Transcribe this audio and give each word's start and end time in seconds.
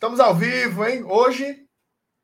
Estamos 0.00 0.18
ao 0.18 0.34
vivo, 0.34 0.82
hein? 0.82 1.04
Hoje, 1.04 1.68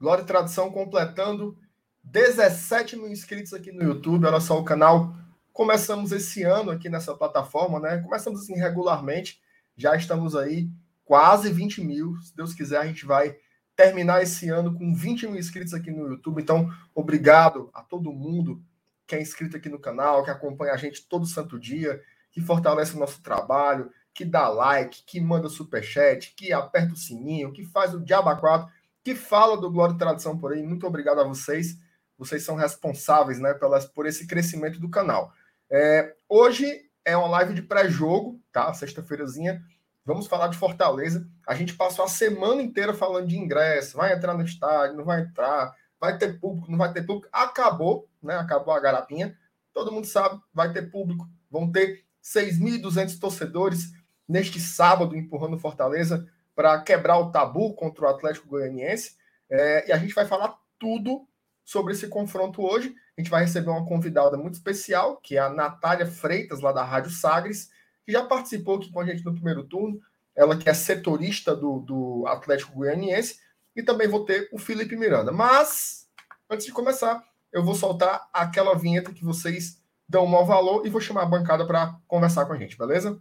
Glória 0.00 0.22
e 0.22 0.26
Tradição 0.26 0.70
completando 0.70 1.58
17 2.02 2.96
mil 2.96 3.08
inscritos 3.08 3.52
aqui 3.52 3.70
no 3.70 3.82
YouTube. 3.82 4.24
Olha 4.24 4.40
só 4.40 4.58
o 4.58 4.64
canal. 4.64 5.14
Começamos 5.52 6.10
esse 6.10 6.42
ano 6.42 6.70
aqui 6.70 6.88
nessa 6.88 7.14
plataforma, 7.14 7.78
né? 7.78 7.98
Começamos 7.98 8.40
assim 8.40 8.54
regularmente. 8.54 9.42
Já 9.76 9.94
estamos 9.94 10.34
aí 10.34 10.70
quase 11.04 11.52
20 11.52 11.84
mil. 11.84 12.16
Se 12.22 12.34
Deus 12.34 12.54
quiser, 12.54 12.78
a 12.78 12.86
gente 12.86 13.04
vai 13.04 13.36
terminar 13.76 14.22
esse 14.22 14.48
ano 14.48 14.72
com 14.72 14.94
20 14.94 15.26
mil 15.26 15.38
inscritos 15.38 15.74
aqui 15.74 15.90
no 15.90 16.08
YouTube. 16.08 16.40
Então, 16.40 16.72
obrigado 16.94 17.68
a 17.74 17.82
todo 17.82 18.10
mundo 18.10 18.58
que 19.06 19.14
é 19.14 19.20
inscrito 19.20 19.54
aqui 19.54 19.68
no 19.68 19.78
canal, 19.78 20.24
que 20.24 20.30
acompanha 20.30 20.72
a 20.72 20.78
gente 20.78 21.06
todo 21.06 21.26
santo 21.26 21.60
dia, 21.60 22.02
que 22.32 22.40
fortalece 22.40 22.96
o 22.96 22.98
nosso 22.98 23.20
trabalho, 23.22 23.90
que 24.16 24.24
dá 24.24 24.48
like, 24.48 25.02
que 25.04 25.20
manda 25.20 25.46
superchat, 25.46 26.34
que 26.34 26.50
aperta 26.50 26.94
o 26.94 26.96
sininho, 26.96 27.52
que 27.52 27.62
faz 27.62 27.92
o 27.92 28.00
diaba 28.00 28.34
4, 28.34 28.66
que 29.04 29.14
fala 29.14 29.58
do 29.58 29.70
Glória 29.70 29.92
e 29.92 29.98
Tradição 29.98 30.38
por 30.38 30.54
aí. 30.54 30.62
Muito 30.62 30.86
obrigado 30.86 31.20
a 31.20 31.24
vocês. 31.24 31.76
Vocês 32.16 32.42
são 32.42 32.56
responsáveis 32.56 33.38
né, 33.38 33.52
pelas, 33.52 33.84
por 33.84 34.06
esse 34.06 34.26
crescimento 34.26 34.80
do 34.80 34.88
canal. 34.88 35.34
É, 35.70 36.14
hoje 36.26 36.80
é 37.04 37.14
uma 37.14 37.28
live 37.28 37.52
de 37.52 37.60
pré-jogo, 37.60 38.40
tá? 38.50 38.72
Sexta-feirazinha. 38.72 39.62
Vamos 40.02 40.26
falar 40.26 40.48
de 40.48 40.56
Fortaleza. 40.56 41.28
A 41.46 41.54
gente 41.54 41.74
passou 41.74 42.02
a 42.02 42.08
semana 42.08 42.62
inteira 42.62 42.94
falando 42.94 43.28
de 43.28 43.36
ingresso. 43.36 43.98
Vai 43.98 44.14
entrar 44.14 44.32
no 44.32 44.42
estádio, 44.42 44.96
não 44.96 45.04
vai 45.04 45.20
entrar. 45.20 45.74
Vai 46.00 46.16
ter 46.16 46.40
público, 46.40 46.70
não 46.70 46.78
vai 46.78 46.90
ter 46.90 47.02
público. 47.02 47.28
Acabou, 47.30 48.08
né? 48.22 48.36
Acabou 48.36 48.72
a 48.72 48.80
garapinha. 48.80 49.36
Todo 49.74 49.92
mundo 49.92 50.06
sabe, 50.06 50.40
vai 50.54 50.72
ter 50.72 50.90
público. 50.90 51.28
Vão 51.50 51.70
ter 51.70 52.06
6.200 52.24 53.20
torcedores 53.20 53.92
neste 54.28 54.60
sábado, 54.60 55.16
empurrando 55.16 55.58
Fortaleza 55.58 56.28
para 56.54 56.80
quebrar 56.80 57.18
o 57.18 57.30
tabu 57.30 57.74
contra 57.74 58.06
o 58.06 58.08
Atlético 58.08 58.48
Goianiense. 58.48 59.16
É, 59.48 59.88
e 59.88 59.92
a 59.92 59.98
gente 59.98 60.14
vai 60.14 60.26
falar 60.26 60.58
tudo 60.78 61.26
sobre 61.64 61.92
esse 61.92 62.08
confronto 62.08 62.62
hoje. 62.62 62.94
A 63.16 63.20
gente 63.20 63.30
vai 63.30 63.42
receber 63.42 63.70
uma 63.70 63.84
convidada 63.84 64.36
muito 64.36 64.54
especial, 64.54 65.18
que 65.18 65.36
é 65.36 65.40
a 65.40 65.50
Natália 65.50 66.06
Freitas, 66.06 66.60
lá 66.60 66.72
da 66.72 66.82
Rádio 66.82 67.10
Sagres, 67.10 67.70
que 68.04 68.12
já 68.12 68.24
participou 68.24 68.76
aqui 68.76 68.90
com 68.90 69.00
a 69.00 69.04
gente 69.04 69.24
no 69.24 69.34
primeiro 69.34 69.64
turno. 69.64 70.00
Ela 70.34 70.56
que 70.56 70.68
é 70.68 70.74
setorista 70.74 71.54
do, 71.54 71.80
do 71.80 72.24
Atlético 72.26 72.74
Goianiense. 72.74 73.40
E 73.74 73.82
também 73.82 74.08
vou 74.08 74.24
ter 74.24 74.48
o 74.52 74.58
Felipe 74.58 74.96
Miranda. 74.96 75.30
Mas, 75.30 76.08
antes 76.48 76.64
de 76.64 76.72
começar, 76.72 77.22
eu 77.52 77.62
vou 77.62 77.74
soltar 77.74 78.28
aquela 78.32 78.74
vinheta 78.74 79.12
que 79.12 79.24
vocês 79.24 79.82
dão 80.08 80.24
o 80.24 80.28
maior 80.28 80.44
valor 80.44 80.86
e 80.86 80.90
vou 80.90 81.00
chamar 81.00 81.22
a 81.22 81.26
bancada 81.26 81.66
para 81.66 81.98
conversar 82.06 82.46
com 82.46 82.52
a 82.52 82.56
gente, 82.56 82.78
beleza? 82.78 83.20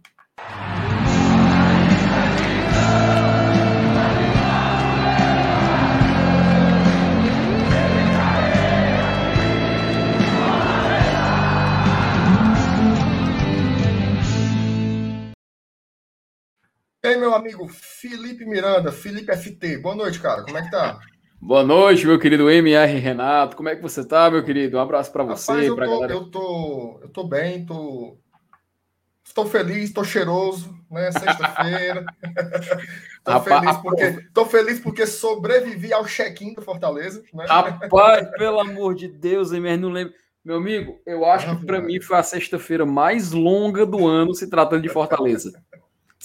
E 17.06 17.10
aí, 17.10 17.16
meu 17.16 17.32
amigo 17.32 17.68
Felipe 17.68 18.44
Miranda, 18.44 18.90
Felipe 18.90 19.32
FT. 19.32 19.78
Boa 19.78 19.94
noite, 19.94 20.18
cara. 20.18 20.42
Como 20.42 20.58
é 20.58 20.62
que 20.62 20.72
tá? 20.72 20.98
Boa 21.40 21.62
noite, 21.62 22.04
meu 22.04 22.18
querido 22.18 22.50
MR 22.50 22.98
Renato. 22.98 23.56
Como 23.56 23.68
é 23.68 23.76
que 23.76 23.82
você 23.82 24.04
tá, 24.04 24.28
meu 24.28 24.42
querido? 24.44 24.76
Um 24.76 24.80
abraço 24.80 25.12
para 25.12 25.22
você, 25.22 25.52
Rapaz, 25.52 25.68
eu, 25.68 25.76
pra 25.76 25.86
tô, 25.86 25.90
galera. 25.92 26.12
eu 26.12 26.24
tô, 26.28 26.98
eu 27.00 27.08
tô 27.10 27.22
bem, 27.22 27.64
tô 27.64 28.18
estou 29.22 29.46
feliz, 29.46 29.84
estou 29.84 30.02
cheiroso, 30.02 30.76
né? 30.90 31.12
Sexta-feira. 31.12 32.04
tô, 33.22 33.30
Rapaz, 33.30 33.60
feliz 33.60 33.76
porque, 33.76 34.28
tô 34.34 34.44
feliz 34.44 34.80
porque 34.80 35.06
sobrevivi 35.06 35.92
ao 35.92 36.06
check-in 36.06 36.54
do 36.54 36.62
Fortaleza. 36.62 37.22
Né? 37.32 37.46
Rapaz, 37.46 38.28
pelo 38.36 38.58
amor 38.58 38.96
de 38.96 39.06
Deus, 39.06 39.52
MR, 39.52 39.76
não 39.76 39.90
lembro. 39.90 40.12
Meu 40.44 40.56
amigo, 40.56 41.00
eu 41.06 41.24
acho 41.24 41.56
que 41.56 41.66
para 41.66 41.80
mim 41.80 42.00
foi 42.00 42.16
a 42.16 42.22
sexta-feira 42.24 42.84
mais 42.84 43.30
longa 43.30 43.86
do 43.86 44.08
ano 44.08 44.34
se 44.34 44.50
tratando 44.50 44.82
de 44.82 44.88
Fortaleza. 44.88 45.52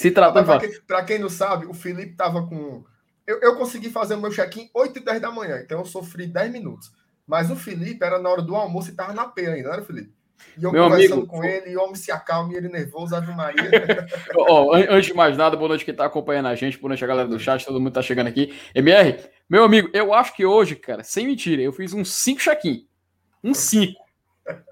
Se 0.01 0.11
tratando 0.11 0.43
de 0.43 0.47
Para 0.47 0.59
quem, 0.59 0.81
pra 0.81 1.03
quem 1.03 1.19
não 1.19 1.29
sabe, 1.29 1.65
o 1.65 1.73
Felipe 1.73 2.15
tava 2.15 2.45
com. 2.47 2.83
Eu, 3.27 3.39
eu 3.41 3.55
consegui 3.55 3.89
fazer 3.89 4.15
o 4.15 4.21
meu 4.21 4.31
check-in 4.31 4.69
8 4.73 4.97
e 4.97 5.05
10 5.05 5.21
da 5.21 5.31
manhã, 5.31 5.61
então 5.63 5.79
eu 5.79 5.85
sofri 5.85 6.25
10 6.27 6.51
minutos. 6.51 6.91
Mas 7.27 7.49
o 7.51 7.55
Felipe 7.55 8.03
era 8.03 8.19
na 8.19 8.29
hora 8.29 8.41
do 8.41 8.55
almoço 8.55 8.89
e 8.89 8.95
tava 8.95 9.13
na 9.13 9.27
P 9.27 9.45
ainda, 9.45 9.67
não 9.69 9.73
era, 9.73 9.83
Felipe? 9.83 10.11
E 10.57 10.63
eu 10.63 10.71
Meu 10.71 10.83
conversando 10.85 11.13
amigo, 11.13 11.27
com 11.27 11.43
ele, 11.43 11.69
e 11.69 11.77
o 11.77 11.81
homem 11.83 11.95
se 11.95 12.11
acalma, 12.11 12.51
e 12.51 12.57
ele 12.57 12.67
nervoso, 12.67 13.15
Ave 13.15 13.31
Maria. 13.33 13.69
Ó, 14.35 14.73
an- 14.73 14.87
antes 14.89 15.05
de 15.05 15.13
mais 15.13 15.37
nada, 15.37 15.55
boa 15.55 15.69
noite 15.69 15.85
quem 15.85 15.93
tá 15.93 16.03
acompanhando 16.05 16.47
a 16.47 16.55
gente, 16.55 16.79
boa 16.79 16.89
noite 16.89 17.03
a 17.03 17.07
galera 17.07 17.27
do 17.27 17.39
chat, 17.39 17.63
todo 17.63 17.79
mundo 17.79 17.93
tá 17.93 18.01
chegando 18.01 18.27
aqui. 18.27 18.53
MR, 18.73 19.17
meu 19.47 19.63
amigo, 19.63 19.89
eu 19.93 20.13
acho 20.13 20.35
que 20.35 20.43
hoje, 20.45 20.75
cara, 20.75 21.03
sem 21.03 21.27
mentira, 21.27 21.61
eu 21.61 21.71
fiz 21.71 21.93
uns 21.93 22.11
5 22.15 22.41
check-in. 22.41 22.87
Uns 23.43 23.59
5. 23.59 23.93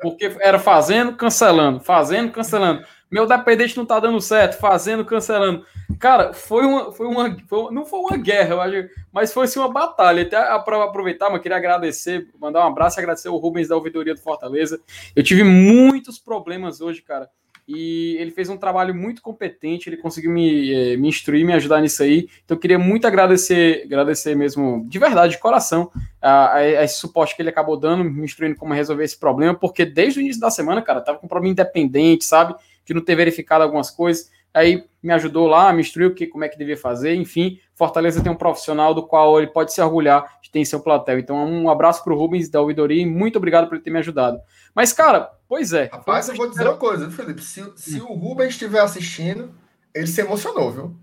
Porque 0.01 0.35
era 0.41 0.57
fazendo, 0.57 1.15
cancelando, 1.15 1.79
fazendo, 1.79 2.31
cancelando. 2.31 2.83
Meu 3.11 3.25
dependente 3.25 3.75
não 3.75 3.85
tá 3.85 3.99
dando 3.99 4.21
certo, 4.21 4.59
fazendo, 4.59 5.03
cancelando. 5.03 5.65
Cara, 5.99 6.33
foi 6.33 6.65
uma. 6.65 6.91
Foi 6.91 7.07
uma 7.07 7.35
foi- 7.47 7.73
não 7.73 7.85
foi 7.85 7.99
uma 7.99 8.17
guerra, 8.17 8.55
eu 8.55 8.61
acho, 8.61 8.89
mas 9.11 9.33
foi 9.33 9.47
sim 9.47 9.59
uma 9.59 9.71
batalha. 9.71 10.21
Até 10.21 10.37
para 10.59 10.83
aproveitar, 10.83 11.29
mas 11.29 11.41
queria 11.41 11.57
agradecer, 11.57 12.27
mandar 12.39 12.63
um 12.63 12.67
abraço 12.69 12.99
e 12.99 13.01
agradecer 13.01 13.29
o 13.29 13.37
Rubens 13.37 13.67
da 13.67 13.75
ouvidoria 13.75 14.13
do 14.13 14.21
Fortaleza. 14.21 14.79
Eu 15.15 15.23
tive 15.23 15.43
muitos 15.43 16.19
problemas 16.19 16.81
hoje, 16.81 17.01
cara. 17.01 17.29
E 17.71 18.17
ele 18.19 18.31
fez 18.31 18.49
um 18.49 18.57
trabalho 18.57 18.95
muito 18.95 19.21
competente, 19.21 19.87
ele 19.87 19.97
conseguiu 19.97 20.31
me, 20.31 20.73
eh, 20.73 20.97
me 20.97 21.07
instruir, 21.07 21.45
me 21.45 21.53
ajudar 21.53 21.79
nisso 21.81 22.01
aí. 22.01 22.27
Então 22.43 22.57
eu 22.57 22.59
queria 22.59 22.79
muito 22.79 23.05
agradecer, 23.05 23.83
agradecer 23.85 24.33
mesmo, 24.35 24.83
de 24.89 24.97
verdade, 24.97 25.33
de 25.33 25.39
coração, 25.39 25.91
a, 26.19 26.55
a 26.55 26.83
esse 26.83 26.95
suporte 26.97 27.35
que 27.35 27.43
ele 27.43 27.49
acabou 27.49 27.77
dando, 27.77 28.03
me 28.03 28.23
instruindo 28.25 28.55
como 28.55 28.73
resolver 28.73 29.03
esse 29.03 29.19
problema, 29.19 29.53
porque 29.53 29.85
desde 29.85 30.19
o 30.19 30.21
início 30.21 30.41
da 30.41 30.49
semana, 30.49 30.81
cara, 30.81 30.99
tava 30.99 31.19
com 31.19 31.27
um 31.27 31.29
problema 31.29 31.51
independente, 31.51 32.25
sabe? 32.25 32.55
De 32.89 32.93
não 32.95 33.03
ter 33.03 33.13
verificado 33.13 33.63
algumas 33.63 33.91
coisas. 33.91 34.31
Aí 34.51 34.83
me 35.01 35.13
ajudou 35.13 35.45
lá, 35.45 35.71
me 35.71 35.79
instruiu 35.79 36.15
que, 36.15 36.25
como 36.25 36.43
é 36.43 36.49
que 36.49 36.57
devia 36.57 36.75
fazer, 36.75 37.13
enfim. 37.13 37.59
Fortaleza 37.75 38.23
tem 38.23 38.31
um 38.31 38.35
profissional 38.35 38.95
do 38.95 39.05
qual 39.05 39.37
ele 39.37 39.51
pode 39.51 39.71
se 39.71 39.79
orgulhar 39.79 40.39
de 40.41 40.49
ter 40.49 40.57
em 40.57 40.65
seu 40.65 40.79
platel. 40.79 41.19
Então, 41.19 41.37
um 41.37 41.69
abraço 41.69 42.03
pro 42.03 42.17
Rubens 42.17 42.49
da 42.49 42.59
ouvidoria 42.59 42.99
e 42.99 43.05
muito 43.05 43.35
obrigado 43.35 43.67
por 43.67 43.75
ele 43.75 43.83
ter 43.83 43.91
me 43.91 43.99
ajudado. 43.99 44.41
Mas, 44.73 44.91
cara, 44.91 45.31
pois 45.47 45.71
é. 45.71 45.87
Rapaz, 45.93 46.29
eu 46.29 46.35
vou 46.35 46.49
dizer 46.49 46.63
uma 46.63 46.77
coisa, 46.77 47.11
Felipe? 47.11 47.43
Se, 47.43 47.63
se 47.75 48.01
o 48.01 48.13
Rubens 48.13 48.53
estiver 48.53 48.81
assistindo, 48.81 49.53
ele 49.93 50.07
se 50.07 50.19
emocionou, 50.19 50.71
viu? 50.71 50.95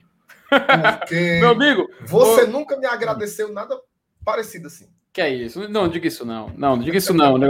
Porque 0.98 1.38
Meu 1.38 1.50
amigo, 1.50 1.88
você 2.04 2.46
nunca 2.46 2.76
me 2.76 2.86
agradeceu 2.86 3.52
nada 3.52 3.80
parecido 4.24 4.66
assim. 4.66 4.88
Que 5.16 5.22
é 5.22 5.30
isso? 5.30 5.66
Não, 5.66 5.88
diga 5.88 6.06
isso 6.06 6.26
não. 6.26 6.52
Não, 6.58 6.78
diga 6.78 6.98
isso 6.98 7.14
não. 7.14 7.40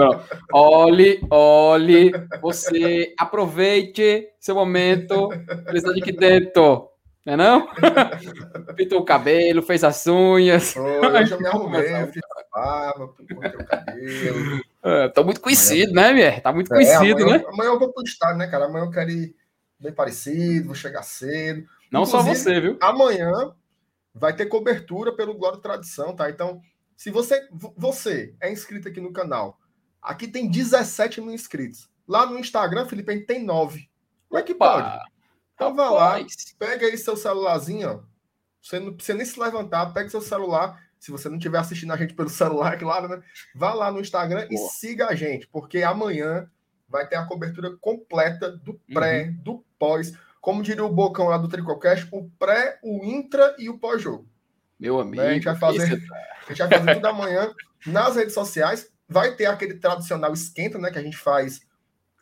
Olhe, 0.53 1.21
olhe, 1.29 2.13
você 2.41 3.13
aproveite 3.19 4.29
seu 4.39 4.55
momento. 4.55 5.31
Felicidade 5.65 6.01
aqui 6.01 6.13
dentro. 6.13 6.89
Não 7.25 7.33
é 7.33 7.37
não? 7.37 7.67
Pintou 8.77 9.01
o 9.01 9.05
cabelo, 9.05 9.63
fez 9.63 9.83
as 9.83 10.07
unhas. 10.07 10.75
Foi, 10.75 10.97
eu 11.33 11.41
me 11.41 11.47
arrumei, 11.49 12.07
fiz 12.13 12.23
a 12.23 12.57
barba, 12.57 13.09
cortei 13.09 13.37
o 13.37 13.41
cabelo. 13.41 14.61
É, 14.85 15.09
Tô 15.09 15.25
muito 15.25 15.41
conhecido, 15.41 15.93
né, 15.93 16.13
Mier? 16.13 16.41
Tá 16.41 16.53
muito 16.53 16.73
É, 16.73 16.77
conhecido, 16.77 17.25
amanhã, 17.25 17.39
né? 17.39 17.45
amanhã 17.49 17.71
eu 17.71 17.81
vou 17.81 17.93
pro 17.93 18.05
estádio, 18.05 18.37
né, 18.37 18.47
cara? 18.47 18.67
Amanhã 18.67 18.85
eu 18.85 18.93
quero 18.93 19.11
ir 19.11 19.35
bem 19.77 19.93
parecido, 19.93 20.67
vou 20.67 20.77
chegar 20.77 21.03
cedo. 21.03 21.67
Não 21.91 22.07
só 22.07 22.21
Inclusive, 22.21 22.45
você, 22.45 22.61
viu? 22.61 22.79
Amanhã 22.81 23.53
vai 24.15 24.37
ter 24.37 24.47
cobertura 24.47 25.11
pelo 25.17 25.35
Glória 25.35 25.59
e 25.59 25.63
Tradição, 25.63 26.15
tá? 26.15 26.31
Então, 26.31 26.61
se 26.97 27.11
você, 27.11 27.47
vo- 27.53 27.75
você 27.77 28.35
é 28.41 28.51
inscrito 28.51 28.89
aqui 28.89 29.01
no 29.01 29.13
canal, 29.13 29.59
aqui 30.01 30.27
tem 30.27 30.49
17 30.49 31.21
mil 31.21 31.33
inscritos. 31.33 31.89
Lá 32.09 32.25
no 32.27 32.39
Instagram, 32.39 32.87
Felipe, 32.87 33.11
a 33.13 33.15
gente 33.15 33.27
tem 33.27 33.45
9. 33.45 33.89
Como 34.29 34.39
é 34.39 34.43
que 34.43 34.53
Opa, 34.53 34.73
pode? 34.83 35.11
Então 35.55 35.75
vai 35.75 35.91
lá, 35.91 36.27
pega 36.59 36.87
aí 36.87 36.97
seu 36.99 37.17
celularzinho, 37.17 37.89
ó. 37.91 38.01
Você 38.63 38.79
não 38.81 38.93
precisa 38.95 39.17
nem 39.17 39.27
se 39.27 39.39
levantar, 39.39 39.93
pega 39.93 40.09
seu 40.09 40.21
celular. 40.21 40.85
Se 40.99 41.11
você 41.11 41.29
não 41.29 41.37
estiver 41.37 41.59
assistindo 41.59 41.93
a 41.93 41.97
gente 41.97 42.15
pelo 42.15 42.29
celular, 42.29 42.75
é 42.75 42.77
claro, 42.79 43.09
né? 43.09 43.23
Vá 43.55 43.73
lá 43.75 43.91
no 43.93 44.01
Instagram 44.01 44.47
e 44.51 44.57
Boa. 44.57 44.71
siga 44.71 45.07
a 45.09 45.15
gente, 45.15 45.47
porque 45.49 45.83
amanhã 45.83 46.51
vai 46.89 47.07
ter 47.07 47.17
a 47.17 47.27
cobertura 47.27 47.77
completa 47.77 48.51
do 48.51 48.75
pré, 48.93 49.25
do 49.43 49.65
pós. 49.79 50.13
Como 50.41 50.63
diria 50.63 50.85
o 50.85 50.93
Bocão 50.93 51.27
lá 51.29 51.37
do 51.39 51.49
Tricocast, 51.49 52.09
o 52.13 52.31
pré, 52.39 52.79
o 52.83 53.05
intra 53.05 53.55
e 53.59 53.69
o 53.69 53.79
pós-jogo. 53.79 54.29
Meu 54.79 55.01
amigo. 55.01 55.23
Né? 55.23 55.29
A 55.31 55.35
gente 55.35 55.45
vai 55.45 55.57
fazer- 55.57 55.93
esse- 55.93 56.07
A 56.47 56.49
gente 56.53 56.59
vai 56.59 56.79
fazer 56.79 56.95
tudo 56.97 57.07
amanhã 57.09 57.53
nas 57.87 58.17
redes 58.17 58.35
sociais. 58.35 58.91
Vai 59.09 59.35
ter 59.35 59.47
aquele 59.47 59.75
tradicional 59.75 60.33
esquenta, 60.33 60.79
né? 60.79 60.91
Que 60.91 60.99
a 60.99 61.03
gente 61.03 61.17
faz 61.17 61.61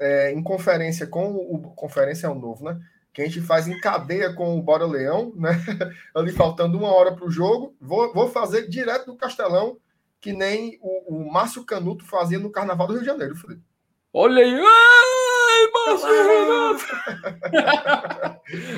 é, 0.00 0.32
em 0.32 0.42
conferência 0.42 1.06
com 1.06 1.34
o. 1.34 1.72
Conferência 1.74 2.26
é 2.26 2.30
o 2.30 2.34
novo, 2.34 2.64
né? 2.64 2.78
Que 3.12 3.22
a 3.22 3.24
gente 3.24 3.40
faz 3.40 3.68
em 3.68 3.78
cadeia 3.80 4.32
com 4.34 4.58
o 4.58 4.62
Bora 4.62 4.84
Leão, 4.84 5.32
né? 5.36 5.50
Ali 6.14 6.32
faltando 6.32 6.76
uma 6.76 6.92
hora 6.92 7.14
para 7.14 7.24
o 7.24 7.30
jogo. 7.30 7.76
Vou, 7.80 8.12
vou 8.12 8.28
fazer 8.28 8.68
direto 8.68 9.06
do 9.06 9.16
Castelão, 9.16 9.78
que 10.20 10.32
nem 10.32 10.78
o, 10.82 11.14
o 11.14 11.32
Márcio 11.32 11.64
Canuto 11.64 12.04
fazia 12.04 12.38
no 12.40 12.50
Carnaval 12.50 12.88
do 12.88 12.94
Rio 12.94 13.02
de 13.02 13.06
Janeiro, 13.06 13.36
Felipe. 13.36 13.62
Olha 14.12 14.42
aí. 14.42 14.52
Ai, 14.52 15.70
Márcio 15.72 16.08
Renato. 16.26 16.84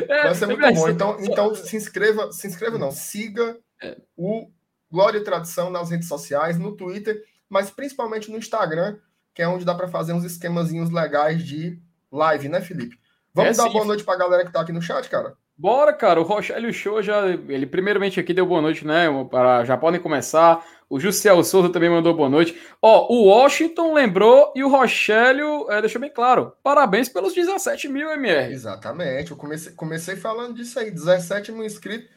É, 0.08 0.22
Vai 0.24 0.34
ser 0.34 0.46
muito 0.46 0.64
é, 0.64 0.72
bom. 0.72 0.88
Então, 0.88 1.16
então 1.20 1.54
se 1.54 1.76
inscreva, 1.76 2.30
se 2.30 2.46
inscreva 2.46 2.78
não, 2.78 2.90
siga 2.90 3.58
é. 3.82 3.96
o 4.16 4.48
Glória 4.90 5.18
e 5.18 5.24
Tradição 5.24 5.70
nas 5.70 5.90
redes 5.90 6.08
sociais, 6.08 6.58
no 6.58 6.76
Twitter, 6.76 7.24
mas 7.48 7.70
principalmente 7.70 8.30
no 8.30 8.38
Instagram, 8.38 8.98
que 9.34 9.42
é 9.42 9.48
onde 9.48 9.64
dá 9.64 9.74
para 9.74 9.88
fazer 9.88 10.12
uns 10.12 10.24
esquemazinhos 10.24 10.90
legais 10.90 11.44
de 11.44 11.80
live, 12.10 12.48
né, 12.48 12.60
Felipe? 12.60 12.98
Vamos 13.34 13.58
é, 13.58 13.62
dar 13.62 13.68
sim. 13.68 13.72
boa 13.74 13.84
noite 13.84 14.04
para 14.04 14.14
a 14.14 14.18
galera 14.18 14.42
que 14.42 14.48
está 14.48 14.60
aqui 14.60 14.72
no 14.72 14.80
chat, 14.80 15.08
cara? 15.10 15.36
Bora, 15.58 15.92
cara. 15.92 16.20
O 16.20 16.24
Rochelio 16.24 16.72
Show 16.72 17.02
já. 17.02 17.26
Ele 17.28 17.66
primeiramente 17.66 18.20
aqui 18.20 18.34
deu 18.34 18.46
boa 18.46 18.60
noite, 18.60 18.86
né? 18.86 19.06
Para, 19.30 19.64
já 19.64 19.76
podem 19.76 20.00
começar. 20.00 20.64
O 20.88 21.00
Jussiel 21.00 21.42
Souza 21.42 21.70
também 21.70 21.90
mandou 21.90 22.14
boa 22.14 22.28
noite. 22.28 22.58
Ó, 22.80 23.12
o 23.12 23.24
Washington 23.24 23.92
lembrou 23.92 24.52
e 24.54 24.62
o 24.62 24.68
Rochelio 24.68 25.70
é, 25.70 25.80
deixou 25.80 26.00
bem 26.00 26.10
claro. 26.10 26.52
Parabéns 26.62 27.08
pelos 27.08 27.34
17 27.34 27.88
mil 27.88 28.08
MR. 28.10 28.52
Exatamente. 28.52 29.30
Eu 29.30 29.36
comecei, 29.36 29.72
comecei 29.72 30.16
falando 30.16 30.54
disso 30.54 30.78
aí. 30.78 30.90
17 30.90 31.52
mil 31.52 31.64
inscritos. 31.64 32.08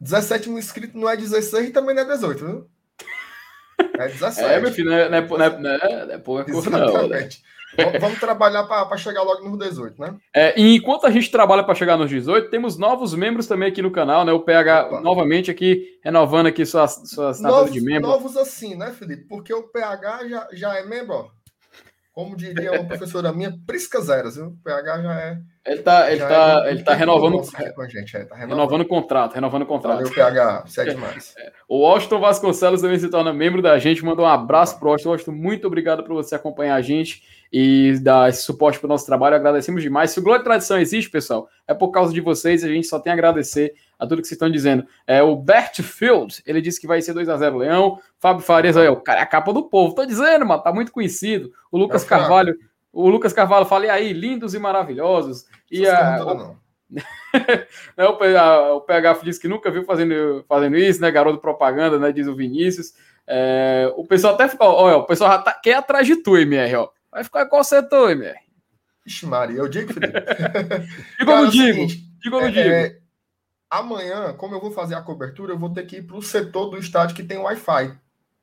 17 0.00 0.48
mil 0.48 0.58
inscritos 0.58 1.00
não 1.00 1.08
é 1.08 1.16
16 1.16 1.68
e 1.68 1.72
também 1.72 1.94
não 1.94 2.02
é 2.02 2.06
18, 2.06 2.44
viu? 2.44 2.66
É 3.98 4.08
17. 4.08 4.40
É, 4.40 4.60
meu 4.60 4.72
filho, 4.72 4.90
não 4.90 4.96
é, 4.96 5.08
não 5.08 5.18
é, 5.18 5.20
não 5.20 5.44
é, 5.44 5.58
não 5.58 5.70
é, 5.70 6.06
não 6.06 6.14
é 6.14 6.18
pouca 6.18 6.44
coisa, 6.44 6.70
não. 6.70 7.08
Né? 7.08 7.28
Vamos 8.00 8.18
trabalhar 8.18 8.64
para 8.64 8.96
chegar 8.96 9.22
logo 9.22 9.46
nos 9.46 9.58
18, 9.58 10.00
né? 10.00 10.14
É, 10.34 10.58
e 10.58 10.76
enquanto 10.76 11.06
a 11.06 11.10
gente 11.10 11.30
trabalha 11.30 11.62
para 11.62 11.74
chegar 11.74 11.96
nos 11.96 12.08
18, 12.08 12.48
temos 12.48 12.78
novos 12.78 13.14
membros 13.14 13.46
também 13.46 13.68
aqui 13.68 13.82
no 13.82 13.90
canal, 13.90 14.24
né? 14.24 14.32
O 14.32 14.40
PH 14.40 14.86
Opa. 14.86 15.00
novamente 15.00 15.50
aqui, 15.50 15.98
renovando 16.02 16.46
aqui 16.46 16.64
sua, 16.64 16.86
sua 16.88 17.30
assinatura 17.30 17.70
de 17.70 17.80
membro. 17.80 18.08
Novos 18.08 18.36
assim, 18.36 18.76
né, 18.76 18.92
Felipe? 18.92 19.24
Porque 19.24 19.52
o 19.52 19.64
PH 19.64 20.28
já, 20.28 20.48
já 20.52 20.76
é 20.76 20.86
membro, 20.86 21.14
ó. 21.14 21.35
Como 22.16 22.34
diria 22.34 22.72
uma 22.72 22.86
professora 22.88 23.30
minha, 23.30 23.52
prisca 23.66 24.00
zero, 24.00 24.30
viu? 24.30 24.46
O 24.46 24.56
PH 24.64 25.02
já 25.02 25.20
é. 25.20 25.38
Ele 25.66 25.82
tá, 25.82 26.10
ele 26.10 26.20
tá, 26.20 26.62
é, 26.64 26.70
ele 26.70 26.82
tá 26.82 26.94
renovando, 26.94 27.42
com 27.74 27.82
a 27.82 27.88
gente, 27.90 28.16
é, 28.16 28.24
tá 28.24 28.36
renovando. 28.36 28.56
renovando 28.56 28.80
o 28.80 28.88
contrato, 28.88 29.34
renovando 29.34 29.62
o 29.62 29.66
contrato. 29.66 29.96
Valeu, 29.98 30.14
PH, 30.14 30.64
você 30.66 30.80
é 30.80 30.84
demais. 30.96 31.34
O 31.68 31.80
Washington 31.80 32.18
Vasconcelos 32.18 32.80
também 32.80 32.98
se 32.98 33.10
torna 33.10 33.34
membro 33.34 33.60
da 33.60 33.78
gente, 33.78 34.02
manda 34.02 34.22
um 34.22 34.26
abraço 34.26 34.78
pro 34.78 34.88
Washington. 34.88 35.10
Washington, 35.10 35.32
muito 35.32 35.66
obrigado 35.66 36.04
por 36.04 36.14
você 36.14 36.34
acompanhar 36.34 36.76
a 36.76 36.80
gente 36.80 37.22
e 37.52 37.98
dar 38.00 38.28
esse 38.28 38.42
suporte 38.42 38.78
para 38.78 38.86
o 38.86 38.88
nosso 38.88 39.06
trabalho. 39.06 39.36
Agradecemos 39.36 39.82
demais. 39.82 40.10
Se 40.10 40.18
o 40.18 40.22
Glória 40.22 40.40
e 40.40 40.44
Tradição 40.44 40.78
existe, 40.78 41.10
pessoal, 41.10 41.48
é 41.66 41.74
por 41.74 41.90
causa 41.90 42.12
de 42.12 42.20
vocês 42.20 42.64
a 42.64 42.68
gente 42.68 42.86
só 42.86 42.98
tem 42.98 43.10
a 43.10 43.14
agradecer 43.14 43.74
a 43.98 44.06
tudo 44.06 44.20
que 44.20 44.28
vocês 44.28 44.36
estão 44.36 44.50
dizendo. 44.50 44.86
É, 45.06 45.22
o 45.22 45.36
Bert 45.36 45.80
Field, 45.82 46.42
ele 46.46 46.60
disse 46.60 46.80
que 46.80 46.86
vai 46.86 47.00
ser 47.00 47.14
2 47.14 47.28
a 47.28 47.36
0 47.36 47.58
Leão. 47.58 47.98
Fábio 48.18 48.42
Farias, 48.42 48.76
aí, 48.76 48.88
o 48.88 48.96
cara 48.96 49.20
é 49.20 49.22
a 49.22 49.26
capa 49.26 49.52
do 49.52 49.64
povo. 49.64 49.94
Tô 49.94 50.04
dizendo, 50.04 50.44
mano, 50.46 50.62
tá 50.62 50.72
muito 50.72 50.92
conhecido. 50.92 51.52
O 51.70 51.78
Lucas 51.78 52.04
é 52.04 52.06
Carvalho, 52.06 52.54
o 52.92 53.08
Lucas 53.08 53.32
Carvalho 53.32 53.66
fala, 53.66 53.86
e 53.86 53.90
aí, 53.90 54.12
lindos 54.12 54.54
e 54.54 54.58
maravilhosos. 54.58 55.46
E 55.70 55.86
a, 55.88 56.24
o... 56.24 56.56
não. 57.96 58.76
o, 58.76 58.80
PH, 58.80 59.20
disse 59.22 59.40
que 59.40 59.48
nunca 59.48 59.70
viu 59.70 59.84
fazendo, 59.84 60.44
fazendo 60.48 60.76
isso, 60.76 61.00
né? 61.00 61.10
Garoto 61.10 61.38
propaganda, 61.38 61.98
né? 61.98 62.12
Diz 62.12 62.26
o 62.26 62.36
Vinícius. 62.36 62.94
É, 63.26 63.92
o 63.96 64.06
pessoal 64.06 64.34
até 64.34 64.48
olha, 64.60 64.98
o 64.98 65.04
pessoal 65.04 65.32
já 65.32 65.38
tá, 65.38 65.52
quer 65.52 65.74
atrás 65.74 66.06
de 66.06 66.16
tu, 66.16 66.36
MR, 66.36 66.76
ó. 66.76 66.88
Vai 67.16 67.24
ficar 67.24 67.46
qual 67.46 67.64
setor, 67.64 68.10
MR? 68.10 68.38
Ixi, 69.06 69.24
Maria, 69.24 69.56
eu 69.56 69.68
digo, 69.68 69.90
Felipe. 69.90 70.12
digo 71.18 71.30
ou 71.30 71.36
não 71.38 71.48
digo? 71.48 71.86
digo 71.86 72.36
ou 72.36 72.42
não 72.42 72.50
digo? 72.50 72.68
É, 72.68 72.98
amanhã, 73.70 74.34
como 74.34 74.54
eu 74.54 74.60
vou 74.60 74.70
fazer 74.70 74.96
a 74.96 75.00
cobertura, 75.00 75.54
eu 75.54 75.58
vou 75.58 75.72
ter 75.72 75.86
que 75.86 75.96
ir 75.96 76.02
para 76.02 76.18
o 76.18 76.20
setor 76.20 76.66
do 76.66 76.76
estádio 76.76 77.16
que 77.16 77.22
tem 77.22 77.38
Wi-Fi. 77.38 77.98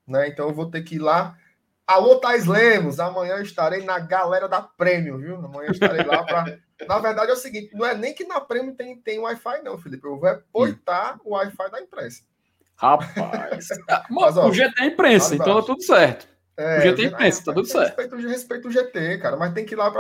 Né? 0.07 0.27
Então 0.27 0.47
eu 0.47 0.55
vou 0.55 0.71
ter 0.71 0.81
que 0.81 0.95
ir 0.95 0.99
lá. 0.99 1.37
Alô, 1.85 2.15
Thais 2.15 2.47
Lemos, 2.47 2.99
amanhã 2.99 3.35
eu 3.35 3.43
estarei 3.43 3.83
na 3.85 3.99
galera 3.99 4.49
da 4.49 4.59
Prêmio, 4.59 5.19
viu? 5.19 5.35
Amanhã 5.35 5.67
eu 5.67 5.73
estarei 5.73 6.03
lá 6.03 6.23
para. 6.23 6.57
Na 6.87 6.97
verdade 6.97 7.29
é 7.29 7.33
o 7.35 7.37
seguinte: 7.37 7.75
não 7.75 7.85
é 7.85 7.93
nem 7.95 8.15
que 8.15 8.25
na 8.25 8.41
Prêmio 8.41 8.73
tem, 8.73 8.99
tem 8.99 9.19
Wi-Fi, 9.19 9.61
não, 9.63 9.77
Felipe. 9.77 10.03
Eu 10.03 10.19
vou 10.19 10.27
apoiar 10.27 11.19
o 11.23 11.35
Wi-Fi 11.35 11.69
da 11.69 11.79
imprensa. 11.79 12.23
Rapaz. 12.75 13.67
Mas, 14.09 14.35
ó, 14.35 14.47
o 14.47 14.51
GT 14.51 14.81
é 14.81 14.85
imprensa, 14.87 15.35
então 15.35 15.61
tá 15.61 15.67
tudo 15.67 15.83
certo. 15.83 16.32
É, 16.55 16.79
o 16.79 16.81
GT 16.81 17.09
pensa, 17.11 17.45
tá 17.45 17.53
tudo 17.53 17.67
certo. 17.67 17.97
Respeito, 17.97 18.27
respeito 18.27 18.67
o 18.67 18.71
GT, 18.71 19.17
cara, 19.17 19.35
mas 19.35 19.53
tem 19.53 19.65
que 19.65 19.73
ir 19.73 19.77
lá 19.77 19.91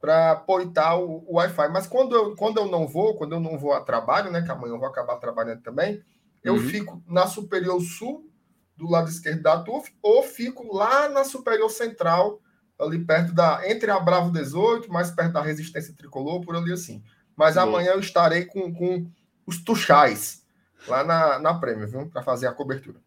para 0.00 0.36
poitar 0.36 0.98
o, 0.98 1.24
o 1.26 1.36
Wi-Fi. 1.36 1.68
Mas 1.68 1.86
quando 1.86 2.14
eu, 2.14 2.36
quando 2.36 2.58
eu 2.58 2.66
não 2.66 2.86
vou, 2.86 3.16
quando 3.16 3.34
eu 3.34 3.40
não 3.40 3.58
vou 3.58 3.72
a 3.72 3.80
trabalho, 3.80 4.30
né? 4.30 4.42
Que 4.42 4.50
amanhã 4.50 4.74
eu 4.74 4.78
vou 4.78 4.88
acabar 4.88 5.16
trabalhando 5.16 5.62
também, 5.62 6.02
eu 6.42 6.54
uhum. 6.54 6.60
fico 6.60 7.02
na 7.06 7.26
Superior 7.26 7.80
Sul, 7.80 8.28
do 8.76 8.88
lado 8.88 9.08
esquerdo 9.08 9.42
da 9.42 9.60
TUF, 9.62 9.92
ou 10.02 10.22
fico 10.22 10.74
lá 10.74 11.08
na 11.08 11.24
Superior 11.24 11.70
Central, 11.70 12.40
ali 12.78 12.98
perto 12.98 13.32
da. 13.32 13.68
Entre 13.68 13.90
a 13.90 13.98
Bravo 13.98 14.30
18, 14.32 14.92
mais 14.92 15.10
perto 15.10 15.32
da 15.32 15.42
Resistência 15.42 15.94
Tricolor, 15.96 16.40
por 16.40 16.56
ali 16.56 16.72
assim. 16.72 17.02
Mas 17.36 17.56
amanhã 17.56 17.92
eu 17.92 18.00
estarei 18.00 18.44
com, 18.44 18.72
com 18.74 19.06
os 19.46 19.62
Tuchais 19.62 20.44
lá 20.88 21.04
na, 21.04 21.38
na 21.38 21.54
Prêmio, 21.54 21.86
viu? 21.86 22.06
Para 22.08 22.22
fazer 22.22 22.48
a 22.48 22.52
cobertura. 22.52 23.00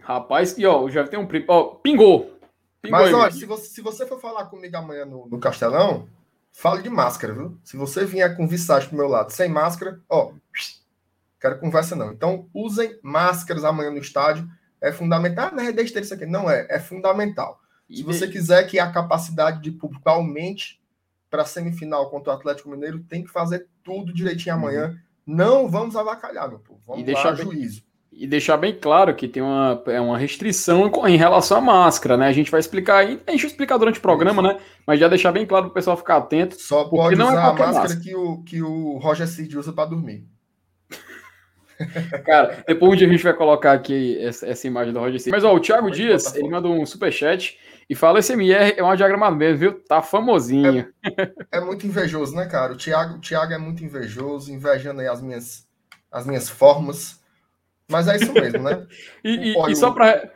Rapaz, 0.00 0.56
e 0.58 0.66
ó, 0.66 0.88
já 0.88 1.06
tem 1.06 1.18
um. 1.18 1.28
Ó, 1.48 1.74
pingou. 1.76 2.38
pingou 2.82 3.00
Mas 3.00 3.14
olha, 3.14 3.30
se 3.30 3.44
você, 3.44 3.66
se 3.68 3.80
você 3.80 4.06
for 4.06 4.20
falar 4.20 4.46
comigo 4.46 4.76
amanhã 4.76 5.04
no, 5.04 5.28
no 5.28 5.38
Castelão, 5.38 6.08
fale 6.50 6.82
de 6.82 6.88
máscara, 6.88 7.34
viu? 7.34 7.58
Se 7.62 7.76
você 7.76 8.04
vier 8.04 8.36
com 8.36 8.48
visagem 8.48 8.88
pro 8.88 8.98
meu 8.98 9.08
lado 9.08 9.30
sem 9.30 9.48
máscara, 9.48 10.00
ó, 10.08 10.32
quero 11.40 11.58
conversa 11.58 11.94
não. 11.94 12.12
Então, 12.12 12.48
usem 12.54 12.98
máscaras 13.02 13.64
amanhã 13.64 13.90
no 13.90 13.98
estádio. 13.98 14.48
É 14.80 14.90
fundamental. 14.90 15.48
Ah, 15.48 15.54
não 15.54 15.62
é 15.62 15.70
isso 15.82 16.14
aqui. 16.14 16.24
Não 16.24 16.50
é, 16.50 16.66
é 16.70 16.80
fundamental. 16.80 17.60
Se 17.88 18.02
você 18.02 18.26
quiser 18.28 18.64
que 18.64 18.78
a 18.78 18.90
capacidade 18.90 19.60
de 19.60 19.72
público 19.72 20.08
aumente 20.08 20.80
para 21.28 21.42
a 21.42 21.44
semifinal 21.44 22.08
contra 22.08 22.32
o 22.32 22.36
Atlético 22.36 22.70
Mineiro, 22.70 23.00
tem 23.00 23.22
que 23.22 23.30
fazer 23.30 23.66
tudo 23.82 24.14
direitinho 24.14 24.54
amanhã. 24.54 24.90
Uhum. 24.90 24.98
Não 25.26 25.68
vamos 25.68 25.96
avacalhar, 25.96 26.48
meu 26.48 26.60
povo. 26.60 26.80
Vamos 26.86 27.02
e 27.02 27.04
deixar 27.04 27.34
bem, 27.34 27.44
juízo 27.44 27.89
e 28.20 28.26
deixar 28.26 28.58
bem 28.58 28.78
claro 28.78 29.14
que 29.14 29.26
tem 29.26 29.42
uma, 29.42 29.82
é 29.86 29.98
uma 29.98 30.18
restrição 30.18 30.92
em 31.08 31.16
relação 31.16 31.56
à 31.56 31.60
máscara, 31.62 32.18
né? 32.18 32.26
A 32.26 32.32
gente 32.32 32.50
vai 32.50 32.60
explicar, 32.60 32.98
a 32.98 33.30
gente 33.30 33.46
explicar 33.46 33.78
durante 33.78 33.98
o 33.98 34.02
programa, 34.02 34.42
né? 34.42 34.60
Mas 34.86 35.00
já 35.00 35.08
deixar 35.08 35.32
bem 35.32 35.46
claro 35.46 35.64
para 35.64 35.70
o 35.70 35.74
pessoal 35.74 35.96
ficar 35.96 36.18
atento. 36.18 36.60
Só 36.60 36.84
pode 36.84 37.16
não 37.16 37.28
é 37.28 37.32
usar 37.32 37.40
é 37.40 37.42
a 37.42 37.46
máscara, 37.46 37.72
máscara, 37.72 38.00
Que, 38.00 38.14
o, 38.14 38.42
que 38.42 38.62
o 38.62 38.98
Roger 38.98 39.26
Cid 39.26 39.56
usa 39.56 39.72
para 39.72 39.88
dormir. 39.88 40.26
Cara, 42.26 42.62
depois 42.68 42.92
um 42.92 42.94
dia 42.94 43.06
a 43.06 43.10
gente 43.10 43.24
vai 43.24 43.32
colocar 43.32 43.72
aqui 43.72 44.22
essa, 44.22 44.46
essa 44.46 44.66
imagem 44.66 44.92
do 44.92 45.00
Roger 45.00 45.18
Cid. 45.18 45.30
Mas 45.30 45.42
ó, 45.42 45.54
o 45.54 45.60
Thiago 45.60 45.84
pode 45.84 45.96
Dias, 45.96 46.34
ele 46.34 46.50
manda 46.50 46.68
um 46.68 46.84
superchat 46.84 47.58
e 47.88 47.94
fala: 47.94 48.18
esse 48.18 48.34
MR 48.34 48.74
é 48.76 48.82
uma 48.82 48.98
diagrama 48.98 49.30
mesmo, 49.30 49.56
viu? 49.56 49.72
Tá 49.88 50.02
famosinho. 50.02 50.86
É, 51.16 51.32
é, 51.52 51.60
muito 51.62 51.86
invejoso, 51.86 52.36
né, 52.36 52.44
cara? 52.44 52.74
O 52.74 52.76
Thiago, 52.76 53.14
o 53.14 53.20
Thiago 53.20 53.54
é 53.54 53.58
muito 53.58 53.82
invejoso, 53.82 54.52
invejando 54.52 55.00
aí 55.00 55.08
as 55.08 55.22
minhas, 55.22 55.66
as 56.12 56.26
minhas 56.26 56.50
formas. 56.50 57.18
Mas 57.90 58.08
é 58.08 58.16
isso 58.16 58.32
mesmo, 58.32 58.62
né? 58.62 58.86
e, 59.24 59.52
e, 59.52 59.72
e, 59.72 59.76
só 59.76 59.90
para. 59.90 60.30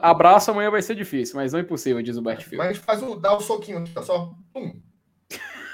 abraço 0.00 0.50
amanhã 0.50 0.70
vai 0.70 0.80
ser 0.80 0.94
difícil, 0.94 1.36
mas 1.36 1.52
não 1.52 1.60
é 1.60 1.62
impossível, 1.62 2.02
diz 2.02 2.16
o 2.16 2.22
Bert 2.22 2.46
Mas 2.52 2.60
a 2.60 2.72
gente 2.72 2.84
faz 2.84 3.02
o, 3.02 3.16
dá 3.16 3.36
o 3.36 3.40
soquinho, 3.40 3.84
só. 4.02 4.32
Pum. 4.52 4.80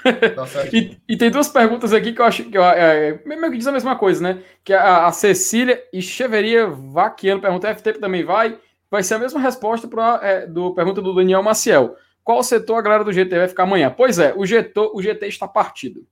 e, 0.71 0.97
e, 1.07 1.17
tem 1.17 1.29
duas 1.29 1.49
perguntas 1.49 1.91
aqui 1.91 2.13
que 2.13 2.21
eu 2.21 2.25
acho 2.25 2.43
que 2.45 2.57
eu, 2.57 2.63
é, 2.63 3.21
meio 3.25 3.51
que 3.51 3.57
diz 3.57 3.67
a 3.67 3.71
mesma 3.71 3.95
coisa, 3.95 4.21
né? 4.21 4.41
Que 4.63 4.73
a, 4.73 5.05
a 5.07 5.11
Cecília 5.11 5.83
e 5.91 6.01
Cheveria 6.01 6.67
Vaquiano 6.67 7.41
pergunta: 7.41 7.73
FT 7.75 7.93
também 7.93 8.23
vai? 8.23 8.57
Vai 8.89 9.03
ser 9.03 9.15
a 9.15 9.19
mesma 9.19 9.39
resposta 9.39 9.87
para 9.87 10.19
é, 10.23 10.47
do 10.47 10.73
pergunta 10.73 11.01
do 11.01 11.13
Daniel 11.13 11.43
Maciel. 11.43 11.95
Qual 12.23 12.41
setor 12.41 12.77
a 12.77 12.81
galera 12.81 13.03
do 13.03 13.11
GT 13.11 13.37
vai 13.37 13.47
ficar 13.47 13.63
amanhã? 13.63 13.93
Pois 13.95 14.19
é, 14.19 14.33
o 14.35 14.45
GT, 14.45 14.79
o 14.93 15.01
GT 15.01 15.27
está 15.27 15.47
partido 15.47 16.05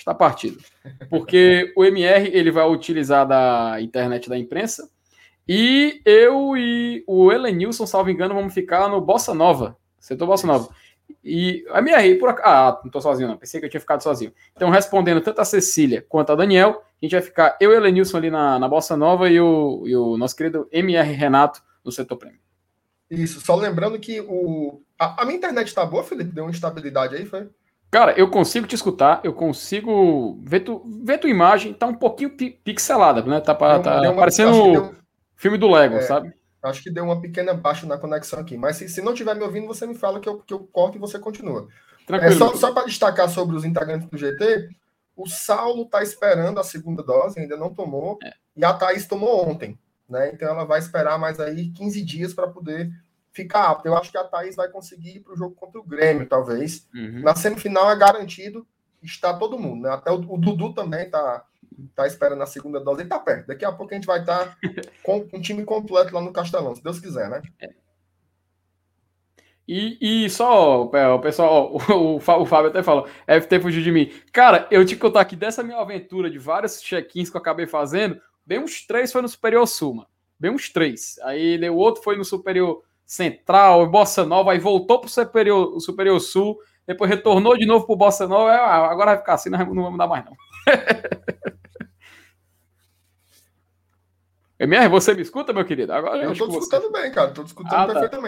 está 0.00 0.14
partido. 0.14 0.58
Porque 1.08 1.72
o 1.76 1.84
MR 1.84 2.30
ele 2.32 2.50
vai 2.50 2.68
utilizar 2.68 3.26
da 3.26 3.80
internet 3.80 4.28
da 4.28 4.38
imprensa 4.38 4.88
e 5.48 6.00
eu 6.04 6.56
e 6.56 7.02
o 7.06 7.32
Elenilson, 7.32 7.86
salvo 7.86 8.10
engano, 8.10 8.34
vamos 8.34 8.54
ficar 8.54 8.88
no 8.88 9.00
Bossa 9.00 9.34
Nova, 9.34 9.76
setor 9.98 10.26
Bossa 10.26 10.46
Nova. 10.46 10.68
E 11.24 11.64
a 11.70 11.80
MR, 11.80 12.14
por 12.16 12.28
acaso, 12.28 12.48
ah, 12.48 12.78
não 12.82 12.86
estou 12.86 13.02
sozinho, 13.02 13.28
não. 13.28 13.36
Pensei 13.36 13.58
que 13.58 13.66
eu 13.66 13.70
tinha 13.70 13.80
ficado 13.80 14.02
sozinho. 14.02 14.32
Então, 14.54 14.70
respondendo 14.70 15.20
tanto 15.20 15.40
a 15.40 15.44
Cecília 15.44 16.06
quanto 16.08 16.30
a 16.30 16.36
Daniel, 16.36 16.82
a 17.02 17.04
gente 17.04 17.12
vai 17.12 17.20
ficar 17.20 17.56
eu 17.60 17.72
e 17.72 17.74
o 17.74 17.76
Elenilson 17.76 18.16
ali 18.16 18.30
na, 18.30 18.58
na 18.58 18.68
Bossa 18.68 18.96
Nova 18.96 19.28
e 19.28 19.40
o, 19.40 19.82
e 19.86 19.96
o 19.96 20.16
nosso 20.16 20.36
querido 20.36 20.68
MR 20.70 21.12
Renato 21.12 21.60
no 21.84 21.90
setor 21.90 22.16
prêmio. 22.16 22.38
Isso, 23.10 23.40
só 23.40 23.56
lembrando 23.56 23.98
que 23.98 24.20
o. 24.20 24.82
A, 24.96 25.22
a 25.22 25.24
minha 25.24 25.36
internet 25.36 25.66
está 25.66 25.84
boa, 25.84 26.04
Felipe? 26.04 26.30
Deu 26.30 26.44
uma 26.44 26.50
instabilidade 26.50 27.16
aí, 27.16 27.26
foi? 27.26 27.48
Cara, 27.90 28.12
eu 28.12 28.30
consigo 28.30 28.68
te 28.68 28.74
escutar, 28.74 29.20
eu 29.24 29.32
consigo 29.32 30.38
ver, 30.42 30.60
tu, 30.60 30.80
ver 31.02 31.18
tua 31.18 31.28
imagem, 31.28 31.74
tá 31.74 31.86
um 31.86 31.94
pouquinho 31.94 32.30
pixelada, 32.30 33.20
né? 33.22 33.40
Tá, 33.40 33.52
deu, 33.52 33.82
tá 33.82 34.00
deu 34.00 34.12
uma, 34.12 34.20
parecendo 34.20 34.72
deu, 34.72 34.94
filme 35.36 35.58
do 35.58 35.68
Lego, 35.68 35.96
é, 35.96 36.02
sabe? 36.02 36.32
Acho 36.62 36.82
que 36.82 36.90
deu 36.90 37.04
uma 37.04 37.20
pequena 37.20 37.52
baixa 37.52 37.86
na 37.86 37.98
conexão 37.98 38.38
aqui. 38.38 38.56
Mas 38.56 38.76
se, 38.76 38.88
se 38.88 39.02
não 39.02 39.12
estiver 39.12 39.34
me 39.34 39.42
ouvindo, 39.42 39.66
você 39.66 39.86
me 39.86 39.96
fala 39.96 40.20
que 40.20 40.28
eu, 40.28 40.38
que 40.38 40.54
eu 40.54 40.60
corto 40.60 40.98
e 40.98 41.00
você 41.00 41.18
continua. 41.18 41.66
É, 42.08 42.30
só 42.32 42.54
só 42.54 42.72
para 42.72 42.86
destacar 42.86 43.28
sobre 43.28 43.56
os 43.56 43.64
integrantes 43.64 44.08
do 44.08 44.16
GT, 44.16 44.68
o 45.16 45.26
Saulo 45.26 45.84
tá 45.86 46.02
esperando 46.02 46.60
a 46.60 46.64
segunda 46.64 47.02
dose, 47.02 47.40
ainda 47.40 47.56
não 47.56 47.74
tomou, 47.74 48.18
é. 48.22 48.32
e 48.56 48.64
a 48.64 48.72
Thaís 48.72 49.06
tomou 49.06 49.48
ontem. 49.48 49.76
Né? 50.08 50.30
Então 50.32 50.48
ela 50.48 50.64
vai 50.64 50.78
esperar 50.78 51.18
mais 51.18 51.40
aí 51.40 51.70
15 51.70 52.02
dias 52.02 52.34
para 52.34 52.48
poder 52.48 52.90
fica 53.32 53.58
apto. 53.58 53.86
Eu 53.86 53.96
acho 53.96 54.10
que 54.10 54.18
a 54.18 54.24
Thaís 54.24 54.56
vai 54.56 54.68
conseguir 54.68 55.16
ir 55.16 55.20
para 55.20 55.34
o 55.34 55.36
jogo 55.36 55.54
contra 55.54 55.80
o 55.80 55.84
Grêmio, 55.84 56.28
talvez. 56.28 56.88
Uhum. 56.94 57.22
Na 57.22 57.34
semifinal 57.34 57.90
é 57.90 57.96
garantido, 57.96 58.66
está 59.02 59.34
todo 59.34 59.58
mundo, 59.58 59.82
né? 59.82 59.90
Até 59.90 60.10
o, 60.10 60.16
o 60.16 60.38
Dudu 60.38 60.72
também 60.72 61.04
está 61.04 61.44
tá 61.94 62.06
esperando 62.06 62.42
a 62.42 62.46
segunda 62.46 62.80
dose, 62.80 63.02
ele 63.02 63.08
tá 63.08 63.18
perto. 63.18 63.46
Daqui 63.46 63.64
a 63.64 63.72
pouco 63.72 63.92
a 63.92 63.96
gente 63.96 64.06
vai 64.06 64.20
estar 64.20 64.46
tá 64.46 64.56
com 65.02 65.28
um 65.32 65.40
time 65.40 65.64
completo 65.64 66.14
lá 66.14 66.20
no 66.20 66.32
Castelão, 66.32 66.74
se 66.74 66.82
Deus 66.82 67.00
quiser, 67.00 67.28
né? 67.28 67.42
É. 67.60 67.70
E, 69.72 70.24
e 70.24 70.30
só, 70.30 70.82
o 70.82 71.20
pessoal, 71.20 71.76
o, 71.90 72.16
o, 72.16 72.20
Fábio 72.20 72.70
até 72.70 72.82
falou, 72.82 73.06
FT 73.26 73.60
fugiu 73.60 73.82
de 73.82 73.92
mim. 73.92 74.12
Cara, 74.32 74.66
eu 74.68 74.84
te 74.84 74.96
contar 74.96 75.20
aqui 75.20 75.36
dessa 75.36 75.62
minha 75.62 75.78
aventura 75.78 76.28
de 76.28 76.38
vários 76.38 76.82
check-ins 76.82 77.30
que 77.30 77.36
eu 77.36 77.40
acabei 77.40 77.68
fazendo, 77.68 78.20
bem 78.44 78.58
uns 78.58 78.84
três 78.84 79.12
foi 79.12 79.22
no 79.22 79.28
Superior 79.28 79.66
Sul, 79.66 79.94
mano. 79.94 80.08
Bem 80.38 80.50
uns 80.50 80.70
três. 80.70 81.18
Aí 81.22 81.68
o 81.68 81.76
outro 81.76 82.02
foi 82.02 82.16
no 82.16 82.24
Superior 82.24 82.82
Central, 83.10 83.90
Bossa 83.90 84.24
Nova, 84.24 84.52
aí 84.52 84.60
voltou 84.60 85.00
pro 85.00 85.10
Superior, 85.10 85.80
Superior 85.80 86.20
Sul, 86.20 86.56
depois 86.86 87.10
retornou 87.10 87.58
de 87.58 87.66
novo 87.66 87.84
pro 87.84 87.96
Bossa 87.96 88.28
Nova, 88.28 88.52
ah, 88.52 88.88
agora 88.88 89.10
vai 89.10 89.18
ficar 89.18 89.34
assim, 89.34 89.50
não, 89.50 89.58
não 89.58 89.82
vamos 89.82 89.98
dar 89.98 90.06
mais 90.06 90.24
não. 90.24 90.36
MR, 94.60 94.88
você 94.88 95.12
me 95.12 95.22
escuta, 95.22 95.52
meu 95.52 95.64
querido? 95.64 95.92
Agora 95.92 96.22
eu 96.22 96.36
tô 96.36 96.46
escutando 96.46 96.82
você... 96.82 97.02
bem, 97.02 97.10
cara, 97.10 97.32
tô 97.32 97.42
escutando 97.42 97.74
ah, 97.74 98.08
tá. 98.08 98.20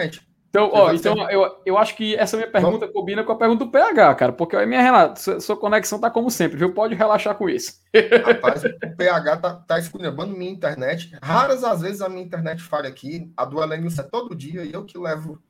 Então, 0.52 0.68
ó, 0.70 0.92
então 0.92 1.30
eu, 1.30 1.62
eu 1.64 1.78
acho 1.78 1.96
que 1.96 2.14
essa 2.14 2.36
minha 2.36 2.46
pergunta 2.46 2.86
Bom, 2.86 2.92
combina 2.92 3.24
com 3.24 3.32
a 3.32 3.36
pergunta 3.36 3.64
do 3.64 3.70
PH, 3.70 4.14
cara, 4.16 4.32
porque 4.34 4.54
a 4.54 4.66
minha 4.66 4.82
Renato, 4.82 5.40
sua, 5.40 5.56
conexão 5.56 5.98
tá 5.98 6.10
como 6.10 6.30
sempre, 6.30 6.58
viu? 6.58 6.74
Pode 6.74 6.94
relaxar 6.94 7.34
com 7.36 7.48
isso. 7.48 7.80
Rapaz, 8.22 8.62
o 8.62 8.96
PH 8.96 9.36
tá, 9.38 9.54
tá 9.66 9.78
esculhambando 9.78 10.36
minha 10.36 10.52
internet. 10.52 11.10
Raras 11.22 11.64
às 11.64 11.80
vezes 11.80 12.02
a 12.02 12.08
minha 12.10 12.22
internet 12.22 12.62
falha 12.62 12.86
aqui, 12.86 13.32
a 13.34 13.46
do 13.46 13.62
Elenilson 13.62 14.02
é 14.02 14.04
todo 14.04 14.34
dia 14.34 14.62
e 14.62 14.74
eu 14.74 14.84
que 14.84 14.98
levo 14.98 15.42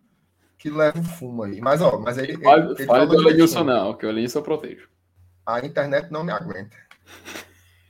que 0.56 0.70
levo 0.70 1.02
fumo 1.02 1.42
aí. 1.42 1.60
Mas, 1.60 1.82
ó, 1.82 1.98
mas 1.98 2.16
ele. 2.16 2.40
Fale, 2.40 2.70
ele, 2.70 2.86
fale 2.86 3.06
do 3.06 3.20
Elenilson, 3.20 3.64
não, 3.64 3.94
que 3.94 4.06
o 4.06 4.08
Elenilson 4.08 4.38
eu 4.38 4.44
protejo. 4.44 4.88
A 5.44 5.58
internet 5.66 6.12
não 6.12 6.22
me 6.22 6.30
aguenta. 6.30 6.76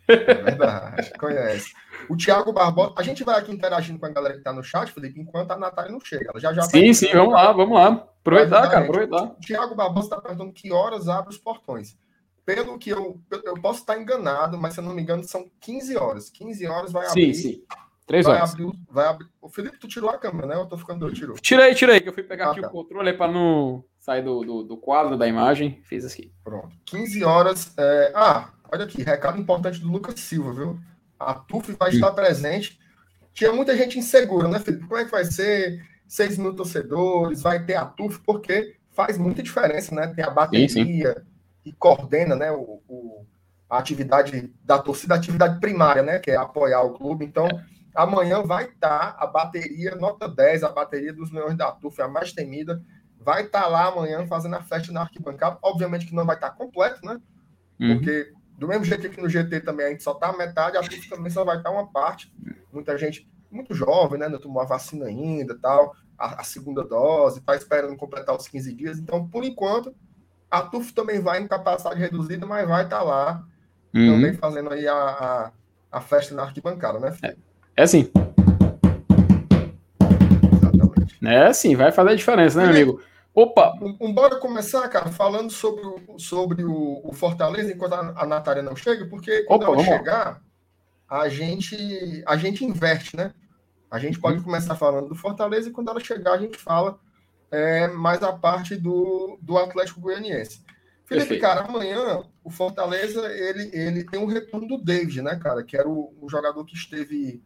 É 0.09 0.35
verdade, 0.35 1.13
conhece. 1.19 1.73
O 2.09 2.17
Thiago 2.17 2.53
Barbosa, 2.53 2.95
a 2.97 3.03
gente 3.03 3.23
vai 3.23 3.39
aqui 3.39 3.53
interagindo 3.53 3.99
com 3.99 4.07
a 4.07 4.11
galera 4.11 4.35
que 4.35 4.41
está 4.41 4.53
no 4.53 4.63
chat, 4.63 4.93
Felipe, 4.93 5.21
enquanto 5.21 5.53
a 5.53 5.57
Natália 5.57 5.93
não 5.93 6.01
chega. 6.01 6.31
Ela 6.31 6.41
já 6.41 6.53
já 6.53 6.63
sim, 6.63 6.89
tá 6.89 6.95
sim, 6.95 7.13
vamos 7.13 7.35
lá, 7.35 7.53
vamos 7.53 7.75
lá. 7.75 7.89
Aproveitar, 8.21 8.69
cara, 8.69 8.85
aproveitar. 8.85 9.25
O 9.25 9.41
Thiago 9.41 9.75
Barbosa 9.75 10.07
está 10.07 10.21
perguntando 10.21 10.53
que 10.53 10.73
horas 10.73 11.09
abre 11.09 11.31
os 11.31 11.39
portões. 11.39 11.97
Pelo 12.45 12.77
que 12.77 12.91
eu, 12.91 13.21
eu 13.45 13.55
posso 13.61 13.81
estar 13.81 13.97
enganado, 13.99 14.59
mas 14.59 14.75
se 14.75 14.81
eu 14.81 14.85
não 14.85 14.95
me 14.95 15.03
engano, 15.03 15.23
são 15.23 15.49
15 15.61 15.97
horas. 15.97 16.31
15 16.31 16.67
horas 16.67 16.93
vai 16.93 17.07
abrir. 17.07 17.35
Sim, 17.35 17.41
sim. 17.41 17.65
Três 18.07 18.27
vai 18.27 18.37
horas. 18.37 18.53
Abrir, 18.53 18.73
vai 18.91 19.07
abrir. 19.07 19.29
O 19.41 19.49
Felipe, 19.49 19.79
tu 19.79 19.87
tirou 19.87 20.11
a 20.11 20.19
câmera, 20.19 20.49
né? 20.49 20.57
Eu 20.57 20.67
tô 20.67 20.77
ficando 20.77 21.01
doido, 21.01 21.15
tirou. 21.15 21.37
Tirei, 21.37 21.75
tirei, 21.75 22.01
que 22.01 22.09
eu 22.09 22.13
fui 22.13 22.25
pegar 22.25 22.49
ah, 22.49 22.51
aqui 22.51 22.61
tá. 22.61 22.67
o 22.67 22.71
controle 22.71 23.13
para 23.13 23.31
não 23.31 23.85
sair 23.99 24.23
do, 24.23 24.41
do, 24.43 24.63
do, 24.65 24.77
quadro 24.77 25.17
da 25.17 25.29
imagem. 25.29 25.81
Fiz 25.85 26.05
aqui. 26.05 26.33
Pronto. 26.43 26.77
15 26.85 27.25
horas. 27.25 27.73
É... 27.79 28.13
Ah, 28.15 28.51
olha 28.73 28.85
aqui, 28.85 29.03
recado 29.03 29.39
importante 29.39 29.81
do 29.81 29.91
Lucas 29.91 30.19
Silva, 30.19 30.53
viu? 30.55 30.81
A 31.19 31.35
TUF 31.35 31.77
vai 31.79 31.91
estar 31.91 32.11
presente. 32.13 32.81
Tinha 33.33 33.53
muita 33.53 33.77
gente 33.77 33.99
insegura, 33.99 34.49
né, 34.49 34.59
Felipe? 34.59 34.87
Como 34.87 34.99
é 34.99 35.05
que 35.05 35.11
vai 35.11 35.25
ser? 35.25 35.85
6 36.09 36.39
mil 36.39 36.55
torcedores, 36.55 37.41
vai 37.41 37.65
ter 37.65 37.75
a 37.75 37.87
TUF, 37.87 38.21
porque 38.21 38.77
faz 38.91 39.17
muita 39.17 39.43
diferença, 39.43 39.95
né? 39.95 40.09
Tem 40.09 40.25
a 40.25 40.31
bateria 40.31 40.69
sim, 40.69 40.85
sim. 40.85 41.03
e 41.65 41.73
coordena, 41.73 42.37
né, 42.37 42.51
o, 42.51 42.83
o, 42.87 43.27
a 43.69 43.79
atividade 43.79 44.53
da 44.63 44.79
torcida, 44.79 45.15
a 45.15 45.17
atividade 45.17 45.59
primária, 45.59 46.03
né, 46.03 46.19
que 46.19 46.31
é 46.31 46.37
apoiar 46.37 46.83
o 46.83 46.93
clube. 46.93 47.25
Então, 47.25 47.49
amanhã 47.95 48.43
vai 48.43 48.65
estar 48.65 49.17
a 49.19 49.27
bateria 49.27 49.95
nota 49.95 50.29
10, 50.29 50.65
a 50.65 50.69
bateria 50.69 51.13
dos 51.13 51.31
leões 51.31 51.57
da 51.57 51.73
TUF, 51.73 52.03
a 52.03 52.09
mais 52.09 52.33
temida, 52.33 52.83
vai 53.19 53.45
estar 53.45 53.67
lá 53.69 53.87
amanhã 53.87 54.27
fazendo 54.27 54.57
a 54.57 54.63
festa 54.63 54.93
na 54.93 55.03
arquibancada. 55.03 55.59
Obviamente 55.63 56.07
que 56.07 56.15
não 56.15 56.27
vai 56.27 56.37
estar 56.37 56.51
completo, 56.51 57.07
né? 57.07 57.19
Uhum. 57.81 58.01
Do 58.63 58.69
mesmo 58.69 58.85
jeito 58.85 59.11
que 59.11 59.21
no 59.21 59.29
GT 59.29 59.59
também 59.63 59.87
a 59.87 59.89
gente 59.91 60.05
só 60.05 60.15
tá 60.15 60.29
a 60.29 60.37
metade, 60.37 60.77
a 60.77 60.85
FIFA 60.85 61.17
também 61.17 61.33
só 61.33 61.45
vai 61.45 61.57
estar 61.57 61.73
uma 61.73 61.85
parte. 61.85 62.33
Muita 62.73 62.97
gente, 62.97 63.29
muito 63.51 63.75
jovem, 63.75 64.21
né? 64.21 64.29
Não 64.29 64.39
tomou 64.39 64.63
a 64.63 64.65
vacina 64.65 65.07
ainda 65.07 65.59
tal, 65.61 65.97
a, 66.17 66.43
a 66.43 66.45
segunda 66.45 66.85
dose, 66.85 67.41
está 67.41 67.57
esperando 67.57 67.97
completar 67.97 68.37
os 68.37 68.47
15 68.47 68.73
dias. 68.73 68.99
Então, 69.01 69.27
por 69.27 69.43
enquanto, 69.43 69.93
a 70.49 70.63
TUF 70.63 70.93
também 70.93 71.19
vai 71.19 71.43
em 71.43 71.49
capacidade 71.49 71.99
reduzida, 71.99 72.47
mas 72.47 72.69
vai 72.69 72.85
estar 72.85 72.99
tá 72.99 73.03
lá 73.03 73.45
uhum. 73.93 74.13
também 74.13 74.35
fazendo 74.35 74.73
aí 74.73 74.87
a, 74.87 74.95
a, 74.95 75.53
a, 75.91 76.01
festa 76.01 76.33
na 76.33 76.45
arquibancada, 76.45 77.01
né? 77.01 77.17
É, 77.21 77.35
é 77.79 77.83
assim. 77.83 78.09
Exatamente. 80.53 81.19
É 81.27 81.53
sim, 81.53 81.75
vai 81.75 81.91
fazer 81.91 82.11
a 82.11 82.15
diferença, 82.15 82.63
né, 82.63 82.69
amigo? 82.71 83.03
Opa! 83.35 83.73
Bora 84.13 84.37
começar, 84.39 84.87
cara, 84.89 85.11
falando 85.11 85.51
sobre 85.51 85.83
o, 85.87 86.19
sobre 86.19 86.65
o, 86.65 87.01
o 87.03 87.13
Fortaleza, 87.15 87.73
enquanto 87.73 87.95
a, 87.95 88.23
a 88.23 88.27
Natália 88.27 88.63
não 88.63 88.77
chega, 88.77 89.07
porque 89.07 89.43
quando 89.45 89.63
Opa, 89.63 89.73
ela 89.73 89.85
chegar, 89.85 90.43
a 91.09 91.29
gente, 91.29 92.23
a 92.27 92.37
gente 92.37 92.65
inverte, 92.65 93.17
né? 93.17 93.33
A 93.91 93.99
gente 93.99 94.21
pode 94.21 94.39
uhum. 94.39 94.45
começar 94.45 94.75
falando 94.75 95.09
do 95.09 95.15
Fortaleza 95.15 95.69
e 95.69 95.73
quando 95.73 95.91
ela 95.91 96.01
chegar, 96.01 96.33
a 96.33 96.39
gente 96.39 96.59
fala 96.59 96.99
é, 97.51 97.89
mais 97.89 98.23
a 98.23 98.33
parte 98.33 98.77
do, 98.77 99.39
do 99.41 99.57
Atlético 99.57 100.01
Goianiense. 100.01 100.63
Felipe, 101.05 101.29
Perfeito. 101.29 101.41
cara, 101.41 101.63
amanhã 101.63 102.23
o 102.45 102.51
Fortaleza 102.51 103.27
ele, 103.33 103.71
ele 103.73 104.05
tem 104.05 104.21
um 104.21 104.27
retorno 104.27 104.67
do 104.67 104.79
David, 104.79 105.23
né, 105.23 105.37
cara? 105.37 105.63
Que 105.63 105.77
era 105.77 105.89
o, 105.89 106.15
o 106.21 106.29
jogador 106.29 106.65
que 106.67 106.75
esteve, 106.75 107.43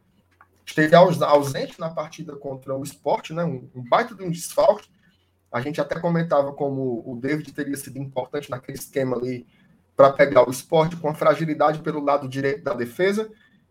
esteve 0.65 0.95
ausente 0.95 1.79
na 1.79 1.89
partida 1.89 2.35
contra 2.35 2.75
o 2.75 2.83
esporte, 2.83 3.33
né? 3.33 3.43
Um, 3.45 3.69
um 3.73 3.83
baita 3.83 4.13
de 4.15 4.23
um 4.23 4.29
desfalque 4.29 4.89
a 5.51 5.61
gente 5.61 5.79
até 5.79 5.99
comentava 5.99 6.51
como 6.53 7.03
o 7.05 7.17
David 7.19 7.53
teria 7.53 7.77
sido 7.77 7.97
importante 7.97 8.49
naquele 8.49 8.77
esquema 8.77 9.15
ali 9.17 9.45
para 9.95 10.11
pegar 10.11 10.47
o 10.47 10.51
esporte 10.51 10.95
com 10.95 11.09
a 11.09 11.15
fragilidade 11.15 11.79
pelo 11.79 12.03
lado 12.03 12.27
direito 12.27 12.63
da 12.63 12.73
defesa. 12.73 13.29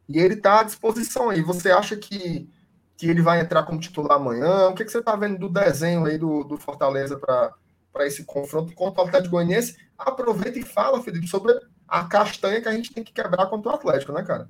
E 0.09 0.19
ele 0.19 0.35
está 0.35 0.61
à 0.61 0.63
disposição 0.63 1.31
aí. 1.31 1.41
Você 1.43 1.71
acha 1.71 1.97
que, 1.97 2.49
que 2.97 3.09
ele 3.09 3.23
vai 3.23 3.41
entrar 3.41 3.65
como 3.65 3.79
titular 3.79 4.17
amanhã? 4.17 4.69
O 4.69 4.75
que, 4.75 4.85
que 4.85 4.91
você 4.91 4.99
está 4.99 5.15
vendo 5.15 5.39
do 5.39 5.49
desenho 5.49 6.05
aí 6.05 6.19
do, 6.19 6.43
do 6.45 6.57
Fortaleza 6.57 7.19
para 7.19 8.07
esse 8.07 8.25
confronto 8.25 8.75
contra 8.75 9.03
o 9.03 9.07
Atlético 9.07 9.33
Goianiense? 9.33 9.77
Aproveita 9.97 10.59
e 10.59 10.63
fala, 10.63 11.03
Felipe, 11.03 11.29
sobre 11.29 11.59
a 11.87 12.05
castanha 12.05 12.61
que 12.61 12.69
a 12.69 12.73
gente 12.73 12.93
tem 12.93 13.05
que 13.05 13.13
quebrar 13.13 13.47
contra 13.47 13.73
o 13.73 13.75
Atlético, 13.75 14.13
né, 14.13 14.23
cara? 14.23 14.49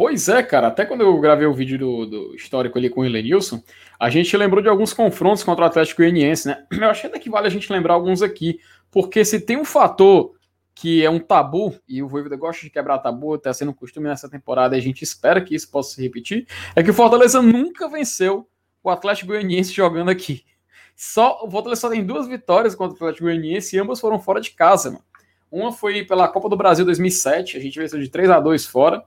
Pois 0.00 0.30
é, 0.30 0.42
cara. 0.42 0.68
Até 0.68 0.86
quando 0.86 1.02
eu 1.02 1.20
gravei 1.20 1.46
o 1.46 1.52
vídeo 1.52 1.78
do, 1.78 2.06
do 2.06 2.34
histórico 2.34 2.78
ali 2.78 2.88
com 2.88 3.02
o 3.02 3.04
Elenilson, 3.04 3.62
a 3.98 4.08
gente 4.08 4.34
lembrou 4.34 4.62
de 4.62 4.68
alguns 4.70 4.94
confrontos 4.94 5.44
contra 5.44 5.62
o 5.62 5.68
Atlético 5.68 6.00
Goianiense, 6.00 6.48
né? 6.48 6.64
Eu 6.72 6.88
acho 6.88 7.06
que 7.10 7.28
vale 7.28 7.48
a 7.48 7.50
gente 7.50 7.70
lembrar 7.70 7.92
alguns 7.92 8.22
aqui, 8.22 8.60
porque 8.90 9.22
se 9.26 9.38
tem 9.38 9.58
um 9.58 9.64
fator 9.64 10.32
que 10.74 11.04
é 11.04 11.10
um 11.10 11.18
tabu, 11.18 11.78
e 11.86 12.02
o 12.02 12.08
Voivoda 12.08 12.34
gosta 12.34 12.62
de 12.62 12.70
quebrar 12.70 12.96
tabu, 13.00 13.34
está 13.34 13.52
sendo 13.52 13.72
um 13.72 13.74
costume 13.74 14.08
nessa 14.08 14.26
temporada, 14.26 14.74
e 14.74 14.78
a 14.78 14.82
gente 14.82 15.02
espera 15.02 15.38
que 15.38 15.54
isso 15.54 15.70
possa 15.70 15.96
se 15.96 16.02
repetir, 16.02 16.46
é 16.74 16.82
que 16.82 16.90
o 16.90 16.94
Fortaleza 16.94 17.42
nunca 17.42 17.86
venceu 17.86 18.48
o 18.82 18.88
Atlético 18.88 19.32
Goianiense 19.32 19.70
jogando 19.70 20.08
aqui. 20.08 20.46
Só, 20.96 21.44
o 21.44 21.50
Fortaleza 21.50 21.82
só 21.82 21.90
tem 21.90 22.02
duas 22.02 22.26
vitórias 22.26 22.74
contra 22.74 22.94
o 22.94 22.96
Atlético 22.96 23.26
Goianiense 23.26 23.76
e 23.76 23.78
ambas 23.78 24.00
foram 24.00 24.18
fora 24.18 24.40
de 24.40 24.52
casa, 24.52 24.92
mano. 24.92 25.04
Uma 25.52 25.70
foi 25.72 26.06
pela 26.06 26.26
Copa 26.26 26.48
do 26.48 26.56
Brasil 26.56 26.86
2007, 26.86 27.58
a 27.58 27.60
gente 27.60 27.78
venceu 27.78 28.00
de 28.00 28.08
3 28.08 28.30
a 28.30 28.40
2 28.40 28.64
fora, 28.64 29.04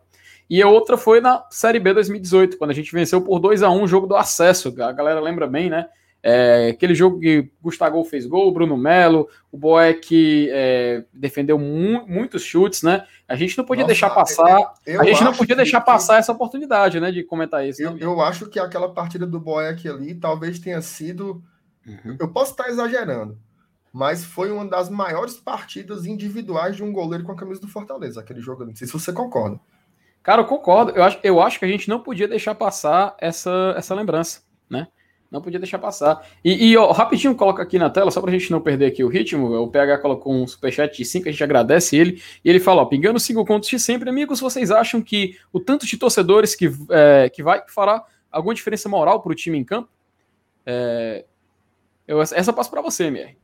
e 0.50 0.62
a 0.62 0.68
outra 0.68 0.98
foi 0.98 1.22
na 1.22 1.46
Série 1.50 1.80
B 1.80 1.94
2018, 1.94 2.58
quando 2.58 2.72
a 2.72 2.74
gente 2.74 2.92
venceu 2.92 3.22
por 3.22 3.40
2 3.40 3.64
a 3.64 3.70
1 3.70 3.84
o 3.84 3.88
jogo 3.88 4.08
do 4.08 4.16
acesso. 4.16 4.74
A 4.82 4.92
galera 4.92 5.20
lembra 5.20 5.48
bem, 5.48 5.70
né? 5.70 5.88
É, 6.26 6.70
aquele 6.70 6.96
jogo 6.96 7.20
que 7.20 7.52
Gustavo 7.62 8.02
fez 8.06 8.26
gol, 8.26 8.54
Bruno 8.54 8.78
Melo, 8.78 9.28
o 9.52 9.58
Boeck 9.58 10.50
é, 10.52 11.04
defendeu 11.12 11.60
mu 11.60 12.08
muitos 12.08 12.44
chutes, 12.44 12.82
né? 12.82 13.06
A 13.28 13.36
gente 13.36 13.58
não 13.58 13.66
podia 13.66 13.84
Nossa, 13.84 13.94
deixar 13.94 14.10
passar. 14.10 14.74
a 14.88 15.04
gente 15.04 15.22
não 15.22 15.34
podia 15.34 15.54
deixar 15.54 15.82
que, 15.82 15.86
passar 15.86 16.20
essa 16.20 16.32
oportunidade, 16.32 16.98
né? 17.02 17.12
De 17.12 17.24
comentar 17.26 17.68
isso. 17.68 17.84
Eu, 17.84 17.98
eu 17.98 18.22
acho 18.22 18.46
que 18.46 18.58
aquela 18.58 18.94
partida 18.94 19.28
do 19.28 19.38
Boeck 19.38 19.86
ali 19.90 20.16
talvez 20.16 20.60
tenha 20.60 20.82
sido. 20.82 21.44
Uhum. 21.86 22.16
Eu 22.18 22.30
posso 22.30 22.52
estar 22.52 22.70
exagerando, 22.70 23.38
mas 23.92 24.24
foi 24.24 24.50
uma 24.50 24.66
das 24.66 24.90
maiores 24.90 25.34
partidas 25.34 26.06
individuais 26.06 26.78
de 26.78 26.84
um 26.84 26.94
goleiro 26.94 27.26
com 27.26 27.34
a 27.34 27.36
camisa 27.36 27.60
do 27.60 27.68
Fortaleza, 27.68 28.22
aquele 28.22 28.40
jogo. 28.40 28.64
Não 28.64 28.74
sei 28.74 28.88
se 28.88 28.94
você 28.94 29.12
concorda. 29.12 29.60
Cara, 30.24 30.42
eu 30.42 30.46
concordo. 30.46 30.94
Eu 30.94 31.04
acho, 31.04 31.20
eu 31.22 31.42
acho 31.42 31.60
que 31.60 31.66
a 31.66 31.68
gente 31.68 31.90
não 31.90 32.00
podia 32.00 32.28
deixar 32.28 32.56
passar 32.56 33.16
essa, 33.20 33.76
essa 33.78 33.94
lembrança, 33.94 34.42
né? 34.70 34.88
Não 35.30 35.42
podia 35.42 35.60
deixar 35.60 35.80
passar. 35.80 36.26
E, 36.46 36.70
e 36.70 36.78
ó, 36.78 36.92
rapidinho 36.92 37.36
coloca 37.36 37.62
aqui 37.62 37.78
na 37.78 37.90
tela, 37.90 38.10
só 38.10 38.22
pra 38.22 38.32
gente 38.32 38.50
não 38.50 38.62
perder 38.62 38.86
aqui 38.86 39.04
o 39.04 39.10
ritmo. 39.10 39.52
O 39.54 39.68
PH 39.68 39.98
colocou 39.98 40.34
um 40.34 40.48
superchat 40.48 40.96
de 40.96 41.04
5, 41.04 41.28
a 41.28 41.32
gente 41.32 41.44
agradece 41.44 41.98
ele. 41.98 42.22
E 42.46 42.50
ele 42.50 42.60
fala: 42.60 42.84
ó, 42.84 42.86
pingando 42.86 43.20
5 43.20 43.44
contos 43.44 43.68
de 43.68 43.80
sempre, 43.80 44.10
amigos, 44.10 44.40
vocês 44.40 44.72
acham 44.72 45.02
que 45.02 45.38
o 45.52 45.60
tanto 45.60 45.86
de 45.86 45.98
torcedores 45.98 46.56
que, 46.56 46.72
é, 46.90 47.30
que 47.30 47.44
vai 47.44 47.62
fará 47.68 48.06
alguma 48.32 48.56
diferença 48.56 48.88
moral 48.88 49.22
pro 49.22 49.36
time 49.36 49.58
em 49.58 49.64
campo? 49.64 49.90
É, 50.66 51.26
eu, 52.08 52.22
essa 52.22 52.54
passo 52.54 52.70
para 52.70 52.82
você, 52.82 53.06
MR. 53.06 53.36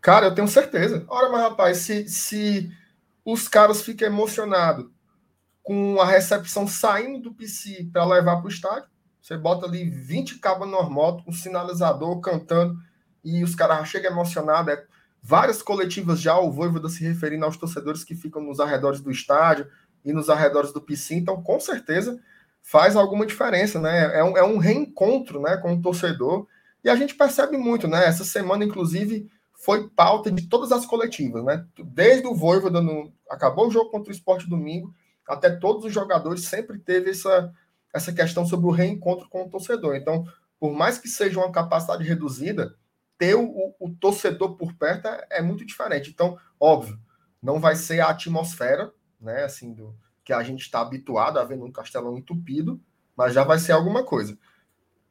Cara, 0.00 0.26
eu 0.26 0.34
tenho 0.34 0.48
certeza. 0.48 1.04
Ora, 1.08 1.28
mas 1.30 1.42
rapaz, 1.42 1.78
se, 1.78 2.08
se 2.08 2.70
os 3.24 3.48
caras 3.48 3.82
ficam 3.82 4.06
emocionados 4.06 4.93
com 5.64 6.00
a 6.00 6.06
recepção 6.06 6.68
saindo 6.68 7.18
do 7.18 7.34
PC 7.34 7.88
para 7.92 8.04
levar 8.04 8.36
para 8.36 8.46
o 8.46 8.48
estádio. 8.48 8.88
Você 9.20 9.36
bota 9.36 9.66
ali 9.66 9.90
20 9.90 10.38
cabos 10.38 10.68
normal, 10.68 11.20
um 11.26 11.32
sinalizador 11.32 12.20
cantando, 12.20 12.76
e 13.24 13.42
os 13.42 13.56
caras 13.56 13.88
chegam 13.88 14.12
emocionados. 14.12 14.72
É, 14.72 14.84
várias 15.20 15.62
coletivas 15.62 16.20
já, 16.20 16.38
o 16.38 16.52
Voivoda 16.52 16.88
se 16.88 17.02
referindo 17.02 17.44
aos 17.44 17.56
torcedores 17.56 18.04
que 18.04 18.14
ficam 18.14 18.42
nos 18.42 18.60
arredores 18.60 19.00
do 19.00 19.10
estádio, 19.10 19.66
e 20.04 20.12
nos 20.12 20.28
arredores 20.28 20.72
do 20.72 20.80
PC, 20.80 21.14
então 21.14 21.42
com 21.42 21.58
certeza 21.58 22.20
faz 22.62 22.94
alguma 22.94 23.24
diferença, 23.24 23.80
né? 23.80 24.18
É 24.18 24.22
um, 24.22 24.36
é 24.36 24.44
um 24.44 24.58
reencontro, 24.58 25.40
né, 25.40 25.56
com 25.56 25.74
o 25.74 25.82
torcedor. 25.82 26.46
E 26.82 26.90
a 26.90 26.96
gente 26.96 27.14
percebe 27.14 27.56
muito, 27.56 27.88
né? 27.88 28.06
Essa 28.06 28.24
semana, 28.24 28.64
inclusive, 28.64 29.30
foi 29.52 29.88
pauta 29.88 30.30
de 30.30 30.48
todas 30.48 30.72
as 30.72 30.84
coletivas, 30.84 31.44
né? 31.44 31.64
Desde 31.82 32.26
o 32.26 32.34
Voivoda, 32.34 32.80
no, 32.80 33.12
acabou 33.30 33.68
o 33.68 33.70
jogo 33.70 33.90
contra 33.90 34.12
o 34.12 34.14
Esporte 34.14 34.48
Domingo, 34.48 34.94
até 35.28 35.50
todos 35.50 35.84
os 35.84 35.92
jogadores 35.92 36.46
sempre 36.46 36.78
teve 36.78 37.10
essa, 37.10 37.52
essa 37.92 38.12
questão 38.12 38.46
sobre 38.46 38.66
o 38.66 38.70
reencontro 38.70 39.28
com 39.28 39.44
o 39.44 39.48
torcedor. 39.48 39.96
Então, 39.96 40.24
por 40.58 40.72
mais 40.72 40.98
que 40.98 41.08
seja 41.08 41.38
uma 41.38 41.52
capacidade 41.52 42.04
reduzida, 42.04 42.76
ter 43.18 43.34
o, 43.34 43.74
o 43.78 43.90
torcedor 43.90 44.56
por 44.56 44.74
perto 44.74 45.06
é, 45.08 45.26
é, 45.30 45.42
muito 45.42 45.64
diferente. 45.64 46.10
Então, 46.10 46.38
óbvio, 46.58 46.98
não 47.42 47.60
vai 47.60 47.76
ser 47.76 48.00
a 48.00 48.10
atmosfera, 48.10 48.92
né, 49.20 49.44
assim, 49.44 49.72
do, 49.72 49.94
que 50.24 50.32
a 50.32 50.42
gente 50.42 50.62
está 50.62 50.80
habituado 50.80 51.38
a 51.38 51.44
ver 51.44 51.56
num 51.56 51.70
castelão 51.70 52.18
entupido, 52.18 52.80
mas 53.16 53.32
já 53.32 53.44
vai 53.44 53.58
ser 53.58 53.72
alguma 53.72 54.02
coisa. 54.02 54.36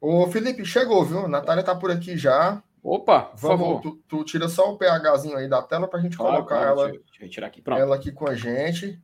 Ô, 0.01 0.27
Felipe, 0.27 0.65
chegou, 0.65 1.05
viu? 1.05 1.19
A 1.19 1.27
Natália 1.27 1.63
tá 1.63 1.73
por 1.73 1.89
aqui 1.89 2.17
já. 2.17 2.61
Opa, 2.83 3.31
Vamos. 3.35 3.81
Tu, 3.81 3.95
tu 4.07 4.25
tira 4.25 4.49
só 4.49 4.73
o 4.73 4.77
PHzinho 4.77 5.37
aí 5.37 5.47
da 5.47 5.61
tela 5.61 5.87
para 5.87 5.99
a 5.99 6.01
gente 6.01 6.17
claro, 6.17 6.35
colocar 6.35 6.55
claro, 6.57 6.71
ela, 6.71 6.87
deixa 6.89 7.19
deixa 7.19 7.45
aqui. 7.45 7.63
ela 7.67 7.95
aqui 7.95 8.11
com 8.11 8.27
a 8.27 8.35
gente. 8.35 9.01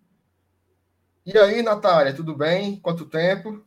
E 1.26 1.38
aí, 1.38 1.62
Natália, 1.62 2.14
tudo 2.14 2.36
bem? 2.36 2.78
Quanto 2.78 3.06
tempo? 3.06 3.62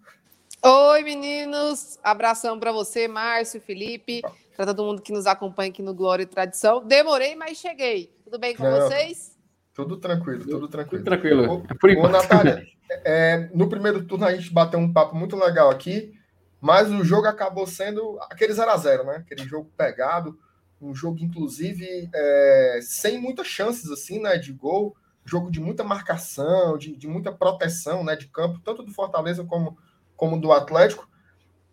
Oi, 0.63 1.03
meninos! 1.03 1.99
Abração 2.03 2.59
para 2.59 2.73
você, 2.73 3.07
Márcio, 3.07 3.61
Felipe, 3.61 4.23
para 4.57 4.67
todo 4.67 4.85
mundo 4.85 5.03
que 5.03 5.13
nos 5.13 5.27
acompanha 5.27 5.71
aqui 5.71 5.83
no 5.83 5.95
Glória 5.95 6.23
e 6.23 6.27
Tradição. 6.27 6.85
Demorei, 6.85 7.35
mas 7.35 7.59
cheguei. 7.59 8.13
Tudo 8.25 8.39
bem 8.39 8.57
com 8.57 8.63
Não, 8.63 8.73
vocês? 8.73 9.37
Tudo 9.75 9.97
tranquilo, 9.97 10.45
tudo 10.45 10.69
tranquilo. 10.69 11.05
Tudo 11.05 11.11
tranquilo. 11.11 11.53
Ô, 11.53 11.77
Por 11.79 11.91
ô 11.91 12.09
Natália, 12.09 12.67
é, 13.05 13.51
no 13.55 13.69
primeiro 13.69 14.05
turno 14.05 14.25
a 14.25 14.35
gente 14.35 14.53
bateu 14.53 14.79
um 14.81 14.93
papo 14.93 15.15
muito 15.15 15.37
legal 15.37 15.71
aqui, 15.71 16.13
mas 16.61 16.91
o 16.91 17.05
jogo 17.05 17.27
acabou 17.27 17.67
sendo 17.67 18.19
aquele 18.31 18.53
0 18.53 18.71
a 18.71 18.77
0 18.77 19.05
né? 19.05 19.17
Aquele 19.17 19.45
jogo 19.45 19.71
pegado, 19.77 20.39
um 20.81 20.95
jogo, 20.95 21.19
inclusive, 21.21 22.09
é, 22.15 22.81
sem 22.83 23.21
muitas 23.21 23.47
chances, 23.47 23.91
assim, 23.91 24.21
né, 24.21 24.37
de 24.37 24.53
gol. 24.53 24.97
Jogo 25.25 25.51
de 25.51 25.61
muita 25.61 25.85
marcação, 25.85 26.77
de, 26.77 26.97
de 26.97 27.07
muita 27.07 27.31
proteção, 27.31 28.03
né, 28.03 28.17
de 28.17 28.27
campo, 28.27 28.61
tanto 28.65 28.83
do 28.83 28.93
Fortaleza 28.93 29.45
como, 29.45 29.77
como 30.17 30.41
do 30.41 30.53
Atlético. 30.53 31.09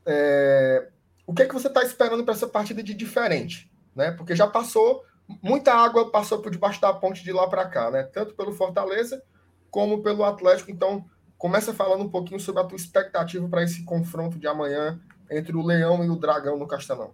É, 0.05 0.89
o 1.25 1.33
que 1.33 1.43
é 1.43 1.45
que 1.47 1.53
você 1.53 1.67
está 1.67 1.81
esperando 1.83 2.23
para 2.23 2.33
essa 2.33 2.47
partida 2.47 2.83
de 2.83 2.93
diferente? 2.93 3.71
Né? 3.95 4.11
Porque 4.11 4.35
já 4.35 4.47
passou 4.47 5.03
muita 5.41 5.73
água 5.73 6.09
passou 6.09 6.41
por 6.41 6.51
debaixo 6.51 6.81
da 6.81 6.91
ponte 6.91 7.23
de 7.23 7.31
lá 7.31 7.47
para 7.47 7.67
cá, 7.67 7.91
né? 7.91 8.03
Tanto 8.03 8.33
pelo 8.33 8.53
Fortaleza 8.53 9.21
como 9.69 10.01
pelo 10.01 10.23
Atlético. 10.23 10.71
Então, 10.71 11.05
começa 11.37 11.73
falando 11.73 12.03
um 12.03 12.09
pouquinho 12.09 12.39
sobre 12.39 12.61
a 12.61 12.65
tua 12.65 12.75
expectativa 12.75 13.47
para 13.47 13.63
esse 13.63 13.83
confronto 13.83 14.39
de 14.39 14.47
amanhã 14.47 14.99
entre 15.29 15.55
o 15.55 15.65
Leão 15.65 16.03
e 16.03 16.09
o 16.09 16.15
Dragão 16.15 16.57
no 16.57 16.67
Castelão. 16.67 17.13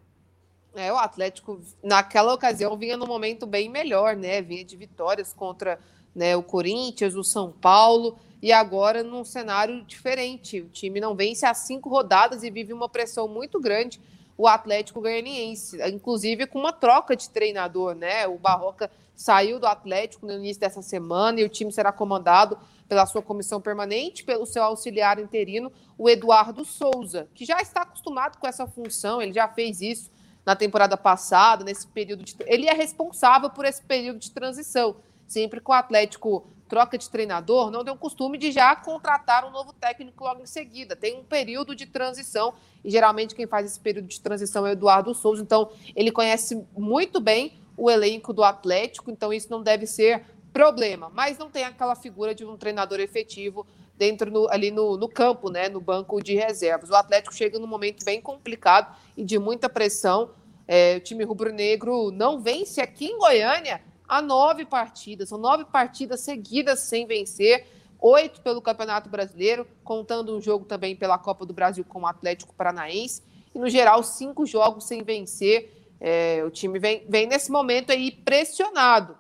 É, 0.74 0.92
o 0.92 0.98
Atlético, 0.98 1.62
naquela 1.84 2.34
ocasião, 2.34 2.78
vinha 2.78 2.98
num 2.98 3.08
momento 3.08 3.46
bem 3.46 3.70
melhor, 3.70 4.16
né? 4.16 4.42
Vinha 4.42 4.64
de 4.64 4.76
vitórias 4.76 5.34
contra 5.34 5.80
né, 6.16 6.36
o 6.36 6.42
Corinthians, 6.42 7.16
o 7.16 7.24
São 7.24 7.52
Paulo, 7.52 8.18
e 8.42 8.52
agora 8.52 9.04
num 9.04 9.26
cenário 9.26 9.84
diferente. 9.84 10.62
O 10.62 10.70
time 10.70 11.00
não 11.00 11.16
vence 11.16 11.46
há 11.46 11.54
cinco 11.54 11.90
rodadas 11.90 12.44
e 12.44 12.50
vive 12.50 12.74
uma 12.74 12.88
pressão 12.88 13.28
muito 13.28 13.60
grande 13.60 14.00
o 14.38 14.48
Atlético 14.48 15.02
Goianiense, 15.02 15.78
inclusive 15.88 16.46
com 16.46 16.60
uma 16.60 16.74
troca 16.74 17.16
de 17.16 17.30
treinador, 17.30 17.96
né? 17.96 18.28
O 18.28 18.38
Barroca 18.38 18.92
saiu 19.16 19.60
do 19.60 19.66
Atlético 19.66 20.26
no 20.26 20.34
início 20.34 20.60
dessa 20.60 20.82
semana 20.82 21.40
e 21.40 21.44
o 21.46 21.50
time 21.50 21.72
será 21.72 21.92
comandado 21.92 22.58
pela 22.88 23.06
sua 23.06 23.22
comissão 23.22 23.62
permanente, 23.62 24.24
pelo 24.24 24.46
seu 24.46 24.64
auxiliar 24.64 25.20
interino, 25.20 25.72
o 25.98 26.10
Eduardo 26.10 26.66
Souza, 26.66 27.28
que 27.34 27.46
já 27.46 27.60
está 27.62 27.82
acostumado 27.82 28.38
com 28.38 28.46
essa 28.46 28.68
função, 28.68 29.22
ele 29.22 29.34
já 29.34 29.48
fez 29.48 29.82
isso 29.82 30.12
na 30.46 30.56
temporada 30.56 30.96
passada, 30.96 31.64
nesse 31.64 31.88
período 31.88 32.24
de... 32.24 32.36
Ele 32.46 32.68
é 32.68 32.74
responsável 32.74 33.50
por 33.50 33.66
esse 33.66 33.82
período 33.82 34.20
de 34.20 34.30
transição. 34.30 34.98
Sempre 35.28 35.60
que 35.60 35.70
o 35.70 35.74
Atlético 35.74 36.48
troca 36.68 36.98
de 36.98 37.10
treinador, 37.10 37.70
não 37.70 37.84
tem 37.84 37.94
o 37.94 37.98
costume 37.98 38.38
de 38.38 38.52
já 38.52 38.76
contratar 38.76 39.46
um 39.46 39.52
novo 39.52 39.72
técnico 39.74 40.24
logo 40.24 40.42
em 40.42 40.46
seguida. 40.46 40.96
Tem 40.96 41.18
um 41.18 41.24
período 41.24 41.76
de 41.76 41.86
transição 41.86 42.54
e 42.84 42.90
geralmente 42.90 43.36
quem 43.36 43.48
faz 43.48 43.66
esse 43.66 43.80
período 43.80 44.08
de 44.08 44.20
transição 44.20 44.66
é 44.66 44.72
o 44.72 44.74
Eduardo 44.74 45.14
Souza. 45.14 45.42
Então, 45.42 45.70
ele 45.96 46.12
conhece 46.12 46.66
muito 46.76 47.20
bem 47.20 47.54
o 47.78 47.90
elenco 47.90 48.34
do 48.34 48.44
Atlético, 48.44 49.12
então 49.12 49.34
isso 49.34 49.52
não 49.52 49.62
deve 49.62 49.86
ser 49.86 50.24
problema. 50.52 51.12
Mas 51.14 51.38
não 51.38 51.50
tem 51.50 51.64
aquela 51.64 51.96
figura 51.96 52.34
de 52.34 52.46
um 52.46 52.58
treinador 52.58 53.00
efetivo 53.00 53.66
dentro 53.98 54.32
no, 54.32 54.50
ali 54.50 54.72
no, 54.72 54.98
no 54.98 55.08
campo, 55.08 55.50
né, 55.50 55.70
no 55.70 55.80
banco 55.80 56.22
de 56.22 56.34
reservas. 56.36 56.90
O 56.90 56.96
Atlético 56.96 57.34
chega 57.34 57.60
num 57.60 57.68
momento 57.68 58.04
bem 58.04 58.22
complicado 58.22 58.96
e 59.16 59.24
de 59.24 59.38
muita 59.38 59.70
pressão. 59.70 60.32
É, 60.68 60.96
o 60.98 61.00
time 61.00 61.24
rubro-negro 61.24 62.12
não 62.12 62.40
vence 62.40 62.82
aqui 62.82 63.06
em 63.06 63.18
Goiânia 63.18 63.82
a 64.08 64.22
nove 64.22 64.66
partidas. 64.66 65.30
São 65.30 65.38
nove 65.38 65.66
partidas 65.66 66.22
seguidas 66.22 66.82
sem 66.82 67.06
vencer, 67.06 67.68
oito 68.00 68.42
pelo 68.42 68.62
Campeonato 68.62 69.10
Brasileiro, 69.10 69.68
contando 69.84 70.36
um 70.36 70.42
jogo 70.42 70.66
também 70.66 70.96
pela 70.96 71.18
Copa 71.18 71.46
do 71.46 71.54
Brasil 71.54 71.84
com 71.86 72.02
o 72.02 72.08
Atlético 72.08 72.54
Paranaense. 72.54 73.24
E, 73.54 73.60
no 73.60 73.70
geral, 73.70 74.04
cinco 74.04 74.46
jogos 74.46 74.86
sem 74.86 75.04
vencer. 75.04 75.72
É, 76.00 76.44
o 76.46 76.52
time 76.52 76.78
vem, 76.78 77.06
vem 77.08 77.26
nesse 77.26 77.52
momento 77.52 77.92
aí 77.92 78.12
pressionado. 78.12 79.18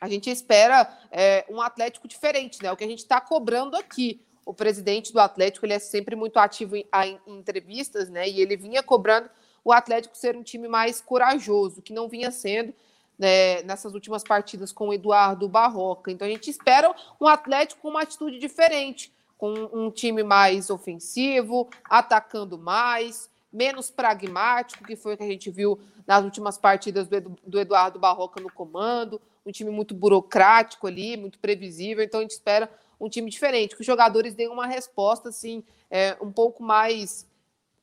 A 0.00 0.08
gente 0.08 0.30
espera 0.30 0.88
é, 1.10 1.44
um 1.50 1.60
Atlético 1.60 2.06
diferente, 2.06 2.62
né? 2.62 2.70
O 2.70 2.76
que 2.76 2.84
a 2.84 2.88
gente 2.88 3.00
está 3.00 3.20
cobrando 3.20 3.76
aqui. 3.76 4.24
O 4.46 4.54
presidente 4.54 5.12
do 5.12 5.20
Atlético 5.20 5.66
ele 5.66 5.74
é 5.74 5.78
sempre 5.78 6.16
muito 6.16 6.38
ativo 6.38 6.76
em, 6.76 6.86
em, 7.04 7.20
entrevistas, 7.26 8.08
né? 8.08 8.28
E 8.28 8.40
ele 8.40 8.56
vinha 8.56 8.82
cobrando 8.82 9.28
o 9.64 9.72
Atlético 9.72 10.16
ser 10.16 10.36
um 10.36 10.42
time 10.42 10.68
mais 10.68 11.00
corajoso, 11.00 11.82
que 11.82 11.92
não 11.92 12.08
vinha 12.08 12.30
sendo 12.30 12.72
né, 13.18 13.62
nessas 13.62 13.94
últimas 13.94 14.22
partidas 14.22 14.70
com 14.70 14.88
o 14.88 14.94
Eduardo 14.94 15.48
Barroca. 15.48 16.10
Então 16.10 16.26
a 16.26 16.30
gente 16.30 16.50
espera 16.50 16.94
um 17.20 17.26
Atlético 17.26 17.82
com 17.82 17.88
uma 17.88 18.02
atitude 18.02 18.38
diferente, 18.38 19.12
com 19.36 19.52
um 19.72 19.90
time 19.90 20.22
mais 20.22 20.70
ofensivo, 20.70 21.68
atacando 21.84 22.56
mais, 22.56 23.28
menos 23.52 23.90
pragmático, 23.90 24.84
que 24.84 24.96
foi 24.96 25.14
o 25.14 25.16
que 25.16 25.24
a 25.24 25.28
gente 25.28 25.50
viu 25.50 25.80
nas 26.06 26.24
últimas 26.24 26.56
partidas 26.56 27.08
do 27.46 27.60
Eduardo 27.60 27.98
Barroca 27.98 28.40
no 28.40 28.52
comando, 28.52 29.20
um 29.44 29.50
time 29.50 29.70
muito 29.70 29.94
burocrático 29.94 30.86
ali, 30.86 31.16
muito 31.16 31.38
previsível. 31.38 32.04
Então 32.04 32.20
a 32.20 32.22
gente 32.22 32.32
espera 32.32 32.70
um 33.00 33.08
time 33.08 33.30
diferente, 33.30 33.74
que 33.74 33.80
os 33.80 33.86
jogadores 33.86 34.34
deem 34.34 34.48
uma 34.48 34.66
resposta 34.66 35.28
assim, 35.28 35.62
é, 35.90 36.16
um 36.20 36.32
pouco 36.32 36.62
mais 36.62 37.26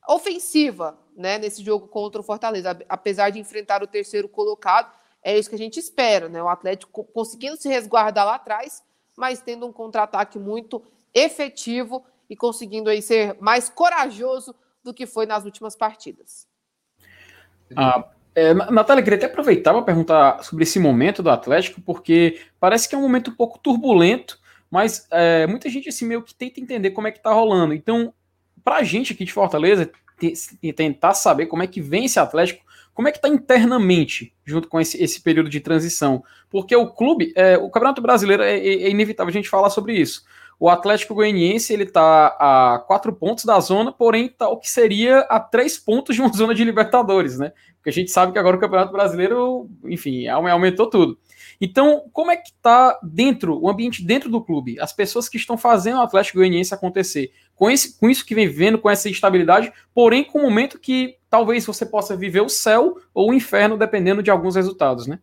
ofensiva, 0.06 0.96
né, 1.16 1.38
nesse 1.38 1.64
jogo 1.64 1.88
contra 1.88 2.20
o 2.20 2.24
Fortaleza, 2.24 2.78
apesar 2.88 3.30
de 3.30 3.38
enfrentar 3.38 3.82
o 3.82 3.86
terceiro 3.86 4.28
colocado, 4.28 4.92
é 5.26 5.36
isso 5.36 5.48
que 5.48 5.56
a 5.56 5.58
gente 5.58 5.80
espera, 5.80 6.28
né? 6.28 6.40
O 6.40 6.48
Atlético 6.48 7.02
conseguindo 7.02 7.56
se 7.56 7.68
resguardar 7.68 8.24
lá 8.24 8.36
atrás, 8.36 8.80
mas 9.16 9.40
tendo 9.40 9.66
um 9.66 9.72
contra-ataque 9.72 10.38
muito 10.38 10.80
efetivo 11.12 12.04
e 12.30 12.36
conseguindo 12.36 12.88
aí 12.88 13.02
ser 13.02 13.36
mais 13.40 13.68
corajoso 13.68 14.54
do 14.84 14.94
que 14.94 15.04
foi 15.04 15.26
nas 15.26 15.44
últimas 15.44 15.74
partidas. 15.74 16.46
Ah, 17.74 18.04
é, 18.36 18.54
Natália, 18.54 19.02
queria 19.02 19.16
até 19.16 19.26
aproveitar 19.26 19.72
para 19.72 19.82
perguntar 19.82 20.44
sobre 20.44 20.62
esse 20.62 20.78
momento 20.78 21.24
do 21.24 21.30
Atlético, 21.30 21.80
porque 21.80 22.40
parece 22.60 22.88
que 22.88 22.94
é 22.94 22.98
um 22.98 23.02
momento 23.02 23.32
um 23.32 23.34
pouco 23.34 23.58
turbulento, 23.58 24.38
mas 24.70 25.08
é, 25.10 25.44
muita 25.48 25.68
gente 25.68 25.88
assim 25.88 26.06
meio 26.06 26.22
que 26.22 26.36
tenta 26.36 26.60
entender 26.60 26.92
como 26.92 27.08
é 27.08 27.10
que 27.10 27.20
tá 27.20 27.32
rolando. 27.32 27.74
Então, 27.74 28.14
para 28.62 28.76
a 28.76 28.84
gente 28.84 29.12
aqui 29.12 29.24
de 29.24 29.32
Fortaleza, 29.32 29.90
tentar 30.76 31.14
saber 31.14 31.46
como 31.46 31.64
é 31.64 31.66
que 31.66 31.80
vem 31.80 32.04
esse 32.04 32.20
Atlético, 32.20 32.64
como 32.96 33.08
é 33.08 33.12
que 33.12 33.18
está 33.18 33.28
internamente, 33.28 34.32
junto 34.42 34.68
com 34.68 34.80
esse, 34.80 35.00
esse, 35.04 35.20
período 35.20 35.50
de 35.50 35.60
transição? 35.60 36.24
Porque 36.48 36.74
o 36.74 36.86
clube, 36.86 37.30
é, 37.36 37.58
o 37.58 37.68
Campeonato 37.68 38.00
Brasileiro, 38.00 38.42
é, 38.42 38.56
é, 38.58 38.84
é, 38.84 38.90
inevitável 38.90 39.28
a 39.28 39.32
gente 39.34 39.50
falar 39.50 39.68
sobre 39.68 39.92
isso. 39.92 40.24
O 40.58 40.70
Atlético 40.70 41.14
Goianiense 41.14 41.74
ele 41.74 41.82
está 41.82 42.28
a 42.40 42.82
quatro 42.86 43.12
pontos 43.12 43.44
da 43.44 43.60
zona, 43.60 43.92
porém 43.92 44.24
está 44.24 44.48
o 44.48 44.56
que 44.56 44.70
seria 44.70 45.18
a 45.28 45.38
três 45.38 45.76
pontos 45.76 46.16
de 46.16 46.22
uma 46.22 46.32
zona 46.34 46.54
de 46.54 46.64
Libertadores, 46.64 47.38
né? 47.38 47.52
Porque 47.76 47.90
a 47.90 47.92
gente 47.92 48.10
sabe 48.10 48.32
que 48.32 48.38
agora 48.38 48.56
o 48.56 48.60
Campeonato 48.60 48.92
Brasileiro, 48.92 49.68
enfim, 49.84 50.26
aumentou 50.26 50.88
tudo. 50.88 51.18
Então, 51.60 52.02
como 52.14 52.30
é 52.30 52.36
que 52.38 52.48
está 52.48 52.98
dentro, 53.02 53.62
o 53.62 53.68
ambiente 53.68 54.02
dentro 54.02 54.30
do 54.30 54.42
clube? 54.42 54.80
As 54.80 54.94
pessoas 54.94 55.28
que 55.28 55.36
estão 55.36 55.58
fazendo 55.58 55.98
o 55.98 56.02
Atlético 56.02 56.38
Goianiense 56.38 56.72
acontecer. 56.72 57.30
Com, 57.56 57.70
esse, 57.70 57.98
com 57.98 58.08
isso 58.08 58.24
que 58.24 58.34
vem 58.34 58.46
vivendo, 58.46 58.78
com 58.78 58.88
essa 58.88 59.08
instabilidade, 59.08 59.72
porém 59.92 60.22
com 60.22 60.38
um 60.38 60.42
momento 60.42 60.78
que 60.78 61.16
talvez 61.28 61.66
você 61.66 61.84
possa 61.84 62.14
viver 62.14 62.42
o 62.42 62.48
céu 62.48 62.98
ou 63.12 63.30
o 63.30 63.34
inferno, 63.34 63.76
dependendo 63.76 64.22
de 64.22 64.30
alguns 64.30 64.54
resultados, 64.54 65.06
né? 65.06 65.18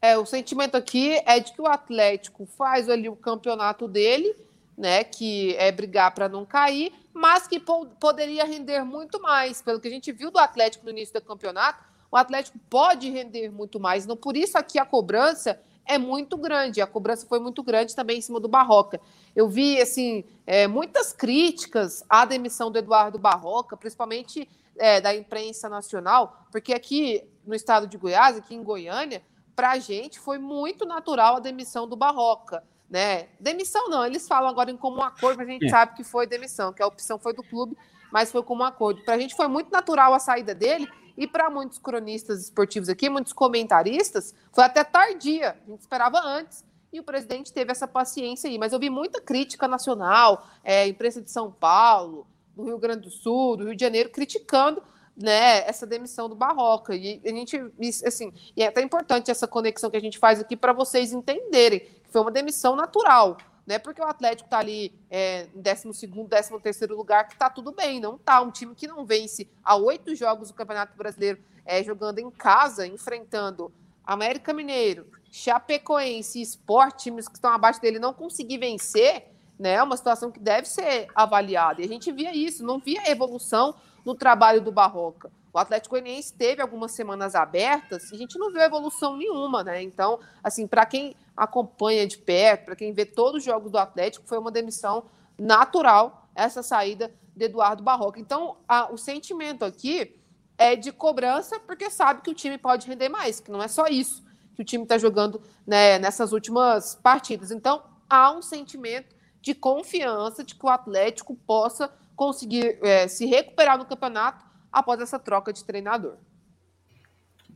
É, 0.00 0.16
o 0.18 0.26
sentimento 0.26 0.76
aqui 0.76 1.20
é 1.26 1.38
de 1.38 1.52
que 1.52 1.60
o 1.60 1.66
Atlético 1.66 2.46
faz 2.46 2.88
ali 2.88 3.08
o 3.08 3.16
campeonato 3.16 3.86
dele, 3.86 4.34
né, 4.76 5.04
que 5.04 5.54
é 5.56 5.70
brigar 5.70 6.12
para 6.12 6.28
não 6.28 6.44
cair, 6.44 6.92
mas 7.14 7.46
que 7.46 7.58
po 7.58 7.86
poderia 7.98 8.44
render 8.44 8.84
muito 8.84 9.20
mais. 9.20 9.62
Pelo 9.62 9.80
que 9.80 9.88
a 9.88 9.90
gente 9.90 10.12
viu 10.12 10.30
do 10.30 10.38
Atlético 10.38 10.84
no 10.84 10.90
início 10.90 11.14
do 11.14 11.20
campeonato, 11.22 11.82
o 12.10 12.16
Atlético 12.16 12.58
pode 12.68 13.10
render 13.10 13.50
muito 13.50 13.80
mais. 13.80 14.06
Não 14.06 14.16
por 14.16 14.36
isso 14.36 14.58
aqui 14.58 14.78
a 14.78 14.84
cobrança 14.84 15.60
é 15.86 15.98
muito 15.98 16.36
grande. 16.36 16.80
A 16.80 16.86
cobrança 16.86 17.26
foi 17.26 17.38
muito 17.38 17.62
grande 17.62 17.94
também 17.94 18.18
em 18.18 18.20
cima 18.20 18.40
do 18.40 18.48
Barroca. 18.48 19.00
Eu 19.34 19.48
vi 19.48 19.80
assim 19.80 20.24
é, 20.46 20.66
muitas 20.66 21.12
críticas 21.12 22.04
à 22.08 22.24
demissão 22.24 22.70
do 22.70 22.78
Eduardo 22.78 23.18
Barroca, 23.18 23.76
principalmente 23.76 24.48
é, 24.78 25.00
da 25.00 25.14
imprensa 25.14 25.68
nacional, 25.68 26.46
porque 26.50 26.74
aqui 26.74 27.22
no 27.46 27.54
estado 27.54 27.86
de 27.86 27.96
Goiás, 27.96 28.36
aqui 28.36 28.54
em 28.54 28.62
Goiânia, 28.62 29.22
para 29.54 29.70
a 29.70 29.78
gente 29.78 30.18
foi 30.18 30.38
muito 30.38 30.84
natural 30.84 31.36
a 31.36 31.40
demissão 31.40 31.88
do 31.88 31.96
Barroca. 31.96 32.62
Né? 32.88 33.28
Demissão 33.40 33.88
não, 33.88 34.04
eles 34.04 34.28
falam 34.28 34.48
agora 34.48 34.70
em 34.70 34.76
comum 34.76 35.02
acordo, 35.02 35.38
mas 35.38 35.48
a 35.48 35.50
gente 35.50 35.66
é. 35.66 35.68
sabe 35.68 35.94
que 35.94 36.04
foi 36.04 36.26
demissão, 36.26 36.72
que 36.72 36.82
a 36.82 36.86
opção 36.86 37.18
foi 37.18 37.32
do 37.32 37.42
clube, 37.42 37.76
mas 38.12 38.30
foi 38.30 38.42
como 38.42 38.62
um 38.62 38.66
acordo. 38.66 39.02
Para 39.04 39.14
a 39.14 39.18
gente 39.18 39.34
foi 39.34 39.48
muito 39.48 39.70
natural 39.70 40.14
a 40.14 40.18
saída 40.18 40.54
dele, 40.54 40.88
e 41.16 41.26
para 41.26 41.48
muitos 41.48 41.78
cronistas 41.78 42.42
esportivos 42.42 42.88
aqui, 42.88 43.08
muitos 43.08 43.32
comentaristas, 43.32 44.34
foi 44.52 44.64
até 44.64 44.84
tardia, 44.84 45.56
a 45.66 45.70
gente 45.70 45.80
esperava 45.80 46.20
antes, 46.20 46.64
e 46.92 47.00
o 47.00 47.02
presidente 47.02 47.52
teve 47.52 47.72
essa 47.72 47.88
paciência 47.88 48.48
aí. 48.48 48.58
Mas 48.58 48.72
eu 48.72 48.78
vi 48.78 48.90
muita 48.90 49.20
crítica 49.20 49.66
nacional, 49.66 50.46
é, 50.62 50.86
imprensa 50.86 51.22
de 51.22 51.30
São 51.30 51.50
Paulo, 51.50 52.26
do 52.54 52.64
Rio 52.64 52.78
Grande 52.78 53.02
do 53.02 53.10
Sul, 53.10 53.56
do 53.56 53.64
Rio 53.64 53.76
de 53.76 53.84
Janeiro, 53.84 54.10
criticando 54.10 54.82
né, 55.16 55.66
essa 55.68 55.86
demissão 55.86 56.28
do 56.28 56.34
Barroca. 56.34 56.94
E 56.94 57.20
a 57.24 57.28
gente, 57.28 57.60
assim, 58.04 58.32
e 58.56 58.62
é 58.62 58.68
até 58.68 58.82
importante 58.82 59.30
essa 59.30 59.46
conexão 59.46 59.90
que 59.90 59.96
a 59.96 60.00
gente 60.00 60.18
faz 60.18 60.40
aqui 60.40 60.56
para 60.56 60.72
vocês 60.72 61.12
entenderem 61.12 61.80
que 61.80 62.10
foi 62.10 62.20
uma 62.20 62.30
demissão 62.30 62.76
natural. 62.76 63.36
Né, 63.66 63.80
porque 63.80 64.00
o 64.00 64.04
Atlético 64.04 64.46
está 64.46 64.60
ali 64.60 64.94
é, 65.10 65.48
em 65.52 65.60
12, 65.60 66.60
13 66.62 66.86
lugar, 66.86 67.26
que 67.26 67.32
está 67.34 67.50
tudo 67.50 67.72
bem, 67.72 67.98
não 67.98 68.14
está. 68.14 68.40
Um 68.40 68.50
time 68.50 68.76
que 68.76 68.86
não 68.86 69.04
vence 69.04 69.48
há 69.64 69.74
oito 69.74 70.14
jogos 70.14 70.48
do 70.48 70.54
Campeonato 70.54 70.96
Brasileiro, 70.96 71.40
é, 71.64 71.82
jogando 71.82 72.20
em 72.20 72.30
casa, 72.30 72.86
enfrentando 72.86 73.72
América 74.04 74.52
Mineiro, 74.52 75.08
Chapecoense 75.32 76.38
e 76.38 76.42
Sport, 76.42 77.02
times 77.02 77.26
que 77.26 77.34
estão 77.34 77.52
abaixo 77.52 77.80
dele, 77.80 77.98
não 77.98 78.14
conseguir 78.14 78.58
vencer, 78.58 79.32
né? 79.58 79.74
É 79.74 79.82
uma 79.82 79.96
situação 79.96 80.30
que 80.30 80.38
deve 80.38 80.68
ser 80.68 81.08
avaliada. 81.14 81.82
E 81.82 81.84
a 81.84 81.88
gente 81.88 82.12
via 82.12 82.34
isso, 82.34 82.64
não 82.64 82.78
via 82.78 83.10
evolução 83.10 83.74
no 84.04 84.14
trabalho 84.14 84.60
do 84.60 84.70
Barroca. 84.70 85.30
O 85.56 85.58
Atlético 85.58 85.94
Goianiense 85.94 86.34
teve 86.34 86.60
algumas 86.60 86.92
semanas 86.92 87.34
abertas 87.34 88.10
e 88.10 88.14
a 88.14 88.18
gente 88.18 88.38
não 88.38 88.52
viu 88.52 88.60
evolução 88.60 89.16
nenhuma, 89.16 89.64
né? 89.64 89.82
Então, 89.82 90.20
assim, 90.44 90.66
para 90.66 90.84
quem 90.84 91.16
acompanha 91.34 92.06
de 92.06 92.18
perto, 92.18 92.66
para 92.66 92.76
quem 92.76 92.92
vê 92.92 93.06
todos 93.06 93.38
os 93.38 93.44
jogos 93.44 93.72
do 93.72 93.78
Atlético, 93.78 94.28
foi 94.28 94.36
uma 94.36 94.50
demissão 94.50 95.06
natural 95.38 96.28
essa 96.34 96.62
saída 96.62 97.10
de 97.34 97.46
Eduardo 97.46 97.82
Barroca. 97.82 98.20
Então, 98.20 98.58
a, 98.68 98.92
o 98.92 98.98
sentimento 98.98 99.64
aqui 99.64 100.20
é 100.58 100.76
de 100.76 100.92
cobrança, 100.92 101.58
porque 101.60 101.88
sabe 101.88 102.20
que 102.20 102.30
o 102.30 102.34
time 102.34 102.58
pode 102.58 102.86
render 102.86 103.08
mais, 103.08 103.40
que 103.40 103.50
não 103.50 103.62
é 103.62 103.68
só 103.68 103.86
isso 103.86 104.26
que 104.54 104.60
o 104.60 104.64
time 104.64 104.82
está 104.82 104.98
jogando 104.98 105.40
né, 105.66 105.98
nessas 105.98 106.32
últimas 106.32 106.96
partidas. 106.96 107.50
Então, 107.50 107.82
há 108.10 108.30
um 108.30 108.42
sentimento 108.42 109.16
de 109.40 109.54
confiança 109.54 110.44
de 110.44 110.54
que 110.54 110.66
o 110.66 110.68
Atlético 110.68 111.34
possa 111.34 111.90
conseguir 112.14 112.78
é, 112.82 113.08
se 113.08 113.24
recuperar 113.24 113.78
no 113.78 113.86
campeonato 113.86 114.45
após 114.76 115.00
essa 115.00 115.18
troca 115.18 115.54
de 115.54 115.64
treinador. 115.64 116.18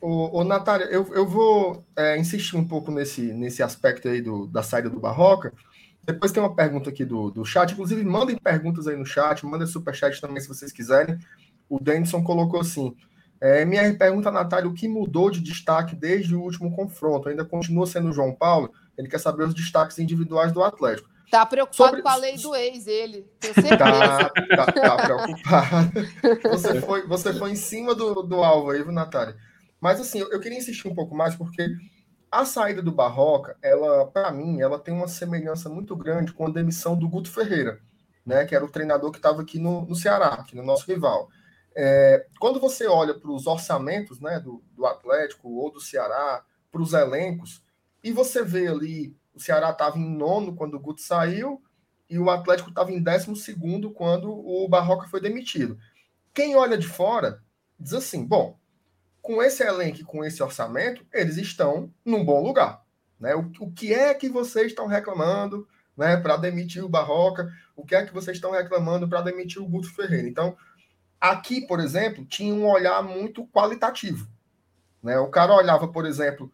Ô, 0.01 0.41
ô 0.41 0.43
Natália, 0.43 0.87
eu, 0.87 1.07
eu 1.13 1.29
vou 1.29 1.85
é, 1.95 2.19
insistir 2.19 2.57
um 2.57 2.67
pouco 2.67 2.91
nesse, 2.91 3.35
nesse 3.35 3.63
aspecto 3.63 4.09
aí 4.09 4.23
do, 4.23 4.47
da 4.47 4.63
saída 4.63 4.89
do 4.89 4.99
Barroca. 4.99 5.53
Depois 6.03 6.33
tem 6.33 6.43
uma 6.43 6.57
pergunta 6.57 6.89
aqui 6.89 7.05
do, 7.05 7.31
do 7.31 7.45
chat. 7.45 7.73
Inclusive, 7.73 8.03
mandem 8.03 8.39
perguntas 8.39 8.87
aí 8.87 8.97
no 8.97 9.05
chat, 9.05 9.45
mandem 9.45 9.67
superchat 9.67 10.19
também 10.19 10.41
se 10.41 10.49
vocês 10.49 10.73
quiserem. 10.73 11.19
O 11.69 11.79
Denison 11.79 12.25
colocou 12.25 12.61
assim: 12.61 12.97
é, 13.39 13.61
MR 13.61 13.99
pergunta 13.99 14.31
Natália 14.31 14.71
o 14.71 14.73
que 14.73 14.89
mudou 14.89 15.31
de 15.31 15.43
destaque 15.43 15.95
desde 15.95 16.35
o 16.35 16.41
último 16.41 16.75
confronto. 16.75 17.29
Ainda 17.29 17.45
continua 17.45 17.87
sendo 17.87 18.09
o 18.09 18.13
João 18.15 18.35
Paulo? 18.35 18.73
Ele 18.97 19.09
quer 19.09 19.21
saber 19.21 19.45
os 19.45 19.53
destaques 19.53 19.99
individuais 19.99 20.53
do 20.53 20.63
Atlético. 20.63 21.11
Tá 21.31 21.47
preocupado 21.47 21.91
Sobre... 21.91 22.03
com 22.03 22.09
a 22.09 22.17
lei 22.17 22.37
do 22.37 22.55
ex, 22.57 22.87
ele. 22.89 23.23
Tenho 23.39 23.55
certeza. 23.55 23.79
Tá, 23.79 24.31
tá, 24.57 24.73
tá 24.73 24.97
preocupado. 24.97 25.93
Você 26.51 26.81
foi, 26.81 27.07
você 27.07 27.33
foi 27.33 27.53
em 27.53 27.57
cima 27.57 27.95
do, 27.95 28.23
do 28.23 28.43
alvo 28.43 28.71
aí, 28.71 28.83
viu, 28.83 28.91
Natália? 28.91 29.37
Mas 29.81 30.01
assim, 30.01 30.19
eu 30.19 30.41
queria 30.41 30.59
insistir 30.59 30.89
um 30.89 30.95
pouco 30.95 31.15
mais, 31.15 31.37
porque 31.37 31.69
a 32.31 32.45
saída 32.45 32.83
do 32.83 32.91
Barroca, 32.91 33.57
ela, 33.63 34.07
para 34.07 34.33
mim, 34.33 34.61
ela 34.61 34.79
tem 34.79 34.93
uma 34.93 35.07
semelhança 35.07 35.69
muito 35.69 35.95
grande 35.95 36.33
com 36.33 36.47
a 36.47 36.51
demissão 36.51 36.97
do 36.97 37.09
Guto 37.09 37.31
Ferreira, 37.31 37.81
né? 38.27 38.45
Que 38.45 38.57
era 38.57 38.65
o 38.65 38.71
treinador 38.71 39.13
que 39.13 39.19
estava 39.19 39.41
aqui 39.41 39.61
no, 39.61 39.87
no 39.87 39.95
Ceará, 39.95 40.35
aqui 40.35 40.57
no 40.57 40.65
nosso 40.65 40.85
rival. 40.87 41.29
É, 41.77 42.27
quando 42.41 42.59
você 42.59 42.89
olha 42.89 43.15
para 43.15 43.31
os 43.31 43.47
orçamentos 43.47 44.21
né, 44.21 44.41
do, 44.41 44.63
do 44.73 44.85
Atlético 44.85 45.49
ou 45.49 45.71
do 45.71 45.81
Ceará, 45.81 46.45
para 46.73 46.83
os 46.83 46.93
elencos, 46.93 47.63
e 48.03 48.11
você 48.13 48.43
vê 48.43 48.67
ali 48.67 49.17
o 49.41 49.43
Ceará 49.43 49.71
estava 49.71 49.99
em 49.99 50.09
nono 50.17 50.55
quando 50.55 50.75
o 50.75 50.81
Guto 50.81 51.01
saiu 51.01 51.63
e 52.09 52.19
o 52.19 52.29
Atlético 52.29 52.69
estava 52.69 52.93
em 52.93 53.03
décimo 53.03 53.35
segundo 53.35 53.91
quando 53.91 54.31
o 54.31 54.69
Barroca 54.69 55.09
foi 55.09 55.21
demitido. 55.21 55.79
Quem 56.35 56.55
olha 56.55 56.77
de 56.77 56.87
fora 56.87 57.43
diz 57.79 57.95
assim: 57.95 58.25
bom, 58.25 58.59
com 59.23 59.43
esse 59.43 59.63
elenco, 59.63 60.05
com 60.05 60.23
esse 60.23 60.43
orçamento, 60.43 61.07
eles 61.13 61.39
estão 61.39 61.93
num 62.05 62.25
bom 62.25 62.43
lugar. 62.43 62.85
Né? 63.19 63.35
O, 63.35 63.51
o 63.61 63.73
que 63.73 63.95
é 63.95 64.13
que 64.13 64.29
vocês 64.29 64.67
estão 64.67 64.87
reclamando 64.87 65.67
né, 65.97 66.17
para 66.19 66.37
demitir 66.37 66.85
o 66.85 66.89
Barroca? 66.89 67.51
O 67.75 67.85
que 67.85 67.95
é 67.95 68.05
que 68.05 68.13
vocês 68.13 68.37
estão 68.37 68.51
reclamando 68.51 69.09
para 69.09 69.23
demitir 69.23 69.63
o 69.63 69.69
Guto 69.69 69.93
Ferreira? 69.95 70.29
Então, 70.29 70.55
aqui, 71.19 71.67
por 71.67 71.81
exemplo, 71.81 72.27
tinha 72.27 72.53
um 72.53 72.69
olhar 72.69 73.03
muito 73.03 73.47
qualitativo. 73.47 74.29
Né? 75.03 75.19
O 75.19 75.29
cara 75.29 75.55
olhava, 75.55 75.89
por 75.89 76.05
exemplo, 76.05 76.53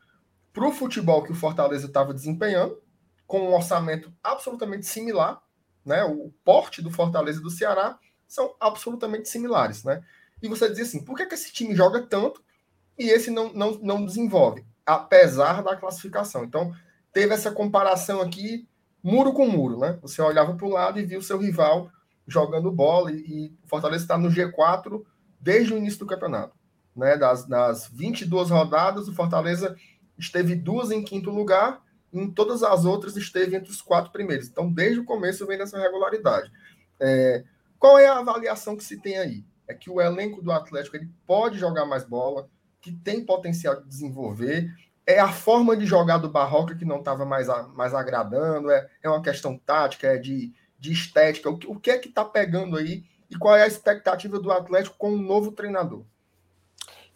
para 0.56 0.66
o 0.66 0.72
futebol 0.72 1.22
que 1.22 1.32
o 1.32 1.34
Fortaleza 1.34 1.86
estava 1.86 2.14
desempenhando, 2.14 2.80
com 3.26 3.40
um 3.40 3.54
orçamento 3.54 4.10
absolutamente 4.24 4.86
similar, 4.86 5.42
né? 5.84 6.02
O 6.02 6.32
porte 6.42 6.80
do 6.80 6.90
Fortaleza 6.90 7.40
e 7.40 7.42
do 7.42 7.50
Ceará 7.50 7.98
são 8.26 8.56
absolutamente 8.58 9.28
similares, 9.28 9.84
né? 9.84 10.02
E 10.42 10.48
você 10.48 10.66
dizia 10.70 10.84
assim, 10.84 11.04
por 11.04 11.14
que, 11.14 11.26
que 11.26 11.34
esse 11.34 11.52
time 11.52 11.74
joga 11.74 12.00
tanto 12.00 12.42
e 12.98 13.10
esse 13.10 13.30
não, 13.30 13.52
não, 13.52 13.72
não 13.82 14.06
desenvolve, 14.06 14.64
apesar 14.86 15.62
da 15.62 15.76
classificação? 15.76 16.42
Então, 16.42 16.74
teve 17.12 17.34
essa 17.34 17.52
comparação 17.52 18.22
aqui, 18.22 18.66
muro 19.02 19.34
com 19.34 19.46
muro, 19.46 19.78
né? 19.78 19.98
Você 20.00 20.22
olhava 20.22 20.54
para 20.54 20.66
o 20.66 20.70
lado 20.70 20.98
e 20.98 21.04
via 21.04 21.18
o 21.18 21.22
seu 21.22 21.36
rival 21.36 21.90
jogando 22.26 22.72
bola 22.72 23.12
e, 23.12 23.16
e 23.16 23.58
o 23.62 23.68
Fortaleza 23.68 24.04
está 24.04 24.16
no 24.16 24.30
G4 24.30 25.04
desde 25.38 25.74
o 25.74 25.76
início 25.76 25.98
do 25.98 26.06
campeonato. 26.06 26.56
Né? 26.96 27.14
Das, 27.18 27.46
das 27.46 27.88
22 27.88 28.48
rodadas, 28.48 29.06
o 29.06 29.12
Fortaleza 29.12 29.76
esteve 30.18 30.54
duas 30.54 30.90
em 30.90 31.02
quinto 31.02 31.30
lugar, 31.30 31.82
e 32.12 32.18
em 32.18 32.30
todas 32.30 32.62
as 32.62 32.84
outras 32.84 33.16
esteve 33.16 33.56
entre 33.56 33.70
os 33.70 33.82
quatro 33.82 34.12
primeiros. 34.12 34.48
Então, 34.48 34.72
desde 34.72 35.00
o 35.00 35.04
começo 35.04 35.46
vem 35.46 35.58
nessa 35.58 35.78
regularidade. 35.78 36.50
É, 37.00 37.44
qual 37.78 37.98
é 37.98 38.06
a 38.06 38.18
avaliação 38.18 38.76
que 38.76 38.84
se 38.84 38.96
tem 38.96 39.18
aí? 39.18 39.44
É 39.68 39.74
que 39.74 39.90
o 39.90 40.00
elenco 40.00 40.40
do 40.40 40.52
Atlético 40.52 40.96
ele 40.96 41.10
pode 41.26 41.58
jogar 41.58 41.84
mais 41.84 42.04
bola, 42.04 42.48
que 42.80 42.92
tem 42.92 43.24
potencial 43.24 43.76
de 43.76 43.88
desenvolver. 43.88 44.70
É 45.04 45.20
a 45.20 45.28
forma 45.28 45.76
de 45.76 45.84
jogar 45.84 46.18
do 46.18 46.30
Barroca 46.30 46.74
que 46.74 46.84
não 46.84 46.98
estava 47.00 47.24
mais, 47.24 47.48
mais 47.74 47.94
agradando, 47.94 48.70
é, 48.70 48.88
é 49.02 49.08
uma 49.08 49.22
questão 49.22 49.58
tática, 49.58 50.06
é 50.06 50.16
de, 50.16 50.52
de 50.78 50.92
estética. 50.92 51.50
O, 51.50 51.58
o 51.66 51.80
que 51.80 51.90
é 51.90 51.98
que 51.98 52.08
está 52.08 52.24
pegando 52.24 52.76
aí 52.76 53.04
e 53.30 53.36
qual 53.36 53.56
é 53.56 53.64
a 53.64 53.68
expectativa 53.68 54.38
do 54.38 54.52
Atlético 54.52 54.96
com 54.96 55.12
um 55.12 55.20
novo 55.20 55.52
treinador? 55.52 56.04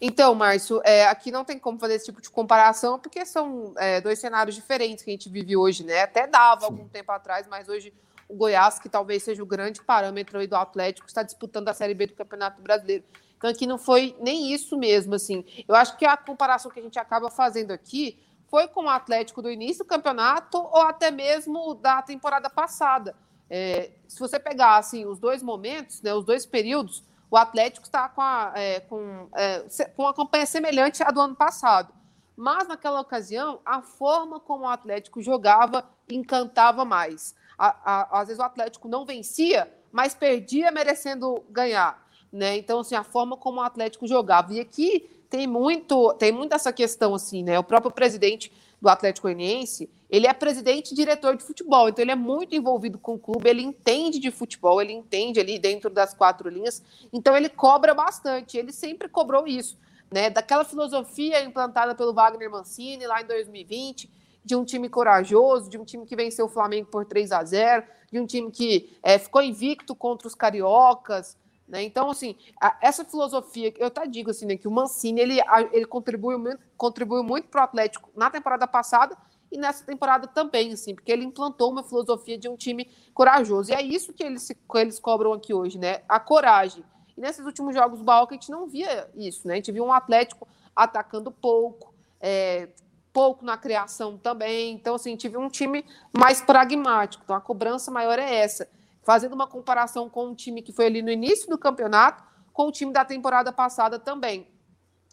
Então, 0.01 0.35
Márcio, 0.35 0.81
é, 0.83 1.07
aqui 1.07 1.31
não 1.31 1.45
tem 1.45 1.59
como 1.59 1.79
fazer 1.79 1.95
esse 1.95 2.07
tipo 2.07 2.23
de 2.23 2.31
comparação, 2.31 2.99
porque 2.99 3.27
são 3.27 3.75
é, 3.77 4.01
dois 4.01 4.19
cenários 4.19 4.55
diferentes 4.55 5.05
que 5.05 5.11
a 5.11 5.13
gente 5.13 5.29
vive 5.29 5.57
hoje, 5.57 5.85
né? 5.85 6.03
Até 6.03 6.27
dava 6.27 6.63
Sim. 6.63 6.67
algum 6.67 6.89
tempo 6.89 7.13
atrás, 7.13 7.47
mas 7.47 7.69
hoje 7.69 7.93
o 8.27 8.35
Goiás, 8.35 8.79
que 8.79 8.89
talvez 8.89 9.23
seja 9.23 9.43
o 9.43 9.47
grande 9.47 9.83
parâmetro 9.83 10.39
aí 10.39 10.47
do 10.47 10.57
Atlético, 10.57 11.07
está 11.07 11.23
disputando 11.23 11.69
a 11.69 11.75
Série 11.75 11.93
B 11.93 12.07
do 12.07 12.15
Campeonato 12.15 12.63
Brasileiro. 12.63 13.05
Então, 13.37 13.51
aqui 13.51 13.67
não 13.67 13.79
foi 13.79 14.17
nem 14.21 14.53
isso 14.53 14.79
mesmo, 14.79 15.15
assim. 15.15 15.45
Eu 15.67 15.75
acho 15.75 15.97
que 15.99 16.07
a 16.07 16.17
comparação 16.17 16.71
que 16.71 16.81
a 16.81 16.83
gente 16.83 16.99
acaba 16.99 17.31
fazendo 17.31 17.73
aqui 17.73 18.19
foi 18.51 18.69
com 18.69 18.85
o 18.85 18.89
Atlético 18.89 19.43
do 19.43 19.51
início 19.51 19.85
do 19.85 19.89
campeonato 19.89 20.59
ou 20.59 20.83
até 20.83 21.11
mesmo 21.11 21.75
da 21.75 22.03
temporada 22.03 22.49
passada. 22.49 23.15
É, 23.49 23.91
se 24.07 24.19
você 24.19 24.39
pegar, 24.39 24.77
assim, 24.77 25.07
os 25.07 25.19
dois 25.19 25.43
momentos, 25.43 26.03
né, 26.03 26.15
os 26.15 26.25
dois 26.25 26.47
períodos, 26.47 27.03
o 27.31 27.37
Atlético 27.37 27.87
está 27.87 28.09
com, 28.09 28.21
a, 28.21 28.53
é, 28.57 28.81
com, 28.81 29.29
é, 29.35 29.65
com 29.95 30.03
uma 30.03 30.13
campanha 30.13 30.47
semelhante 30.47 31.03
à 31.03 31.11
do 31.11 31.21
ano 31.21 31.37
passado. 31.37 31.95
Mas 32.37 32.67
naquela 32.67 33.01
ocasião, 33.01 33.61
a 33.65 33.83
forma 33.83 34.41
como 34.41 34.65
o 34.65 34.69
Atlético 34.69 35.23
jogava 35.23 35.89
encantava 36.11 36.85
mais. 36.85 37.35
A, 37.57 37.69
a, 37.85 38.21
às 38.21 38.29
vezes 38.29 38.41
o 38.41 38.45
Atlético 38.45 38.89
não 38.89 39.05
vencia, 39.05 39.73
mas 39.93 40.15
perdia 40.15 40.71
merecendo 40.71 41.45
ganhar. 41.51 42.03
Né? 42.33 42.57
Então, 42.57 42.81
assim, 42.81 42.95
a 42.95 43.05
forma 43.05 43.37
como 43.37 43.61
o 43.61 43.65
Atlético 43.65 44.07
jogava. 44.07 44.53
E 44.55 44.61
aqui 44.61 45.09
tem 45.31 45.47
muito, 45.47 46.13
tem 46.15 46.33
muito 46.33 46.53
essa 46.53 46.73
questão, 46.73 47.15
assim, 47.15 47.45
né? 47.45 47.57
O 47.59 47.63
próprio 47.63 47.93
presidente 47.93 48.53
do 48.83 48.89
Atlético 48.89 49.29
Goianiense, 49.29 49.89
ele 50.11 50.27
é 50.27 50.33
presidente 50.33 50.91
e 50.91 50.95
diretor 50.95 51.37
de 51.37 51.45
futebol, 51.45 51.89
então 51.89 52.03
ele 52.03 52.11
é 52.11 52.17
muito 52.17 52.57
envolvido 52.57 52.99
com 52.99 53.15
o 53.15 53.19
clube, 53.19 53.49
ele 53.49 53.63
entende 53.63 54.19
de 54.19 54.31
futebol, 54.31 54.83
ele 54.83 54.93
entende 54.93 55.39
ali 55.39 55.59
dentro 55.59 55.89
das 55.89 56.13
quatro 56.13 56.49
linhas, 56.49 56.83
então 57.13 57.37
ele 57.37 57.49
cobra 57.49 57.95
bastante, 57.95 58.59
ele 58.59 58.73
sempre 58.73 59.09
cobrou 59.09 59.47
isso, 59.47 59.79
né? 60.11 60.29
Daquela 60.29 60.65
filosofia 60.65 61.43
implantada 61.45 61.95
pelo 61.95 62.13
Wagner 62.13 62.51
Mancini 62.51 63.07
lá 63.07 63.23
em 63.23 63.27
2020, 63.27 64.11
de 64.45 64.57
um 64.57 64.65
time 64.65 64.89
corajoso, 64.89 65.71
de 65.71 65.79
um 65.79 65.85
time 65.85 66.05
que 66.05 66.17
venceu 66.17 66.47
o 66.47 66.49
Flamengo 66.49 66.89
por 66.91 67.05
3 67.05 67.31
a 67.31 67.45
0 67.45 67.85
de 68.11 68.19
um 68.19 68.27
time 68.27 68.51
que 68.51 68.99
é, 69.03 69.19
ficou 69.19 69.41
invicto 69.41 69.95
contra 69.95 70.27
os 70.27 70.35
cariocas. 70.35 71.37
Né? 71.71 71.85
Então, 71.85 72.11
assim, 72.11 72.35
a, 72.61 72.77
essa 72.83 73.05
filosofia, 73.05 73.73
eu 73.79 73.87
até 73.87 74.05
digo 74.05 74.31
assim, 74.31 74.45
né, 74.45 74.57
que 74.57 74.67
o 74.67 74.71
Mancini 74.71 75.21
ele, 75.21 75.39
ele 75.73 75.87
contribuiu, 75.87 76.37
muito, 76.37 76.61
contribuiu 76.77 77.23
muito 77.23 77.47
para 77.49 77.61
o 77.61 77.65
Atlético 77.65 78.11
na 78.17 78.29
temporada 78.29 78.67
passada 78.67 79.17
e 79.53 79.57
nessa 79.57 79.85
temporada 79.85 80.27
também, 80.27 80.73
assim, 80.73 80.95
porque 80.97 81.13
ele 81.13 81.25
implantou 81.25 81.71
uma 81.71 81.85
filosofia 81.85 82.37
de 82.37 82.49
um 82.49 82.57
time 82.57 82.91
corajoso. 83.15 83.71
E 83.71 83.75
é 83.75 83.83
isso 83.83 84.13
que 84.13 84.25
eles, 84.25 84.49
que 84.49 84.79
eles 84.79 84.99
cobram 84.99 85.33
aqui 85.33 85.55
hoje, 85.55 85.79
né? 85.79 86.03
A 86.09 86.19
coragem. 86.19 86.85
E 87.17 87.21
nesses 87.21 87.45
últimos 87.47 87.75
jogos 87.75 88.01
do 88.01 88.05
Balca 88.05 88.35
a 88.35 88.37
gente 88.37 88.51
não 88.51 88.67
via 88.67 89.09
isso, 89.15 89.47
né? 89.47 89.55
A 89.55 89.57
gente 89.57 89.71
viu 89.71 89.85
um 89.85 89.93
Atlético 89.93 90.49
atacando 90.75 91.31
pouco, 91.31 91.95
é, 92.21 92.69
pouco 93.13 93.45
na 93.45 93.57
criação 93.57 94.19
também. 94.19 94.73
Então, 94.73 94.97
assim, 94.97 95.15
tive 95.15 95.37
um 95.37 95.49
time 95.49 95.85
mais 96.17 96.41
pragmático. 96.41 97.23
Então, 97.25 97.37
a 97.37 97.41
cobrança 97.41 97.93
maior 97.93 98.19
é 98.19 98.35
essa. 98.35 98.69
Fazendo 99.11 99.33
uma 99.33 99.49
comparação 99.49 100.09
com 100.09 100.27
um 100.27 100.35
time 100.37 100.63
que 100.63 100.73
foi 100.73 100.87
ali 100.87 101.03
no 101.03 101.11
início 101.11 101.51
do 101.51 101.59
campeonato, 101.59 102.23
com 102.53 102.69
o 102.69 102.71
time 102.71 102.93
da 102.93 103.05
temporada 103.05 103.53
passada 103.53 103.99
também. 103.99 104.47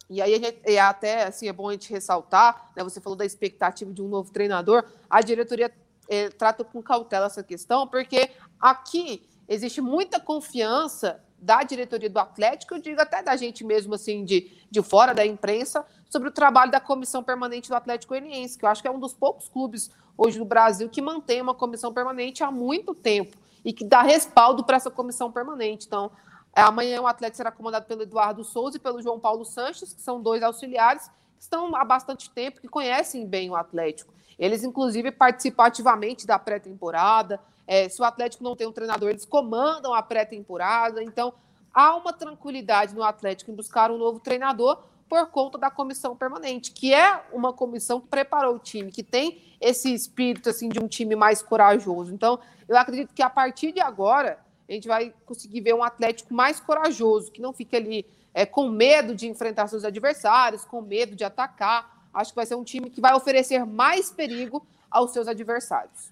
E 0.07 0.21
aí, 0.21 0.39
é 0.63 0.79
até 0.79 1.23
assim, 1.23 1.47
é 1.47 1.51
bom 1.51 1.67
a 1.67 1.71
gente 1.71 1.89
ressaltar, 1.89 2.73
né, 2.75 2.83
você 2.83 3.01
falou 3.01 3.17
da 3.17 3.25
expectativa 3.25 3.91
de 3.91 3.99
um 3.99 4.07
novo 4.07 4.31
treinador, 4.31 4.85
a 5.09 5.19
diretoria 5.21 5.73
é, 6.07 6.29
trata 6.29 6.63
com 6.63 6.79
cautela 6.79 7.25
essa 7.25 7.41
questão, 7.41 7.87
porque 7.87 8.29
aqui 8.59 9.27
existe 9.49 9.81
muita 9.81 10.19
confiança 10.19 11.19
da 11.35 11.63
diretoria 11.63 12.07
do 12.07 12.19
Atlético, 12.19 12.75
eu 12.75 12.79
digo 12.79 13.01
até 13.01 13.23
da 13.23 13.35
gente 13.35 13.63
mesmo, 13.63 13.95
assim, 13.95 14.23
de, 14.23 14.51
de 14.69 14.83
fora 14.83 15.11
da 15.11 15.25
imprensa, 15.25 15.83
sobre 16.07 16.29
o 16.29 16.31
trabalho 16.31 16.69
da 16.69 16.79
comissão 16.79 17.23
permanente 17.23 17.67
do 17.67 17.75
Atlético 17.75 18.13
Goianiense, 18.13 18.59
que 18.59 18.63
eu 18.63 18.69
acho 18.69 18.79
que 18.79 18.87
é 18.87 18.91
um 18.91 18.99
dos 18.99 19.15
poucos 19.15 19.49
clubes 19.49 19.89
hoje 20.15 20.37
no 20.37 20.45
Brasil 20.45 20.87
que 20.87 21.01
mantém 21.01 21.41
uma 21.41 21.55
comissão 21.55 21.91
permanente 21.91 22.43
há 22.43 22.51
muito 22.51 22.93
tempo 22.93 23.35
e 23.67 23.73
que 23.73 23.83
dá 23.83 24.01
respaldo 24.01 24.63
para 24.63 24.77
essa 24.77 24.89
comissão 24.89 25.29
permanente. 25.29 25.87
Então, 25.87 26.09
é, 26.55 26.61
amanhã 26.61 27.01
o 27.01 27.05
Atlético 27.05 27.35
será 27.35 27.51
comandado 27.51 27.85
pelo 27.85 28.03
Eduardo 28.03 28.41
Souza 28.41 28.77
e 28.77 28.79
pelo 28.79 29.01
João 29.01 29.19
Paulo 29.19 29.43
Sanches, 29.43 29.91
que 29.91 30.01
são 30.01 30.21
dois 30.21 30.41
auxiliares 30.41 31.09
que 31.35 31.43
estão 31.43 31.75
há 31.75 31.83
bastante 31.83 32.29
tempo, 32.29 32.61
que 32.61 32.69
conhecem 32.69 33.27
bem 33.27 33.49
o 33.49 33.57
Atlético. 33.57 34.13
Eles, 34.39 34.63
inclusive, 34.63 35.11
participam 35.11 35.65
ativamente 35.65 36.25
da 36.25 36.39
pré-temporada, 36.39 37.41
é, 37.67 37.89
se 37.89 38.01
o 38.01 38.05
Atlético 38.05 38.41
não 38.41 38.55
tem 38.55 38.65
um 38.65 38.71
treinador, 38.71 39.09
eles 39.09 39.25
comandam 39.25 39.93
a 39.93 40.01
pré-temporada. 40.01 41.03
Então, 41.03 41.33
há 41.73 41.93
uma 41.97 42.13
tranquilidade 42.13 42.95
no 42.95 43.03
Atlético 43.03 43.51
em 43.51 43.53
buscar 43.53 43.91
um 43.91 43.97
novo 43.97 44.21
treinador 44.21 44.81
por 45.09 45.27
conta 45.27 45.57
da 45.57 45.71
comissão 45.71 46.15
permanente, 46.15 46.71
que 46.71 46.93
é 46.93 47.21
uma 47.31 47.53
comissão 47.53 47.99
que 47.99 48.07
preparou 48.07 48.55
o 48.55 48.59
time, 48.59 48.91
que 48.91 49.03
tem 49.03 49.41
esse 49.59 49.93
espírito 49.93 50.49
assim 50.49 50.69
de 50.69 50.79
um 50.79 50.87
time 50.87 51.15
mais 51.15 51.41
corajoso. 51.41 52.13
Então, 52.13 52.39
eu 52.67 52.77
acredito 52.77 53.13
que 53.13 53.21
a 53.21 53.29
partir 53.29 53.71
de 53.71 53.79
agora 53.79 54.39
a 54.67 54.71
gente 54.71 54.87
vai 54.87 55.13
conseguir 55.25 55.61
ver 55.61 55.73
um 55.73 55.83
Atlético 55.83 56.33
mais 56.33 56.59
corajoso, 56.59 57.31
que 57.31 57.41
não 57.41 57.53
fique 57.53 57.75
ali 57.75 58.05
é, 58.33 58.45
com 58.45 58.69
medo 58.69 59.15
de 59.15 59.27
enfrentar 59.27 59.67
seus 59.67 59.85
adversários, 59.85 60.65
com 60.65 60.81
medo 60.81 61.15
de 61.15 61.23
atacar. 61.23 62.07
Acho 62.13 62.31
que 62.31 62.35
vai 62.35 62.45
ser 62.45 62.55
um 62.55 62.63
time 62.63 62.89
que 62.89 62.99
vai 62.99 63.13
oferecer 63.13 63.65
mais 63.65 64.11
perigo 64.11 64.65
aos 64.91 65.11
seus 65.11 65.27
adversários. 65.27 66.11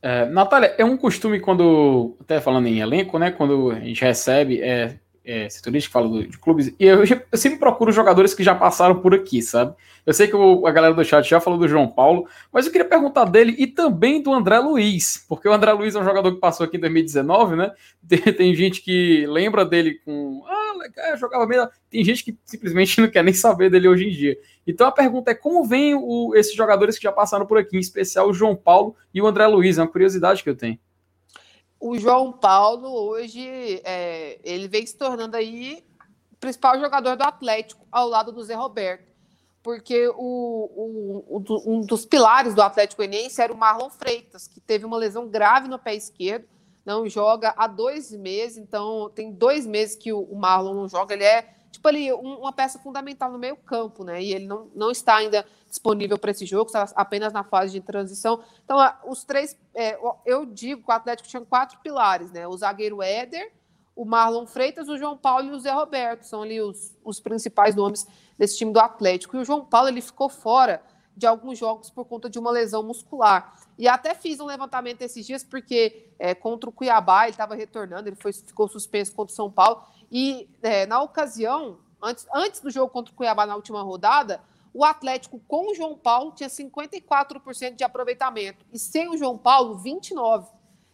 É, 0.00 0.26
Natália, 0.26 0.74
é 0.78 0.84
um 0.84 0.96
costume 0.96 1.40
quando, 1.40 2.16
até 2.20 2.40
falando 2.40 2.66
em 2.66 2.80
elenco, 2.80 3.18
né, 3.18 3.30
quando 3.30 3.72
a 3.72 3.80
gente 3.80 4.00
recebe 4.00 4.62
é, 4.62 4.98
é, 5.28 5.46
setorista 5.50 5.88
que 5.88 5.92
fala 5.92 6.26
de 6.26 6.38
clubes, 6.38 6.68
e 6.80 6.86
eu, 6.86 7.04
eu, 7.04 7.38
sempre 7.38 7.58
procuro 7.58 7.92
jogadores 7.92 8.32
que 8.32 8.42
já 8.42 8.54
passaram 8.54 8.98
por 8.98 9.14
aqui, 9.14 9.42
sabe? 9.42 9.74
Eu 10.06 10.14
sei 10.14 10.26
que 10.26 10.34
o, 10.34 10.66
a 10.66 10.70
galera 10.70 10.94
do 10.94 11.04
chat 11.04 11.28
já 11.28 11.38
falou 11.38 11.58
do 11.58 11.68
João 11.68 11.86
Paulo, 11.86 12.26
mas 12.50 12.64
eu 12.64 12.72
queria 12.72 12.88
perguntar 12.88 13.26
dele 13.26 13.54
e 13.58 13.66
também 13.66 14.22
do 14.22 14.32
André 14.32 14.58
Luiz, 14.58 15.22
porque 15.28 15.46
o 15.46 15.52
André 15.52 15.70
Luiz 15.72 15.94
é 15.94 16.00
um 16.00 16.04
jogador 16.04 16.32
que 16.32 16.40
passou 16.40 16.64
aqui 16.64 16.78
em 16.78 16.80
2019, 16.80 17.56
né? 17.56 17.70
Tem, 18.08 18.32
tem 18.32 18.54
gente 18.54 18.80
que 18.80 19.26
lembra 19.26 19.66
dele 19.66 20.00
com. 20.02 20.42
Ah, 20.46 20.78
legal, 20.78 21.14
jogava 21.18 21.46
mesmo. 21.46 21.68
Tem 21.90 22.02
gente 22.02 22.24
que 22.24 22.34
simplesmente 22.46 22.96
não 23.02 23.08
quer 23.08 23.22
nem 23.22 23.34
saber 23.34 23.70
dele 23.70 23.86
hoje 23.86 24.06
em 24.06 24.10
dia. 24.10 24.38
Então 24.66 24.86
a 24.86 24.92
pergunta 24.92 25.30
é 25.30 25.34
como 25.34 25.62
vem 25.66 25.94
o, 25.94 26.34
esses 26.34 26.54
jogadores 26.54 26.96
que 26.96 27.02
já 27.02 27.12
passaram 27.12 27.44
por 27.44 27.58
aqui, 27.58 27.76
em 27.76 27.80
especial 27.80 28.30
o 28.30 28.32
João 28.32 28.56
Paulo 28.56 28.96
e 29.12 29.20
o 29.20 29.26
André 29.26 29.46
Luiz? 29.46 29.76
É 29.76 29.82
uma 29.82 29.88
curiosidade 29.88 30.42
que 30.42 30.48
eu 30.48 30.56
tenho. 30.56 30.78
O 31.80 31.96
João 31.98 32.32
Paulo 32.32 32.88
hoje 32.88 33.80
é, 33.84 34.40
ele 34.42 34.66
vem 34.66 34.84
se 34.84 34.96
tornando 34.96 35.36
aí 35.36 35.84
principal 36.40 36.78
jogador 36.78 37.16
do 37.16 37.22
Atlético 37.22 37.86
ao 37.90 38.08
lado 38.08 38.32
do 38.32 38.42
Zé 38.42 38.54
Roberto, 38.54 39.12
porque 39.62 40.08
o, 40.08 40.14
o, 40.16 41.42
o, 41.46 41.72
um 41.72 41.80
dos 41.80 42.06
pilares 42.06 42.54
do 42.54 42.62
Atlético 42.62 43.02
Goianiense 43.02 43.40
era 43.40 43.52
o 43.52 43.56
Marlon 43.56 43.90
Freitas, 43.90 44.46
que 44.46 44.60
teve 44.60 44.84
uma 44.84 44.96
lesão 44.96 45.28
grave 45.28 45.68
no 45.68 45.78
pé 45.78 45.94
esquerdo, 45.94 46.46
não 46.84 47.08
joga 47.08 47.54
há 47.56 47.66
dois 47.66 48.10
meses, 48.12 48.56
então 48.56 49.10
tem 49.14 49.30
dois 49.32 49.66
meses 49.66 49.94
que 49.94 50.12
o, 50.12 50.20
o 50.20 50.36
Marlon 50.36 50.74
não 50.74 50.88
joga, 50.88 51.14
ele 51.14 51.24
é 51.24 51.54
tipo 51.78 51.88
ali, 51.88 52.12
um, 52.12 52.40
uma 52.40 52.52
peça 52.52 52.78
fundamental 52.78 53.30
no 53.30 53.38
meio 53.38 53.56
campo, 53.56 54.04
né? 54.04 54.22
E 54.22 54.34
ele 54.34 54.46
não, 54.46 54.68
não 54.74 54.90
está 54.90 55.16
ainda 55.16 55.46
disponível 55.68 56.18
para 56.18 56.32
esse 56.32 56.44
jogo, 56.44 56.66
está 56.66 56.90
apenas 56.94 57.32
na 57.32 57.44
fase 57.44 57.72
de 57.72 57.80
transição. 57.80 58.42
Então, 58.64 58.78
os 59.06 59.24
três, 59.24 59.56
é, 59.74 59.98
eu 60.26 60.44
digo 60.44 60.82
que 60.82 60.90
o 60.90 60.94
Atlético 60.94 61.28
tinha 61.28 61.44
quatro 61.44 61.78
pilares, 61.78 62.30
né? 62.32 62.46
O 62.46 62.56
zagueiro 62.56 63.02
Éder, 63.02 63.52
o 63.94 64.04
Marlon 64.04 64.46
Freitas, 64.46 64.88
o 64.88 64.98
João 64.98 65.16
Paulo 65.16 65.46
e 65.46 65.50
o 65.52 65.60
Zé 65.60 65.72
Roberto, 65.72 66.24
são 66.24 66.42
ali 66.42 66.60
os, 66.60 66.96
os 67.04 67.20
principais 67.20 67.74
nomes 67.74 68.06
desse 68.36 68.58
time 68.58 68.72
do 68.72 68.80
Atlético. 68.80 69.36
E 69.36 69.40
o 69.40 69.44
João 69.44 69.64
Paulo, 69.64 69.88
ele 69.88 70.00
ficou 70.00 70.28
fora 70.28 70.82
de 71.16 71.26
alguns 71.26 71.58
jogos 71.58 71.90
por 71.90 72.04
conta 72.04 72.30
de 72.30 72.38
uma 72.38 72.50
lesão 72.50 72.82
muscular. 72.82 73.56
E 73.76 73.88
até 73.88 74.14
fiz 74.14 74.38
um 74.38 74.46
levantamento 74.46 75.02
esses 75.02 75.26
dias, 75.26 75.42
porque 75.42 76.12
é, 76.16 76.32
contra 76.34 76.70
o 76.70 76.72
Cuiabá 76.72 77.24
ele 77.24 77.32
estava 77.32 77.56
retornando, 77.56 78.08
ele 78.08 78.16
foi, 78.16 78.32
ficou 78.32 78.68
suspenso 78.68 79.12
contra 79.12 79.32
o 79.32 79.36
São 79.36 79.50
Paulo. 79.50 79.82
E 80.10 80.48
é, 80.62 80.86
na 80.86 81.02
ocasião, 81.02 81.78
antes, 82.02 82.26
antes 82.34 82.60
do 82.60 82.70
jogo 82.70 82.90
contra 82.90 83.12
o 83.12 83.16
Cuiabá 83.16 83.46
na 83.46 83.56
última 83.56 83.82
rodada, 83.82 84.40
o 84.72 84.84
Atlético 84.84 85.40
com 85.46 85.70
o 85.70 85.74
João 85.74 85.96
Paulo 85.96 86.32
tinha 86.32 86.48
54% 86.48 87.74
de 87.74 87.84
aproveitamento 87.84 88.64
e 88.72 88.78
sem 88.78 89.08
o 89.08 89.16
João 89.16 89.36
Paulo, 89.36 89.82
29%. 89.82 90.46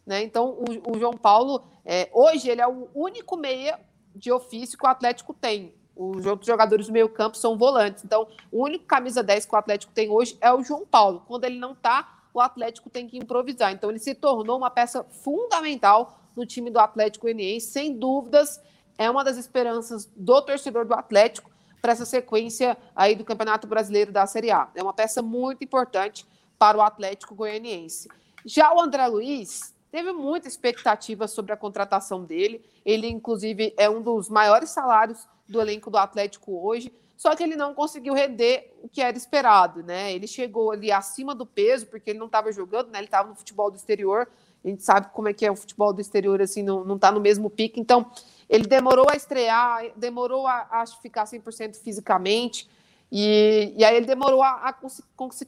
Né? 0.06 0.22
Então, 0.22 0.50
o, 0.50 0.96
o 0.96 0.98
João 0.98 1.14
Paulo, 1.14 1.64
é, 1.84 2.10
hoje, 2.12 2.48
ele 2.50 2.60
é 2.60 2.68
o 2.68 2.88
único 2.94 3.36
meia 3.36 3.80
de 4.14 4.30
ofício 4.30 4.78
que 4.78 4.84
o 4.84 4.88
Atlético 4.88 5.32
tem. 5.32 5.74
Os 5.96 6.26
outros 6.26 6.46
jogadores 6.46 6.88
do 6.88 6.92
meio 6.92 7.08
campo 7.08 7.36
são 7.36 7.56
volantes. 7.56 8.04
Então, 8.04 8.28
o 8.50 8.64
único 8.64 8.84
camisa 8.84 9.22
10 9.22 9.46
que 9.46 9.54
o 9.54 9.58
Atlético 9.58 9.92
tem 9.92 10.10
hoje 10.10 10.36
é 10.40 10.52
o 10.52 10.62
João 10.62 10.84
Paulo. 10.84 11.22
Quando 11.26 11.44
ele 11.44 11.58
não 11.58 11.72
está, 11.72 12.24
o 12.34 12.40
Atlético 12.40 12.90
tem 12.90 13.06
que 13.06 13.16
improvisar. 13.16 13.72
Então, 13.72 13.90
ele 13.90 13.98
se 13.98 14.14
tornou 14.14 14.58
uma 14.58 14.70
peça 14.70 15.04
fundamental 15.04 16.18
no 16.36 16.44
time 16.44 16.68
do 16.68 16.80
Atlético 16.80 17.26
Goianiense, 17.26 17.68
sem 17.68 17.96
dúvidas 17.96 18.60
é 18.98 19.10
uma 19.10 19.24
das 19.24 19.36
esperanças 19.36 20.08
do 20.16 20.40
torcedor 20.42 20.84
do 20.84 20.94
Atlético 20.94 21.50
para 21.80 21.92
essa 21.92 22.06
sequência 22.06 22.76
aí 22.96 23.14
do 23.14 23.24
Campeonato 23.24 23.66
Brasileiro 23.66 24.10
da 24.10 24.26
Série 24.26 24.50
A. 24.50 24.68
É 24.74 24.82
uma 24.82 24.94
peça 24.94 25.20
muito 25.20 25.62
importante 25.62 26.26
para 26.58 26.78
o 26.78 26.80
Atlético 26.80 27.34
Goianiense. 27.34 28.08
Já 28.44 28.72
o 28.74 28.80
André 28.80 29.06
Luiz 29.06 29.74
teve 29.90 30.12
muita 30.12 30.48
expectativa 30.48 31.28
sobre 31.28 31.52
a 31.52 31.56
contratação 31.56 32.24
dele. 32.24 32.64
Ele, 32.84 33.06
inclusive, 33.06 33.74
é 33.76 33.88
um 33.88 34.02
dos 34.02 34.28
maiores 34.28 34.70
salários 34.70 35.26
do 35.48 35.60
elenco 35.60 35.90
do 35.90 35.98
Atlético 35.98 36.66
hoje. 36.66 36.92
Só 37.16 37.34
que 37.36 37.42
ele 37.42 37.54
não 37.54 37.74
conseguiu 37.74 38.12
render 38.12 38.76
o 38.82 38.88
que 38.88 39.00
era 39.00 39.16
esperado, 39.16 39.82
né? 39.82 40.12
Ele 40.12 40.26
chegou 40.26 40.72
ali 40.72 40.90
acima 40.90 41.34
do 41.34 41.46
peso, 41.46 41.86
porque 41.86 42.10
ele 42.10 42.18
não 42.18 42.26
estava 42.26 42.50
jogando, 42.50 42.90
né? 42.90 42.98
Ele 42.98 43.06
estava 43.06 43.28
no 43.28 43.34
futebol 43.34 43.70
do 43.70 43.76
exterior. 43.76 44.28
A 44.64 44.68
gente 44.68 44.82
sabe 44.82 45.08
como 45.12 45.28
é 45.28 45.32
que 45.32 45.46
é 45.46 45.50
o 45.50 45.56
futebol 45.56 45.92
do 45.92 46.00
exterior, 46.00 46.40
assim, 46.42 46.62
não 46.62 46.96
está 46.96 47.12
no 47.12 47.20
mesmo 47.20 47.48
pique. 47.48 47.78
Então, 47.78 48.10
ele 48.48 48.64
demorou 48.64 49.06
a 49.10 49.16
estrear, 49.16 49.90
demorou 49.96 50.46
a, 50.46 50.66
a 50.70 50.84
ficar 50.86 51.24
100% 51.24 51.76
fisicamente, 51.76 52.68
e, 53.16 53.72
e, 53.76 53.84
aí 53.84 53.96
ele 53.96 54.06
demorou 54.06 54.42
a, 54.42 54.68
a, 54.68 54.76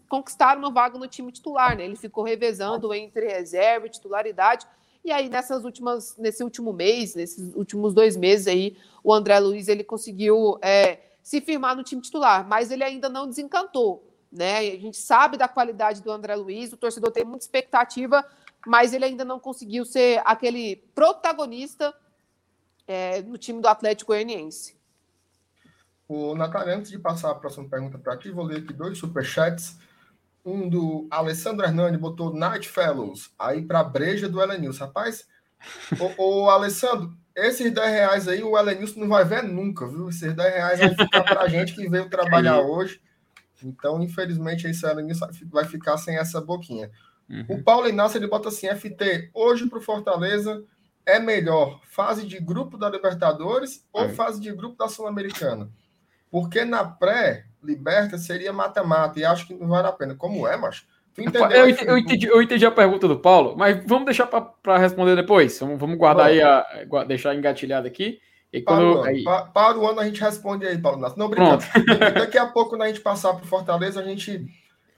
conquistar 0.09 0.57
uma 0.57 0.71
vaga 0.71 0.99
no 0.99 1.09
time 1.09 1.33
titular, 1.33 1.77
né? 1.77 1.85
Ele 1.85 1.97
ficou 1.97 2.23
revezando 2.23 2.95
entre 2.95 3.27
reserva 3.27 3.87
e 3.87 3.91
titularidade. 3.91 4.65
E 5.05 5.11
aí, 5.11 5.29
nessas 5.29 5.65
últimas, 5.65 6.17
nesse 6.17 6.45
último 6.45 6.73
mês, 6.73 7.17
nesses 7.17 7.55
últimos 7.55 7.93
dois 7.93 8.17
meses 8.17 8.47
aí, 8.47 8.77
o 9.03 9.13
André 9.13 9.39
Luiz 9.41 9.67
ele 9.67 9.83
conseguiu 9.83 10.59
é, 10.63 11.01
se 11.23 11.41
firmar 11.41 11.75
no 11.75 11.83
time 11.83 12.01
titular, 12.01 12.47
mas 12.47 12.71
ele 12.71 12.85
ainda 12.85 13.09
não 13.09 13.29
desencantou. 13.29 14.13
Né? 14.31 14.59
A 14.59 14.79
gente 14.79 14.97
sabe 14.97 15.37
da 15.37 15.49
qualidade 15.49 16.03
do 16.03 16.13
André 16.13 16.37
Luiz, 16.37 16.73
o 16.73 16.77
torcedor 16.77 17.11
tem 17.11 17.25
muita 17.25 17.45
expectativa, 17.45 18.25
mas 18.67 18.93
ele 18.93 19.05
ainda 19.05 19.25
não 19.25 19.41
conseguiu 19.41 19.85
ser 19.85 20.23
aquele 20.25 20.77
protagonista 20.95 21.93
é, 22.87 23.22
no 23.22 23.37
time 23.37 23.61
do 23.61 23.68
Atlético 23.68 24.12
Goianiense. 24.12 24.77
O 26.09 26.35
Natália, 26.35 26.77
antes 26.77 26.90
de 26.90 26.99
passar 26.99 27.31
a 27.31 27.35
próxima 27.35 27.68
pergunta 27.68 27.99
para 27.99 28.16
ti, 28.16 28.31
vou 28.31 28.44
ler 28.44 28.59
aqui 28.59 28.72
dois 28.72 28.96
superchats. 28.99 29.77
Um 30.44 30.68
do 30.68 31.09
Alessandro 31.11 31.66
Hernani 31.66 31.99
botou 31.99 32.33
Night 32.33 32.68
Fellows, 32.68 33.33
aí 33.37 33.62
para 33.62 33.81
a 33.81 33.85
breja 33.85 34.29
do 34.29 34.40
Elenilson. 34.40 34.85
Rapaz, 34.85 35.27
o, 35.99 36.44
o, 36.44 36.51
Alessandro, 36.51 37.12
esses 37.35 37.72
10 37.72 37.90
reais 37.90 38.29
aí 38.29 38.42
o 38.44 38.57
Elenilson 38.57 39.01
não 39.01 39.09
vai 39.09 39.25
ver 39.25 39.42
nunca, 39.42 39.88
viu? 39.88 40.09
Esses 40.09 40.33
10 40.33 40.55
reais 40.55 40.79
vai 40.79 40.94
ficar 40.94 41.25
para 41.25 41.40
a 41.40 41.49
gente 41.49 41.75
que 41.75 41.88
veio 41.88 42.09
trabalhar 42.09 42.61
hoje. 42.61 43.01
Então, 43.64 44.01
infelizmente, 44.01 44.68
esse 44.68 44.87
ano 44.87 45.03
vai 45.51 45.64
ficar 45.64 45.96
sem 45.96 46.16
essa 46.16 46.40
boquinha. 46.40 46.90
Uhum. 47.29 47.44
O 47.49 47.62
Paulo 47.62 47.88
Inácio 47.88 48.18
ele 48.18 48.29
bota 48.29 48.49
assim: 48.49 48.68
FT, 48.68 49.31
hoje 49.35 49.66
para 49.66 49.79
o 49.79 49.83
Fortaleza 49.83 50.62
é 51.07 51.21
melhor 51.21 51.81
fase 51.85 52.27
de 52.27 52.38
grupo 52.40 52.77
da 52.77 52.90
Libertadores 52.90 53.87
ou 53.92 54.09
fase 54.11 54.40
de 54.40 54.53
grupo 54.53 54.77
da 54.77 54.88
Sul-Americana? 54.88 55.71
Porque 56.31 56.64
na 56.64 56.85
pré-liberta 56.85 58.19
seria 58.19 58.53
mata-mata, 58.53 59.21
e 59.21 59.25
acho 59.25 59.47
que 59.47 59.55
não 59.55 59.69
vale 59.69 59.87
a 59.87 59.92
pena. 59.92 60.14
Como 60.16 60.47
é, 60.47 60.57
macho? 60.57 60.85
Eu 61.16 61.25
entendi, 61.25 61.87
eu, 61.87 61.99
entendi, 61.99 62.27
eu 62.27 62.42
entendi, 62.42 62.66
a 62.66 62.71
pergunta 62.71 63.09
do 63.09 63.19
Paulo, 63.19 63.57
mas 63.57 63.83
vamos 63.87 64.05
deixar 64.05 64.27
para 64.27 64.77
responder 64.77 65.16
depois. 65.16 65.59
Vamos, 65.59 65.79
vamos 65.79 65.97
guardar 65.97 66.27
aí, 66.27 66.42
a, 66.42 66.66
deixar 67.07 67.35
engatilhado 67.35 67.87
aqui. 67.87 68.21
E 68.53 68.61
quando, 68.61 68.79
para, 68.79 68.87
o 68.87 69.01
ano, 69.01 69.05
aí... 69.05 69.25
para, 69.25 69.45
para, 69.47 69.79
o 69.79 69.87
ano 69.87 70.01
a 70.01 70.05
gente 70.05 70.21
responde 70.21 70.66
aí, 70.66 70.77
Paulo 70.77 71.14
Não, 71.16 71.29
brincadeira. 71.29 72.11
Daqui 72.21 72.37
a 72.37 72.47
pouco, 72.47 72.71
quando 72.71 72.83
a 72.83 72.88
gente 72.88 73.01
passar 73.01 73.33
para 73.33 73.45
o 73.45 73.49
Fortaleza, 73.49 74.01
a 74.01 74.05
gente, 74.05 74.47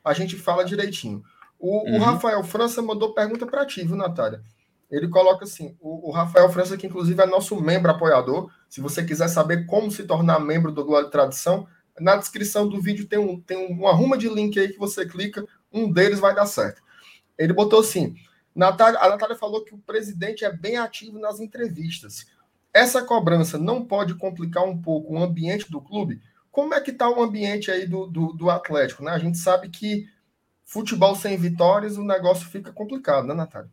a 0.04 0.12
gente 0.12 0.34
fala 0.36 0.64
direitinho. 0.64 1.22
O, 1.58 1.88
uhum. 1.88 1.96
o 1.96 1.98
Rafael 2.00 2.42
França 2.42 2.82
mandou 2.82 3.14
pergunta 3.14 3.46
para 3.46 3.64
ti, 3.64 3.84
viu, 3.84 3.96
Natália? 3.96 4.42
Ele 4.90 5.08
coloca 5.08 5.44
assim: 5.44 5.76
o, 5.80 6.08
o, 6.08 6.10
Rafael 6.10 6.50
França, 6.50 6.76
que 6.76 6.86
inclusive 6.86 7.22
é 7.22 7.26
nosso 7.26 7.60
membro 7.60 7.90
apoiador. 7.90 8.50
Se 8.68 8.80
você 8.80 9.04
quiser 9.04 9.28
saber 9.28 9.66
como 9.66 9.90
se 9.90 10.04
tornar 10.04 10.40
membro 10.40 10.72
do 10.72 10.84
Glória 10.84 11.06
de 11.06 11.12
Tradição, 11.12 11.66
na 12.00 12.16
descrição 12.16 12.68
do 12.68 12.80
vídeo 12.80 13.06
tem, 13.06 13.18
um, 13.18 13.40
tem 13.40 13.56
uma 13.70 13.92
ruma 13.92 14.16
de 14.16 14.28
link 14.28 14.58
aí 14.58 14.68
que 14.68 14.78
você 14.78 15.06
clica, 15.06 15.46
um 15.72 15.90
deles 15.90 16.20
vai 16.20 16.34
dar 16.34 16.46
certo. 16.46 16.82
Ele 17.36 17.52
botou 17.52 17.80
assim: 17.80 18.14
Natália, 18.54 18.98
a 19.00 19.08
Natália 19.08 19.36
falou 19.36 19.64
que 19.64 19.74
o 19.74 19.78
presidente 19.78 20.44
é 20.44 20.52
bem 20.52 20.76
ativo 20.76 21.18
nas 21.18 21.40
entrevistas. 21.40 22.26
Essa 22.72 23.02
cobrança 23.02 23.58
não 23.58 23.84
pode 23.84 24.14
complicar 24.14 24.64
um 24.64 24.80
pouco 24.80 25.14
o 25.14 25.22
ambiente 25.22 25.70
do 25.70 25.80
clube? 25.80 26.20
Como 26.50 26.74
é 26.74 26.80
que 26.80 26.90
está 26.90 27.08
o 27.08 27.22
ambiente 27.22 27.70
aí 27.70 27.86
do, 27.86 28.06
do, 28.06 28.32
do 28.32 28.50
Atlético? 28.50 29.02
Né? 29.02 29.12
A 29.12 29.18
gente 29.18 29.38
sabe 29.38 29.68
que 29.68 30.06
futebol 30.64 31.14
sem 31.14 31.36
vitórias, 31.36 31.96
o 31.96 32.04
negócio 32.04 32.46
fica 32.48 32.72
complicado, 32.72 33.26
né, 33.26 33.34
Natália? 33.34 33.70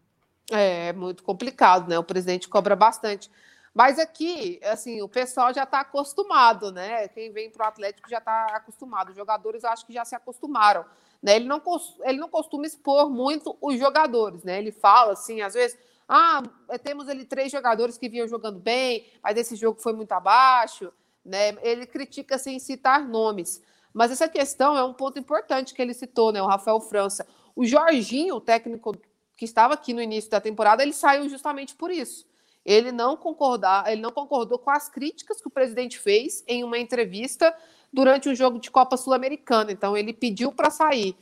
É, 0.51 0.93
muito 0.93 1.23
complicado, 1.23 1.87
né? 1.87 1.97
O 1.97 2.03
presidente 2.03 2.47
cobra 2.47 2.75
bastante. 2.75 3.31
Mas 3.73 3.99
aqui, 3.99 4.59
assim, 4.63 5.01
o 5.01 5.09
pessoal 5.09 5.53
já 5.53 5.63
está 5.63 5.81
acostumado, 5.81 6.71
né? 6.71 7.09
Quem 7.09 7.31
vem 7.31 7.49
para 7.49 7.65
o 7.65 7.67
Atlético 7.67 8.09
já 8.09 8.19
está 8.19 8.45
acostumado. 8.53 9.09
Os 9.09 9.15
jogadores 9.15 9.65
acho 9.65 9.85
que 9.85 9.91
já 9.91 10.05
se 10.05 10.15
acostumaram. 10.15 10.85
Né? 11.21 11.35
Ele, 11.35 11.45
não, 11.45 11.61
ele 12.03 12.17
não 12.17 12.29
costuma 12.29 12.65
expor 12.65 13.09
muito 13.09 13.57
os 13.59 13.77
jogadores, 13.77 14.43
né? 14.43 14.59
Ele 14.59 14.71
fala 14.71 15.13
assim, 15.13 15.41
às 15.41 15.55
vezes, 15.55 15.77
ah, 16.07 16.41
temos 16.83 17.09
ali 17.09 17.25
três 17.25 17.51
jogadores 17.51 17.97
que 17.97 18.07
vinham 18.07 18.27
jogando 18.27 18.59
bem, 18.59 19.11
mas 19.21 19.35
esse 19.35 19.55
jogo 19.55 19.81
foi 19.81 19.91
muito 19.91 20.11
abaixo, 20.13 20.93
né? 21.25 21.57
Ele 21.61 21.85
critica 21.85 22.37
sem 22.37 22.59
citar 22.59 23.05
nomes. 23.05 23.61
Mas 23.93 24.11
essa 24.11 24.29
questão 24.29 24.77
é 24.77 24.83
um 24.83 24.93
ponto 24.93 25.17
importante 25.19 25.73
que 25.73 25.81
ele 25.81 25.93
citou, 25.93 26.31
né? 26.31 26.41
O 26.41 26.47
Rafael 26.47 26.79
França. 26.79 27.27
O 27.55 27.65
Jorginho, 27.65 28.35
o 28.35 28.41
técnico 28.41 28.95
que 29.35 29.45
estava 29.45 29.73
aqui 29.73 29.93
no 29.93 30.01
início 30.01 30.29
da 30.29 30.39
temporada, 30.39 30.83
ele 30.83 30.93
saiu 30.93 31.27
justamente 31.29 31.75
por 31.75 31.91
isso. 31.91 32.25
Ele 32.65 32.91
não 32.91 33.15
concordar, 33.15 33.91
ele 33.91 34.01
não 34.01 34.11
concordou 34.11 34.57
com 34.57 34.71
as 34.71 34.89
críticas 34.89 35.39
que 35.39 35.47
o 35.47 35.51
presidente 35.51 35.99
fez 35.99 36.43
em 36.47 36.63
uma 36.63 36.79
entrevista 36.79 37.55
durante 37.93 38.27
um 38.27 38.35
jogo 38.35 38.59
de 38.59 38.71
Copa 38.71 38.97
Sul-Americana. 38.97 39.71
Então 39.71 39.95
ele 39.95 40.13
pediu 40.13 40.51
para 40.51 40.69
sair. 40.69 41.15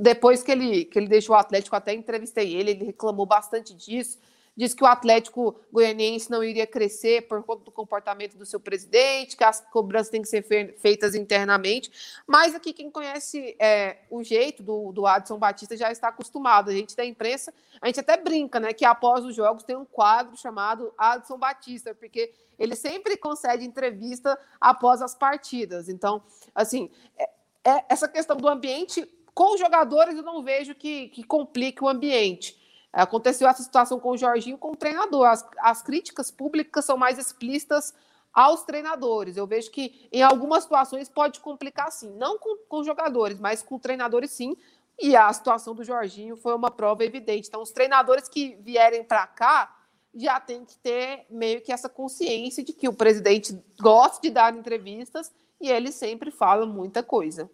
Depois 0.00 0.42
que 0.42 0.52
ele, 0.52 0.84
que 0.84 0.98
ele 0.98 1.08
deixou 1.08 1.34
o 1.34 1.38
Atlético, 1.38 1.74
até 1.74 1.94
entrevistei 1.94 2.54
ele, 2.54 2.72
ele 2.72 2.84
reclamou 2.84 3.24
bastante 3.24 3.74
disso 3.74 4.18
disse 4.56 4.74
que 4.74 4.84
o 4.84 4.86
Atlético 4.86 5.60
Goianiense 5.72 6.30
não 6.30 6.42
iria 6.42 6.66
crescer 6.66 7.26
por 7.26 7.42
conta 7.42 7.64
do 7.64 7.72
comportamento 7.72 8.36
do 8.36 8.46
seu 8.46 8.60
presidente, 8.60 9.36
que 9.36 9.44
as 9.44 9.60
cobranças 9.60 10.10
têm 10.10 10.22
que 10.22 10.28
ser 10.28 10.42
feitas 10.78 11.14
internamente. 11.14 11.90
Mas 12.26 12.54
aqui, 12.54 12.72
quem 12.72 12.90
conhece 12.90 13.56
é, 13.58 13.98
o 14.10 14.22
jeito 14.22 14.62
do, 14.62 14.92
do 14.92 15.06
Adson 15.06 15.38
Batista 15.38 15.76
já 15.76 15.90
está 15.90 16.08
acostumado. 16.08 16.70
A 16.70 16.72
gente 16.72 16.96
da 16.96 17.04
imprensa, 17.04 17.52
a 17.80 17.86
gente 17.86 18.00
até 18.00 18.16
brinca, 18.16 18.60
né? 18.60 18.72
Que 18.72 18.84
após 18.84 19.24
os 19.24 19.34
jogos 19.34 19.64
tem 19.64 19.76
um 19.76 19.84
quadro 19.84 20.36
chamado 20.36 20.92
Adson 20.96 21.36
Batista, 21.36 21.94
porque 21.94 22.32
ele 22.58 22.76
sempre 22.76 23.16
concede 23.16 23.64
entrevista 23.64 24.38
após 24.60 25.02
as 25.02 25.14
partidas. 25.14 25.88
Então, 25.88 26.22
assim, 26.54 26.90
é, 27.18 27.28
é, 27.64 27.84
essa 27.88 28.06
questão 28.06 28.36
do 28.36 28.48
ambiente 28.48 29.08
com 29.34 29.54
os 29.54 29.60
jogadores 29.60 30.16
eu 30.16 30.22
não 30.22 30.42
vejo 30.44 30.74
que, 30.74 31.08
que 31.08 31.24
complique 31.24 31.82
o 31.82 31.88
ambiente. 31.88 32.63
Aconteceu 32.94 33.48
essa 33.48 33.62
situação 33.62 33.98
com 33.98 34.10
o 34.10 34.16
Jorginho, 34.16 34.56
com 34.56 34.70
o 34.70 34.76
treinador. 34.76 35.26
As, 35.26 35.44
as 35.58 35.82
críticas 35.82 36.30
públicas 36.30 36.84
são 36.84 36.96
mais 36.96 37.18
explícitas 37.18 37.92
aos 38.32 38.62
treinadores. 38.62 39.36
Eu 39.36 39.46
vejo 39.46 39.70
que 39.70 40.08
em 40.12 40.22
algumas 40.22 40.62
situações 40.62 41.08
pode 41.08 41.40
complicar 41.40 41.90
sim, 41.90 42.10
não 42.16 42.38
com, 42.38 42.56
com 42.68 42.84
jogadores, 42.84 43.38
mas 43.38 43.62
com 43.62 43.78
treinadores 43.78 44.30
sim. 44.30 44.56
E 45.00 45.16
a 45.16 45.32
situação 45.32 45.74
do 45.74 45.82
Jorginho 45.82 46.36
foi 46.36 46.54
uma 46.54 46.70
prova 46.70 47.04
evidente. 47.04 47.48
Então, 47.48 47.62
os 47.62 47.72
treinadores 47.72 48.28
que 48.28 48.56
vierem 48.60 49.02
para 49.02 49.26
cá 49.26 49.76
já 50.14 50.38
tem 50.38 50.64
que 50.64 50.76
ter 50.76 51.26
meio 51.28 51.60
que 51.60 51.72
essa 51.72 51.88
consciência 51.88 52.62
de 52.62 52.72
que 52.72 52.88
o 52.88 52.92
presidente 52.92 53.60
gosta 53.80 54.22
de 54.22 54.30
dar 54.30 54.54
entrevistas 54.54 55.32
e 55.60 55.68
ele 55.68 55.90
sempre 55.90 56.30
fala 56.30 56.64
muita 56.64 57.02
coisa. 57.02 57.50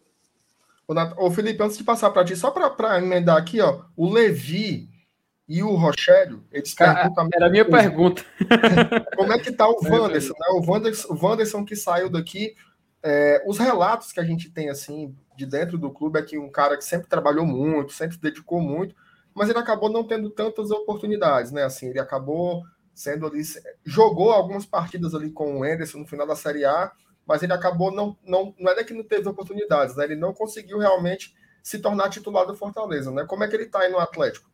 Ô, 1.16 1.30
Felipe, 1.30 1.62
antes 1.62 1.78
de 1.78 1.84
passar 1.84 2.10
para 2.10 2.24
ti, 2.24 2.36
só 2.36 2.50
para 2.50 2.98
emendar 2.98 3.38
aqui, 3.38 3.60
ó, 3.60 3.84
o 3.96 4.12
Levi 4.12 4.88
e 5.50 5.64
o 5.64 5.74
Rochelio, 5.74 6.44
eles. 6.52 6.72
Era 7.34 7.46
a 7.46 7.50
minha 7.50 7.64
coisa. 7.64 7.82
pergunta. 7.82 8.24
Como 9.16 9.32
é 9.32 9.38
que 9.40 9.50
tá 9.50 9.68
o 9.68 9.80
Wanderson, 9.82 10.32
né? 10.38 10.46
O 10.52 10.64
Wanderson, 10.64 11.12
o 11.12 11.26
Wanderson 11.26 11.64
que 11.64 11.74
saiu 11.74 12.08
daqui, 12.08 12.54
é, 13.02 13.42
os 13.44 13.58
relatos 13.58 14.12
que 14.12 14.20
a 14.20 14.22
gente 14.22 14.48
tem, 14.48 14.70
assim, 14.70 15.12
de 15.36 15.44
dentro 15.44 15.76
do 15.76 15.90
clube 15.90 16.20
é 16.20 16.22
que 16.22 16.38
um 16.38 16.48
cara 16.48 16.76
que 16.76 16.84
sempre 16.84 17.08
trabalhou 17.08 17.44
muito, 17.44 17.92
sempre 17.92 18.14
se 18.14 18.22
dedicou 18.22 18.60
muito, 18.60 18.94
mas 19.34 19.48
ele 19.48 19.58
acabou 19.58 19.90
não 19.90 20.06
tendo 20.06 20.30
tantas 20.30 20.70
oportunidades, 20.70 21.50
né? 21.50 21.64
Assim, 21.64 21.88
ele 21.88 21.98
acabou 21.98 22.62
sendo 22.94 23.26
ali, 23.26 23.42
jogou 23.84 24.30
algumas 24.30 24.64
partidas 24.64 25.16
ali 25.16 25.32
com 25.32 25.58
o 25.58 25.64
Anderson 25.64 25.98
no 25.98 26.06
final 26.06 26.28
da 26.28 26.36
Série 26.36 26.64
A, 26.64 26.92
mas 27.26 27.42
ele 27.42 27.52
acabou 27.52 27.90
não, 27.90 28.16
não, 28.24 28.54
não 28.56 28.70
é 28.70 28.84
que 28.84 28.94
não 28.94 29.02
teve 29.02 29.28
oportunidades, 29.28 29.96
né? 29.96 30.04
Ele 30.04 30.14
não 30.14 30.32
conseguiu 30.32 30.78
realmente 30.78 31.34
se 31.60 31.80
tornar 31.80 32.08
titular 32.08 32.46
do 32.46 32.54
Fortaleza, 32.54 33.10
né? 33.10 33.24
Como 33.26 33.42
é 33.42 33.48
que 33.48 33.56
ele 33.56 33.66
tá 33.66 33.80
aí 33.80 33.90
no 33.90 33.98
Atlético? 33.98 34.48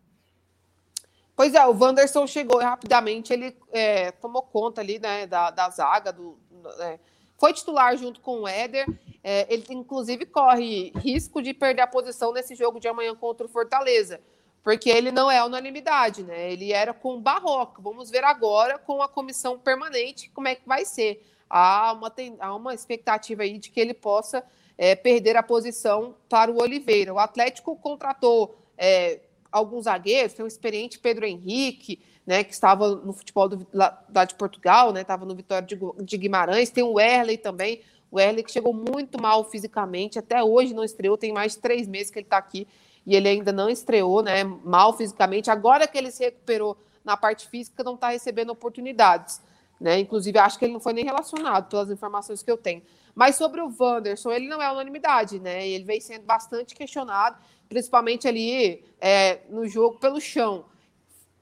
Pois 1.36 1.54
é, 1.54 1.66
o 1.66 1.78
Wanderson 1.78 2.26
chegou 2.26 2.58
rapidamente, 2.58 3.30
ele 3.30 3.54
é, 3.70 4.10
tomou 4.10 4.40
conta 4.40 4.80
ali 4.80 4.98
né, 4.98 5.26
da, 5.26 5.50
da 5.50 5.68
zaga, 5.68 6.10
do, 6.10 6.38
é, 6.80 6.98
foi 7.38 7.52
titular 7.52 7.96
junto 7.96 8.20
com 8.20 8.42
o 8.42 8.48
Éder. 8.48 8.86
É, 9.22 9.46
ele, 9.52 9.64
inclusive, 9.70 10.24
corre 10.24 10.92
risco 10.96 11.42
de 11.42 11.52
perder 11.52 11.82
a 11.82 11.86
posição 11.86 12.32
nesse 12.32 12.54
jogo 12.54 12.80
de 12.80 12.88
amanhã 12.88 13.14
contra 13.14 13.46
o 13.46 13.48
Fortaleza, 13.48 14.20
porque 14.62 14.88
ele 14.88 15.12
não 15.12 15.30
é 15.30 15.44
unanimidade, 15.44 16.22
né? 16.22 16.50
Ele 16.50 16.72
era 16.72 16.94
com 16.94 17.16
o 17.16 17.20
Barroca. 17.20 17.82
Vamos 17.82 18.10
ver 18.10 18.24
agora 18.24 18.78
com 18.78 19.02
a 19.02 19.08
comissão 19.08 19.58
permanente 19.58 20.30
como 20.30 20.48
é 20.48 20.54
que 20.54 20.66
vai 20.66 20.84
ser. 20.84 21.22
Há 21.48 21.92
uma, 21.92 22.10
tem, 22.10 22.36
há 22.40 22.54
uma 22.54 22.74
expectativa 22.74 23.42
aí 23.42 23.58
de 23.58 23.70
que 23.70 23.78
ele 23.78 23.94
possa 23.94 24.42
é, 24.78 24.94
perder 24.94 25.36
a 25.36 25.42
posição 25.42 26.16
para 26.28 26.50
o 26.50 26.60
Oliveira. 26.60 27.12
O 27.12 27.18
Atlético 27.18 27.76
contratou 27.76 28.56
é, 28.76 29.20
alguns 29.56 29.84
zagueiros, 29.84 30.34
tem 30.34 30.44
o 30.44 30.48
experiente 30.48 30.98
Pedro 30.98 31.24
Henrique, 31.24 32.00
né, 32.26 32.42
que 32.42 32.52
estava 32.52 32.94
no 32.96 33.12
futebol 33.12 33.48
do, 33.48 33.66
lá, 33.72 34.24
de 34.26 34.34
Portugal, 34.34 34.92
né, 34.92 35.02
estava 35.02 35.24
no 35.24 35.34
Vitória 35.34 35.66
de, 35.66 35.78
de, 36.04 36.18
Guimarães, 36.18 36.70
tem 36.70 36.82
o 36.82 36.98
Erley 36.98 37.38
também, 37.38 37.80
o 38.10 38.18
Erley 38.18 38.42
que 38.42 38.50
chegou 38.50 38.74
muito 38.74 39.20
mal 39.20 39.44
fisicamente, 39.44 40.18
até 40.18 40.42
hoje 40.42 40.74
não 40.74 40.84
estreou, 40.84 41.16
tem 41.16 41.32
mais 41.32 41.52
de 41.52 41.60
três 41.60 41.86
meses 41.86 42.10
que 42.10 42.18
ele 42.18 42.26
está 42.26 42.36
aqui 42.36 42.66
e 43.06 43.14
ele 43.14 43.28
ainda 43.28 43.52
não 43.52 43.68
estreou, 43.68 44.22
né, 44.22 44.42
mal 44.42 44.96
fisicamente, 44.96 45.50
agora 45.50 45.86
que 45.86 45.96
ele 45.96 46.10
se 46.10 46.24
recuperou 46.24 46.76
na 47.04 47.16
parte 47.16 47.48
física, 47.48 47.84
não 47.84 47.94
está 47.94 48.08
recebendo 48.08 48.50
oportunidades, 48.50 49.40
né, 49.80 50.00
inclusive 50.00 50.36
acho 50.38 50.58
que 50.58 50.64
ele 50.64 50.72
não 50.72 50.80
foi 50.80 50.92
nem 50.92 51.04
relacionado, 51.04 51.68
pelas 51.68 51.90
informações 51.90 52.42
que 52.42 52.50
eu 52.50 52.56
tenho. 52.56 52.82
Mas 53.14 53.36
sobre 53.36 53.62
o 53.62 53.72
Wanderson, 53.78 54.30
ele 54.30 54.48
não 54.48 54.60
é 54.60 54.70
unanimidade, 54.70 55.38
né, 55.38 55.66
ele 55.66 55.84
vem 55.84 56.00
sendo 56.00 56.24
bastante 56.24 56.74
questionado, 56.74 57.38
principalmente 57.68 58.26
ali 58.26 58.84
é, 59.00 59.40
no 59.48 59.66
jogo 59.68 59.98
pelo 59.98 60.20
chão. 60.20 60.64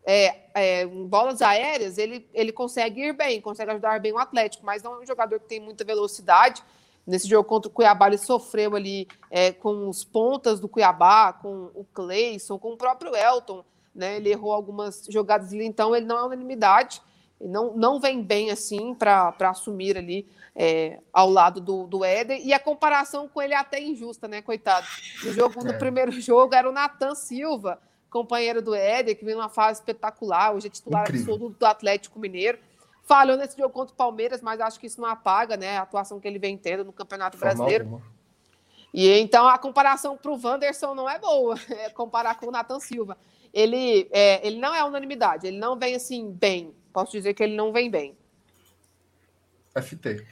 É, 0.07 0.37
é, 0.55 0.87
bolas 0.87 1.41
aéreas, 1.41 1.97
ele, 1.97 2.29
ele 2.35 2.53
consegue 2.53 3.01
ir 3.01 3.13
bem, 3.15 3.41
consegue 3.41 3.71
ajudar 3.71 4.01
bem 4.01 4.13
o 4.13 4.19
Atlético, 4.19 4.65
mas 4.65 4.83
não 4.83 4.95
é 4.95 4.99
um 5.01 5.07
jogador 5.07 5.41
que 5.41 5.47
tem 5.47 5.61
muita 5.61 5.85
velocidade. 5.85 6.63
Nesse 7.07 7.29
jogo 7.29 7.49
contra 7.49 7.69
o 7.69 7.73
Cuiabá, 7.73 8.07
ele 8.07 8.19
sofreu 8.19 8.77
ali 8.77 9.07
é, 9.31 9.53
com 9.53 9.89
os 9.89 10.05
pontas 10.05 10.61
do 10.61 10.69
Cuiabá, 10.69 11.33
com 11.33 11.71
o 11.75 11.87
Cleison, 11.93 12.59
com 12.59 12.73
o 12.73 12.77
próprio 12.77 13.15
Elton. 13.15 13.65
Né? 13.95 14.17
Ele 14.17 14.31
errou 14.31 14.53
algumas 14.53 15.07
jogadas 15.09 15.53
ali, 15.53 15.65
então 15.65 15.95
ele 15.95 16.07
não 16.07 16.19
é 16.19 16.25
unanimidade 16.25 17.01
não, 17.49 17.77
não 17.77 18.01
vem 18.01 18.23
bem 18.23 18.51
assim 18.51 18.95
para 18.95 19.35
assumir 19.41 19.97
ali 19.97 20.27
é, 20.55 21.01
ao 21.13 21.29
lado 21.29 21.61
do, 21.61 21.87
do 21.87 22.05
Éder. 22.05 22.41
E 22.45 22.53
a 22.53 22.59
comparação 22.59 23.29
com 23.29 23.43
ele 23.43 23.55
é 23.55 23.57
até 23.57 23.81
injusta, 23.81 24.29
né, 24.29 24.41
coitado? 24.41 24.87
No, 25.25 25.33
jogo, 25.33 25.65
no 25.65 25.73
é. 25.73 25.79
primeiro 25.79 26.13
jogo 26.13 26.55
era 26.55 26.69
o 26.69 26.73
Natan 26.73 27.15
Silva, 27.15 27.81
companheiro 28.11 28.63
do 28.63 28.75
Éder, 28.75 29.17
que 29.19 29.25
vem 29.25 29.35
numa 29.35 29.49
fase 29.49 29.81
espetacular, 29.81 30.55
hoje 30.55 30.69
é 30.69 30.71
titular 30.71 31.03
Incrível. 31.03 31.35
absoluto 31.35 31.59
do 31.59 31.67
Atlético 31.67 32.19
Mineiro. 32.19 32.59
Falhou 33.03 33.37
nesse 33.37 33.59
jogo 33.59 33.71
contra 33.71 33.93
o 33.93 33.97
Palmeiras, 33.97 34.41
mas 34.41 34.61
acho 34.61 34.81
que 34.81 34.87
isso 34.87 35.01
não 35.01 35.09
apaga 35.09 35.57
né, 35.57 35.77
a 35.77 35.83
atuação 35.83 36.19
que 36.19 36.27
ele 36.27 36.39
vem 36.39 36.57
tendo 36.57 36.85
no 36.85 36.93
Campeonato 36.93 37.37
Brasileiro. 37.37 38.01
E 38.95 39.11
então 39.19 39.49
a 39.49 39.59
comparação 39.59 40.17
para 40.17 40.31
o 40.31 40.41
Wanderson 40.41 40.95
não 40.95 41.11
é 41.11 41.19
boa, 41.19 41.59
é 41.69 41.91
comparar 41.91 42.37
com 42.37 42.47
o 42.47 42.51
Nathan 42.51 42.79
Silva. 42.79 43.19
Ele, 43.53 44.09
é, 44.11 44.47
ele 44.47 44.59
não 44.59 44.75
é 44.75 44.83
unanimidade, 44.85 45.47
ele 45.47 45.59
não 45.59 45.77
vem 45.77 45.95
assim 45.95 46.31
bem. 46.31 46.73
Posso 46.95 47.11
dizer 47.11 47.35
que 47.35 47.43
ele 47.43 47.57
não 47.57 47.73
vem 47.73 47.91
bem. 47.91 48.17
FT. 49.77 50.25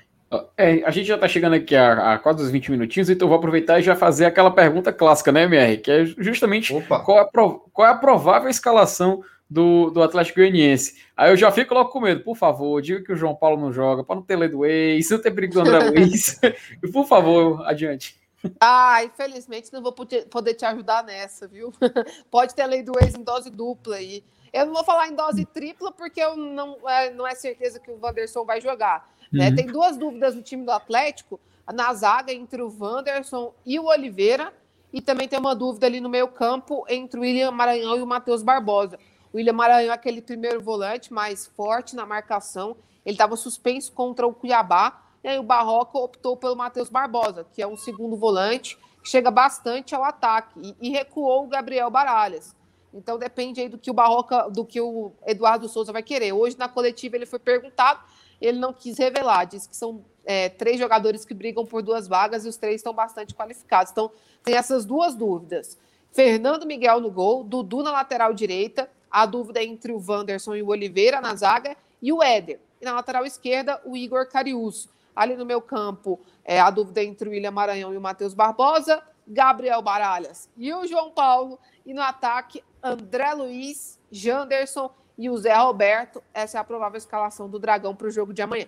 É, 0.57 0.83
a 0.85 0.91
gente 0.91 1.07
já 1.07 1.17
está 1.17 1.29
chegando 1.29 1.55
aqui 1.55 1.77
a, 1.77 2.15
a 2.15 2.19
quase 2.19 2.43
uns 2.43 2.51
20 2.51 2.71
minutinhos, 2.71 3.11
então 3.11 3.27
eu 3.27 3.29
vou 3.29 3.37
aproveitar 3.37 3.79
e 3.79 3.83
já 3.83 3.95
fazer 3.95 4.25
aquela 4.25 4.51
pergunta 4.51 4.93
clássica, 4.93 5.31
né, 5.31 5.43
MR? 5.43 5.77
Que 5.77 5.91
é 5.91 6.05
justamente 6.07 6.73
qual 7.05 7.19
é, 7.19 7.23
a, 7.23 7.27
qual 7.27 7.89
é 7.89 7.91
a 7.91 7.97
provável 7.97 8.49
escalação 8.49 9.23
do, 9.51 9.91
do 9.91 10.03
Atlético 10.03 10.39
Goianiense. 10.39 11.03
Aí 11.15 11.31
eu 11.31 11.37
já 11.37 11.51
fico 11.53 11.75
logo 11.75 11.91
com 11.91 12.01
medo, 12.01 12.23
por 12.23 12.37
favor, 12.37 12.81
diga 12.81 13.03
que 13.03 13.13
o 13.13 13.17
João 13.17 13.35
Paulo 13.35 13.61
não 13.61 13.73
joga, 13.73 14.03
para 14.03 14.17
não 14.17 14.23
ter 14.23 14.37
ledo 14.37 14.65
ex, 14.65 15.11
não 15.11 15.21
ter 15.21 15.33
perigo 15.33 15.55
do 15.55 15.61
André 15.61 15.91
Luiz. 15.91 16.41
por 16.93 17.07
favor, 17.07 17.67
adiante. 17.67 18.17
Ah, 18.59 19.05
infelizmente 19.05 19.73
não 19.73 19.83
vou 19.83 19.93
poder 19.93 20.55
te 20.55 20.65
ajudar 20.65 21.05
nessa, 21.05 21.47
viu? 21.47 21.73
Pode 22.31 22.55
ter 22.55 22.67
lei 22.67 22.83
do 22.83 22.93
ex 23.01 23.15
em 23.15 23.23
dose 23.23 23.51
dupla 23.51 23.97
aí. 23.97 24.25
Eu 24.53 24.67
não 24.67 24.75
vou 24.75 24.85
falar 24.85 25.09
em 25.09 25.15
dose 25.15 25.45
tripla 25.47 25.91
porque 25.91 26.21
eu 26.21 26.37
não, 26.37 26.77
é, 26.89 27.11
não 27.11 27.27
é 27.27 27.35
certeza 27.35 27.81
que 27.81 27.91
o 27.91 27.99
Wanderson 28.01 28.45
vai 28.45 28.61
jogar. 28.61 29.11
Né? 29.33 29.49
Uhum. 29.49 29.57
Tem 29.57 29.67
duas 29.67 29.97
dúvidas 29.97 30.35
no 30.35 30.43
time 30.43 30.65
do 30.65 30.71
Atlético, 30.71 31.41
na 31.73 31.95
zaga 31.95 32.33
entre 32.33 32.61
o 32.61 32.75
Wanderson 32.79 33.55
e 33.65 33.79
o 33.79 33.87
Oliveira, 33.87 34.53
e 34.93 35.01
também 35.01 35.27
tem 35.27 35.39
uma 35.39 35.55
dúvida 35.55 35.87
ali 35.87 36.01
no 36.01 36.09
meio 36.09 36.29
campo 36.29 36.85
entre 36.89 37.19
o 37.19 37.23
William 37.23 37.51
Maranhão 37.51 37.97
e 37.97 38.03
o 38.03 38.07
Matheus 38.07 38.43
Barbosa. 38.43 38.99
O 39.33 39.39
William 39.39 39.55
Maranhão 39.55 39.91
é 39.91 39.95
aquele 39.95 40.21
primeiro 40.21 40.61
volante 40.61 41.13
mais 41.13 41.47
forte 41.47 41.97
na 41.97 42.05
marcação, 42.05 42.77
ele 43.07 43.15
estava 43.15 43.37
suspenso 43.37 43.91
contra 43.93 44.27
o 44.27 44.35
Cuiabá, 44.35 45.03
e 45.25 45.29
aí 45.29 45.39
o 45.39 45.43
Barroca 45.43 45.97
optou 45.99 46.37
pelo 46.37 46.57
Matheus 46.57 46.91
Barbosa, 46.91 47.47
que 47.55 47.63
é 47.63 47.67
um 47.67 47.77
segundo 47.77 48.17
volante, 48.17 48.77
que 49.03 49.09
chega 49.09 49.31
bastante 49.31 49.95
ao 49.95 50.05
ataque, 50.05 50.61
e, 50.61 50.89
e 50.89 50.91
recuou 50.91 51.45
o 51.45 51.49
Gabriel 51.49 51.91
Baralhas. 51.91 52.55
Então 52.93 53.19
depende 53.19 53.61
aí 53.61 53.69
do 53.69 53.79
que 53.79 53.91
o 53.91 53.95
Barroca, 53.95 54.49
do 54.51 54.65
que 54.65 54.81
o 54.81 55.13
Eduardo 55.27 55.69
Souza 55.69 55.93
vai 55.93 56.03
querer. 56.03 56.33
Hoje 56.33 56.59
na 56.59 56.69
coletiva 56.69 57.17
ele 57.17 57.27
foi 57.27 57.39
perguntado, 57.39 58.01
ele 58.41 58.59
não 58.59 58.73
quis 58.73 58.99
revelar, 58.99 59.45
disse 59.45 59.69
que 59.69 59.77
são 59.77 60.05
é, 60.25 60.49
três 60.49 60.79
jogadores 60.79 61.25
que 61.25 61.35
brigam 61.35 61.65
por 61.65 61.83
duas 61.83 62.07
vagas 62.07 62.45
e 62.45 62.49
os 62.49 62.57
três 62.57 62.77
estão 62.77 62.93
bastante 62.93 63.35
qualificados. 63.35 63.93
Então 63.93 64.11
tem 64.43 64.55
essas 64.55 64.85
duas 64.85 65.15
dúvidas. 65.15 65.79
Fernando 66.13 66.67
Miguel 66.67 67.01
no 67.01 67.11
gol, 67.11 67.43
Dudu 67.43 67.83
na 67.83 67.91
lateral 67.91 68.35
direita, 68.35 68.89
a 69.11 69.25
dúvida 69.25 69.61
é 69.61 69.65
entre 69.65 69.93
o 69.93 70.03
Wanderson 70.07 70.55
e 70.55 70.63
o 70.63 70.69
Oliveira 70.69 71.21
na 71.21 71.35
zaga 71.35 71.77
e 72.01 72.13
o 72.13 72.23
Éder. 72.23 72.61
E 72.81 72.85
na 72.85 72.93
lateral 72.93 73.25
esquerda, 73.25 73.81
o 73.85 73.97
Igor 73.97 74.29
Carius. 74.29 74.89
Ali 75.15 75.37
no 75.37 75.45
meu 75.45 75.61
campo, 75.61 76.19
é, 76.45 76.59
a 76.59 76.71
dúvida 76.71 77.01
é 77.03 77.05
entre 77.05 77.29
o 77.29 77.33
William 77.33 77.51
Maranhão 77.51 77.93
e 77.93 77.97
o 77.97 78.01
Matheus 78.01 78.33
Barbosa, 78.33 79.03
Gabriel 79.27 79.83
Baralhas 79.83 80.49
e 80.57 80.73
o 80.73 80.87
João 80.87 81.11
Paulo. 81.11 81.59
E 81.85 81.93
no 81.93 82.03
ataque, 82.03 82.65
André 82.83 83.33
Luiz, 83.35 83.99
Janderson 84.11 84.93
e 85.17 85.31
o 85.31 85.37
Zé 85.37 85.55
Roberto. 85.55 86.23
Essa 86.35 86.59
é 86.59 86.61
a 86.61 86.65
provável 86.65 86.99
escalação 86.99 87.49
do 87.49 87.59
Dragão 87.59 87.95
para 87.95 88.09
o 88.09 88.11
jogo 88.11 88.33
de 88.33 88.43
amanhã. 88.43 88.67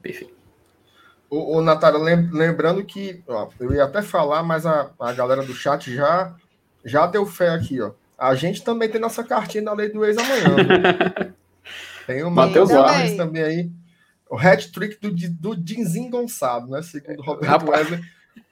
Perfeito. 0.00 0.34
O, 1.30 1.56
o 1.56 1.62
Natália, 1.62 1.98
lembrando 2.30 2.84
que 2.84 3.22
ó, 3.26 3.48
eu 3.58 3.72
ia 3.72 3.84
até 3.84 4.02
falar, 4.02 4.42
mas 4.42 4.66
a, 4.66 4.90
a 5.00 5.12
galera 5.14 5.42
do 5.42 5.54
chat 5.54 5.94
já, 5.94 6.36
já 6.84 7.06
deu 7.06 7.24
fé 7.24 7.48
aqui, 7.50 7.80
ó. 7.80 7.92
A 8.18 8.34
gente 8.34 8.62
também 8.62 8.88
tem 8.88 9.00
nossa 9.00 9.24
cartinha 9.24 9.64
da 9.64 9.72
lei 9.72 9.88
do 9.88 10.04
ex 10.04 10.16
amanhã. 10.16 11.34
tem 12.06 12.22
o 12.22 12.30
Matheus 12.30 12.70
Vargas 12.70 13.16
também 13.16 13.42
aí. 13.42 13.72
O 14.30 14.36
hat-trick 14.36 15.00
do, 15.00 15.10
do 15.10 15.56
Dinzinho 15.56 16.10
Gonçalo, 16.10 16.68
né? 16.68 16.82
Segundo 16.82 17.18
o 17.18 17.22
Roberto 17.22 17.68
Wesley. 17.68 18.00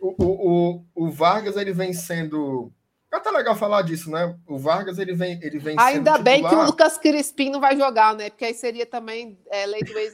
O, 0.01 0.14
o, 0.18 0.85
o, 0.95 1.11
Vargas, 1.11 1.57
ele 1.57 1.72
vem 1.72 1.93
sendo... 1.93 2.72
É 3.12 3.16
até 3.16 3.30
legal 3.30 3.56
falar 3.56 3.82
disso, 3.82 4.08
né? 4.08 4.36
O 4.46 4.56
Vargas, 4.56 4.98
ele 4.98 5.12
vem, 5.14 5.38
ele 5.42 5.58
vem 5.58 5.74
Ainda 5.78 6.16
bem 6.18 6.46
que 6.46 6.54
o 6.54 6.64
Lucas 6.64 6.96
Crispim 6.96 7.50
não 7.50 7.61
vai 7.61 7.76
jogar, 7.76 8.14
né? 8.14 8.30
Porque 8.30 8.44
aí 8.44 8.54
seria 8.54 8.86
também 8.86 9.36
é, 9.50 9.66
lei 9.66 9.82
do 9.82 9.98
ex 9.98 10.12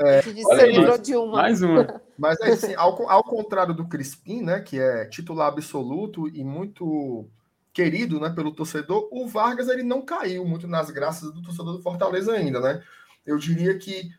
é, 0.00 0.22
se 0.22 0.32
livrou 0.66 0.96
de 0.96 1.14
uma. 1.14 1.36
Mais 1.36 1.60
uma. 1.60 2.00
Mas, 2.16 2.40
assim, 2.40 2.74
ao, 2.74 3.10
ao 3.10 3.22
contrário 3.22 3.74
do 3.74 3.86
Crispim, 3.86 4.40
né? 4.40 4.60
Que 4.60 4.80
é 4.80 5.04
titular 5.04 5.48
absoluto 5.48 6.26
e 6.28 6.42
muito 6.42 7.28
querido 7.72 8.20
né, 8.20 8.30
pelo 8.30 8.52
torcedor, 8.52 9.08
o 9.10 9.26
Vargas 9.26 9.68
ele 9.68 9.82
não 9.82 10.02
caiu 10.02 10.44
muito 10.44 10.66
nas 10.68 10.90
graças 10.90 11.32
do 11.32 11.42
torcedor 11.42 11.76
do 11.76 11.82
Fortaleza 11.82 12.32
ainda, 12.32 12.60
né? 12.60 12.82
Eu 13.26 13.38
diria 13.38 13.78
que 13.78 14.10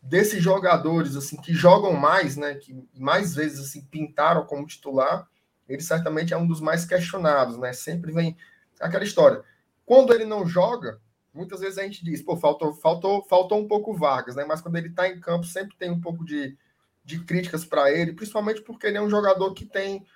desses 0.00 0.42
jogadores 0.42 1.16
assim 1.16 1.36
que 1.36 1.52
jogam 1.52 1.94
mais, 1.94 2.36
né, 2.36 2.54
que 2.54 2.74
mais 2.94 3.34
vezes 3.34 3.60
assim 3.60 3.82
pintaram 3.82 4.44
como 4.44 4.66
titular, 4.66 5.26
ele 5.68 5.80
certamente 5.80 6.34
é 6.34 6.36
um 6.36 6.46
dos 6.46 6.60
mais 6.60 6.84
questionados, 6.84 7.58
né? 7.58 7.72
Sempre 7.72 8.12
vem 8.12 8.36
aquela 8.80 9.04
história. 9.04 9.42
Quando 9.84 10.12
ele 10.12 10.24
não 10.24 10.46
joga, 10.46 11.00
muitas 11.32 11.60
vezes 11.60 11.78
a 11.78 11.82
gente 11.82 12.04
diz, 12.04 12.22
pô, 12.22 12.36
faltou, 12.36 12.72
faltou, 12.74 13.24
faltou 13.24 13.60
um 13.60 13.68
pouco 13.68 13.94
Vargas, 13.94 14.36
né? 14.36 14.44
Mas 14.44 14.60
quando 14.60 14.76
ele 14.76 14.88
está 14.88 15.08
em 15.08 15.20
campo, 15.20 15.46
sempre 15.46 15.76
tem 15.76 15.90
um 15.90 16.00
pouco 16.00 16.24
de, 16.24 16.56
de 17.04 17.20
críticas 17.24 17.64
para 17.64 17.90
ele, 17.90 18.12
principalmente 18.12 18.62
porque 18.62 18.86
ele 18.86 18.98
é 18.98 19.02
um 19.02 19.10
jogador 19.10 19.52
que 19.54 19.66
tem 19.66 20.06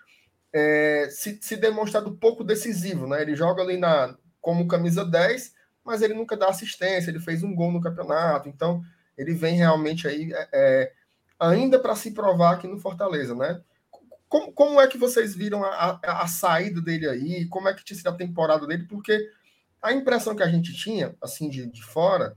é, 0.52 1.08
se, 1.10 1.38
se 1.40 1.56
demonstrado 1.56 2.16
pouco 2.16 2.44
decisivo, 2.44 3.06
né? 3.06 3.22
Ele 3.22 3.36
joga 3.36 3.62
ali 3.62 3.76
na, 3.76 4.16
como 4.40 4.68
camisa 4.68 5.04
10, 5.04 5.54
mas 5.84 6.02
ele 6.02 6.14
nunca 6.14 6.36
dá 6.36 6.48
assistência, 6.48 7.10
ele 7.10 7.20
fez 7.20 7.42
um 7.42 7.54
gol 7.54 7.72
no 7.72 7.80
campeonato, 7.80 8.48
então 8.48 8.82
ele 9.16 9.34
vem 9.34 9.56
realmente 9.56 10.06
aí 10.06 10.32
é, 10.32 10.48
é 10.52 10.92
ainda 11.38 11.78
para 11.78 11.94
se 11.94 12.12
provar 12.12 12.54
aqui 12.54 12.66
no 12.66 12.78
Fortaleza, 12.78 13.34
né? 13.34 13.60
Como, 14.28 14.52
como 14.52 14.80
é 14.80 14.86
que 14.86 14.98
vocês 14.98 15.34
viram 15.34 15.64
a, 15.64 16.00
a, 16.02 16.22
a, 16.22 16.26
saída 16.26 16.80
dele 16.80 17.08
aí? 17.08 17.46
Como 17.46 17.68
é 17.68 17.74
que 17.74 17.84
tinha 17.84 17.96
sido 17.96 18.08
a 18.08 18.16
temporada 18.16 18.66
dele? 18.66 18.84
Porque 18.84 19.30
a 19.80 19.92
impressão 19.92 20.36
que 20.36 20.42
a 20.42 20.48
gente 20.48 20.72
tinha, 20.74 21.16
assim, 21.22 21.48
de, 21.48 21.66
de 21.66 21.82
fora, 21.82 22.34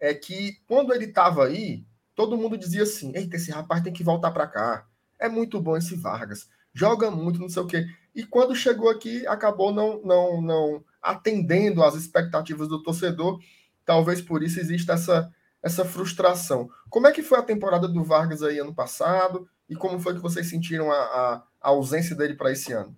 é 0.00 0.14
que 0.14 0.58
quando 0.66 0.94
ele 0.94 1.06
estava 1.06 1.44
aí, 1.46 1.84
todo 2.14 2.36
mundo 2.36 2.56
dizia 2.56 2.84
assim: 2.84 3.12
eita, 3.14 3.36
esse 3.36 3.50
rapaz 3.50 3.82
tem 3.82 3.92
que 3.92 4.04
voltar 4.04 4.30
para 4.30 4.46
cá. 4.46 4.86
É 5.18 5.28
muito 5.28 5.60
bom 5.60 5.76
esse 5.76 5.94
Vargas 5.94 6.48
joga 6.76 7.10
muito, 7.10 7.40
não 7.40 7.48
sei 7.48 7.62
o 7.62 7.66
quê. 7.66 7.86
E 8.14 8.22
quando 8.22 8.54
chegou 8.54 8.90
aqui, 8.90 9.26
acabou 9.26 9.72
não, 9.72 10.02
não, 10.02 10.42
não 10.42 10.84
atendendo 11.00 11.82
às 11.82 11.94
expectativas 11.94 12.68
do 12.68 12.82
torcedor. 12.82 13.40
Talvez 13.82 14.20
por 14.20 14.42
isso 14.42 14.60
exista 14.60 14.92
essa, 14.92 15.32
essa 15.62 15.86
frustração. 15.86 16.68
Como 16.90 17.06
é 17.06 17.12
que 17.12 17.22
foi 17.22 17.38
a 17.38 17.42
temporada 17.42 17.88
do 17.88 18.04
Vargas 18.04 18.42
aí 18.42 18.58
ano 18.58 18.74
passado? 18.74 19.48
E 19.68 19.74
como 19.74 19.98
foi 19.98 20.14
que 20.14 20.20
vocês 20.20 20.48
sentiram 20.48 20.90
a, 20.90 20.96
a, 20.96 21.42
a 21.60 21.68
ausência 21.68 22.14
dele 22.14 22.34
para 22.34 22.52
esse 22.52 22.72
ano? 22.72 22.94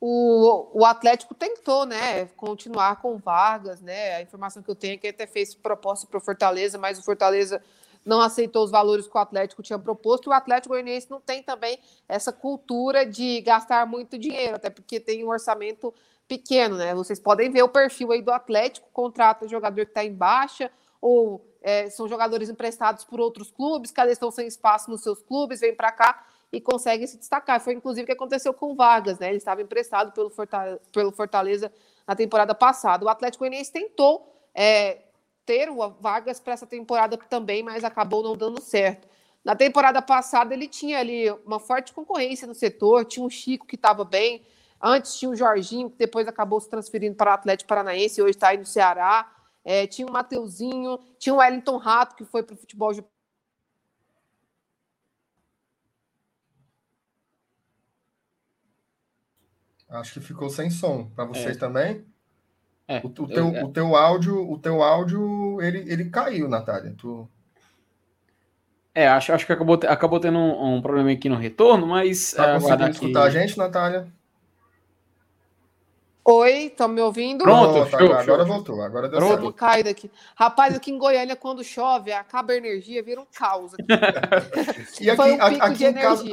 O, 0.00 0.80
o 0.80 0.84
Atlético 0.86 1.34
tentou, 1.34 1.84
né, 1.84 2.24
continuar 2.36 3.02
com 3.02 3.18
Vargas, 3.18 3.82
né? 3.82 4.16
A 4.16 4.22
informação 4.22 4.62
que 4.62 4.70
eu 4.70 4.74
tenho 4.74 4.94
é 4.94 4.96
que 4.96 5.06
ele 5.06 5.14
até 5.14 5.26
fez 5.26 5.54
proposta 5.54 6.06
para 6.06 6.16
o 6.16 6.20
Fortaleza, 6.20 6.78
mas 6.78 6.98
o 6.98 7.02
Fortaleza 7.02 7.62
não 8.04 8.20
aceitou 8.22 8.64
os 8.64 8.70
valores 8.70 9.06
que 9.06 9.14
o 9.14 9.20
Atlético 9.20 9.62
tinha 9.62 9.78
proposto, 9.78 10.30
o 10.30 10.32
Atlético 10.32 10.70
Goianiense 10.70 11.10
não 11.10 11.20
tem 11.20 11.42
também 11.42 11.78
essa 12.08 12.32
cultura 12.32 13.04
de 13.04 13.42
gastar 13.42 13.86
muito 13.86 14.18
dinheiro, 14.18 14.56
até 14.56 14.70
porque 14.70 14.98
tem 14.98 15.22
um 15.22 15.28
orçamento 15.28 15.92
pequeno, 16.26 16.76
né? 16.76 16.94
Vocês 16.94 17.20
podem 17.20 17.50
ver 17.50 17.62
o 17.62 17.68
perfil 17.68 18.12
aí 18.12 18.22
do 18.22 18.32
Atlético, 18.32 18.88
contrata 18.92 19.48
jogador 19.48 19.84
que 19.84 19.90
está 19.90 20.02
em 20.02 20.14
baixa, 20.14 20.70
ou 21.00 21.44
é, 21.62 21.90
são 21.90 22.08
jogadores 22.08 22.48
emprestados 22.48 23.04
por 23.04 23.20
outros 23.20 23.50
clubes, 23.50 23.92
eles 23.98 24.12
estão 24.12 24.30
sem 24.30 24.46
espaço 24.46 24.90
nos 24.90 25.02
seus 25.02 25.22
clubes, 25.22 25.60
vêm 25.60 25.74
para 25.74 25.92
cá 25.92 26.24
e 26.52 26.60
conseguem 26.60 27.06
se 27.06 27.18
destacar. 27.18 27.60
Foi 27.60 27.74
inclusive 27.74 28.04
o 28.04 28.06
que 28.06 28.12
aconteceu 28.12 28.52
com 28.52 28.72
o 28.72 28.74
Vargas, 28.74 29.18
né? 29.18 29.28
Ele 29.28 29.36
estava 29.36 29.62
emprestado 29.62 30.12
pelo 30.12 30.30
Fortaleza, 30.30 30.80
pelo 30.92 31.12
Fortaleza 31.12 31.72
na 32.06 32.16
temporada 32.16 32.54
passada. 32.54 33.04
O 33.04 33.08
Atlético 33.08 33.42
Goianiense 33.42 33.72
tentou 33.72 34.32
é, 34.54 34.98
ter 35.44 35.68
vagas 36.00 36.40
para 36.40 36.54
essa 36.54 36.66
temporada 36.66 37.16
também, 37.16 37.62
mas 37.62 37.84
acabou 37.84 38.22
não 38.22 38.36
dando 38.36 38.60
certo. 38.60 39.08
Na 39.44 39.56
temporada 39.56 40.02
passada, 40.02 40.52
ele 40.52 40.68
tinha 40.68 40.98
ali 40.98 41.30
uma 41.46 41.58
forte 41.58 41.92
concorrência 41.92 42.46
no 42.46 42.54
setor, 42.54 43.04
tinha 43.04 43.24
um 43.24 43.30
Chico 43.30 43.66
que 43.66 43.74
estava 43.74 44.04
bem, 44.04 44.42
antes 44.80 45.14
tinha 45.18 45.30
o 45.30 45.36
Jorginho, 45.36 45.88
que 45.88 45.96
depois 45.96 46.28
acabou 46.28 46.60
se 46.60 46.68
transferindo 46.68 47.16
para 47.16 47.30
o 47.30 47.34
Atlético 47.34 47.68
Paranaense, 47.68 48.20
hoje 48.20 48.32
está 48.32 48.48
aí 48.48 48.58
no 48.58 48.66
Ceará, 48.66 49.30
é, 49.64 49.86
tinha 49.86 50.06
o 50.06 50.12
Mateuzinho, 50.12 50.98
tinha 51.18 51.34
o 51.34 51.38
Wellington 51.38 51.76
Rato, 51.76 52.16
que 52.16 52.24
foi 52.24 52.42
para 52.42 52.54
o 52.54 52.56
futebol 52.56 52.92
de 52.92 53.04
Acho 59.90 60.14
que 60.14 60.20
ficou 60.20 60.48
sem 60.48 60.70
som. 60.70 61.10
Para 61.16 61.24
vocês 61.24 61.56
é. 61.56 61.58
também? 61.58 62.04
É, 62.86 63.00
o, 63.04 63.08
o, 63.08 63.26
teu, 63.26 63.54
eu, 63.54 63.64
o 63.64 63.72
teu 63.72 63.96
áudio, 63.96 64.50
o 64.50 64.56
teu 64.56 64.82
áudio, 64.82 65.60
ele, 65.60 65.78
ele 65.92 66.10
caiu, 66.10 66.48
Natália. 66.48 66.94
Tu... 66.96 67.28
É, 68.94 69.08
acho, 69.08 69.32
acho 69.32 69.46
que 69.46 69.52
acabou, 69.52 69.78
acabou 69.88 70.20
tendo 70.20 70.38
um, 70.38 70.76
um 70.76 70.82
problema 70.82 71.10
aqui 71.10 71.28
no 71.28 71.36
retorno, 71.36 71.86
mas. 71.86 72.32
Tá 72.32 72.50
é, 72.50 72.54
conseguindo 72.54 72.84
aqui... 72.84 72.92
escutar 72.92 73.22
a 73.24 73.30
gente, 73.30 73.58
Natália? 73.58 74.06
Oi, 76.32 76.66
estão 76.66 76.86
me 76.86 77.00
ouvindo? 77.00 77.42
Pronto, 77.42 77.72
Pronto 77.72 77.90
show, 77.90 77.98
agora, 77.98 78.24
show. 78.24 78.34
agora 78.34 78.44
voltou. 78.48 78.82
Agora 78.82 79.08
deu 79.08 79.18
Pronto. 79.18 79.42
certo. 79.42 79.52
caída 79.52 79.90
aqui. 79.90 80.08
Rapaz, 80.36 80.76
aqui 80.76 80.92
em 80.92 80.98
Goiânia, 80.98 81.34
quando 81.34 81.64
chove, 81.64 82.12
acaba 82.12 82.52
a 82.52 82.56
energia, 82.56 83.02
vira 83.02 83.20
um 83.20 83.26
caos. 83.34 83.72
Aqui. 83.74 83.84
e 85.02 85.10
aqui, 85.10 85.20
um 85.20 85.42
aqui, 85.42 85.84
em 85.84 85.92
casa, 85.92 86.24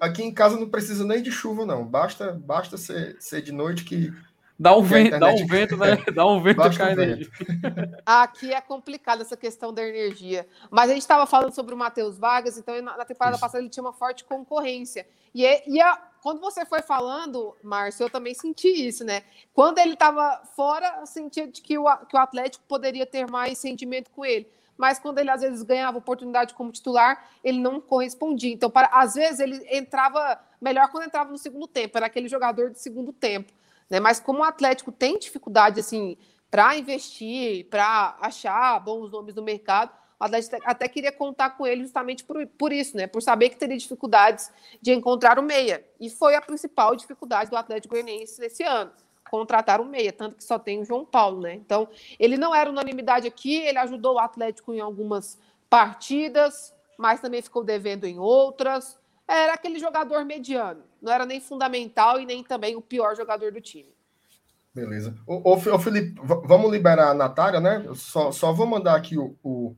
aqui 0.00 0.22
em 0.22 0.32
casa 0.32 0.56
não 0.56 0.68
precisa 0.68 1.04
nem 1.04 1.20
de 1.20 1.32
chuva, 1.32 1.66
não. 1.66 1.84
Basta, 1.84 2.32
basta 2.32 2.76
ser, 2.76 3.16
ser 3.18 3.42
de 3.42 3.50
noite 3.50 3.84
que 3.84 4.12
Dá 4.64 4.76
um 4.76 4.82
vento, 4.82 5.18
dá 5.18 5.28
um 5.28 5.46
vento, 5.46 5.76
né? 5.76 5.96
Dá 6.14 6.24
um 6.24 6.40
vento 6.40 6.62
e 6.64 6.76
cai 6.76 6.92
energia. 6.92 7.28
Aqui 8.06 8.52
é 8.52 8.60
complicado 8.60 9.20
essa 9.20 9.36
questão 9.36 9.74
da 9.74 9.82
energia. 9.82 10.46
Mas 10.70 10.88
a 10.88 10.92
gente 10.92 11.02
estava 11.02 11.26
falando 11.26 11.52
sobre 11.52 11.74
o 11.74 11.76
Matheus 11.76 12.16
Vargas, 12.16 12.56
então 12.56 12.80
na 12.80 13.04
temporada 13.04 13.34
Isso. 13.34 13.40
passada 13.40 13.60
ele 13.60 13.68
tinha 13.68 13.82
uma 13.82 13.92
forte 13.92 14.22
concorrência. 14.22 15.04
E, 15.34 15.44
é, 15.44 15.64
e 15.66 15.80
a, 15.80 15.96
quando 16.22 16.40
você 16.40 16.64
foi 16.64 16.80
falando, 16.80 17.56
Márcio, 17.60 18.04
eu 18.04 18.10
também 18.10 18.34
senti 18.34 18.68
isso, 18.68 19.04
né? 19.04 19.22
Quando 19.52 19.78
ele 19.78 19.94
estava 19.94 20.42
fora, 20.54 20.98
eu 21.00 21.06
sentia 21.06 21.48
de 21.48 21.60
que 21.60 21.76
o, 21.76 21.84
que 22.06 22.16
o 22.16 22.20
Atlético 22.20 22.64
poderia 22.68 23.04
ter 23.04 23.28
mais 23.28 23.58
sentimento 23.58 24.10
com 24.10 24.24
ele. 24.24 24.48
Mas 24.76 25.00
quando 25.00 25.18
ele 25.18 25.30
às 25.30 25.40
vezes 25.40 25.62
ganhava 25.62 25.98
oportunidade 25.98 26.54
como 26.54 26.70
titular, 26.70 27.28
ele 27.42 27.58
não 27.58 27.80
correspondia. 27.80 28.52
Então, 28.52 28.70
para, 28.70 28.86
às 28.92 29.14
vezes, 29.14 29.40
ele 29.40 29.66
entrava 29.70 30.40
melhor 30.60 30.88
quando 30.90 31.04
entrava 31.04 31.30
no 31.30 31.38
segundo 31.38 31.66
tempo, 31.66 31.96
era 31.96 32.06
aquele 32.06 32.28
jogador 32.28 32.70
de 32.70 32.80
segundo 32.80 33.12
tempo. 33.12 33.52
Né? 33.88 34.00
Mas 34.00 34.20
como 34.20 34.40
o 34.40 34.44
Atlético 34.44 34.90
tem 34.90 35.18
dificuldade 35.18 35.80
assim 35.80 36.16
para 36.50 36.76
investir, 36.76 37.66
para 37.70 38.16
achar 38.20 38.78
bons 38.80 39.10
nomes 39.10 39.34
no 39.34 39.42
mercado, 39.42 39.90
o 40.20 40.24
Atlético 40.24 40.56
até 40.64 40.86
queria 40.86 41.10
contar 41.10 41.50
com 41.50 41.66
ele 41.66 41.82
justamente 41.82 42.22
por, 42.22 42.46
por 42.46 42.72
isso, 42.72 42.96
né? 42.96 43.08
Por 43.08 43.20
saber 43.20 43.48
que 43.48 43.56
teria 43.56 43.76
dificuldades 43.76 44.52
de 44.80 44.92
encontrar 44.92 45.36
o 45.36 45.42
meia. 45.42 45.84
E 45.98 46.08
foi 46.08 46.36
a 46.36 46.40
principal 46.40 46.94
dificuldade 46.94 47.50
do 47.50 47.56
Atlético 47.56 47.94
Goianiense 47.94 48.40
nesse 48.40 48.62
ano. 48.62 48.92
Contratar 49.28 49.80
o 49.80 49.84
meia, 49.84 50.12
tanto 50.12 50.36
que 50.36 50.44
só 50.44 50.60
tem 50.60 50.80
o 50.80 50.84
João 50.84 51.04
Paulo, 51.04 51.40
né? 51.40 51.54
Então, 51.54 51.88
ele 52.20 52.36
não 52.36 52.54
era 52.54 52.70
unanimidade 52.70 53.26
aqui, 53.26 53.56
ele 53.56 53.78
ajudou 53.78 54.14
o 54.14 54.18
Atlético 54.18 54.72
em 54.72 54.80
algumas 54.80 55.40
partidas, 55.68 56.72
mas 56.96 57.20
também 57.20 57.42
ficou 57.42 57.64
devendo 57.64 58.04
em 58.04 58.18
outras 58.18 59.01
era 59.36 59.54
aquele 59.54 59.78
jogador 59.78 60.24
mediano. 60.24 60.84
Não 61.00 61.12
era 61.12 61.26
nem 61.26 61.40
fundamental 61.40 62.20
e 62.20 62.26
nem 62.26 62.42
também 62.42 62.76
o 62.76 62.82
pior 62.82 63.16
jogador 63.16 63.52
do 63.52 63.60
time. 63.60 63.92
Beleza. 64.74 65.14
Ô, 65.26 65.50
ô, 65.50 65.54
ô 65.54 65.78
Felipe, 65.78 66.20
vamos 66.22 66.70
liberar 66.70 67.10
a 67.10 67.14
Natália, 67.14 67.60
né? 67.60 67.82
Eu 67.84 67.94
só, 67.94 68.32
só 68.32 68.52
vou 68.52 68.66
mandar 68.66 68.96
aqui 68.96 69.18
o, 69.18 69.36
o, 69.42 69.76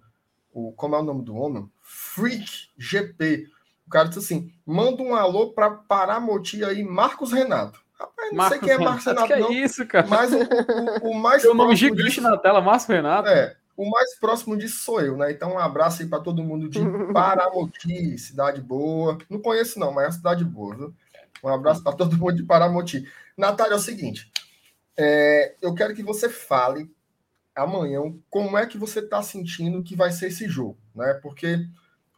o, 0.53 0.73
Como 0.73 0.95
é 0.95 0.99
o 1.01 1.03
nome 1.03 1.25
do 1.25 1.35
homem? 1.35 1.69
Freak 1.81 2.69
GP. 2.79 3.47
O 3.87 3.91
cara 3.91 4.09
disse 4.09 4.21
assim: 4.21 4.53
manda 4.65 5.03
um 5.03 5.15
alô 5.15 5.53
para 5.53 5.71
Paramoti 5.71 6.65
aí, 6.65 6.85
Marcos 6.85 7.33
Renato. 7.33 7.83
Rapaz, 7.99 8.31
não 8.31 8.39
Marcos 8.39 8.59
sei 8.59 8.69
quem 8.69 8.71
é 8.71 8.85
Marcos 8.85 9.05
Renato, 9.05 9.27
Renato 9.27 9.43
não. 9.43 9.49
Que 9.49 9.55
é 9.55 9.65
isso, 9.65 9.87
cara? 9.87 10.07
Mas 10.07 10.33
o, 10.33 10.39
o, 11.03 11.11
o 11.11 11.15
mais. 11.15 11.43
Tem 11.43 11.55
nome 11.55 11.75
gigante 11.75 12.21
na 12.21 12.37
tela, 12.37 12.61
Marcos 12.61 12.87
Renato. 12.87 13.29
É. 13.29 13.57
O 13.77 13.91
mais 13.91 14.17
próximo 14.19 14.57
disso 14.57 14.85
sou 14.85 15.01
eu, 15.01 15.17
né? 15.17 15.33
Então, 15.33 15.55
um 15.55 15.59
abraço 15.59 16.03
aí 16.03 16.09
para 16.09 16.21
todo 16.21 16.45
mundo 16.45 16.69
de 16.69 16.79
Paramoti, 17.13 18.17
cidade 18.19 18.61
boa. 18.61 19.19
Não 19.29 19.41
conheço, 19.41 19.79
não, 19.79 19.93
mas 19.93 20.05
é 20.05 20.07
uma 20.07 20.13
cidade 20.13 20.45
boa, 20.45 20.77
viu? 20.77 20.95
Um 21.43 21.49
abraço 21.49 21.83
para 21.83 21.97
todo 21.97 22.17
mundo 22.17 22.37
de 22.37 22.45
Paramoti. 22.45 23.05
Natália, 23.37 23.75
é 23.75 23.77
o 23.77 23.81
seguinte: 23.81 24.31
é, 24.97 25.57
eu 25.61 25.75
quero 25.75 25.95
que 25.95 26.03
você 26.03 26.29
fale 26.29 26.89
amanhã 27.55 28.01
como 28.31 28.57
é 28.57 28.67
que 28.67 28.79
você 28.79 29.01
está 29.01 29.23
sentindo 29.23 29.83
que 29.83 29.97
vai 29.97 30.11
ser 30.11 30.29
esse 30.29 30.49
jogo, 30.49 30.79
né? 30.95 31.15
Porque 31.15 31.67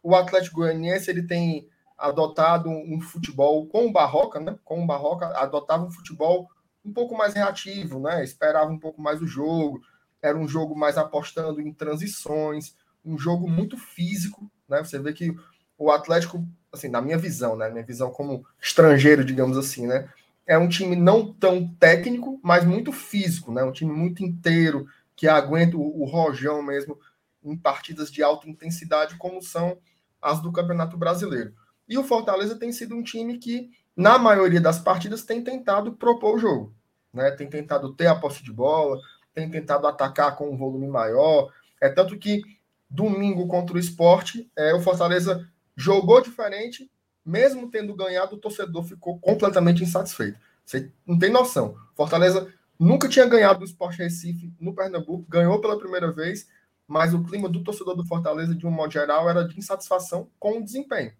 o 0.03 0.15
Atlético 0.15 0.57
Goianiense 0.57 1.09
ele 1.09 1.23
tem 1.23 1.67
adotado 1.97 2.69
um 2.69 3.01
futebol 3.01 3.65
com 3.65 3.87
o 3.87 3.91
Barroca, 3.91 4.39
né? 4.39 4.57
Com 4.63 4.83
o 4.83 4.87
Barroca, 4.87 5.27
adotava 5.37 5.83
um 5.83 5.91
futebol 5.91 6.47
um 6.85 6.93
pouco 6.93 7.17
mais 7.17 7.33
reativo, 7.33 7.99
né? 7.99 8.23
Esperava 8.23 8.71
um 8.71 8.79
pouco 8.79 9.01
mais 9.01 9.21
o 9.21 9.27
jogo 9.27 9.81
era 10.21 10.37
um 10.37 10.47
jogo 10.47 10.75
mais 10.75 10.97
apostando 10.97 11.61
em 11.61 11.71
transições, 11.73 12.75
um 13.05 13.17
jogo 13.17 13.49
muito 13.49 13.77
físico, 13.77 14.49
né? 14.67 14.83
Você 14.83 14.99
vê 14.99 15.13
que 15.13 15.35
o 15.77 15.91
Atlético, 15.91 16.45
assim, 16.71 16.89
na 16.89 17.01
minha 17.01 17.17
visão, 17.17 17.55
né? 17.55 17.69
Minha 17.69 17.85
visão 17.85 18.11
como 18.11 18.45
estrangeiro, 18.59 19.23
digamos 19.23 19.57
assim, 19.57 19.87
né? 19.87 20.09
É 20.45 20.57
um 20.57 20.67
time 20.67 20.95
não 20.95 21.33
tão 21.33 21.67
técnico, 21.75 22.39
mas 22.43 22.65
muito 22.65 22.91
físico, 22.91 23.51
né? 23.51 23.63
Um 23.63 23.71
time 23.71 23.91
muito 23.91 24.23
inteiro, 24.23 24.87
que 25.15 25.27
aguenta 25.27 25.77
o, 25.77 26.01
o 26.01 26.05
rojão 26.05 26.61
mesmo 26.61 26.97
em 27.43 27.55
partidas 27.55 28.11
de 28.11 28.21
alta 28.21 28.49
intensidade, 28.49 29.17
como 29.17 29.41
são 29.41 29.77
as 30.21 30.41
do 30.41 30.51
Campeonato 30.51 30.97
Brasileiro. 30.97 31.53
E 31.87 31.97
o 31.97 32.03
Fortaleza 32.03 32.57
tem 32.57 32.71
sido 32.71 32.95
um 32.95 33.03
time 33.03 33.37
que, 33.37 33.69
na 33.95 34.17
maioria 34.17 34.59
das 34.59 34.79
partidas, 34.79 35.23
tem 35.23 35.41
tentado 35.41 35.93
propor 35.93 36.35
o 36.35 36.39
jogo, 36.39 36.73
né? 37.13 37.31
Tem 37.31 37.49
tentado 37.49 37.93
ter 37.93 38.07
a 38.07 38.15
posse 38.15 38.43
de 38.43 38.51
bola, 38.51 38.99
tem 39.37 39.47
tentado 39.51 39.85
atacar 39.85 40.35
com 40.35 40.49
um 40.49 40.57
volume 40.57 40.87
maior. 40.87 41.53
É 41.79 41.87
tanto 41.89 42.17
que 42.17 42.41
domingo 42.89 43.45
contra 43.47 43.75
o 43.75 43.79
esporte, 43.79 44.51
é, 44.55 44.73
o 44.73 44.81
Fortaleza 44.81 45.47
jogou 45.75 46.19
diferente, 46.21 46.89
mesmo 47.23 47.69
tendo 47.69 47.93
ganhado, 47.93 48.35
o 48.35 48.39
torcedor 48.39 48.83
ficou 48.83 49.19
completamente 49.19 49.83
insatisfeito. 49.83 50.39
Você 50.65 50.91
não 51.05 51.19
tem 51.19 51.29
noção. 51.29 51.77
Fortaleza 51.95 52.51
nunca 52.79 53.07
tinha 53.07 53.27
ganhado 53.27 53.59
do 53.59 53.65
Esporte 53.65 53.99
Recife 53.99 54.51
no 54.59 54.73
Pernambuco, 54.73 55.29
ganhou 55.29 55.61
pela 55.61 55.77
primeira 55.77 56.11
vez, 56.11 56.47
mas 56.87 57.13
o 57.13 57.23
clima 57.23 57.47
do 57.47 57.63
torcedor 57.63 57.95
do 57.95 58.05
Fortaleza, 58.05 58.55
de 58.55 58.65
um 58.65 58.71
modo 58.71 58.91
geral, 58.91 59.29
era 59.29 59.47
de 59.47 59.57
insatisfação 59.59 60.31
com 60.39 60.57
o 60.57 60.63
desempenho. 60.63 61.13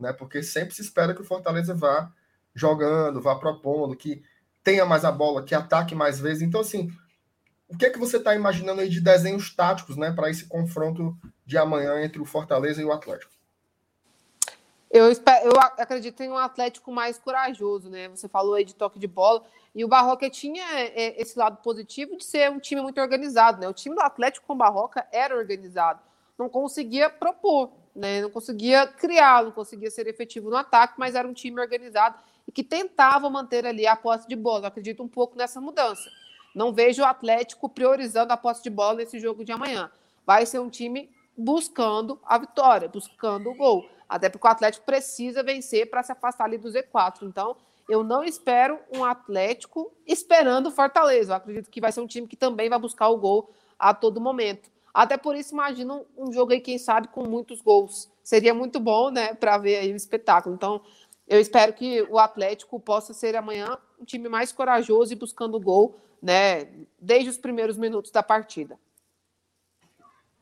Né? 0.00 0.12
Porque 0.12 0.42
sempre 0.42 0.74
se 0.74 0.82
espera 0.82 1.14
que 1.14 1.20
o 1.20 1.24
Fortaleza 1.24 1.74
vá 1.74 2.10
jogando, 2.54 3.20
vá 3.20 3.36
propondo, 3.36 3.94
que 3.94 4.22
tenha 4.64 4.84
mais 4.84 5.04
a 5.04 5.12
bola, 5.12 5.44
que 5.44 5.54
ataque 5.54 5.94
mais 5.94 6.18
vezes. 6.18 6.42
Então, 6.42 6.60
assim, 6.60 6.90
o 7.72 7.78
que 7.78 7.86
é 7.86 7.90
que 7.90 7.98
você 7.98 8.18
está 8.18 8.34
imaginando 8.34 8.82
aí 8.82 8.88
de 8.88 9.00
desenhos 9.00 9.54
táticos, 9.54 9.96
né, 9.96 10.12
para 10.12 10.28
esse 10.28 10.46
confronto 10.46 11.16
de 11.46 11.56
amanhã 11.56 12.04
entre 12.04 12.20
o 12.20 12.24
Fortaleza 12.24 12.82
e 12.82 12.84
o 12.84 12.92
Atlético? 12.92 13.32
Eu, 14.90 15.10
espero, 15.10 15.46
eu 15.46 15.58
acredito 15.58 16.22
em 16.22 16.28
um 16.28 16.36
Atlético 16.36 16.92
mais 16.92 17.18
corajoso, 17.18 17.88
né? 17.88 18.10
Você 18.10 18.28
falou 18.28 18.52
aí 18.52 18.62
de 18.62 18.74
toque 18.74 18.98
de 18.98 19.06
bola. 19.06 19.42
E 19.74 19.82
o 19.86 19.88
Barroca 19.88 20.28
tinha 20.28 20.62
é, 20.80 21.18
esse 21.18 21.38
lado 21.38 21.62
positivo 21.62 22.14
de 22.14 22.24
ser 22.24 22.50
um 22.50 22.60
time 22.60 22.82
muito 22.82 23.00
organizado, 23.00 23.58
né? 23.58 23.66
O 23.66 23.72
time 23.72 23.94
do 23.94 24.02
Atlético 24.02 24.46
com 24.46 24.52
o 24.52 24.56
Barroca 24.56 25.06
era 25.10 25.34
organizado. 25.34 26.00
Não 26.38 26.46
conseguia 26.46 27.08
propor, 27.08 27.72
né? 27.96 28.20
Não 28.20 28.28
conseguia 28.28 28.86
criar, 28.86 29.42
não 29.42 29.50
conseguia 29.50 29.90
ser 29.90 30.06
efetivo 30.08 30.50
no 30.50 30.56
ataque, 30.56 30.92
mas 30.98 31.14
era 31.14 31.26
um 31.26 31.32
time 31.32 31.58
organizado 31.58 32.18
e 32.46 32.52
que 32.52 32.62
tentava 32.62 33.30
manter 33.30 33.64
ali 33.64 33.86
a 33.86 33.96
posse 33.96 34.28
de 34.28 34.36
bola. 34.36 34.64
Eu 34.64 34.68
acredito 34.68 35.02
um 35.02 35.08
pouco 35.08 35.38
nessa 35.38 35.58
mudança. 35.58 36.10
Não 36.54 36.72
vejo 36.72 37.02
o 37.02 37.06
Atlético 37.06 37.68
priorizando 37.68 38.32
a 38.32 38.36
posse 38.36 38.62
de 38.62 38.70
bola 38.70 38.98
nesse 38.98 39.18
jogo 39.18 39.44
de 39.44 39.52
amanhã. 39.52 39.90
Vai 40.26 40.46
ser 40.46 40.58
um 40.58 40.68
time 40.68 41.10
buscando 41.36 42.20
a 42.24 42.38
vitória, 42.38 42.88
buscando 42.88 43.50
o 43.50 43.54
gol. 43.54 43.88
Até 44.08 44.28
porque 44.28 44.46
o 44.46 44.50
Atlético 44.50 44.84
precisa 44.84 45.42
vencer 45.42 45.88
para 45.88 46.02
se 46.02 46.12
afastar 46.12 46.44
ali 46.44 46.58
do 46.58 46.68
Z4. 46.68 47.22
Então, 47.22 47.56
eu 47.88 48.04
não 48.04 48.22
espero 48.22 48.78
um 48.94 49.04
Atlético 49.04 49.92
esperando 50.06 50.66
o 50.66 50.70
Fortaleza. 50.70 51.32
Eu 51.32 51.36
acredito 51.36 51.70
que 51.70 51.80
vai 51.80 51.90
ser 51.90 52.00
um 52.00 52.06
time 52.06 52.28
que 52.28 52.36
também 52.36 52.68
vai 52.68 52.78
buscar 52.78 53.08
o 53.08 53.16
gol 53.16 53.50
a 53.78 53.94
todo 53.94 54.20
momento. 54.20 54.70
Até 54.92 55.16
por 55.16 55.34
isso, 55.34 55.54
imagino 55.54 56.04
um 56.16 56.30
jogo 56.32 56.52
aí, 56.52 56.60
quem 56.60 56.76
sabe, 56.76 57.08
com 57.08 57.26
muitos 57.26 57.62
gols. 57.62 58.10
Seria 58.22 58.52
muito 58.52 58.78
bom, 58.78 59.10
né, 59.10 59.34
para 59.34 59.56
ver 59.56 59.78
aí 59.78 59.92
o 59.92 59.96
espetáculo. 59.96 60.54
Então, 60.54 60.82
eu 61.26 61.40
espero 61.40 61.72
que 61.72 62.02
o 62.02 62.18
Atlético 62.18 62.78
possa 62.78 63.14
ser 63.14 63.34
amanhã 63.34 63.78
um 63.98 64.04
time 64.04 64.28
mais 64.28 64.52
corajoso 64.52 65.12
e 65.12 65.16
buscando 65.16 65.56
o 65.56 65.60
gol 65.60 65.98
né, 66.22 66.68
desde 67.00 67.28
os 67.28 67.36
primeiros 67.36 67.76
minutos 67.76 68.10
da 68.10 68.22
partida. 68.22 68.78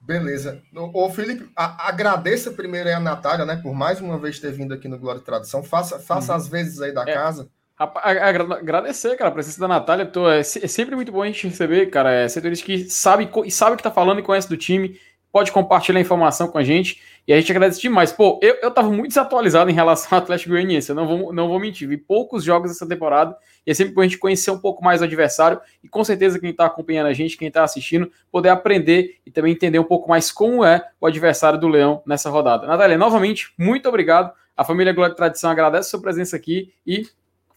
Beleza. 0.00 0.62
Ô, 0.74 1.08
Felipe, 1.10 1.50
a, 1.54 1.88
agradeça 1.88 2.50
primeiro 2.50 2.88
aí 2.88 2.94
a 2.94 3.00
Natália, 3.00 3.44
né, 3.44 3.56
por 3.62 3.74
mais 3.74 4.00
uma 4.00 4.18
vez 4.18 4.38
ter 4.38 4.52
vindo 4.52 4.74
aqui 4.74 4.88
no 4.88 4.98
Glória 4.98 5.20
e 5.20 5.24
Tradução. 5.24 5.62
Faça, 5.62 5.98
faça 5.98 6.32
uhum. 6.32 6.38
as 6.38 6.48
vezes 6.48 6.80
aí 6.80 6.92
da 6.92 7.02
é. 7.02 7.12
casa. 7.12 7.48
Agradecer, 7.78 9.16
cara, 9.16 9.30
a 9.30 9.32
presença 9.32 9.58
da 9.58 9.68
Natália. 9.68 10.04
Tô, 10.04 10.28
é, 10.28 10.40
é, 10.40 10.42
sempre 10.42 10.94
muito 10.94 11.10
bom 11.10 11.22
a 11.22 11.26
gente 11.26 11.48
receber, 11.48 11.86
cara, 11.86 12.12
é, 12.12 12.28
setorista 12.28 12.66
que 12.66 12.90
sabe, 12.90 13.30
sabe 13.50 13.74
o 13.74 13.76
que 13.76 13.82
tá 13.82 13.90
falando 13.90 14.18
e 14.18 14.22
conhece 14.22 14.48
do 14.48 14.56
time 14.56 15.00
pode 15.32 15.52
compartilhar 15.52 15.98
a 15.98 16.02
informação 16.02 16.48
com 16.48 16.58
a 16.58 16.64
gente. 16.64 17.00
E 17.30 17.32
a 17.32 17.36
gente 17.36 17.52
agradece 17.52 17.80
demais. 17.80 18.10
Pô, 18.10 18.40
eu, 18.42 18.56
eu 18.60 18.72
tava 18.72 18.90
muito 18.90 19.10
desatualizado 19.10 19.70
em 19.70 19.72
relação 19.72 20.08
ao 20.10 20.18
Atlético 20.20 20.50
Goianiense, 20.50 20.88
eu 20.88 20.96
não 20.96 21.06
vou, 21.06 21.32
não 21.32 21.46
vou 21.46 21.60
mentir. 21.60 21.86
Vi 21.86 21.96
poucos 21.96 22.42
jogos 22.42 22.72
essa 22.72 22.88
temporada 22.88 23.36
e 23.64 23.70
é 23.70 23.74
sempre 23.74 23.94
bom 23.94 24.00
a 24.00 24.02
gente 24.02 24.18
conhecer 24.18 24.50
um 24.50 24.58
pouco 24.58 24.82
mais 24.82 25.00
o 25.00 25.04
adversário 25.04 25.60
e 25.80 25.88
com 25.88 26.02
certeza 26.02 26.40
quem 26.40 26.50
está 26.50 26.66
acompanhando 26.66 27.06
a 27.06 27.12
gente, 27.12 27.36
quem 27.36 27.46
está 27.46 27.62
assistindo, 27.62 28.10
poder 28.32 28.48
aprender 28.48 29.20
e 29.24 29.30
também 29.30 29.52
entender 29.52 29.78
um 29.78 29.84
pouco 29.84 30.08
mais 30.08 30.32
como 30.32 30.64
é 30.64 30.84
o 31.00 31.06
adversário 31.06 31.56
do 31.56 31.68
Leão 31.68 32.02
nessa 32.04 32.28
rodada. 32.30 32.66
Natália, 32.66 32.98
novamente, 32.98 33.54
muito 33.56 33.88
obrigado. 33.88 34.32
A 34.56 34.64
família 34.64 34.92
Glória 34.92 35.12
e 35.12 35.16
Tradição 35.16 35.52
agradece 35.52 35.86
a 35.86 35.90
sua 35.90 36.00
presença 36.00 36.34
aqui 36.34 36.74
e 36.84 37.06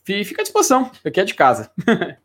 fica 0.05 0.43
à 0.43 0.43
disposição. 0.43 0.91
Aqui 1.03 1.19
é 1.19 1.26
de 1.26 1.34
casa. 1.34 1.71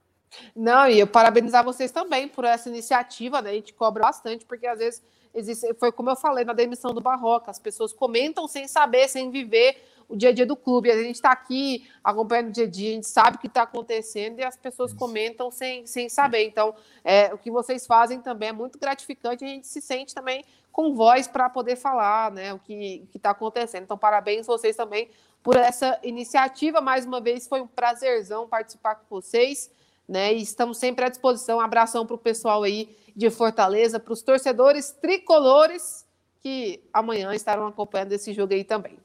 Não, 0.54 0.88
e 0.88 0.98
eu 0.98 1.06
parabenizar 1.06 1.64
vocês 1.64 1.90
também 1.90 2.28
por 2.28 2.44
essa 2.44 2.68
iniciativa, 2.68 3.42
né? 3.42 3.50
A 3.50 3.54
gente 3.54 3.72
cobra 3.72 4.04
bastante, 4.04 4.44
porque 4.44 4.66
às 4.66 4.78
vezes 4.78 5.02
existe, 5.34 5.72
foi 5.74 5.92
como 5.92 6.10
eu 6.10 6.16
falei 6.16 6.44
na 6.44 6.52
demissão 6.52 6.92
do 6.92 7.00
Barroca, 7.00 7.50
as 7.50 7.58
pessoas 7.58 7.92
comentam 7.92 8.48
sem 8.48 8.66
saber, 8.66 9.08
sem 9.08 9.30
viver 9.30 9.76
o 10.08 10.16
dia 10.16 10.30
a 10.30 10.32
dia 10.32 10.46
do 10.46 10.56
clube. 10.56 10.90
A 10.90 10.96
gente 10.96 11.16
está 11.16 11.30
aqui 11.30 11.88
acompanhando 12.02 12.48
o 12.48 12.52
dia 12.52 12.64
a 12.64 12.68
dia, 12.68 12.90
a 12.90 12.94
gente 12.94 13.06
sabe 13.06 13.36
o 13.36 13.40
que 13.40 13.46
está 13.46 13.62
acontecendo 13.62 14.40
e 14.40 14.44
as 14.44 14.56
pessoas 14.56 14.92
comentam 14.92 15.50
sem, 15.50 15.86
sem 15.86 16.08
saber. 16.08 16.44
Então, 16.44 16.74
é, 17.04 17.32
o 17.32 17.38
que 17.38 17.50
vocês 17.50 17.86
fazem 17.86 18.20
também 18.20 18.48
é 18.48 18.52
muito 18.52 18.78
gratificante, 18.78 19.44
a 19.44 19.48
gente 19.48 19.66
se 19.66 19.80
sente 19.80 20.14
também 20.14 20.44
com 20.72 20.94
voz 20.94 21.26
para 21.26 21.50
poder 21.50 21.76
falar 21.76 22.30
né, 22.30 22.54
o 22.54 22.58
que 22.58 23.06
está 23.14 23.30
acontecendo. 23.30 23.82
Então, 23.82 23.98
parabéns 23.98 24.46
vocês 24.46 24.76
também 24.76 25.10
por 25.42 25.56
essa 25.56 25.98
iniciativa. 26.02 26.80
Mais 26.80 27.04
uma 27.04 27.20
vez, 27.20 27.46
foi 27.46 27.60
um 27.60 27.66
prazerzão 27.66 28.48
participar 28.48 28.94
com 28.94 29.04
vocês. 29.08 29.70
Né, 30.08 30.32
e 30.32 30.42
estamos 30.42 30.78
sempre 30.78 31.04
à 31.04 31.08
disposição. 31.10 31.58
Um 31.58 31.60
abração 31.60 32.06
para 32.06 32.16
o 32.16 32.18
pessoal 32.18 32.62
aí 32.62 32.96
de 33.14 33.28
Fortaleza, 33.28 34.00
para 34.00 34.12
os 34.12 34.22
torcedores 34.22 34.90
tricolores 34.90 36.06
que 36.40 36.82
amanhã 36.92 37.34
estarão 37.34 37.66
acompanhando 37.66 38.12
esse 38.12 38.32
jogo 38.32 38.54
aí 38.54 38.64
também. 38.64 38.98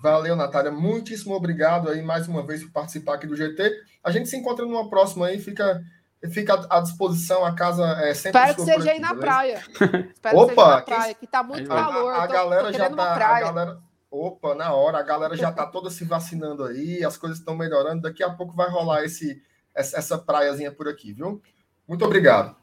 Valeu, 0.00 0.36
Natália. 0.36 0.70
Muitíssimo 0.70 1.34
obrigado 1.34 1.88
aí 1.88 2.02
mais 2.02 2.28
uma 2.28 2.46
vez 2.46 2.62
por 2.62 2.70
participar 2.70 3.14
aqui 3.14 3.26
do 3.26 3.36
GT. 3.36 3.70
A 4.02 4.10
gente 4.10 4.28
se 4.28 4.36
encontra 4.36 4.64
numa 4.64 4.88
próxima 4.88 5.26
aí, 5.26 5.40
fica, 5.40 5.82
fica 6.30 6.66
à 6.70 6.80
disposição, 6.80 7.44
a 7.44 7.52
casa 7.54 7.84
é 8.02 8.14
sempre 8.14 8.40
Espero 8.40 8.54
que 8.54 8.62
seja 8.62 8.92
aí 8.92 9.00
na 9.00 9.08
beleza? 9.08 9.20
praia. 9.20 9.62
Espero 10.14 10.38
Opa, 10.38 10.52
que 10.52 10.54
seja 10.54 10.68
na 10.68 10.82
praia, 10.82 11.14
que 11.14 11.26
tá 11.26 11.42
muito 11.42 11.72
a, 11.72 11.74
calor. 11.74 12.12
A, 12.12 12.22
a 12.22 12.26
galera 12.26 12.72
já 12.72 12.90
tá. 12.90 13.14
A 13.14 13.40
galera, 13.40 13.78
opa, 14.08 14.54
na 14.54 14.72
hora, 14.72 14.98
a 14.98 15.02
galera 15.02 15.36
já 15.36 15.50
tá 15.50 15.66
toda 15.66 15.90
se 15.90 16.04
vacinando 16.04 16.64
aí, 16.64 17.04
as 17.04 17.16
coisas 17.16 17.38
estão 17.38 17.56
melhorando. 17.56 18.02
Daqui 18.02 18.22
a 18.22 18.30
pouco 18.30 18.54
vai 18.54 18.70
rolar 18.70 19.04
esse, 19.04 19.42
essa, 19.78 20.18
praiazinha 20.18 20.72
por 20.72 20.88
aqui, 20.88 21.12
viu? 21.12 21.40
Muito 21.86 22.04
obrigado. 22.04 22.56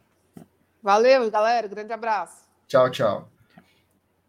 Valeu, 0.84 1.30
galera. 1.32 1.68
Grande 1.68 1.94
abraço. 1.94 2.46
Tchau, 2.68 2.90
tchau. 2.92 3.30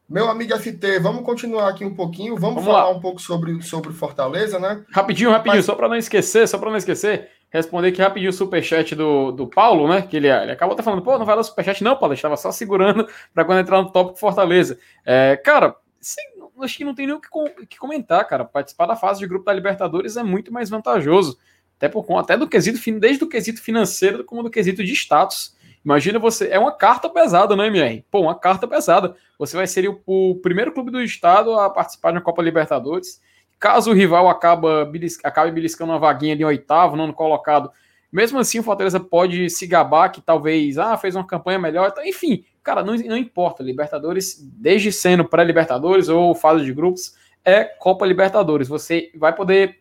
Meu 0.09 0.31
amigo 0.31 0.57
FT, 0.57 1.01
vamos 1.01 1.25
continuar 1.25 1.69
aqui 1.69 1.85
um 1.85 1.95
pouquinho. 1.95 2.37
Vamos, 2.37 2.63
vamos 2.63 2.65
falar 2.65 2.85
lá. 2.85 2.91
um 2.91 3.01
pouco 3.01 3.21
sobre, 3.21 3.61
sobre 3.61 3.93
Fortaleza, 3.93 4.59
né? 4.59 4.85
Rapidinho, 4.93 5.31
rapidinho, 5.31 5.57
Mas... 5.57 5.67
só 5.67 5.75
para 5.75 5.89
não 5.89 5.97
esquecer, 5.97 6.47
só 6.47 6.59
para 6.59 6.71
não 6.71 6.77
esquecer, 6.77 7.29
responder 7.51 7.89
aqui 7.89 8.01
rapidinho 8.01 8.31
o 8.31 8.33
superchat 8.33 8.95
do, 8.95 9.33
do 9.33 9.49
Paulo, 9.49 9.89
né? 9.89 10.03
Que 10.03 10.17
ele, 10.17 10.29
ele 10.29 10.53
acabou 10.53 10.75
até 10.75 10.83
falando, 10.85 11.03
pô, 11.03 11.19
não 11.19 11.27
vai 11.27 11.35
dar 11.35 11.43
superchat, 11.43 11.83
não, 11.83 11.97
Paulo, 11.97 12.15
estava 12.15 12.37
só 12.37 12.53
segurando 12.53 13.09
para 13.35 13.45
quando 13.45 13.59
entrar 13.59 13.83
no 13.83 13.91
tópico 13.91 14.21
Fortaleza. 14.21 14.79
É, 15.05 15.37
cara, 15.37 15.75
sim, 16.01 16.23
acho 16.63 16.77
que 16.77 16.85
não 16.85 16.95
tem 16.95 17.09
nem 17.09 17.17
o 17.17 17.21
que, 17.21 17.67
que 17.67 17.77
comentar, 17.77 18.25
cara. 18.29 18.45
Participar 18.45 18.87
da 18.87 18.95
fase 18.95 19.19
de 19.19 19.27
grupo 19.27 19.45
da 19.45 19.53
Libertadores 19.53 20.17
é 20.17 20.23
muito 20.23 20.53
mais 20.53 20.71
vantajoso. 20.71 21.37
Até 21.77 21.89
por 21.89 22.05
conta, 22.05 22.23
até 22.23 22.37
do 22.37 22.49
quesito, 22.49 22.79
desde 22.99 23.23
o 23.23 23.29
quesito 23.29 23.61
financeiro 23.61 24.25
como 24.25 24.43
do 24.43 24.51
quesito 24.51 24.83
de 24.83 24.93
status. 24.93 25.55
Imagina 25.85 26.19
você. 26.19 26.49
É 26.49 26.59
uma 26.59 26.73
carta 26.73 27.09
pesada, 27.09 27.55
né, 27.55 27.67
MR? 27.67 28.05
Pô, 28.11 28.23
uma 28.23 28.35
carta 28.35 28.67
pesada. 28.67 29.15
Você 29.39 29.57
vai 29.57 29.67
ser 29.67 29.89
o, 29.89 30.01
o 30.07 30.37
primeiro 30.37 30.73
clube 30.73 30.91
do 30.91 31.03
estado 31.03 31.55
a 31.55 31.71
participar 31.71 32.11
de 32.11 32.17
uma 32.17 32.25
Copa 32.25 32.43
Libertadores. 32.43 33.21
Caso 33.59 33.91
o 33.91 33.95
rival 33.95 34.29
acaba, 34.29 34.91
acabe 35.25 35.51
beliscando 35.51 35.93
uma 35.93 35.99
vaguinha 35.99 36.37
de 36.37 36.45
oitavo, 36.45 36.97
nono 36.97 37.15
colocado, 37.15 37.71
mesmo 38.13 38.39
assim 38.39 38.59
o 38.59 38.63
Fortaleza 38.63 39.01
pode 39.01 39.51
se 39.51 39.67
gabar 39.67 40.11
que 40.11 40.21
talvez 40.21 40.79
ah, 40.79 40.97
fez 40.97 41.15
uma 41.15 41.27
campanha 41.27 41.59
melhor. 41.59 41.89
Então, 41.91 42.05
enfim, 42.05 42.45
cara, 42.63 42.83
não, 42.83 42.95
não 42.95 43.17
importa. 43.17 43.63
Libertadores, 43.63 44.39
desde 44.41 44.93
sendo 44.93 45.25
pré-Libertadores 45.25 46.09
ou 46.09 46.35
fase 46.35 46.65
de 46.65 46.73
grupos, 46.73 47.15
é 47.45 47.65
Copa 47.65 48.07
Libertadores. 48.07 48.69
Você 48.69 49.11
vai 49.15 49.35
poder. 49.35 49.81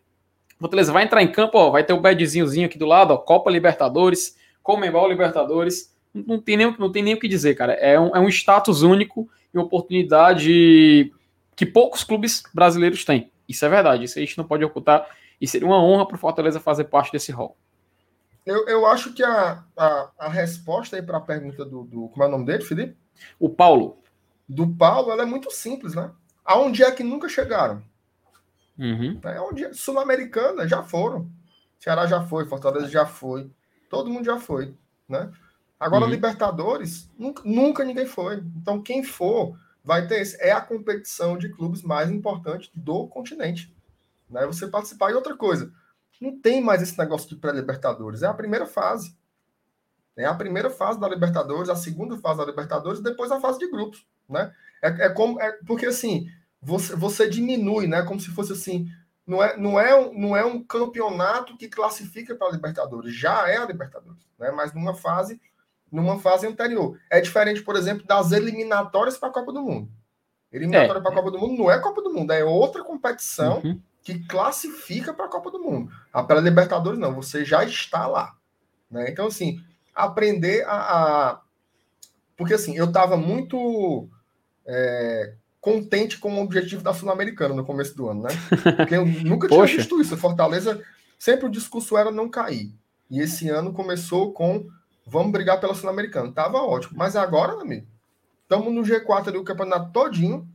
Fortaleza 0.59 0.93
vai 0.93 1.03
entrar 1.03 1.21
em 1.21 1.31
campo, 1.31 1.57
ó, 1.57 1.69
vai 1.69 1.83
ter 1.83 1.93
o 1.93 1.99
badzinhozinho 1.99 2.65
aqui 2.65 2.77
do 2.77 2.85
lado, 2.85 3.13
ó, 3.13 3.17
Copa 3.17 3.51
Libertadores, 3.51 4.37
Comembol 4.63 5.07
Libertadores 5.07 5.95
não 6.25 6.39
tem 6.39 6.55
nem, 6.55 6.75
não 6.77 6.91
tem 6.91 7.03
nem 7.03 7.13
o 7.13 7.19
que 7.19 7.27
dizer, 7.27 7.55
cara. 7.55 7.73
É 7.73 7.99
um, 7.99 8.15
é 8.15 8.19
um 8.19 8.29
status 8.29 8.81
único 8.81 9.29
e 9.53 9.57
uma 9.57 9.65
oportunidade 9.65 11.11
que 11.55 11.65
poucos 11.65 12.03
clubes 12.03 12.43
brasileiros 12.53 13.03
têm. 13.03 13.31
Isso 13.47 13.65
é 13.65 13.69
verdade, 13.69 14.05
isso 14.05 14.17
a 14.17 14.21
gente 14.21 14.37
não 14.37 14.45
pode 14.45 14.63
ocultar. 14.63 15.07
E 15.39 15.47
seria 15.47 15.67
uma 15.67 15.83
honra 15.83 16.07
para 16.07 16.15
o 16.15 16.19
Fortaleza 16.19 16.59
fazer 16.59 16.85
parte 16.85 17.11
desse 17.11 17.31
rol. 17.31 17.57
Eu, 18.45 18.65
eu 18.67 18.85
acho 18.85 19.13
que 19.13 19.23
a, 19.23 19.63
a, 19.75 20.11
a 20.19 20.29
resposta 20.29 20.95
aí 20.95 21.01
para 21.01 21.17
a 21.17 21.21
pergunta 21.21 21.65
do, 21.65 21.83
do. 21.83 22.07
Como 22.09 22.23
é 22.23 22.27
o 22.27 22.31
nome 22.31 22.45
dele, 22.45 22.63
Felipe? 22.63 22.95
O 23.39 23.49
Paulo. 23.49 23.97
Do 24.47 24.67
Paulo, 24.67 25.11
ela 25.11 25.23
é 25.23 25.25
muito 25.25 25.51
simples, 25.51 25.95
né? 25.95 26.11
Aonde 26.45 26.83
é 26.83 26.91
que 26.91 27.03
nunca 27.03 27.27
chegaram? 27.27 27.83
Uhum. 28.77 29.19
É 29.23 29.39
onde 29.39 29.73
Sul-Americana 29.73 30.67
já 30.67 30.83
foram. 30.83 31.29
Ceará 31.79 32.05
já 32.05 32.21
foi, 32.21 32.45
Fortaleza 32.45 32.87
já 32.87 33.05
foi. 33.05 33.49
Todo 33.89 34.09
mundo 34.09 34.25
já 34.25 34.39
foi, 34.39 34.75
né? 35.07 35.31
Agora, 35.79 36.05
uhum. 36.05 36.11
Libertadores, 36.11 37.09
nunca, 37.17 37.43
nunca, 37.45 37.83
ninguém 37.83 38.05
foi. 38.05 38.43
Então, 38.55 38.81
quem 38.81 39.03
for, 39.03 39.57
vai 39.83 40.07
ter. 40.07 40.23
É 40.39 40.51
a 40.51 40.61
competição 40.61 41.37
de 41.37 41.49
clubes 41.49 41.81
mais 41.83 42.09
importante 42.09 42.71
do 42.73 43.07
continente. 43.07 43.73
Né? 44.29 44.45
Você 44.47 44.67
participar. 44.67 45.11
E 45.11 45.13
outra 45.13 45.35
coisa, 45.35 45.71
não 46.19 46.39
tem 46.39 46.61
mais 46.61 46.81
esse 46.81 46.97
negócio 46.97 47.29
de 47.29 47.35
pré-Libertadores. 47.35 48.23
É 48.23 48.27
a 48.27 48.33
primeira 48.33 48.65
fase. 48.65 49.15
É 50.17 50.25
a 50.25 50.33
primeira 50.33 50.69
fase 50.69 50.99
da 50.99 51.09
Libertadores, 51.09 51.69
a 51.69 51.75
segunda 51.75 52.17
fase 52.17 52.39
da 52.39 52.45
Libertadores, 52.45 52.99
e 52.99 53.03
depois 53.03 53.31
a 53.31 53.41
fase 53.41 53.59
de 53.59 53.69
grupos. 53.69 54.07
Né? 54.29 54.53
É, 54.81 54.87
é 55.05 55.09
como. 55.09 55.39
É, 55.41 55.51
porque 55.67 55.85
assim, 55.85 56.27
você, 56.65 56.95
você 56.95 57.29
diminui, 57.29 57.85
né? 57.85 58.01
Como 58.01 58.19
se 58.19 58.31
fosse 58.31 58.51
assim. 58.51 58.89
Não 59.25 59.43
é, 59.43 59.57
não, 59.57 59.79
é, 59.79 60.11
não 60.13 60.35
é 60.35 60.45
um 60.45 60.63
campeonato 60.63 61.57
que 61.57 61.67
classifica 61.67 62.35
para 62.35 62.47
a 62.47 62.51
Libertadores, 62.51 63.15
já 63.15 63.49
é 63.49 63.57
a 63.57 63.65
Libertadores, 63.65 64.21
né? 64.37 64.51
mas 64.51 64.71
numa 64.71 64.93
fase 64.93 65.41
numa 65.91 66.19
fase 66.19 66.45
anterior. 66.45 66.99
É 67.09 67.21
diferente, 67.21 67.61
por 67.63 67.75
exemplo, 67.75 68.05
das 68.05 68.31
eliminatórias 68.31 69.17
para 69.17 69.29
a 69.29 69.31
Copa 69.31 69.53
do 69.53 69.61
Mundo. 69.61 69.89
Eliminatória 70.51 70.99
é. 70.99 71.01
para 71.01 71.11
a 71.11 71.15
Copa 71.15 71.31
do 71.31 71.39
Mundo 71.39 71.57
não 71.57 71.71
é 71.71 71.79
Copa 71.79 72.01
do 72.01 72.13
Mundo, 72.13 72.31
é 72.33 72.43
outra 72.43 72.83
competição 72.83 73.61
uhum. 73.63 73.79
que 74.03 74.19
classifica 74.27 75.13
para 75.13 75.25
a 75.25 75.29
Copa 75.29 75.49
do 75.49 75.59
Mundo. 75.59 75.91
A 76.11 76.23
pela 76.23 76.41
Libertadores 76.41 76.99
não, 76.99 77.13
você 77.13 77.45
já 77.45 77.63
está 77.63 78.07
lá. 78.07 78.35
Né? 78.91 79.09
Então, 79.09 79.27
assim, 79.27 79.59
aprender 79.93 80.65
a. 80.67 80.73
a... 80.73 81.41
Porque 82.35 82.53
assim, 82.53 82.75
eu 82.75 82.85
estava 82.85 83.15
muito 83.15 84.09
é, 84.65 85.35
contente 85.65 86.19
com 86.19 86.31
o 86.35 86.43
objetivo 86.43 86.83
da 86.83 86.93
Sul-Americana 86.93 87.55
no 87.55 87.65
começo 87.65 87.97
do 87.97 88.07
ano, 88.07 88.21
né? 88.21 88.29
Porque 88.77 88.95
eu 88.95 89.03
nunca 89.03 89.47
tinha 89.47 89.65
visto 89.65 89.99
isso. 89.99 90.15
Fortaleza, 90.15 90.79
sempre 91.17 91.47
o 91.47 91.49
discurso 91.49 91.97
era 91.97 92.11
não 92.11 92.29
cair. 92.29 92.71
E 93.09 93.19
esse 93.19 93.49
ano 93.49 93.73
começou 93.73 94.31
com 94.31 94.67
Vamos 95.07 95.31
brigar 95.31 95.59
pela 95.59 95.75
Sul-Americana. 95.75 96.31
Tava 96.31 96.57
ótimo. 96.57 96.97
Mas 96.97 97.15
agora, 97.15 97.61
amigo, 97.61 97.85
estamos 98.41 98.73
no 98.73 98.81
G4 98.81 99.27
ali, 99.27 99.37
o 99.37 99.43
campeonato 99.43 99.91
todinho. 99.91 100.47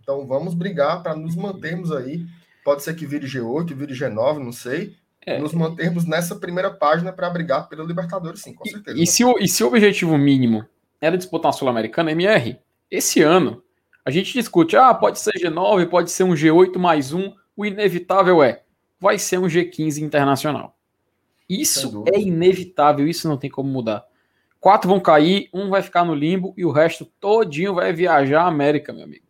Então 0.00 0.26
vamos 0.26 0.54
brigar 0.54 1.02
para 1.02 1.16
nos 1.16 1.34
mantermos 1.34 1.90
aí. 1.90 2.24
Pode 2.64 2.82
ser 2.82 2.94
que 2.94 3.06
vire 3.06 3.26
G8, 3.26 3.74
vire 3.74 3.94
G9, 3.94 4.38
não 4.38 4.52
sei. 4.52 4.96
É. 5.26 5.38
Nos 5.38 5.52
mantermos 5.52 6.04
nessa 6.04 6.36
primeira 6.36 6.70
página 6.70 7.12
para 7.12 7.28
brigar 7.28 7.68
pela 7.68 7.84
Libertadores, 7.84 8.40
sim, 8.40 8.54
com 8.54 8.64
certeza. 8.64 8.96
E, 8.96 9.02
e, 9.02 9.06
se 9.06 9.24
o, 9.24 9.36
e 9.38 9.48
se 9.48 9.64
o 9.64 9.66
objetivo 9.66 10.16
mínimo 10.16 10.64
era 11.00 11.18
disputar 11.18 11.50
a 11.50 11.52
Sul-Americana, 11.52 12.12
MR, 12.12 12.58
esse 12.90 13.20
ano, 13.20 13.62
a 14.08 14.10
gente 14.10 14.32
discute, 14.32 14.74
ah, 14.74 14.94
pode 14.94 15.18
ser 15.18 15.34
G9, 15.34 15.86
pode 15.86 16.10
ser 16.10 16.24
um 16.24 16.32
G8 16.32 16.78
mais 16.78 17.12
um. 17.12 17.30
O 17.54 17.66
inevitável 17.66 18.42
é, 18.42 18.62
vai 18.98 19.18
ser 19.18 19.38
um 19.38 19.42
G15 19.42 20.00
internacional. 20.00 20.74
Isso 21.46 22.04
é 22.10 22.18
inevitável, 22.18 23.06
isso 23.06 23.28
não 23.28 23.36
tem 23.36 23.50
como 23.50 23.68
mudar. 23.68 24.06
Quatro 24.58 24.88
vão 24.88 24.98
cair, 24.98 25.50
um 25.52 25.68
vai 25.68 25.82
ficar 25.82 26.06
no 26.06 26.14
limbo 26.14 26.54
e 26.56 26.64
o 26.64 26.70
resto 26.70 27.04
todinho 27.20 27.74
vai 27.74 27.92
viajar 27.92 28.44
à 28.44 28.46
América, 28.46 28.94
meu 28.94 29.04
amigo. 29.04 29.26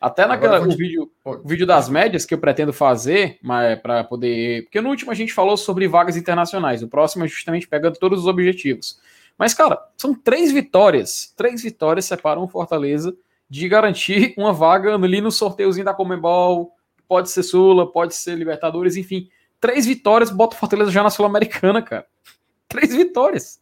Até 0.00 0.26
naquela 0.26 0.66
o 0.66 0.76
vídeo, 0.76 1.08
o 1.24 1.46
vídeo 1.46 1.64
das 1.64 1.88
médias 1.88 2.26
que 2.26 2.34
eu 2.34 2.38
pretendo 2.38 2.72
fazer, 2.72 3.38
mas 3.40 3.78
para 3.80 4.02
poder, 4.02 4.64
porque 4.64 4.80
no 4.80 4.88
último 4.88 5.12
a 5.12 5.14
gente 5.14 5.32
falou 5.32 5.56
sobre 5.56 5.86
vagas 5.86 6.16
internacionais, 6.16 6.82
o 6.82 6.88
próximo 6.88 7.24
é 7.24 7.28
justamente 7.28 7.68
pegando 7.68 7.96
todos 8.00 8.18
os 8.18 8.26
objetivos. 8.26 8.98
Mas 9.38 9.54
cara, 9.54 9.80
são 9.96 10.12
três 10.12 10.50
vitórias, 10.50 11.32
três 11.36 11.62
vitórias 11.62 12.04
separam 12.04 12.42
o 12.42 12.48
Fortaleza 12.48 13.16
de 13.48 13.68
garantir 13.68 14.34
uma 14.38 14.52
vaga 14.52 14.94
ali 14.94 15.20
no 15.20 15.30
sorteiozinho 15.30 15.84
da 15.84 15.94
Comembol, 15.94 16.72
pode 17.06 17.30
ser 17.30 17.42
Sula, 17.42 17.90
pode 17.90 18.14
ser 18.14 18.36
Libertadores, 18.36 18.96
enfim. 18.96 19.28
Três 19.60 19.86
vitórias, 19.86 20.30
bota 20.30 20.54
o 20.54 20.58
Fortaleza 20.58 20.90
já 20.90 21.02
na 21.02 21.10
Sul-Americana, 21.10 21.82
cara. 21.82 22.06
Três 22.68 22.94
vitórias. 22.94 23.60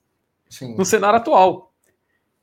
Sim. 0.49 0.75
No 0.77 0.85
cenário 0.85 1.19
atual. 1.19 1.73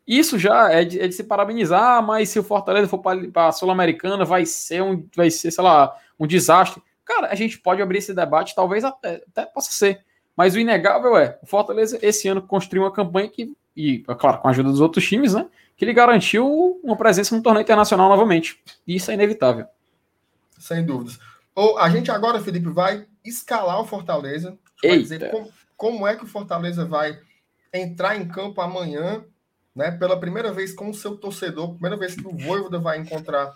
Isso 0.05 0.37
já 0.37 0.69
é 0.69 0.83
de, 0.83 0.99
é 0.99 1.07
de 1.07 1.13
se 1.13 1.23
parabenizar, 1.23 2.05
mas 2.05 2.29
se 2.29 2.39
o 2.39 2.43
Fortaleza 2.43 2.87
for 2.87 2.99
para 2.99 3.47
a 3.47 3.51
Sul-Americana, 3.51 4.25
vai 4.25 4.45
ser 4.45 4.81
um, 4.81 5.07
vai 5.15 5.31
ser, 5.31 5.51
sei 5.51 5.63
lá, 5.63 5.95
um 6.19 6.27
desastre. 6.27 6.81
Cara, 7.05 7.27
a 7.27 7.35
gente 7.35 7.59
pode 7.59 7.81
abrir 7.81 7.99
esse 7.99 8.13
debate, 8.13 8.55
talvez 8.55 8.83
até, 8.83 9.23
até 9.27 9.45
possa 9.45 9.71
ser. 9.71 10.03
Mas 10.35 10.55
o 10.55 10.59
inegável 10.59 11.15
é, 11.15 11.37
o 11.41 11.45
Fortaleza 11.45 11.99
esse 12.01 12.27
ano 12.27 12.41
construiu 12.41 12.83
uma 12.83 12.91
campanha 12.91 13.29
que, 13.29 13.53
e, 13.75 14.03
é 14.07 14.15
claro, 14.15 14.39
com 14.39 14.47
a 14.47 14.51
ajuda 14.51 14.69
dos 14.69 14.81
outros 14.81 15.07
times, 15.07 15.33
né? 15.33 15.47
Que 15.83 15.89
ele 15.89 15.93
garantiu 15.93 16.79
uma 16.81 16.95
presença 16.95 17.35
no 17.35 17.43
torneio 17.43 17.63
internacional 17.63 18.07
novamente. 18.07 18.57
Isso 18.87 19.11
é 19.11 19.15
inevitável. 19.15 19.65
Sem 20.57 20.85
dúvidas. 20.85 21.19
Ou 21.53 21.77
a 21.77 21.89
gente 21.89 22.09
agora, 22.09 22.39
Felipe, 22.39 22.69
vai 22.69 23.05
escalar 23.25 23.81
o 23.81 23.85
Fortaleza. 23.85 24.57
Vai 24.81 24.99
dizer 24.99 25.29
como, 25.29 25.51
como, 25.75 26.07
é 26.07 26.15
que 26.15 26.23
o 26.23 26.27
Fortaleza 26.27 26.85
vai 26.85 27.19
entrar 27.73 28.15
em 28.15 28.25
campo 28.25 28.61
amanhã, 28.61 29.25
né? 29.75 29.91
Pela 29.91 30.17
primeira 30.17 30.53
vez 30.53 30.73
com 30.73 30.89
o 30.89 30.93
seu 30.93 31.17
torcedor, 31.17 31.73
primeira 31.73 31.97
vez 31.97 32.15
que 32.15 32.25
o 32.25 32.31
Voivoda 32.31 32.79
vai 32.79 32.97
encontrar 32.97 33.53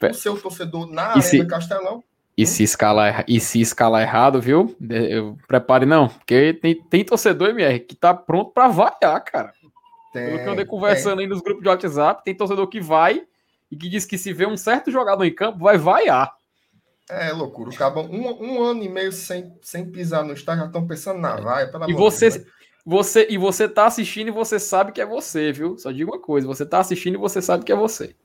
o 0.00 0.14
seu 0.14 0.40
torcedor 0.40 0.86
na 0.86 1.06
Arena 1.06 1.22
se... 1.22 1.44
Castelão. 1.46 2.04
E 2.36 2.46
se 2.46 2.62
escalar, 2.62 3.24
e 3.26 3.40
se 3.40 3.60
escalar 3.60 4.02
errado, 4.02 4.40
viu? 4.40 4.76
Eu, 4.88 5.36
prepare 5.48 5.86
não, 5.86 6.08
porque 6.08 6.52
tem, 6.52 6.80
tem 6.80 7.02
torcedor 7.02 7.48
MR 7.48 7.80
que 7.80 7.96
tá 7.96 8.12
pronto 8.12 8.52
para 8.52 8.68
vaiar, 8.68 9.24
cara. 9.24 9.52
Tem, 10.16 10.26
Pelo 10.26 10.38
que 10.38 10.48
eu 10.48 10.52
andei 10.52 10.64
conversando 10.64 11.16
tem. 11.16 11.26
aí 11.26 11.30
nos 11.30 11.42
grupos 11.42 11.62
de 11.62 11.68
WhatsApp, 11.68 12.24
tem 12.24 12.34
torcedor 12.34 12.66
que 12.68 12.80
vai 12.80 13.22
e 13.70 13.76
que 13.76 13.88
diz 13.88 14.06
que 14.06 14.16
se 14.16 14.32
vê 14.32 14.46
um 14.46 14.56
certo 14.56 14.90
jogador 14.90 15.24
em 15.24 15.34
campo, 15.34 15.58
vai 15.58 15.76
vaiar. 15.76 16.34
É 17.10 17.30
loucura. 17.32 17.70
Acaba 17.70 18.00
um, 18.00 18.42
um 18.42 18.62
ano 18.62 18.82
e 18.82 18.88
meio 18.88 19.12
sem, 19.12 19.54
sem 19.60 19.90
pisar 19.90 20.24
no 20.24 20.32
estádio, 20.32 20.62
já 20.62 20.66
estão 20.68 20.86
pensando 20.86 21.20
na 21.20 21.36
vaia. 21.36 21.70
e 21.86 21.92
você, 21.92 22.30
Deus, 22.30 22.46
você 22.84 23.26
E 23.28 23.36
você 23.36 23.68
tá 23.68 23.86
assistindo 23.86 24.28
e 24.28 24.30
você 24.30 24.58
sabe 24.58 24.90
que 24.90 25.00
é 25.02 25.06
você, 25.06 25.52
viu? 25.52 25.76
Só 25.76 25.92
digo 25.92 26.10
uma 26.10 26.20
coisa: 26.20 26.46
você 26.46 26.64
tá 26.64 26.78
assistindo 26.78 27.14
e 27.14 27.18
você 27.18 27.42
sabe 27.42 27.64
que 27.64 27.70
é 27.70 27.76
você. 27.76 28.16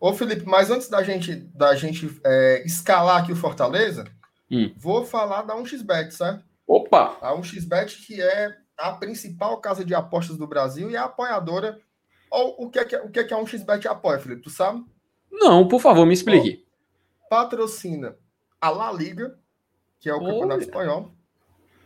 Ô, 0.00 0.12
Felipe, 0.12 0.44
mas 0.44 0.70
antes 0.70 0.88
da 0.88 1.02
gente, 1.02 1.36
da 1.54 1.76
gente 1.76 2.10
é, 2.24 2.62
escalar 2.66 3.22
aqui 3.22 3.32
o 3.32 3.36
Fortaleza, 3.36 4.04
hum. 4.50 4.74
vou 4.76 5.06
falar 5.06 5.42
da 5.42 5.54
1xBet, 5.54 6.10
certo? 6.10 6.44
Opa! 6.66 7.16
A 7.22 7.32
1xBet, 7.34 8.04
que 8.04 8.20
é 8.20 8.63
a 8.76 8.92
principal 8.92 9.60
casa 9.60 9.84
de 9.84 9.94
apostas 9.94 10.36
do 10.36 10.46
Brasil 10.46 10.90
e 10.90 10.96
a 10.96 11.04
apoiadora. 11.04 11.80
O, 12.30 12.66
o, 12.66 12.70
que, 12.70 12.78
é 12.78 12.84
que, 12.84 12.96
o 12.96 13.10
que 13.10 13.20
é 13.20 13.24
que 13.24 13.34
a 13.34 13.38
1xBet 13.38 13.86
apoia, 13.86 14.18
Felipe? 14.18 14.42
Tu 14.42 14.50
sabe? 14.50 14.84
Não, 15.30 15.68
por 15.68 15.80
favor, 15.80 16.04
me 16.04 16.14
explique. 16.14 16.64
patrocina 17.30 18.16
a 18.60 18.70
La 18.70 18.92
Liga, 18.92 19.38
que 20.00 20.08
é 20.08 20.14
o 20.14 20.18
Olha. 20.18 20.32
campeonato 20.32 20.62
espanhol. 20.62 21.12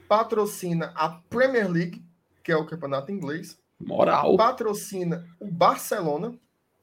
Patrocina 0.08 0.92
a 0.94 1.08
Premier 1.28 1.70
League, 1.70 2.04
que 2.42 2.50
é 2.50 2.56
o 2.56 2.66
campeonato 2.66 3.12
inglês. 3.12 3.58
Moral. 3.78 4.36
Patrocina 4.36 5.26
o 5.38 5.46
Barcelona. 5.46 6.38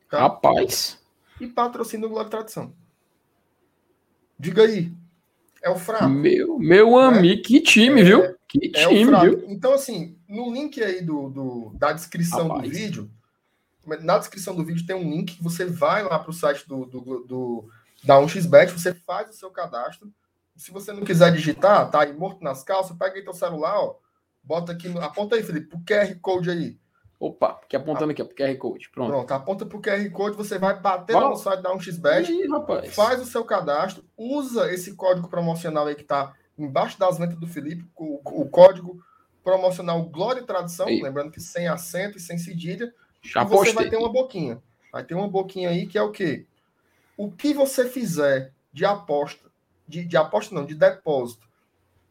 Tá? 0.10 0.20
Rapaz 0.20 1.04
e 1.40 1.48
patrocina 1.48 2.06
o 2.06 2.10
Glória 2.10 2.30
Tradição. 2.30 2.74
Diga 4.40 4.64
aí. 4.64 4.92
É 5.62 5.70
o 5.70 5.76
fraco. 5.76 6.08
Meu, 6.08 6.60
meu 6.60 6.92
né? 6.92 7.18
amigo, 7.18 7.42
que 7.42 7.62
time, 7.62 8.02
é, 8.02 8.04
viu? 8.04 8.35
Que 8.60 8.72
é 8.76 8.88
time, 8.88 9.20
viu? 9.20 9.46
Então, 9.48 9.74
assim, 9.74 10.18
no 10.28 10.54
link 10.54 10.82
aí 10.82 11.02
do, 11.02 11.30
do 11.30 11.72
da 11.76 11.92
descrição 11.92 12.48
Rapaz. 12.48 12.64
do 12.64 12.76
vídeo, 12.76 13.12
na 14.02 14.18
descrição 14.18 14.56
do 14.56 14.64
vídeo 14.64 14.86
tem 14.86 14.96
um 14.96 15.10
link 15.10 15.36
que 15.36 15.44
você 15.44 15.66
vai 15.66 16.04
lá 16.04 16.18
para 16.18 16.30
o 16.30 16.34
site 16.34 16.68
do, 16.68 16.86
do, 16.86 17.02
do, 17.26 17.70
da 18.04 18.16
1xBet, 18.16 18.72
você 18.72 18.94
faz 18.94 19.30
o 19.30 19.34
seu 19.34 19.52
cadastro. 19.52 20.12
Se 20.56 20.72
você 20.72 20.94
não 20.94 21.04
quiser 21.04 21.32
digitar, 21.34 21.90
tá 21.92 22.02
aí 22.02 22.14
morto 22.14 22.44
nas 22.44 22.64
calças, 22.64 22.98
pega 22.98 23.16
aí 23.16 23.24
teu 23.24 23.34
celular, 23.34 23.78
ó, 23.78 23.96
bota 24.42 24.72
aqui, 24.72 24.88
no, 24.88 25.02
aponta 25.02 25.36
aí, 25.36 25.44
Felipe, 25.44 25.76
o 25.76 25.80
QR 25.80 26.16
Code 26.22 26.50
aí. 26.50 26.80
Opa, 27.20 27.62
que 27.68 27.76
apontando 27.76 28.12
aqui, 28.12 28.22
ó, 28.22 28.26
pro 28.26 28.36
QR 28.36 28.56
Code. 28.58 28.90
Pronto. 28.90 29.10
Pronto, 29.10 29.32
aponta 29.32 29.66
pro 29.66 29.82
QR 29.82 30.10
Code, 30.12 30.38
você 30.38 30.58
vai 30.58 30.80
bater 30.80 31.14
lá 31.14 31.30
no 31.30 31.36
site 31.36 31.62
da 31.62 31.76
1xBet, 31.76 32.90
faz 32.90 33.22
o 33.22 33.26
seu 33.26 33.44
cadastro, 33.44 34.04
usa 34.18 34.72
esse 34.74 34.96
código 34.96 35.28
promocional 35.28 35.88
aí 35.88 35.96
que 35.96 36.04
tá 36.04 36.34
embaixo 36.58 37.00
das 37.00 37.18
ventas 37.18 37.38
do 37.38 37.48
Felipe, 37.48 37.86
o, 37.96 38.20
o 38.42 38.50
código 38.50 39.04
promocional 39.44 40.04
Glória 40.04 40.42
e 40.42 40.46
Tradição, 40.46 40.88
aí. 40.88 41.02
lembrando 41.02 41.32
que 41.32 41.40
sem 41.40 41.68
acento 41.68 42.18
e 42.18 42.22
sem 42.22 42.38
cedilha, 42.38 42.94
Já 43.22 43.44
e 43.44 43.46
você 43.46 43.56
postei. 43.56 43.74
vai 43.74 43.90
ter 43.90 43.98
uma 43.98 44.12
boquinha. 44.12 44.62
Vai 44.92 45.04
ter 45.04 45.14
uma 45.14 45.28
boquinha 45.28 45.70
aí 45.70 45.86
que 45.86 45.98
é 45.98 46.02
o 46.02 46.12
quê? 46.12 46.46
O 47.18 47.32
que 47.32 47.54
você 47.54 47.88
fizer 47.88 48.52
de 48.72 48.86
aposta, 48.86 49.50
de, 49.88 50.04
de 50.06 50.18
aposta 50.18 50.54
não, 50.54 50.66
de 50.66 50.76
depósito, 50.76 51.48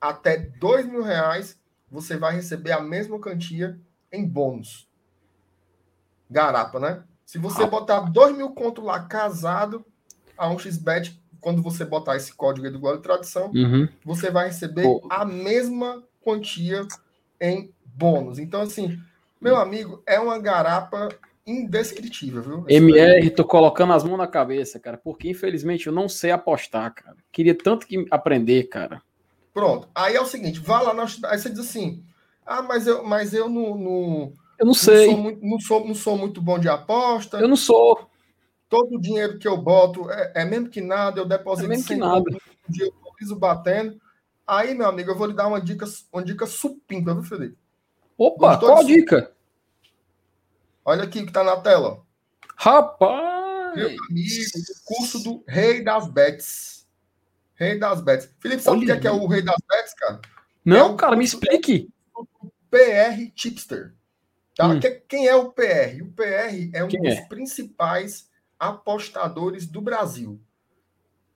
até 0.00 0.36
dois 0.36 0.86
mil 0.86 1.02
reais, 1.02 1.58
você 1.90 2.16
vai 2.16 2.34
receber 2.34 2.72
a 2.72 2.80
mesma 2.80 3.18
quantia 3.18 3.78
em 4.12 4.26
bônus 4.26 4.88
garapa, 6.30 6.80
né? 6.80 7.02
Se 7.24 7.38
você 7.38 7.62
ah. 7.62 7.66
botar 7.66 8.00
2 8.00 8.36
mil 8.36 8.50
conto 8.50 8.82
lá 8.82 9.00
casado, 9.04 9.84
a 10.36 10.48
1xBet, 10.48 11.18
quando 11.44 11.60
você 11.60 11.84
botar 11.84 12.16
esse 12.16 12.32
código 12.32 12.66
aí 12.66 12.72
do 12.72 12.80
Glória 12.80 12.98
e 12.98 13.02
Tradição, 13.02 13.52
uhum. 13.54 13.86
você 14.02 14.30
vai 14.30 14.46
receber 14.46 14.86
a 15.10 15.26
mesma 15.26 16.02
quantia 16.22 16.86
em 17.38 17.70
bônus. 17.84 18.38
Então, 18.38 18.62
assim, 18.62 18.98
meu 19.38 19.56
amigo, 19.56 20.02
é 20.06 20.18
uma 20.18 20.38
garapa 20.38 21.10
indescritível, 21.46 22.40
viu? 22.40 22.64
MR, 22.66 23.28
tô 23.28 23.44
colocando 23.44 23.92
as 23.92 24.02
mãos 24.02 24.16
na 24.16 24.26
cabeça, 24.26 24.80
cara, 24.80 24.96
porque 24.96 25.28
infelizmente 25.28 25.86
eu 25.86 25.92
não 25.92 26.08
sei 26.08 26.30
apostar, 26.30 26.94
cara. 26.94 27.18
Queria 27.30 27.54
tanto 27.54 27.86
que 27.86 28.06
aprender, 28.10 28.62
cara. 28.64 29.02
Pronto. 29.52 29.86
Aí 29.94 30.16
é 30.16 30.20
o 30.22 30.26
seguinte, 30.26 30.58
vá 30.58 30.80
lá 30.80 30.94
na. 30.94 31.04
Aí 31.26 31.38
você 31.38 31.50
diz 31.50 31.60
assim: 31.60 32.02
ah, 32.46 32.62
mas 32.62 32.86
eu, 32.86 33.04
mas 33.04 33.34
eu 33.34 33.50
não, 33.50 33.76
não, 33.76 34.32
eu 34.58 34.64
não 34.64 34.72
sei. 34.72 35.08
Não 35.08 35.12
sou, 35.12 35.22
muito, 35.22 35.44
não 35.44 35.60
sou, 35.60 35.86
não 35.86 35.94
sou 35.94 36.16
muito 36.16 36.40
bom 36.40 36.58
de 36.58 36.70
aposta. 36.70 37.36
Eu 37.36 37.48
não 37.48 37.56
sou. 37.56 38.08
Todo 38.74 38.96
o 38.96 39.00
dinheiro 39.00 39.38
que 39.38 39.46
eu 39.46 39.56
boto 39.56 40.10
é, 40.10 40.32
é 40.34 40.44
mesmo 40.44 40.68
que 40.68 40.80
nada, 40.80 41.20
eu 41.20 41.24
deposito 41.24 41.66
é 41.66 41.68
mesmo 41.68 41.86
que 41.86 41.94
nada. 41.94 42.24
Um 42.68 42.72
dia 42.72 42.86
eu 42.86 43.12
piso 43.16 43.36
batendo. 43.36 44.00
Aí, 44.44 44.74
meu 44.74 44.88
amigo, 44.88 45.12
eu 45.12 45.16
vou 45.16 45.28
lhe 45.28 45.32
dar 45.32 45.46
uma 45.46 45.60
dica, 45.60 45.86
uma 46.12 46.24
dica 46.24 46.44
supimpa, 46.44 47.14
viu, 47.14 47.22
Felipe? 47.22 47.56
Opa, 48.18 48.58
qual 48.58 48.78
a 48.78 48.82
dica? 48.82 49.30
Olha 50.84 51.04
aqui 51.04 51.24
que 51.24 51.30
tá 51.30 51.44
na 51.44 51.56
tela. 51.58 52.02
Rapaz! 52.56 53.76
Meu 53.76 53.86
amigo, 53.86 54.00
o 54.10 54.84
curso 54.84 55.22
do 55.22 55.44
Rei 55.46 55.84
das 55.84 56.08
Bets. 56.08 56.84
Rei 57.54 57.78
das 57.78 58.00
Bets. 58.00 58.28
Felipe, 58.40 58.60
sabe 58.60 58.78
o 58.78 58.86
que 58.86 58.90
é, 58.90 58.98
que 58.98 59.06
é 59.06 59.12
o 59.12 59.28
Rei 59.28 59.42
das 59.42 59.62
Bets, 59.70 59.94
cara? 59.94 60.20
Não, 60.64 60.94
é 60.94 60.96
cara, 60.96 61.14
me 61.14 61.24
explique. 61.24 61.88
PR 62.70 63.30
Tipster. 63.36 63.94
Tá? 64.56 64.66
Hum. 64.66 64.80
Quem 65.08 65.28
é 65.28 65.36
o 65.36 65.52
PR? 65.52 66.02
O 66.02 66.12
PR 66.12 66.70
é 66.72 66.82
um 66.82 66.88
Quem 66.88 67.00
dos 67.00 67.14
é? 67.14 67.24
principais 67.26 68.33
apostadores 68.68 69.66
do 69.66 69.80
Brasil. 69.80 70.40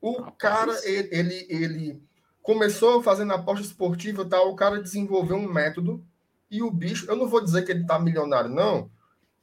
O 0.01 0.13
Rapaz. 0.13 0.35
cara, 0.39 0.81
ele, 0.85 1.09
ele, 1.11 1.47
ele, 1.49 2.03
começou 2.43 3.03
fazendo 3.03 3.33
aposta 3.33 3.65
esportiva, 3.65 4.25
tá? 4.25 4.41
o 4.43 4.55
cara 4.55 4.81
desenvolveu 4.81 5.37
um 5.37 5.53
método 5.53 6.05
e 6.51 6.63
o 6.63 6.71
bicho, 6.71 7.07
eu 7.09 7.17
não 7.17 7.29
vou 7.29 7.43
dizer 7.43 7.63
que 7.63 7.73
ele 7.73 7.85
tá 7.85 7.99
milionário, 7.99 8.49
não, 8.49 8.91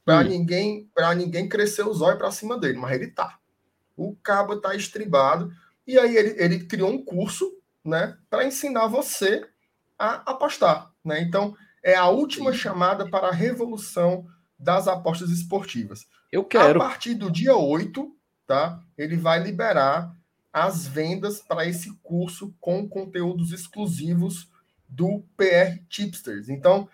para 0.04 0.24
hum. 0.26 0.28
ninguém 0.28 0.90
para 0.94 1.14
ninguém 1.14 1.48
crescer 1.48 1.86
os 1.86 2.00
olhos 2.00 2.18
para 2.18 2.32
cima 2.32 2.58
dele, 2.58 2.78
mas 2.78 2.92
ele 2.92 3.08
tá. 3.08 3.38
O 3.96 4.16
cabo 4.16 4.56
tá 4.56 4.74
estribado 4.74 5.52
e 5.86 5.98
aí 5.98 6.16
ele, 6.16 6.42
ele 6.42 6.64
criou 6.64 6.90
um 6.90 7.04
curso, 7.04 7.52
né, 7.84 8.16
para 8.28 8.44
ensinar 8.44 8.88
você 8.88 9.46
a 9.98 10.30
apostar, 10.30 10.90
né? 11.04 11.20
Então, 11.20 11.56
é 11.82 11.94
a 11.94 12.08
última 12.08 12.52
chamada 12.52 13.08
para 13.08 13.28
a 13.28 13.32
revolução 13.32 14.26
das 14.58 14.88
apostas 14.88 15.30
esportivas. 15.30 16.06
Eu 16.32 16.44
quero. 16.44 16.82
A 16.82 16.88
partir 16.88 17.14
do 17.14 17.30
dia 17.30 17.56
8, 17.56 18.14
tá? 18.46 18.82
Ele 18.96 19.16
vai 19.16 19.42
liberar 19.42 20.14
as 20.52 20.86
vendas 20.86 21.40
para 21.40 21.66
esse 21.66 21.92
curso 22.02 22.54
com 22.60 22.88
conteúdos 22.88 23.52
exclusivos 23.52 24.50
do 24.88 25.22
PR 25.36 25.78
Tipsters. 25.88 26.48
Então, 26.48 26.88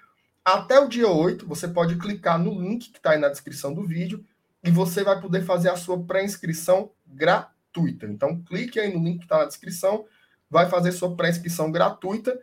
até 0.44 0.80
o 0.80 0.88
dia 0.88 1.08
8, 1.08 1.46
você 1.46 1.68
pode 1.68 1.96
clicar 1.96 2.38
no 2.38 2.60
link 2.60 2.90
que 2.90 2.98
está 2.98 3.12
aí 3.12 3.18
na 3.18 3.28
descrição 3.28 3.72
do 3.72 3.86
vídeo 3.86 4.24
e 4.64 4.70
você 4.70 5.04
vai 5.04 5.20
poder 5.20 5.44
fazer 5.44 5.70
a 5.70 5.76
sua 5.76 6.02
pré-inscrição 6.02 6.90
gratuita. 7.06 8.06
Então, 8.06 8.42
clique 8.42 8.80
aí 8.80 8.92
no 8.92 9.04
link 9.04 9.18
que 9.18 9.24
está 9.24 9.38
na 9.38 9.44
descrição, 9.44 10.04
vai 10.50 10.68
fazer 10.68 10.90
sua 10.90 11.14
pré-inscrição 11.16 11.70
gratuita 11.70 12.36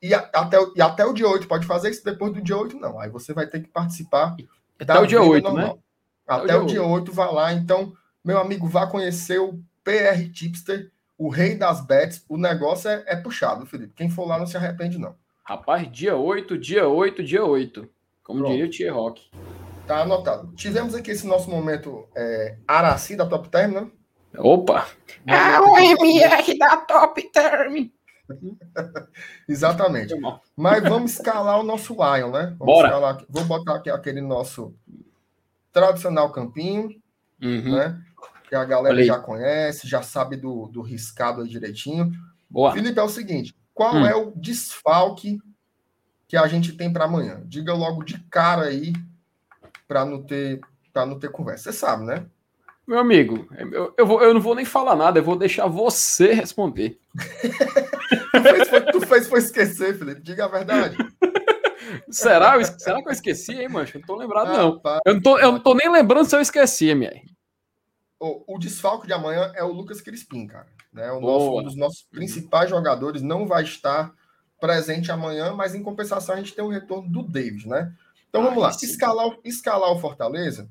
e, 0.00 0.14
até, 0.14 0.56
e 0.74 0.82
até 0.82 1.04
o 1.04 1.12
dia 1.12 1.28
8 1.28 1.46
pode 1.46 1.66
fazer 1.66 1.90
isso, 1.90 2.04
depois 2.04 2.32
do 2.32 2.42
dia 2.42 2.56
8 2.56 2.78
não. 2.78 2.98
Aí 2.98 3.10
você 3.10 3.32
vai 3.32 3.46
ter 3.46 3.60
que 3.60 3.68
participar 3.68 4.34
até 4.82 4.98
o 4.98 5.06
dia 5.06 5.22
8, 5.22 5.44
normal. 5.44 5.66
né? 5.66 5.82
Até, 6.26 6.56
o 6.56 6.66
dia 6.66 6.82
8. 6.82 6.92
8 6.92 7.12
vá 7.12 7.30
lá. 7.30 7.52
Então, 7.52 7.92
meu 8.24 8.38
amigo, 8.38 8.66
vá 8.68 8.86
conhecer 8.86 9.38
o 9.40 9.60
PR 9.84 10.30
Tipster, 10.32 10.90
o 11.18 11.28
rei 11.28 11.56
das 11.56 11.80
bets. 11.84 12.24
O 12.28 12.36
negócio 12.36 12.88
é, 12.88 13.02
é 13.06 13.16
puxado, 13.16 13.66
Felipe. 13.66 13.94
Quem 13.94 14.08
for 14.10 14.26
lá 14.26 14.38
não 14.38 14.46
se 14.46 14.56
arrepende, 14.56 14.98
não. 14.98 15.14
Rapaz, 15.44 15.90
dia 15.90 16.16
8, 16.16 16.56
dia 16.56 16.86
8, 16.86 17.22
dia 17.22 17.44
8. 17.44 17.88
Como 18.22 18.38
Pronto. 18.38 18.52
diria 18.52 18.66
o 18.66 18.70
Tia 18.70 18.92
Rock. 18.92 19.28
Tá 19.86 20.02
anotado. 20.02 20.52
Tivemos 20.54 20.94
aqui 20.94 21.10
esse 21.10 21.26
nosso 21.26 21.50
momento 21.50 22.08
é, 22.16 22.56
Araci 22.66 23.16
da 23.16 23.26
Top 23.26 23.48
Term, 23.48 23.72
né? 23.72 23.90
Opa! 24.38 24.86
Ah, 25.28 25.60
o 25.60 25.76
MR 25.76 26.56
da 26.56 26.76
Top 26.76 27.20
Term! 27.32 27.90
Exatamente. 29.48 30.14
Mas 30.56 30.82
vamos 30.82 31.12
escalar 31.12 31.60
o 31.60 31.64
nosso 31.64 31.94
Lion, 31.94 32.30
né? 32.30 32.54
Vamos 32.58 32.58
Bora. 32.58 32.88
Escalar, 32.88 33.24
vou 33.28 33.44
botar 33.44 33.76
aqui 33.76 33.90
aquele 33.90 34.20
nosso 34.20 34.74
tradicional 35.72 36.30
campinho, 36.30 37.00
uhum. 37.42 37.76
né? 37.76 38.02
Que 38.48 38.54
a 38.54 38.64
galera 38.64 39.02
já 39.02 39.18
conhece, 39.18 39.88
já 39.88 40.02
sabe 40.02 40.36
do, 40.36 40.66
do 40.68 40.82
riscado 40.82 41.48
direitinho. 41.48 42.12
Boa. 42.48 42.72
Felipe, 42.72 42.98
é 42.98 43.02
o 43.02 43.08
seguinte: 43.08 43.54
qual 43.74 43.96
hum. 43.96 44.06
é 44.06 44.14
o 44.14 44.32
desfalque 44.36 45.40
que 46.28 46.36
a 46.36 46.46
gente 46.46 46.72
tem 46.74 46.92
para 46.92 47.06
amanhã? 47.06 47.42
Diga 47.46 47.72
logo 47.72 48.02
de 48.02 48.18
cara 48.24 48.64
aí, 48.64 48.92
para 49.88 50.04
não 50.04 50.22
ter 50.22 50.60
para 50.92 51.06
não 51.06 51.18
ter 51.18 51.30
conversa. 51.30 51.72
Você 51.72 51.78
sabe, 51.78 52.04
né? 52.04 52.26
Meu 52.92 53.00
amigo, 53.00 53.48
eu, 53.56 53.94
eu, 53.96 54.06
vou, 54.06 54.22
eu 54.22 54.34
não 54.34 54.40
vou 54.42 54.54
nem 54.54 54.66
falar 54.66 54.94
nada, 54.94 55.18
eu 55.18 55.24
vou 55.24 55.34
deixar 55.34 55.66
você 55.66 56.34
responder. 56.34 57.00
tu, 57.16 58.42
fez, 58.42 58.68
foi, 58.68 58.80
tu 58.92 59.00
fez 59.00 59.26
foi 59.28 59.38
esquecer, 59.38 59.98
Felipe. 59.98 60.20
Diga 60.20 60.44
a 60.44 60.48
verdade. 60.48 60.98
Será? 62.12 62.58
Eu, 62.58 62.64
será 62.66 63.00
que 63.00 63.08
eu 63.08 63.12
esqueci, 63.12 63.52
hein, 63.54 63.70
mancho? 63.70 63.96
Eu 63.96 64.00
não 64.00 64.06
tô 64.06 64.14
lembrado, 64.14 64.48
ah, 64.48 64.58
não. 64.58 64.80
Eu 65.06 65.14
não 65.14 65.22
tô, 65.22 65.38
eu 65.38 65.52
não 65.52 65.58
tô 65.58 65.72
nem 65.72 65.90
lembrando 65.90 66.26
se 66.26 66.36
eu 66.36 66.40
esqueci, 66.42 66.90
MR. 66.90 67.22
o, 68.20 68.56
o 68.56 68.58
desfalque 68.58 69.06
de 69.06 69.14
amanhã 69.14 69.50
é 69.54 69.64
o 69.64 69.72
Lucas 69.72 70.02
Crispim, 70.02 70.46
cara. 70.46 70.68
Né? 70.92 71.10
O 71.12 71.20
nosso, 71.22 71.60
um 71.60 71.62
dos 71.62 71.76
nossos 71.76 72.02
principais 72.02 72.68
jogadores 72.68 73.22
não 73.22 73.46
vai 73.46 73.62
estar 73.62 74.12
presente 74.60 75.10
amanhã, 75.10 75.54
mas 75.54 75.74
em 75.74 75.82
compensação 75.82 76.34
a 76.34 76.38
gente 76.38 76.54
tem 76.54 76.62
o 76.62 76.68
retorno 76.68 77.08
do 77.08 77.22
David, 77.22 77.66
né? 77.66 77.90
Então 78.28 78.42
vamos 78.42 78.62
lá. 78.62 78.68
Escalar, 78.68 79.30
escalar 79.44 79.90
o 79.92 79.98
Fortaleza, 79.98 80.68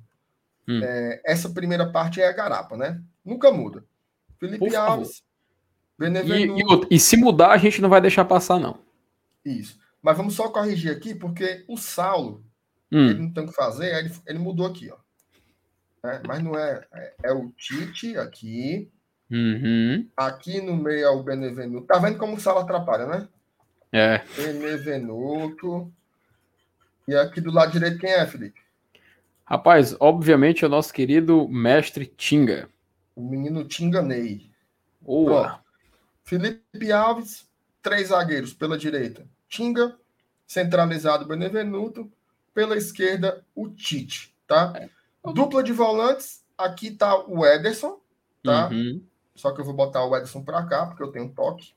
hum. 0.67 0.81
é, 0.83 1.21
essa 1.25 1.49
primeira 1.49 1.91
parte 1.91 2.21
é 2.21 2.27
a 2.27 2.33
garapa, 2.33 2.77
né? 2.77 3.01
Nunca 3.23 3.51
muda. 3.51 3.83
Felipe 4.39 4.75
Alves, 4.75 5.23
Benevenuto. 5.97 6.87
E, 6.89 6.95
e, 6.95 6.97
e 6.97 6.99
se 6.99 7.15
mudar, 7.15 7.51
a 7.51 7.57
gente 7.57 7.81
não 7.81 7.89
vai 7.89 8.01
deixar 8.01 8.25
passar, 8.25 8.59
não. 8.59 8.79
Isso. 9.45 9.79
Mas 10.01 10.17
vamos 10.17 10.33
só 10.33 10.49
corrigir 10.49 10.91
aqui, 10.91 11.13
porque 11.13 11.63
o 11.67 11.77
Saulo, 11.77 12.43
hum. 12.91 13.09
ele 13.09 13.19
não 13.19 13.31
tem 13.31 13.43
o 13.43 13.47
que 13.47 13.53
fazer, 13.53 13.93
ele, 13.95 14.11
ele 14.25 14.39
mudou 14.39 14.65
aqui, 14.65 14.91
ó. 14.91 14.97
É, 16.03 16.21
mas 16.27 16.43
não 16.43 16.57
é, 16.57 16.83
é, 16.93 17.13
é. 17.25 17.31
o 17.31 17.51
Tite 17.51 18.17
aqui. 18.17 18.89
Uhum. 19.29 20.09
Aqui 20.17 20.59
no 20.59 20.75
meio 20.75 21.05
é 21.05 21.09
o 21.09 21.23
Benevenuto. 21.23 21.87
Tá 21.87 21.99
vendo 21.99 22.17
como 22.17 22.35
o 22.35 22.39
Saulo 22.39 22.61
atrapalha, 22.61 23.05
né? 23.05 23.27
É. 23.91 24.23
Benevenuto. 24.35 25.91
E 27.07 27.15
aqui 27.15 27.39
do 27.39 27.51
lado 27.51 27.71
direito, 27.71 27.99
quem 27.99 28.09
é, 28.09 28.25
Felipe? 28.25 28.60
Rapaz, 29.51 29.93
obviamente 29.99 30.63
é 30.63 30.67
o 30.67 30.71
nosso 30.71 30.93
querido 30.93 31.45
mestre 31.49 32.05
Tinga. 32.05 32.69
O 33.13 33.21
menino 33.21 33.65
Tinga 33.65 34.01
Ney. 34.01 34.49
Boa. 35.01 35.59
Felipe 36.23 36.89
Alves, 36.89 37.45
três 37.81 38.07
zagueiros 38.07 38.53
pela 38.53 38.77
direita. 38.77 39.27
Tinga, 39.49 39.97
centralizado 40.47 41.27
Benevenuto. 41.27 42.09
Pela 42.53 42.77
esquerda, 42.77 43.45
o 43.53 43.67
Tite, 43.67 44.33
tá? 44.47 44.71
É. 44.73 44.89
Dupla 45.33 45.61
de 45.61 45.73
volantes, 45.73 46.45
aqui 46.57 46.91
tá 46.91 47.17
o 47.17 47.45
Ederson, 47.45 47.99
tá? 48.41 48.69
Uhum. 48.69 49.03
Só 49.35 49.51
que 49.51 49.59
eu 49.59 49.65
vou 49.65 49.73
botar 49.73 50.05
o 50.05 50.15
Ederson 50.15 50.43
para 50.43 50.65
cá, 50.65 50.85
porque 50.85 51.03
eu 51.03 51.11
tenho 51.11 51.27
toque. 51.27 51.73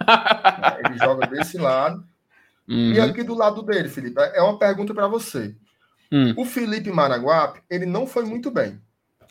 Ele 0.84 0.98
joga 0.98 1.26
desse 1.26 1.56
lado. 1.56 2.06
Uhum. 2.68 2.92
E 2.92 3.00
aqui 3.00 3.22
do 3.22 3.34
lado 3.34 3.62
dele, 3.62 3.88
Felipe, 3.88 4.20
é 4.20 4.42
uma 4.42 4.58
pergunta 4.58 4.92
para 4.92 5.08
você. 5.08 5.56
Uhum. 6.10 6.34
O 6.36 6.44
Felipe 6.44 6.90
Maraguape, 6.90 7.60
ele 7.68 7.86
não 7.86 8.06
foi 8.06 8.24
muito 8.24 8.50
bem 8.50 8.80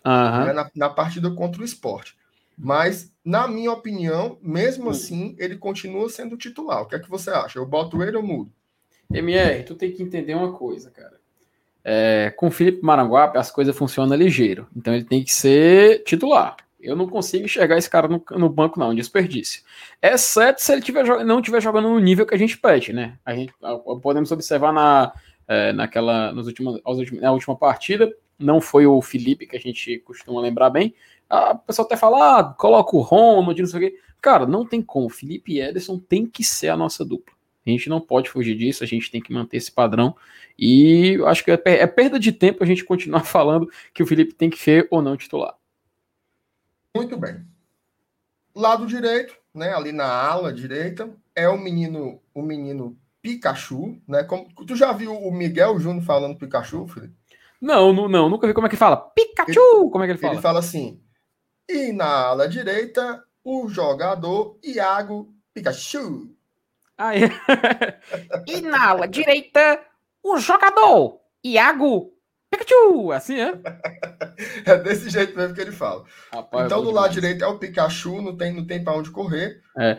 uhum. 0.06 0.46
né, 0.46 0.54
na, 0.54 0.70
na, 0.76 0.90
partida 0.90 1.30
contra 1.32 1.62
o 1.62 1.66
esporte. 1.66 2.16
Mas, 2.58 3.12
na 3.24 3.48
minha 3.48 3.72
opinião, 3.72 4.38
mesmo 4.42 4.88
hum. 4.88 4.92
assim, 4.92 5.36
ele 5.38 5.58
continua 5.58 6.10
sendo 6.10 6.38
titular. 6.38 6.84
O 6.84 6.86
que 6.86 6.96
é 6.96 7.00
que 7.00 7.10
você 7.10 7.30
acha? 7.30 7.60
Eu 7.60 7.66
boto 7.66 8.02
ele 8.02 8.16
ou 8.16 8.24
mudo? 8.24 8.50
MR, 9.14 9.64
tu 9.64 9.76
tem 9.76 9.92
que 9.92 10.02
entender 10.02 10.36
uma 10.36 10.54
coisa, 10.54 10.90
cara. 10.90 11.16
É, 11.84 12.34
com 12.36 12.48
o 12.48 12.52
Felipe 12.52 12.84
Maranguape, 12.84 13.38
as 13.38 13.52
coisas 13.52 13.76
funcionam 13.76 14.16
ligeiro. 14.16 14.68
Então 14.76 14.94
ele 14.94 15.04
tem 15.04 15.24
que 15.24 15.34
ser 15.34 16.04
titular. 16.04 16.56
Eu 16.82 16.96
não 16.96 17.08
consigo 17.08 17.46
enxergar 17.46 17.78
esse 17.78 17.90
cara 17.90 18.08
no, 18.08 18.24
no 18.32 18.48
banco, 18.48 18.80
não, 18.80 18.90
um 18.92 18.96
desperdício. 18.96 19.64
Exceto 20.02 20.62
se 20.62 20.72
ele 20.72 20.82
tiver, 20.82 21.04
não 21.26 21.40
estiver 21.40 21.62
jogando 21.62 21.90
no 21.90 22.00
nível 22.00 22.26
que 22.26 22.36
a 22.36 22.38
gente 22.38 22.58
pede, 22.58 22.94
né? 22.94 23.18
A 23.26 23.36
gente, 23.36 23.54
podemos 24.02 24.32
observar 24.32 24.72
na, 24.72 25.12
é, 25.48 25.74
naquela, 25.74 26.32
nos 26.32 26.48
últimos, 26.48 26.82
na 27.14 27.32
última 27.32 27.56
partida, 27.56 28.12
não 28.38 28.60
foi 28.60 28.86
o 28.86 29.02
Felipe, 29.02 29.48
que 29.48 29.56
a 29.56 29.60
gente 29.60 30.00
costuma 30.00 30.42
lembrar 30.42 30.70
bem. 30.70 30.94
A 31.30 31.56
pessoa 31.56 31.86
até 31.86 31.96
fala, 31.96 32.40
ah, 32.40 32.44
coloca 32.44 32.96
o 32.96 33.02
Ronald, 33.02 33.60
não 33.60 33.68
sei 33.68 33.88
o 33.88 33.90
quê. 33.92 34.00
Cara, 34.22 34.46
não 34.46 34.66
tem 34.66 34.82
como. 34.82 35.10
Felipe 35.10 35.54
e 35.54 35.62
Ederson 35.62 35.98
tem 35.98 36.26
que 36.26 36.44
ser 36.44 36.70
a 36.70 36.78
nossa 36.78 37.06
dupla. 37.06 37.34
A 37.66 37.70
gente 37.70 37.90
não 37.90 38.00
pode 38.00 38.30
fugir 38.30 38.56
disso, 38.56 38.84
a 38.84 38.88
gente 38.88 39.10
tem 39.10 39.22
que 39.22 39.34
manter 39.34 39.58
esse 39.58 39.72
padrão. 39.72 40.16
E 40.58 41.18
acho 41.26 41.44
que 41.44 41.52
é, 41.52 41.60
é 41.66 41.88
perda 41.88 42.20
de 42.20 42.32
tempo 42.32 42.64
a 42.64 42.68
gente 42.68 42.84
continuar 42.84 43.22
falando 43.26 43.70
que 43.94 44.04
o 44.04 44.08
Felipe 44.08 44.34
tem 44.34 44.50
que 44.50 44.60
ser 44.60 44.88
ou 44.92 45.02
não 45.02 45.18
titular. 45.18 45.56
Muito 46.96 47.18
bem. 47.18 47.44
Lado 48.54 48.86
direito, 48.86 49.36
né, 49.54 49.74
ali 49.74 49.92
na 49.92 50.06
ala 50.06 50.54
direita, 50.54 51.10
é 51.36 51.50
o 51.50 51.58
menino, 51.58 52.22
o 52.34 52.42
menino 52.42 52.98
Pikachu, 53.26 54.00
né? 54.08 54.24
Como, 54.24 54.48
tu 54.68 54.76
já 54.76 54.94
viu 54.94 55.12
o 55.12 55.32
Miguel 55.32 55.80
Júnior 55.80 56.04
falando 56.04 56.38
Pikachu, 56.38 56.86
Felipe? 56.86 57.16
Não, 57.60 57.92
não, 57.92 58.08
não, 58.08 58.30
nunca 58.30 58.46
vi 58.46 58.54
como 58.54 58.68
é 58.68 58.70
que 58.70 58.76
fala. 58.76 58.98
Pikachu! 58.98 59.50
Ele, 59.50 59.90
como 59.90 60.04
é 60.04 60.06
que 60.06 60.12
ele 60.12 60.20
fala? 60.20 60.34
Ele 60.34 60.42
fala 60.44 60.60
assim. 60.60 61.02
E 61.68 61.92
na 61.92 62.06
ala 62.06 62.48
direita, 62.48 63.24
o 63.44 63.68
jogador 63.68 64.60
Iago 64.64 65.34
Pikachu. 65.56 66.30
É. 67.00 67.26
e 68.48 68.62
na 68.62 68.90
ala 68.90 69.08
direita, 69.08 69.84
o 70.22 70.38
jogador 70.38 71.20
Iago 71.44 72.14
Pikachu. 72.52 73.12
Assim 73.12 73.40
é? 73.40 73.60
é 74.72 74.78
desse 74.78 75.10
jeito 75.10 75.36
mesmo 75.36 75.56
que 75.56 75.62
ele 75.62 75.72
fala. 75.72 76.06
Rapaz, 76.32 76.68
então, 76.68 76.84
do 76.84 76.92
lado 76.92 77.12
direito 77.12 77.44
é 77.44 77.48
o 77.48 77.58
Pikachu, 77.58 78.22
não 78.22 78.38
tem, 78.38 78.54
não 78.54 78.68
tem 78.68 78.84
para 78.84 78.96
onde 78.96 79.10
correr. 79.10 79.64
É. 79.76 79.98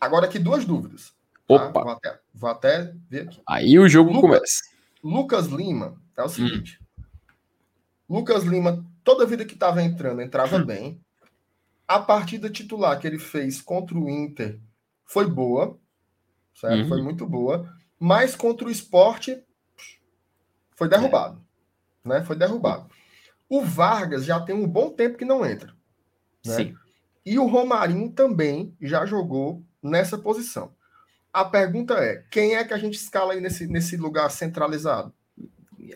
Agora 0.00 0.24
aqui 0.24 0.38
duas 0.38 0.64
dúvidas. 0.64 1.12
Tá? 1.58 1.68
Opa. 1.68 1.82
Vou, 1.82 1.92
até, 1.92 2.20
vou 2.34 2.50
até 2.50 2.94
ver 3.08 3.22
aqui. 3.22 3.42
Aí 3.46 3.78
o 3.78 3.88
jogo 3.88 4.12
Lucas, 4.12 4.22
começa. 4.22 4.62
Lucas 5.02 5.46
Lima 5.46 6.00
é 6.16 6.22
o 6.22 6.28
seguinte. 6.28 6.78
Hum. 6.80 6.82
Lucas 8.08 8.44
Lima, 8.44 8.84
toda 9.02 9.26
vida 9.26 9.44
que 9.44 9.54
estava 9.54 9.82
entrando, 9.82 10.20
entrava 10.20 10.56
hum. 10.56 10.64
bem. 10.64 11.00
A 11.86 11.98
partida 11.98 12.48
titular 12.50 12.98
que 12.98 13.06
ele 13.06 13.18
fez 13.18 13.60
contra 13.60 13.96
o 13.98 14.08
Inter 14.08 14.58
foi 15.04 15.26
boa, 15.26 15.78
certo? 16.54 16.82
Uhum. 16.82 16.88
Foi 16.88 17.02
muito 17.02 17.26
boa. 17.26 17.70
Mas 17.98 18.34
contra 18.34 18.66
o 18.66 18.70
esporte 18.70 19.42
foi 20.74 20.88
derrubado, 20.88 21.44
é. 22.04 22.08
né? 22.08 22.24
Foi 22.24 22.36
derrubado. 22.36 22.88
O 23.48 23.62
Vargas 23.62 24.24
já 24.24 24.40
tem 24.40 24.54
um 24.54 24.66
bom 24.66 24.90
tempo 24.90 25.18
que 25.18 25.24
não 25.24 25.44
entra, 25.44 25.74
né? 26.44 26.54
Sim. 26.56 26.74
E 27.24 27.38
o 27.38 27.46
Romarinho 27.46 28.10
também 28.10 28.74
já 28.80 29.06
jogou 29.06 29.62
nessa 29.82 30.18
posição. 30.18 30.74
A 31.32 31.44
pergunta 31.44 31.94
é: 31.94 32.22
quem 32.30 32.56
é 32.56 32.64
que 32.64 32.74
a 32.74 32.78
gente 32.78 32.94
escala 32.94 33.32
aí 33.32 33.40
nesse, 33.40 33.66
nesse 33.66 33.96
lugar 33.96 34.30
centralizado? 34.30 35.12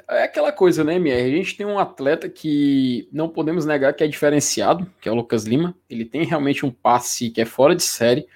É 0.08 0.24
aquela 0.24 0.50
coisa, 0.50 0.82
né, 0.82 0.96
MR? 0.96 1.32
A 1.32 1.36
gente 1.36 1.56
tem 1.56 1.66
um 1.66 1.78
atleta 1.78 2.28
que 2.28 3.08
não 3.12 3.28
podemos 3.28 3.64
negar 3.64 3.94
que 3.94 4.02
é 4.02 4.08
diferenciado, 4.08 4.90
que 5.00 5.08
é 5.08 5.12
o 5.12 5.14
Lucas 5.14 5.44
Lima. 5.44 5.76
Ele 5.88 6.04
tem 6.04 6.24
realmente 6.24 6.66
um 6.66 6.70
passe 6.70 7.30
que 7.30 7.40
é 7.40 7.44
fora 7.44 7.74
de 7.74 7.82
série. 7.82 8.26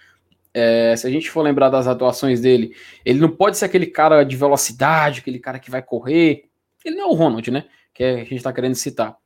É, 0.53 0.95
se 0.97 1.07
a 1.07 1.11
gente 1.11 1.31
for 1.31 1.43
lembrar 1.43 1.69
das 1.69 1.87
atuações 1.87 2.41
dele, 2.41 2.75
ele 3.05 3.21
não 3.21 3.29
pode 3.29 3.57
ser 3.57 3.65
aquele 3.65 3.87
cara 3.87 4.25
de 4.25 4.37
velocidade, 4.37 5.21
aquele 5.21 5.39
cara 5.39 5.59
que 5.59 5.71
vai 5.71 5.83
correr. 5.83 6.45
Ele 6.85 6.97
não 6.97 7.05
é 7.05 7.09
o 7.09 7.15
Ronald, 7.15 7.51
né? 7.51 7.65
Que 7.93 8.05
a 8.05 8.25
gente 8.25 8.43
tá 8.43 8.53
querendo 8.53 8.75
citar. 8.75 9.17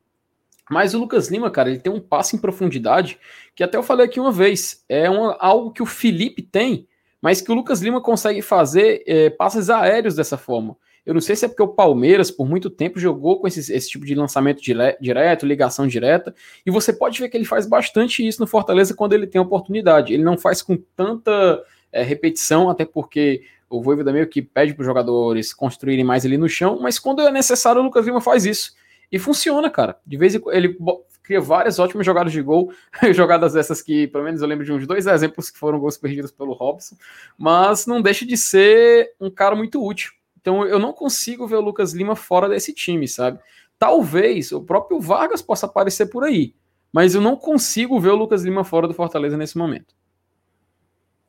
Mas 0.70 0.94
o 0.94 0.98
Lucas 0.98 1.28
Lima, 1.28 1.50
cara, 1.50 1.68
ele 1.68 1.78
tem 1.78 1.92
um 1.92 2.00
passe 2.00 2.36
em 2.36 2.38
profundidade 2.38 3.18
que 3.54 3.62
até 3.62 3.76
eu 3.76 3.82
falei 3.82 4.06
aqui 4.06 4.18
uma 4.18 4.32
vez. 4.32 4.84
É 4.88 5.06
algo 5.06 5.72
que 5.72 5.82
o 5.82 5.86
Felipe 5.86 6.42
tem, 6.42 6.88
mas 7.24 7.40
que 7.40 7.50
o 7.50 7.54
Lucas 7.54 7.80
Lima 7.80 8.02
consegue 8.02 8.42
fazer 8.42 9.02
é, 9.06 9.30
passes 9.30 9.70
aéreos 9.70 10.14
dessa 10.14 10.36
forma. 10.36 10.76
Eu 11.06 11.14
não 11.14 11.22
sei 11.22 11.34
se 11.34 11.46
é 11.46 11.48
porque 11.48 11.62
o 11.62 11.68
Palmeiras, 11.68 12.30
por 12.30 12.46
muito 12.46 12.68
tempo, 12.68 13.00
jogou 13.00 13.40
com 13.40 13.48
esse, 13.48 13.72
esse 13.72 13.88
tipo 13.88 14.04
de 14.04 14.14
lançamento 14.14 14.60
dire, 14.60 14.94
direto, 15.00 15.46
ligação 15.46 15.86
direta, 15.86 16.34
e 16.66 16.70
você 16.70 16.92
pode 16.92 17.18
ver 17.18 17.30
que 17.30 17.36
ele 17.38 17.46
faz 17.46 17.64
bastante 17.66 18.26
isso 18.26 18.42
no 18.42 18.46
Fortaleza 18.46 18.92
quando 18.92 19.14
ele 19.14 19.26
tem 19.26 19.40
oportunidade. 19.40 20.12
Ele 20.12 20.22
não 20.22 20.36
faz 20.36 20.60
com 20.60 20.76
tanta 20.94 21.64
é, 21.90 22.02
repetição, 22.02 22.68
até 22.68 22.84
porque 22.84 23.40
o 23.70 23.80
Voivoda 23.80 24.12
meio 24.12 24.28
que 24.28 24.42
pede 24.42 24.74
para 24.74 24.82
os 24.82 24.86
jogadores 24.86 25.54
construírem 25.54 26.04
mais 26.04 26.26
ali 26.26 26.36
no 26.36 26.46
chão, 26.46 26.78
mas 26.78 26.98
quando 26.98 27.22
é 27.22 27.32
necessário, 27.32 27.80
o 27.80 27.84
Lucas 27.84 28.04
Lima 28.04 28.20
faz 28.20 28.44
isso. 28.44 28.74
E 29.10 29.18
funciona, 29.18 29.70
cara. 29.70 29.96
De 30.06 30.18
vez 30.18 30.34
em 30.34 30.40
quando 30.40 30.56
ele 30.56 30.76
cria 31.24 31.40
várias 31.40 31.78
ótimas 31.78 32.04
jogadas 32.04 32.32
de 32.32 32.40
gol, 32.42 32.72
jogadas 33.12 33.54
dessas 33.54 33.82
que, 33.82 34.06
pelo 34.06 34.22
menos 34.22 34.42
eu 34.42 34.46
lembro 34.46 34.64
de 34.64 34.72
uns 34.72 34.86
dois 34.86 35.06
exemplos 35.06 35.50
que 35.50 35.58
foram 35.58 35.80
gols 35.80 35.96
perdidos 35.96 36.30
pelo 36.30 36.52
Robson, 36.52 36.96
mas 37.36 37.86
não 37.86 38.00
deixa 38.00 38.24
de 38.24 38.36
ser 38.36 39.12
um 39.18 39.30
cara 39.30 39.56
muito 39.56 39.84
útil. 39.84 40.12
Então 40.40 40.64
eu 40.64 40.78
não 40.78 40.92
consigo 40.92 41.46
ver 41.46 41.56
o 41.56 41.62
Lucas 41.62 41.94
Lima 41.94 42.14
fora 42.14 42.48
desse 42.48 42.72
time, 42.72 43.08
sabe? 43.08 43.40
Talvez 43.78 44.52
o 44.52 44.60
próprio 44.60 45.00
Vargas 45.00 45.40
possa 45.40 45.64
aparecer 45.66 46.06
por 46.06 46.22
aí, 46.22 46.54
mas 46.92 47.14
eu 47.14 47.22
não 47.22 47.34
consigo 47.34 47.98
ver 47.98 48.10
o 48.10 48.16
Lucas 48.16 48.44
Lima 48.44 48.62
fora 48.62 48.86
do 48.86 48.94
Fortaleza 48.94 49.36
nesse 49.36 49.56
momento. 49.56 49.94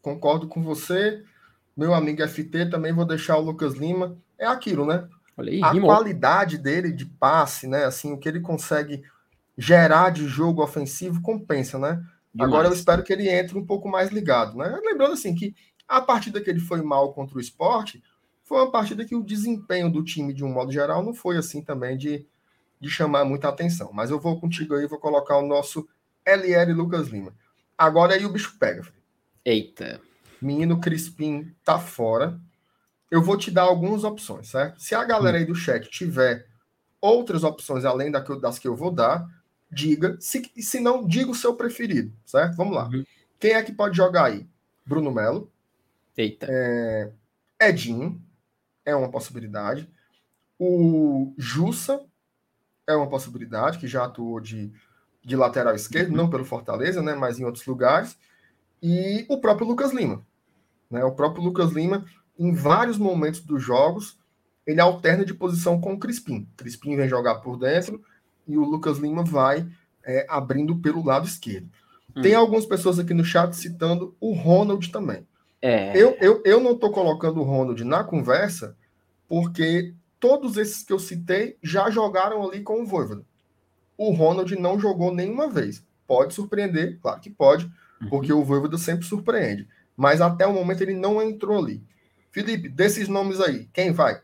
Concordo 0.02 0.48
com 0.48 0.62
você, 0.62 1.24
meu 1.76 1.94
amigo 1.94 2.22
FT, 2.28 2.70
também 2.70 2.94
vou 2.94 3.06
deixar 3.06 3.38
o 3.38 3.42
Lucas 3.42 3.74
Lima. 3.74 4.18
É 4.38 4.46
aquilo, 4.46 4.86
né? 4.86 5.08
Aí, 5.38 5.64
a 5.64 5.72
rimou. 5.72 5.90
qualidade 5.90 6.58
dele 6.58 6.92
de 6.92 7.06
passe, 7.06 7.68
né? 7.68 7.86
Assim, 7.86 8.12
o 8.14 8.18
que 8.18 8.30
ele 8.30 8.40
consegue 8.40 9.04
gerar 9.58 10.10
de 10.10 10.28
jogo 10.28 10.64
ofensivo 10.64 11.22
compensa, 11.22 11.80
né? 11.80 12.04
Demais. 12.34 12.52
Agora 12.52 12.68
eu 12.68 12.74
espero 12.74 13.04
que 13.04 13.14
ele 13.14 13.30
entre 13.30 13.58
um 13.58 13.66
pouco 13.66 13.88
mais 13.88 14.10
ligado, 14.10 14.58
né? 14.58 14.80
Lembrando 14.84 15.14
assim 15.14 15.34
que 15.34 15.56
a 15.88 16.02
partida 16.02 16.42
que 16.42 16.50
ele 16.50 16.60
foi 16.60 16.82
mal 16.82 17.14
contra 17.14 17.38
o 17.38 17.42
esporte, 17.42 18.04
foi 18.44 18.60
uma 18.60 18.72
partida 18.72 19.06
que 19.06 19.16
o 19.16 19.24
desempenho 19.24 19.90
do 19.90 20.04
time, 20.04 20.34
de 20.34 20.44
um 20.44 20.52
modo 20.52 20.72
geral, 20.72 21.04
não 21.04 21.14
foi 21.14 21.38
assim 21.38 21.62
também 21.62 21.98
de, 21.98 22.28
de 22.80 22.90
chamar 22.90 23.26
muita 23.26 23.50
atenção. 23.50 23.92
Mas 23.94 24.12
eu 24.12 24.20
vou 24.20 24.40
contigo 24.40 24.76
aí, 24.76 24.88
vou 24.88 25.00
colocar 25.00 25.38
o 25.38 25.48
nosso 25.48 25.88
LL 26.26 26.74
Lucas 26.74 27.08
Lima. 27.08 27.34
Agora 27.78 28.14
aí 28.14 28.26
o 28.26 28.32
bicho 28.32 28.56
pega. 28.60 28.84
Filho. 28.84 28.96
Eita. 29.44 30.02
Menino 30.42 30.80
Crispim 30.80 31.54
tá 31.64 31.80
fora. 31.80 32.40
Eu 33.10 33.22
vou 33.22 33.38
te 33.38 33.50
dar 33.50 33.64
algumas 33.64 34.04
opções, 34.04 34.50
certo? 34.50 34.82
Se 34.82 34.94
a 34.94 35.04
galera 35.04 35.38
aí 35.38 35.46
do 35.46 35.56
chat 35.56 35.90
tiver 35.90 36.46
outras 37.00 37.44
opções 37.44 37.86
além 37.86 38.12
das 38.12 38.60
que 38.60 38.68
eu 38.68 38.76
vou 38.76 38.92
dar, 38.92 39.28
diga. 39.76 40.18
Se, 40.20 40.50
se 40.58 40.80
não, 40.80 41.06
diga 41.06 41.30
o 41.30 41.36
seu 41.36 41.54
preferido, 41.54 42.12
certo? 42.26 42.56
Vamos 42.56 42.76
lá. 42.76 42.88
Uhum. 42.88 43.04
Quem 43.38 43.52
é 43.52 43.62
que 43.62 43.74
pode 43.74 43.98
jogar 43.98 44.26
aí? 44.26 44.48
Bruno 44.86 45.12
Melo. 45.12 45.52
Eita. 46.18 46.48
É, 46.50 47.12
Edinho 47.60 48.22
é 48.86 48.96
uma 48.96 49.12
possibilidade. 49.12 49.90
O 50.58 51.34
Jussa 51.38 52.02
é 52.88 52.96
uma 52.96 53.10
possibilidade, 53.10 53.78
que 53.78 53.88
já 53.88 54.06
atuou 54.06 54.40
de, 54.40 54.72
de 55.22 55.36
lateral 55.36 55.76
esquerdo, 55.76 56.16
não 56.16 56.30
pelo 56.30 56.46
Fortaleza, 56.46 57.02
né, 57.02 57.14
mas 57.14 57.38
em 57.38 57.44
outros 57.44 57.66
lugares. 57.66 58.18
E 58.82 59.26
o 59.28 59.40
próprio 59.40 59.68
Lucas 59.68 59.92
Lima. 59.92 60.26
Né, 60.90 61.04
o 61.04 61.12
próprio 61.12 61.44
Lucas 61.44 61.72
Lima, 61.72 62.06
em 62.40 62.54
vários 62.54 62.98
momentos 62.98 63.42
dos 63.42 63.62
jogos, 63.62 64.18
ele 64.66 64.80
alterna 64.80 65.26
de 65.26 65.34
posição 65.34 65.82
com 65.82 65.94
o 65.94 66.00
Crispim. 66.00 66.48
Crispim 66.56 66.96
vem 66.96 67.10
jogar 67.10 67.36
por 67.36 67.58
dentro 67.58 68.02
e 68.48 68.58
o 68.58 68.64
Lucas 68.64 68.98
Lima 68.98 69.24
vai 69.24 69.68
é, 70.04 70.26
abrindo 70.30 70.76
pelo 70.78 71.04
lado 71.04 71.28
esquerdo. 71.28 71.70
Hum. 72.16 72.22
Tem 72.22 72.36
algumas 72.36 72.66
pessoas 72.66 73.00
aqui 73.00 73.14
no 73.14 73.24
chat 73.24 73.56
citando 73.56 74.16
o 74.20 74.34
Ronald 74.34 74.92
também. 74.92 75.28
É. 75.62 75.98
Eu, 75.98 76.16
eu, 76.22 76.42
eu 76.46 76.60
não 76.60 76.74
estou 76.74 76.92
colocando 76.92 77.40
o 77.40 77.44
Ronald 77.44 77.84
na 77.84 78.04
conversa 78.04 78.78
porque 79.28 79.94
todos 80.20 80.58
esses 80.58 80.84
que 80.84 80.94
eu 80.94 81.00
citei 81.00 81.58
já 81.62 81.90
jogaram 81.90 82.48
ali 82.48 82.62
com 82.62 82.82
o 82.82 82.86
Voivoda. 82.86 83.24
O 83.98 84.12
Ronald 84.12 84.56
não 84.56 84.80
jogou 84.80 85.14
nenhuma 85.14 85.50
vez. 85.50 85.84
Pode 86.08 86.34
surpreender, 86.34 87.00
claro 87.02 87.20
que 87.20 87.30
pode, 87.30 87.66
uhum. 88.02 88.10
porque 88.10 88.32
o 88.32 88.44
Voivoda 88.44 88.78
sempre 88.78 89.06
surpreende. 89.06 89.68
Mas 89.98 90.22
até 90.22 90.46
o 90.46 90.54
momento 90.54 90.82
ele 90.82 90.94
não 90.94 91.22
entrou 91.22 91.58
ali. 91.58 91.82
Felipe, 92.32 92.68
desses 92.68 93.08
nomes 93.08 93.40
aí, 93.40 93.70
quem 93.74 93.92
vai? 93.92 94.22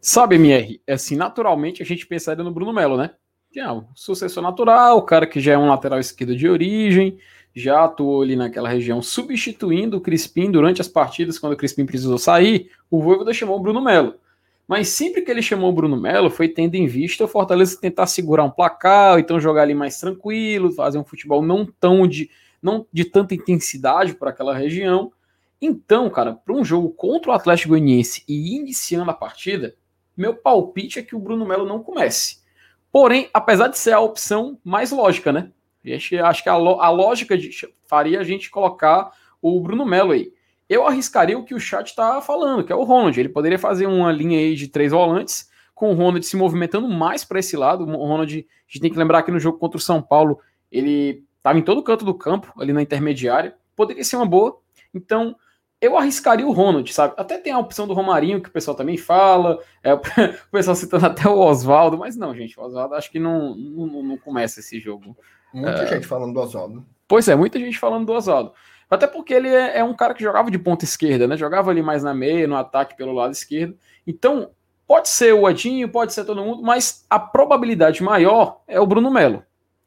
Sabe, 0.00 0.36
MR, 0.36 0.80
assim, 0.88 1.16
naturalmente 1.16 1.82
a 1.82 1.86
gente 1.86 2.06
pensaria 2.06 2.42
no 2.42 2.52
Bruno 2.52 2.72
Melo, 2.72 2.96
né? 2.96 3.10
Que 3.50 3.58
é 3.58 3.70
um 3.70 3.84
sucessor 3.94 4.42
natural, 4.42 4.98
o 4.98 5.02
cara 5.02 5.26
que 5.26 5.40
já 5.40 5.54
é 5.54 5.58
um 5.58 5.68
lateral 5.68 5.98
esquerdo 5.98 6.36
de 6.36 6.48
origem, 6.48 7.18
já 7.54 7.84
atuou 7.84 8.22
ali 8.22 8.36
naquela 8.36 8.68
região, 8.68 9.02
substituindo 9.02 9.96
o 9.96 10.00
Crispim 10.00 10.50
durante 10.50 10.80
as 10.80 10.86
partidas, 10.86 11.38
quando 11.38 11.54
o 11.54 11.56
Crispim 11.56 11.84
precisou 11.84 12.16
sair, 12.16 12.70
o 12.88 13.02
Voivoda 13.02 13.34
chamou 13.34 13.58
o 13.58 13.60
Bruno 13.60 13.82
Melo. 13.82 14.14
Mas 14.68 14.88
sempre 14.88 15.22
que 15.22 15.30
ele 15.32 15.42
chamou 15.42 15.68
o 15.68 15.72
Bruno 15.72 16.00
Melo, 16.00 16.30
foi 16.30 16.46
tendo 16.46 16.76
em 16.76 16.86
vista 16.86 17.24
o 17.24 17.28
Fortaleza 17.28 17.76
tentar 17.80 18.06
segurar 18.06 18.44
um 18.44 18.50
placar, 18.50 19.18
então 19.18 19.40
jogar 19.40 19.62
ali 19.62 19.74
mais 19.74 19.98
tranquilo, 19.98 20.70
fazer 20.70 20.98
um 20.98 21.04
futebol 21.04 21.42
não 21.42 21.66
tão 21.66 22.06
de, 22.06 22.30
não 22.62 22.86
de 22.92 23.04
tanta 23.04 23.34
intensidade 23.34 24.14
para 24.14 24.30
aquela 24.30 24.56
região. 24.56 25.12
Então, 25.60 26.08
cara, 26.08 26.34
para 26.34 26.54
um 26.54 26.64
jogo 26.64 26.90
contra 26.90 27.32
o 27.32 27.34
Atlético 27.34 27.70
Goianiense 27.70 28.22
e 28.28 28.56
iniciando 28.56 29.10
a 29.10 29.14
partida, 29.14 29.74
meu 30.16 30.36
palpite 30.36 31.00
é 31.00 31.02
que 31.02 31.16
o 31.16 31.18
Bruno 31.18 31.44
Melo 31.44 31.66
não 31.66 31.82
comece. 31.82 32.39
Porém, 32.92 33.28
apesar 33.32 33.68
de 33.68 33.78
ser 33.78 33.92
a 33.92 34.00
opção 34.00 34.58
mais 34.64 34.90
lógica, 34.90 35.32
né? 35.32 35.50
acho 36.24 36.42
que 36.42 36.48
a, 36.48 36.52
a 36.52 36.90
lógica 36.90 37.38
de, 37.38 37.50
faria 37.84 38.20
a 38.20 38.24
gente 38.24 38.50
colocar 38.50 39.12
o 39.40 39.60
Bruno 39.60 39.86
Melo 39.86 40.12
aí 40.12 40.32
eu 40.70 40.86
arriscaria 40.86 41.36
o 41.36 41.44
que 41.44 41.52
o 41.52 41.58
chat 41.58 41.88
está 41.88 42.22
falando, 42.22 42.62
que 42.62 42.72
é 42.72 42.76
o 42.76 42.84
Ronald. 42.84 43.18
Ele 43.18 43.28
poderia 43.28 43.58
fazer 43.58 43.86
uma 43.86 44.12
linha 44.12 44.38
aí 44.38 44.54
de 44.54 44.68
três 44.68 44.92
volantes, 44.92 45.50
com 45.74 45.90
o 45.90 45.94
Ronald 45.94 46.24
se 46.24 46.36
movimentando 46.36 46.88
mais 46.88 47.24
para 47.24 47.40
esse 47.40 47.56
lado. 47.56 47.82
O 47.82 48.06
Ronald, 48.06 48.32
a 48.32 48.72
gente 48.72 48.80
tem 48.80 48.90
que 48.92 48.96
lembrar 48.96 49.24
que 49.24 49.32
no 49.32 49.40
jogo 49.40 49.58
contra 49.58 49.76
o 49.76 49.80
São 49.80 50.00
Paulo, 50.00 50.38
ele 50.70 51.24
estava 51.38 51.58
em 51.58 51.62
todo 51.62 51.82
canto 51.82 52.04
do 52.04 52.14
campo, 52.14 52.52
ali 52.56 52.72
na 52.72 52.80
intermediária. 52.80 53.56
Poderia 53.74 54.04
ser 54.04 54.14
uma 54.14 54.24
boa. 54.24 54.60
Então, 54.94 55.34
eu 55.80 55.96
arriscaria 55.96 56.46
o 56.46 56.52
Ronald, 56.52 56.92
sabe? 56.92 57.14
Até 57.16 57.38
tem 57.38 57.52
a 57.52 57.58
opção 57.58 57.86
do 57.86 57.94
Romarinho, 57.94 58.40
que 58.42 58.48
o 58.48 58.52
pessoal 58.52 58.76
também 58.76 58.96
fala, 58.96 59.58
é, 59.82 59.94
o 59.94 60.00
pessoal 60.52 60.76
citando 60.76 61.06
até 61.06 61.28
o 61.28 61.38
Oswaldo, 61.38 61.96
mas 61.96 62.16
não, 62.16 62.34
gente, 62.34 62.58
o 62.58 62.62
Oswaldo 62.62 62.94
acho 62.94 63.10
que 63.10 63.18
não, 63.18 63.54
não, 63.56 64.02
não 64.02 64.18
começa 64.18 64.60
esse 64.60 64.78
jogo. 64.78 65.16
Muita 65.52 65.82
é... 65.82 65.86
gente 65.86 66.06
falando 66.06 66.34
do 66.34 66.40
Oswaldo. 66.40 66.84
Pois 67.08 67.26
é, 67.28 67.34
muita 67.34 67.58
gente 67.58 67.78
falando 67.78 68.06
do 68.06 68.12
Oswaldo. 68.12 68.52
Até 68.90 69.06
porque 69.06 69.32
ele 69.32 69.48
é, 69.48 69.78
é, 69.78 69.84
um 69.84 69.94
cara 69.94 70.12
que 70.12 70.22
jogava 70.22 70.50
de 70.50 70.58
ponta 70.58 70.84
esquerda, 70.84 71.26
né? 71.26 71.36
Jogava 71.36 71.70
ali 71.70 71.80
mais 71.80 72.02
na 72.02 72.12
meia, 72.12 72.46
no 72.46 72.56
ataque 72.56 72.96
pelo 72.96 73.12
lado 73.12 73.32
esquerdo. 73.32 73.76
Então, 74.04 74.50
pode 74.86 75.08
ser 75.08 75.32
o 75.32 75.48
Edinho, 75.48 75.88
pode 75.88 76.12
ser 76.12 76.24
todo 76.24 76.42
mundo, 76.42 76.62
mas 76.62 77.06
a 77.08 77.18
probabilidade 77.18 78.02
maior 78.02 78.60
é 78.66 78.80
o 78.80 78.86
Bruno 78.86 79.10
Melo. 79.10 79.44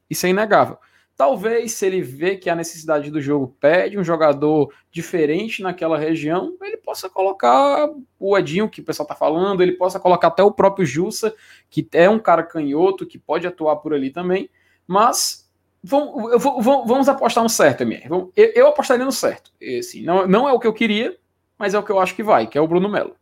Isso 0.08 0.26
é 0.26 0.30
inegável. 0.30 0.78
Talvez, 1.16 1.72
se 1.72 1.86
ele 1.86 2.02
vê 2.02 2.36
que 2.36 2.50
a 2.50 2.56
necessidade 2.56 3.10
do 3.10 3.20
jogo 3.20 3.56
pede 3.60 3.96
um 3.96 4.02
jogador 4.02 4.72
diferente 4.90 5.62
naquela 5.62 5.96
região, 5.96 6.56
ele 6.60 6.76
possa 6.76 7.08
colocar 7.08 7.88
o 8.18 8.36
Edinho, 8.36 8.68
que 8.68 8.80
o 8.80 8.84
pessoal 8.84 9.06
tá 9.06 9.14
falando, 9.14 9.62
ele 9.62 9.72
possa 9.72 10.00
colocar 10.00 10.28
até 10.28 10.42
o 10.42 10.50
próprio 10.50 10.84
Jussa, 10.84 11.32
que 11.70 11.86
é 11.92 12.10
um 12.10 12.18
cara 12.18 12.42
canhoto, 12.42 13.06
que 13.06 13.18
pode 13.18 13.46
atuar 13.46 13.76
por 13.76 13.94
ali 13.94 14.10
também. 14.10 14.50
Mas 14.86 15.44
Vamos, 15.86 16.42
vamos 16.42 17.10
apostar 17.10 17.44
no 17.44 17.50
certo, 17.50 17.82
MR. 17.82 18.08
Eu, 18.34 18.68
apostaria 18.68 19.04
no 19.04 19.12
certo. 19.12 19.52
Esse, 19.60 20.00
não, 20.02 20.26
não 20.26 20.48
é 20.48 20.52
o 20.54 20.58
que 20.58 20.66
eu 20.66 20.72
queria, 20.72 21.14
mas 21.58 21.74
é 21.74 21.78
o 21.78 21.82
que 21.82 21.92
eu 21.92 22.00
acho 22.00 22.16
que 22.16 22.22
vai, 22.22 22.46
que 22.46 22.56
é 22.56 22.60
o 22.60 22.66
Bruno 22.66 22.88
Melo. 22.88 23.14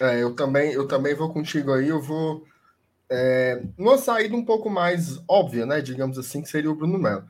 É, 0.00 0.22
eu 0.22 0.34
também, 0.34 0.72
eu 0.72 0.88
também 0.88 1.14
vou 1.14 1.30
contigo 1.30 1.74
aí. 1.74 1.88
Eu 1.88 2.00
vou 2.00 2.44
é, 3.10 3.62
numa 3.76 3.98
saída 3.98 4.34
um 4.36 4.44
pouco 4.44 4.68
mais 4.68 5.20
óbvia, 5.28 5.64
né? 5.64 5.80
Digamos 5.80 6.18
assim, 6.18 6.42
que 6.42 6.48
seria 6.48 6.70
o 6.70 6.74
Bruno 6.74 6.98
Melo. 6.98 7.24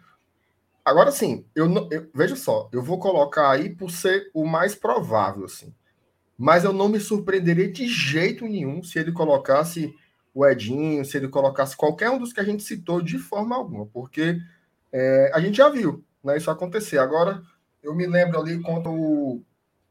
Agora 0.84 1.10
sim, 1.10 1.44
eu, 1.54 1.66
eu 1.90 2.08
veja 2.14 2.36
só, 2.36 2.68
eu 2.72 2.82
vou 2.82 2.98
colocar 2.98 3.50
aí 3.50 3.68
por 3.68 3.90
ser 3.90 4.30
o 4.32 4.46
mais 4.46 4.74
provável, 4.74 5.44
assim. 5.44 5.74
Mas 6.38 6.64
eu 6.64 6.72
não 6.72 6.88
me 6.88 7.00
surpreenderia 7.00 7.70
de 7.70 7.88
jeito 7.88 8.44
nenhum 8.46 8.82
se 8.82 8.98
ele 8.98 9.10
colocasse 9.10 9.92
o 10.34 10.46
Edinho, 10.46 11.04
se 11.04 11.16
ele 11.16 11.28
colocasse 11.28 11.76
qualquer 11.76 12.10
um 12.10 12.18
dos 12.18 12.32
que 12.32 12.40
a 12.40 12.44
gente 12.44 12.62
citou 12.62 13.00
de 13.00 13.18
forma 13.18 13.56
alguma, 13.56 13.86
porque 13.86 14.38
é, 14.92 15.30
a 15.34 15.40
gente 15.40 15.56
já 15.56 15.68
viu 15.68 16.04
né, 16.22 16.36
isso 16.36 16.50
acontecer. 16.50 16.98
Agora, 16.98 17.42
eu 17.82 17.94
me 17.94 18.06
lembro 18.06 18.38
ali 18.38 18.60
contra 18.60 18.90
o. 18.90 19.42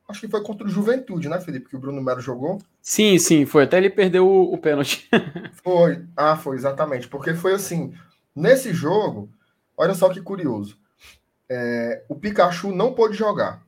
Acho 0.08 0.22
que 0.22 0.28
foi 0.28 0.44
contra 0.44 0.68
o 0.68 0.70
Juventude, 0.70 1.28
né, 1.28 1.40
Felipe? 1.42 1.70
Que 1.70 1.76
o 1.76 1.80
Bruno 1.80 2.02
Melo 2.02 2.22
jogou. 2.22 2.62
Sim, 2.82 3.18
sim, 3.18 3.46
foi. 3.46 3.64
Até 3.64 3.78
ele 3.78 3.90
perdeu 3.90 4.28
o, 4.28 4.54
o 4.54 4.58
pênalti. 4.58 5.10
foi. 5.64 6.06
Ah, 6.16 6.38
foi, 6.38 6.56
exatamente. 6.56 7.08
Porque 7.08 7.34
foi 7.34 7.54
assim: 7.54 7.94
nesse 8.36 8.72
jogo, 8.72 9.30
olha 9.76 9.96
só 9.96 10.10
que 10.10 10.22
curioso. 10.22 10.78
É, 11.50 12.04
o 12.08 12.16
Pikachu 12.16 12.72
não 12.72 12.94
pôde 12.94 13.18
jogar. 13.18 13.64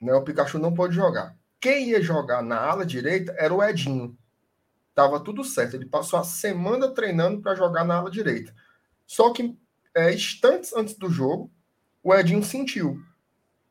Né, 0.00 0.14
o 0.14 0.22
Pikachu 0.22 0.58
não 0.58 0.72
pôde 0.72 0.94
jogar. 0.94 1.36
Quem 1.60 1.90
ia 1.90 2.00
jogar 2.00 2.42
na 2.42 2.58
ala 2.58 2.86
direita 2.86 3.34
era 3.38 3.52
o 3.52 3.62
Edinho. 3.62 4.16
Tava 4.94 5.20
tudo 5.20 5.44
certo. 5.44 5.74
Ele 5.74 5.86
passou 5.86 6.18
a 6.18 6.24
semana 6.24 6.88
treinando 6.88 7.42
para 7.42 7.54
jogar 7.54 7.84
na 7.84 7.96
ala 7.96 8.10
direita. 8.10 8.54
Só 9.06 9.30
que 9.32 9.54
é, 9.94 10.12
instantes 10.12 10.74
antes 10.74 10.96
do 10.96 11.10
jogo, 11.10 11.50
o 12.02 12.14
Edinho 12.14 12.42
sentiu. 12.42 13.02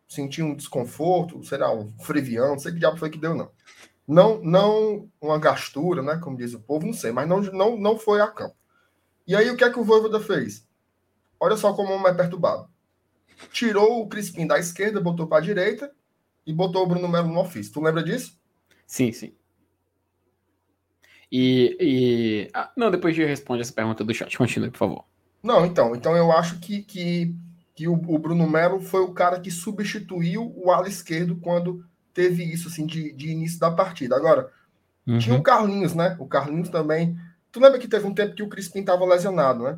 Sentiu 0.08 0.45
um 0.45 0.56
desconforto, 0.56 1.43
será 1.43 1.74
um 1.74 1.91
frevião, 1.99 2.49
não 2.49 2.60
sei 2.60 2.72
que 2.72 2.80
diabo 2.80 2.97
foi 2.97 3.10
que 3.10 3.18
deu, 3.18 3.36
não. 3.36 3.51
Não, 4.08 4.41
não 4.43 5.10
uma 5.20 5.39
gastura, 5.39 6.01
né? 6.01 6.18
Como 6.18 6.38
diz 6.38 6.53
o 6.53 6.60
povo, 6.60 6.86
não 6.86 6.93
sei, 6.93 7.12
mas 7.12 7.28
não, 7.28 7.41
não, 7.41 7.78
não 7.78 7.97
foi 7.97 8.22
a 8.22 8.28
campo. 8.28 8.56
E 9.28 9.36
aí 9.36 9.49
o 9.49 9.58
que 9.58 9.64
é 9.64 9.70
que 9.72 9.80
o 9.80 9.84
Voivoda 9.84 10.20
fez? 10.20 10.68
Olha 11.39 11.58
só 11.58 11.74
como 11.74 11.89
o 11.89 11.95
homem 11.95 12.12
é 12.12 12.14
perturbado. 12.14 12.70
Tirou 13.51 14.01
o 14.01 14.08
Crispim 14.08 14.45
da 14.45 14.60
esquerda, 14.60 15.01
botou 15.01 15.28
para 15.28 15.39
a 15.39 15.45
direita 15.45 15.91
e 16.45 16.53
botou 16.53 16.84
o 16.84 16.88
Bruno 16.88 17.08
Melo 17.08 17.28
no 17.28 17.39
ofício. 17.39 17.74
Tu 17.74 17.82
lembra 17.82 18.03
disso? 18.03 18.39
Sim, 18.86 19.12
sim. 19.12 19.36
E. 21.32 21.78
e... 21.80 22.49
Ah, 22.53 22.72
não, 22.78 22.91
depois 22.91 23.18
eu 23.18 23.28
responde 23.28 23.62
essa 23.62 23.74
pergunta 23.74 24.03
do 24.03 24.14
chat. 24.14 24.38
Continue, 24.38 24.70
por 24.70 24.78
favor. 24.78 25.06
Não, 25.41 25.66
então. 25.66 25.95
Então 25.95 26.16
eu 26.16 26.32
acho 26.32 26.60
que, 26.60 26.84
que, 26.84 27.36
que 27.76 27.88
o, 27.88 27.93
o 27.93 28.17
Bruno 28.17 28.49
Melo 28.49 28.80
foi 28.80 29.01
o 29.01 29.13
cara 29.13 29.39
que 29.39 29.51
substituiu 29.51 30.53
o 30.55 30.71
ala 30.71 30.88
esquerdo 30.88 31.36
quando 31.36 31.86
teve 32.13 32.41
isso, 32.43 32.69
assim, 32.69 32.86
de, 32.86 33.11
de 33.11 33.30
início 33.30 33.59
da 33.59 33.69
partida. 33.69 34.15
Agora, 34.15 34.49
uhum. 35.05 35.19
tinha 35.19 35.36
o 35.36 35.43
Carlinhos, 35.43 35.93
né? 35.93 36.15
O 36.17 36.26
Carlinhos 36.26 36.69
também. 36.69 37.17
Tu 37.51 37.59
lembra 37.59 37.78
que 37.78 37.88
teve 37.88 38.07
um 38.07 38.13
tempo 38.13 38.34
que 38.34 38.41
o 38.41 38.47
Crispim 38.47 38.80
estava 38.80 39.05
lesionado, 39.05 39.65
né? 39.65 39.78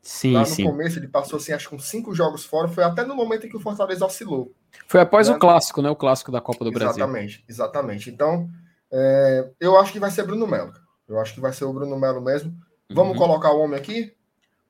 Sim, 0.00 0.32
Lá 0.32 0.40
no 0.40 0.46
sim. 0.46 0.64
começo 0.64 0.98
ele 0.98 1.08
passou 1.08 1.36
assim, 1.36 1.52
acho 1.52 1.68
que 1.68 1.74
uns 1.74 1.88
cinco 1.88 2.14
jogos 2.14 2.44
fora, 2.44 2.68
foi 2.68 2.84
até 2.84 3.04
no 3.04 3.14
momento 3.14 3.44
em 3.44 3.50
que 3.50 3.56
o 3.56 3.60
Fortaleza 3.60 4.06
oscilou. 4.06 4.52
Foi 4.86 5.00
após 5.00 5.28
né? 5.28 5.34
o 5.34 5.38
clássico, 5.38 5.82
né? 5.82 5.90
O 5.90 5.96
clássico 5.96 6.30
da 6.30 6.40
Copa 6.40 6.64
do 6.64 6.70
exatamente, 6.70 6.78
Brasil. 6.78 7.04
Exatamente, 7.04 7.44
exatamente. 7.48 8.10
Então, 8.10 8.48
é, 8.90 9.50
eu 9.60 9.76
acho 9.78 9.92
que 9.92 9.98
vai 9.98 10.10
ser 10.10 10.22
Bruno 10.22 10.46
Melo. 10.46 10.72
Eu 11.08 11.18
acho 11.20 11.34
que 11.34 11.40
vai 11.40 11.52
ser 11.52 11.64
o 11.64 11.72
Bruno 11.72 11.98
Melo 11.98 12.22
mesmo. 12.22 12.56
Vamos 12.90 13.12
uhum. 13.12 13.18
colocar 13.18 13.52
o 13.52 13.60
homem 13.60 13.78
aqui? 13.78 14.15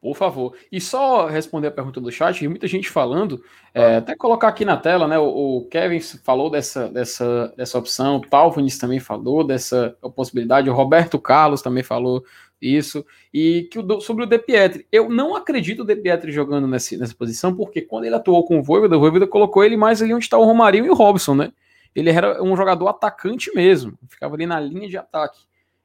Por 0.06 0.14
favor. 0.14 0.54
E 0.70 0.80
só 0.80 1.26
responder 1.26 1.66
a 1.66 1.72
pergunta 1.72 2.00
do 2.00 2.12
chat, 2.12 2.38
tem 2.38 2.48
muita 2.48 2.68
gente 2.68 2.88
falando, 2.88 3.42
ah. 3.74 3.80
é, 3.80 3.96
até 3.96 4.14
colocar 4.14 4.46
aqui 4.46 4.64
na 4.64 4.76
tela, 4.76 5.08
né? 5.08 5.18
O, 5.18 5.56
o, 5.56 5.64
Kevin 5.68 5.98
falou 5.98 6.48
dessa, 6.48 6.88
dessa, 6.88 7.52
dessa 7.56 7.76
opção, 7.76 8.18
o 8.18 8.20
Talvanis 8.20 8.78
também 8.78 9.00
falou 9.00 9.42
dessa 9.42 9.96
possibilidade, 10.14 10.70
o 10.70 10.72
Roberto 10.72 11.18
Carlos 11.18 11.60
também 11.60 11.82
falou 11.82 12.24
isso, 12.62 13.04
e 13.34 13.68
que 13.68 13.80
o, 13.80 14.00
sobre 14.00 14.22
o 14.22 14.28
De 14.28 14.38
Pietri. 14.38 14.86
Eu 14.92 15.08
não 15.08 15.34
acredito 15.34 15.80
o 15.80 15.84
De 15.84 15.96
Pietri 15.96 16.30
jogando 16.30 16.68
nessa, 16.68 16.96
nessa 16.96 17.14
posição, 17.16 17.52
porque 17.52 17.82
quando 17.82 18.04
ele 18.04 18.14
atuou 18.14 18.44
com 18.44 18.60
o 18.60 18.62
Voivoda, 18.62 18.96
o 18.96 19.00
Voivoda 19.00 19.26
colocou 19.26 19.64
ele 19.64 19.76
mais 19.76 20.00
ali 20.00 20.14
onde 20.14 20.24
está 20.24 20.38
o 20.38 20.44
Romarinho 20.44 20.86
e 20.86 20.90
o 20.90 20.94
Robson, 20.94 21.34
né? 21.34 21.52
Ele 21.96 22.10
era 22.10 22.40
um 22.44 22.56
jogador 22.56 22.86
atacante 22.86 23.52
mesmo, 23.56 23.98
ficava 24.08 24.36
ali 24.36 24.46
na 24.46 24.60
linha 24.60 24.88
de 24.88 24.96
ataque. 24.96 25.40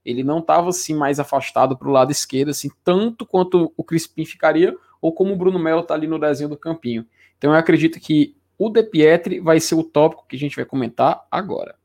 Ele 0.06 0.24
não 0.24 0.40
estava 0.40 0.70
assim 0.70 0.96
mais 0.96 1.20
afastado 1.20 1.78
para 1.78 1.88
o 1.88 1.92
lado 1.92 2.12
esquerdo, 2.12 2.50
assim, 2.50 2.70
tanto 2.84 3.26
quanto 3.26 3.72
o 3.78 3.84
Crispim 3.84 4.26
ficaria, 4.26 4.76
ou 5.02 5.14
como 5.14 5.34
o 5.34 5.38
Bruno 5.38 5.60
Melo 5.60 5.82
está 5.82 5.94
ali 5.94 6.08
no 6.08 6.20
desenho 6.20 6.50
do 6.50 6.58
campinho. 6.58 7.06
Então 7.38 7.52
eu 7.52 7.58
acredito 7.58 8.00
que 8.00 8.36
o 8.58 8.70
De 8.70 8.84
Pietri 8.84 9.40
vai 9.40 9.60
ser 9.60 9.76
o 9.76 9.84
tópico 9.84 10.26
que 10.28 10.36
a 10.36 10.40
gente 10.40 10.56
vai 10.56 10.66
comentar 10.66 11.26
agora. 11.32 11.76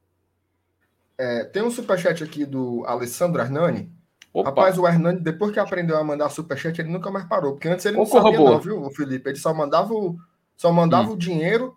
É, 1.19 1.45
tem 1.45 1.63
um 1.63 1.71
superchat 1.71 2.23
aqui 2.23 2.45
do 2.45 2.85
Alessandro 2.87 3.41
Arnani. 3.41 3.91
Opa. 4.37 4.51
Rapaz, 4.51 4.79
o 4.79 4.87
Hernani, 4.87 5.19
depois 5.19 5.51
que 5.51 5.59
aprendeu 5.59 5.97
a 5.97 6.05
mandar 6.05 6.29
superchat, 6.29 6.79
ele 6.79 6.91
nunca 6.91 7.11
mais 7.11 7.25
parou. 7.25 7.53
Porque 7.53 7.69
antes 7.69 7.87
ele 7.87 7.97
não 7.97 8.03
Ocorra 8.05 8.25
sabia, 8.25 8.39
não, 8.39 8.61
viu, 8.61 8.91
Felipe? 8.91 9.31
Ele 9.31 9.39
só 9.39 9.55
mandava 9.55 9.95
o, 9.95 10.15
só 10.55 10.71
mandava 10.71 11.09
hum. 11.09 11.13
o 11.13 11.17
dinheiro, 11.17 11.75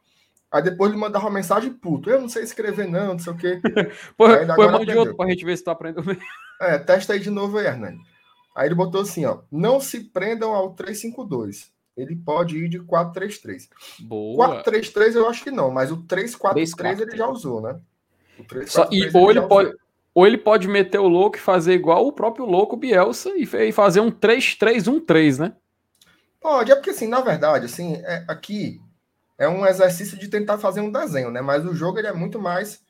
aí 0.51 0.61
depois 0.61 0.91
ele 0.91 0.99
mandava 0.99 1.25
uma 1.25 1.33
mensagem 1.33 1.71
puto. 1.71 2.09
Eu 2.09 2.21
não 2.21 2.29
sei 2.29 2.43
escrever, 2.43 2.87
não, 2.87 3.13
não 3.13 3.19
sei 3.19 3.33
o 3.33 3.37
quê. 3.37 3.59
pô, 4.17 4.25
pô 4.55 4.71
manda 4.71 4.85
de 4.85 4.97
outro 4.97 5.15
pra 5.15 5.29
gente 5.29 5.45
ver 5.45 5.57
se 5.57 5.63
tu 5.63 5.69
aprendeu 5.69 6.03
mesmo. 6.03 6.21
É, 6.61 6.77
testa 6.77 7.13
aí 7.13 7.21
de 7.21 7.29
novo 7.29 7.57
aí, 7.57 7.67
Hernani. 7.67 8.01
Aí 8.53 8.67
ele 8.67 8.75
botou 8.75 8.99
assim, 8.99 9.23
ó. 9.23 9.39
Não 9.49 9.79
se 9.79 10.03
prendam 10.03 10.53
ao 10.53 10.73
352. 10.73 11.71
Ele 11.95 12.17
pode 12.17 12.57
ir 12.57 12.67
de 12.67 12.79
433. 12.79 13.69
Boa. 14.01 14.35
433 14.35 15.15
eu 15.15 15.29
acho 15.29 15.41
que 15.41 15.51
não, 15.51 15.71
mas 15.71 15.89
o 15.89 16.03
343 16.03 16.99
ele 16.99 17.15
já 17.15 17.29
usou, 17.29 17.61
né? 17.61 17.79
Só, 18.67 18.89
e 18.91 19.09
ou 19.13 19.31
ele, 19.31 19.41
pode, 19.41 19.73
ou 20.13 20.27
ele 20.27 20.37
pode 20.37 20.67
meter 20.67 20.99
o 20.99 21.07
louco 21.07 21.37
e 21.37 21.41
fazer 21.41 21.73
igual 21.73 22.05
o 22.05 22.11
próprio 22.13 22.45
louco 22.45 22.75
Bielsa 22.75 23.29
e, 23.37 23.43
e 23.43 23.71
fazer 23.71 23.99
um 23.99 24.11
3-3-1-3, 24.11 25.39
né? 25.39 25.53
Pode, 26.41 26.71
é 26.71 26.75
porque 26.75 26.91
assim, 26.91 27.07
na 27.07 27.19
verdade, 27.19 27.65
assim, 27.65 27.95
é, 27.95 28.23
aqui 28.27 28.81
é 29.39 29.47
um 29.47 29.65
exercício 29.65 30.17
de 30.17 30.27
tentar 30.27 30.57
fazer 30.57 30.81
um 30.81 30.91
desenho, 30.91 31.31
né? 31.31 31.41
Mas 31.41 31.65
o 31.65 31.73
jogo 31.73 31.97
ele 31.97 32.07
é 32.07 32.13
muito 32.13 32.37
mais 32.37 32.83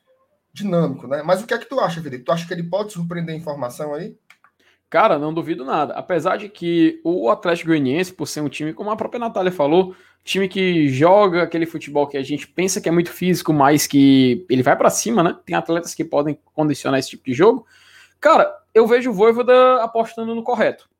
dinâmico, 0.52 1.06
né? 1.06 1.22
Mas 1.24 1.40
o 1.40 1.46
que 1.46 1.54
é 1.54 1.58
que 1.58 1.68
tu 1.68 1.78
acha, 1.78 2.02
Felipe? 2.02 2.24
Tu 2.24 2.32
acha 2.32 2.46
que 2.46 2.52
ele 2.52 2.64
pode 2.64 2.92
surpreender 2.92 3.34
a 3.34 3.38
informação 3.38 3.94
aí? 3.94 4.16
Cara, 4.90 5.16
não 5.16 5.32
duvido 5.32 5.64
nada. 5.64 5.94
Apesar 5.94 6.36
de 6.36 6.48
que 6.48 7.00
o 7.04 7.30
Atlético 7.30 7.68
Goianiense, 7.68 8.12
por 8.12 8.26
ser 8.26 8.40
um 8.40 8.48
time, 8.48 8.74
como 8.74 8.90
a 8.90 8.96
própria 8.96 9.20
Natália 9.20 9.52
falou, 9.52 9.94
time 10.24 10.48
que 10.48 10.88
joga 10.88 11.44
aquele 11.44 11.66
futebol 11.66 12.08
que 12.08 12.16
a 12.16 12.22
gente 12.22 12.48
pensa 12.48 12.80
que 12.80 12.88
é 12.88 12.92
muito 12.92 13.12
físico, 13.12 13.52
mas 13.52 13.86
que 13.86 14.44
ele 14.50 14.64
vai 14.64 14.76
para 14.76 14.90
cima, 14.90 15.22
né? 15.22 15.38
Tem 15.46 15.54
atletas 15.54 15.94
que 15.94 16.04
podem 16.04 16.36
condicionar 16.52 16.98
esse 16.98 17.10
tipo 17.10 17.24
de 17.24 17.32
jogo. 17.32 17.64
Cara, 18.20 18.52
eu 18.74 18.88
vejo 18.88 19.10
o 19.10 19.14
Voivoda 19.14 19.82
apostando 19.84 20.34
no 20.34 20.42
correto. 20.42 20.90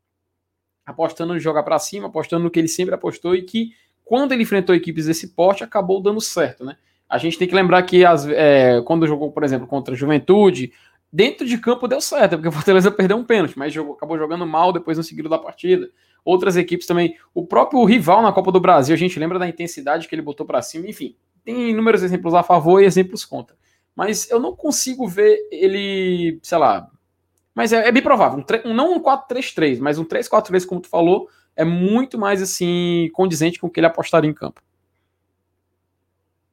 Apostando 0.87 1.35
no 1.35 1.41
jogar 1.41 1.65
para 1.65 1.79
cima, 1.81 2.07
apostando 2.07 2.45
no 2.45 2.51
que 2.51 2.61
ele 2.61 2.69
sempre 2.69 2.95
apostou 2.95 3.35
e 3.35 3.43
que 3.43 3.73
quando 4.11 4.33
ele 4.33 4.43
enfrentou 4.43 4.75
equipes 4.75 5.07
desse 5.07 5.29
porte 5.29 5.63
acabou 5.63 6.03
dando 6.03 6.21
certo, 6.21 6.65
né? 6.65 6.77
A 7.09 7.17
gente 7.17 7.39
tem 7.39 7.47
que 7.47 7.55
lembrar 7.55 7.81
que 7.85 8.05
as, 8.05 8.27
é, 8.27 8.83
quando 8.83 9.07
jogou, 9.07 9.31
por 9.31 9.45
exemplo, 9.45 9.69
contra 9.69 9.95
a 9.95 9.97
Juventude, 9.97 10.73
dentro 11.13 11.47
de 11.47 11.57
campo 11.57 11.87
deu 11.87 12.01
certo, 12.01 12.33
porque 12.33 12.49
o 12.49 12.53
Fortaleza 12.53 12.91
perdeu 12.91 13.17
um 13.17 13.23
pênalti, 13.23 13.57
mas 13.57 13.73
jogou, 13.73 13.95
acabou 13.95 14.19
jogando 14.19 14.45
mal 14.45 14.73
depois 14.73 14.99
no 14.99 15.05
seguido 15.05 15.29
da 15.29 15.39
partida 15.39 15.89
outras 16.25 16.57
equipes 16.57 16.89
também. 16.89 17.17
O 17.33 17.47
próprio 17.47 17.85
rival 17.85 18.21
na 18.21 18.33
Copa 18.33 18.51
do 18.51 18.59
Brasil, 18.59 18.93
a 18.93 18.99
gente 18.99 19.17
lembra 19.17 19.39
da 19.39 19.47
intensidade 19.47 20.09
que 20.09 20.15
ele 20.17 20.23
botou 20.23 20.45
para 20.45 20.61
cima, 20.61 20.89
enfim. 20.89 21.15
Tem 21.45 21.71
inúmeros 21.71 22.03
exemplos 22.03 22.35
a 22.35 22.43
favor 22.43 22.83
e 22.83 22.87
exemplos 22.87 23.25
contra. 23.25 23.57
Mas 23.95 24.29
eu 24.29 24.41
não 24.41 24.57
consigo 24.57 25.07
ver 25.07 25.39
ele, 25.53 26.41
sei 26.43 26.59
lá. 26.59 26.89
Mas 27.55 27.73
é, 27.73 27.87
é 27.87 27.93
bem 27.93 28.03
provável. 28.03 28.45
Um, 28.65 28.75
não 28.75 28.93
um 28.95 29.01
4-3-3, 29.01 29.79
mas 29.79 29.99
um 29.99 30.05
3-4-3, 30.05 30.67
como 30.67 30.81
tu 30.81 30.89
falou, 30.89 31.29
é 31.57 31.65
muito 31.65 32.19
mais 32.19 32.41
assim 32.41 33.11
condizente 33.13 33.59
com 33.59 33.67
o 33.67 33.71
que 33.71 33.81
ele 33.81 33.87
apostaria 33.87 34.31
em 34.31 34.35
campo. 34.35 34.63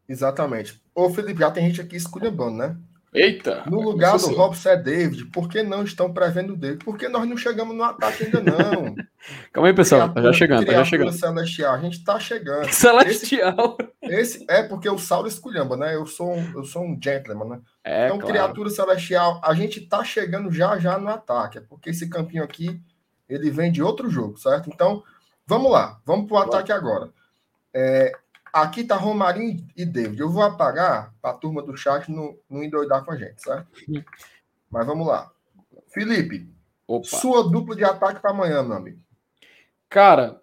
Exatamente. 0.07 0.81
Ô, 0.95 1.09
Felipe, 1.09 1.39
já 1.39 1.51
tem 1.51 1.67
gente 1.67 1.81
aqui 1.81 1.95
esculhambando, 1.95 2.57
né? 2.57 2.77
Eita! 3.13 3.63
No 3.65 3.81
lugar 3.81 4.17
do 4.17 4.27
Robson 4.27 4.69
é 4.69 4.77
David. 4.77 5.25
Por 5.25 5.49
que 5.49 5.63
não 5.63 5.83
estão 5.83 6.13
prevendo 6.13 6.55
David? 6.55 6.83
Porque 6.83 7.07
nós 7.07 7.27
não 7.27 7.37
chegamos 7.37 7.75
no 7.75 7.83
ataque 7.83 8.25
ainda 8.25 8.41
não. 8.41 8.95
Calma 9.51 9.69
aí, 9.69 9.73
pessoal. 9.73 10.01
Criatura, 10.01 10.21
tá 10.21 10.31
já 10.31 10.37
chegando, 10.37 10.65
tá 10.65 10.73
já 10.73 10.85
chegando. 10.85 11.11
Celestial. 11.13 11.73
A 11.73 11.79
gente 11.79 12.03
tá 12.03 12.19
chegando. 12.19 12.69
Celestial. 12.71 13.77
Esse, 14.03 14.37
esse 14.37 14.45
é 14.49 14.63
porque 14.63 14.89
o 14.89 14.99
Saulo 14.99 15.27
esculhamba, 15.27 15.75
né? 15.75 15.95
Eu 15.95 16.05
sou 16.05 16.33
um, 16.33 16.51
eu 16.53 16.63
sou 16.63 16.83
um 16.83 16.99
gentleman, 17.01 17.47
né? 17.47 17.59
É, 17.83 18.05
então, 18.05 18.17
claro. 18.17 18.33
criatura 18.33 18.69
celestial, 18.69 19.41
a 19.43 19.53
gente 19.53 19.81
tá 19.81 20.03
chegando 20.03 20.51
já 20.51 20.77
já 20.77 20.97
no 20.99 21.07
ataque. 21.07 21.57
É 21.57 21.61
porque 21.61 21.89
esse 21.89 22.09
campinho 22.09 22.43
aqui, 22.43 22.79
ele 23.29 23.49
vem 23.51 23.71
de 23.71 23.81
outro 23.81 24.09
jogo, 24.09 24.37
certo? 24.37 24.69
Então, 24.69 25.03
vamos 25.45 25.71
lá. 25.71 25.99
Vamos 26.05 26.27
pro 26.27 26.37
ataque 26.37 26.71
agora. 26.71 27.11
É, 27.73 28.11
Aqui 28.53 28.83
tá 28.83 28.95
Romarinho 28.95 29.63
e 29.75 29.85
David. 29.85 30.19
Eu 30.19 30.29
vou 30.29 30.41
apagar 30.41 31.13
para 31.21 31.31
a 31.31 31.33
turma 31.33 31.61
do 31.61 31.77
chat 31.77 32.11
não, 32.11 32.35
não 32.49 32.63
endoidar 32.63 33.03
com 33.03 33.11
a 33.11 33.15
gente, 33.15 33.41
certo? 33.41 33.67
Mas 34.69 34.85
vamos 34.85 35.05
lá. 35.05 35.31
Felipe, 35.89 36.49
Opa. 36.87 37.07
sua 37.07 37.47
dupla 37.47 37.75
de 37.75 37.83
ataque 37.83 38.19
para 38.19 38.31
amanhã, 38.31 38.63
meu 38.63 38.77
amigo. 38.77 38.99
Cara, 39.89 40.41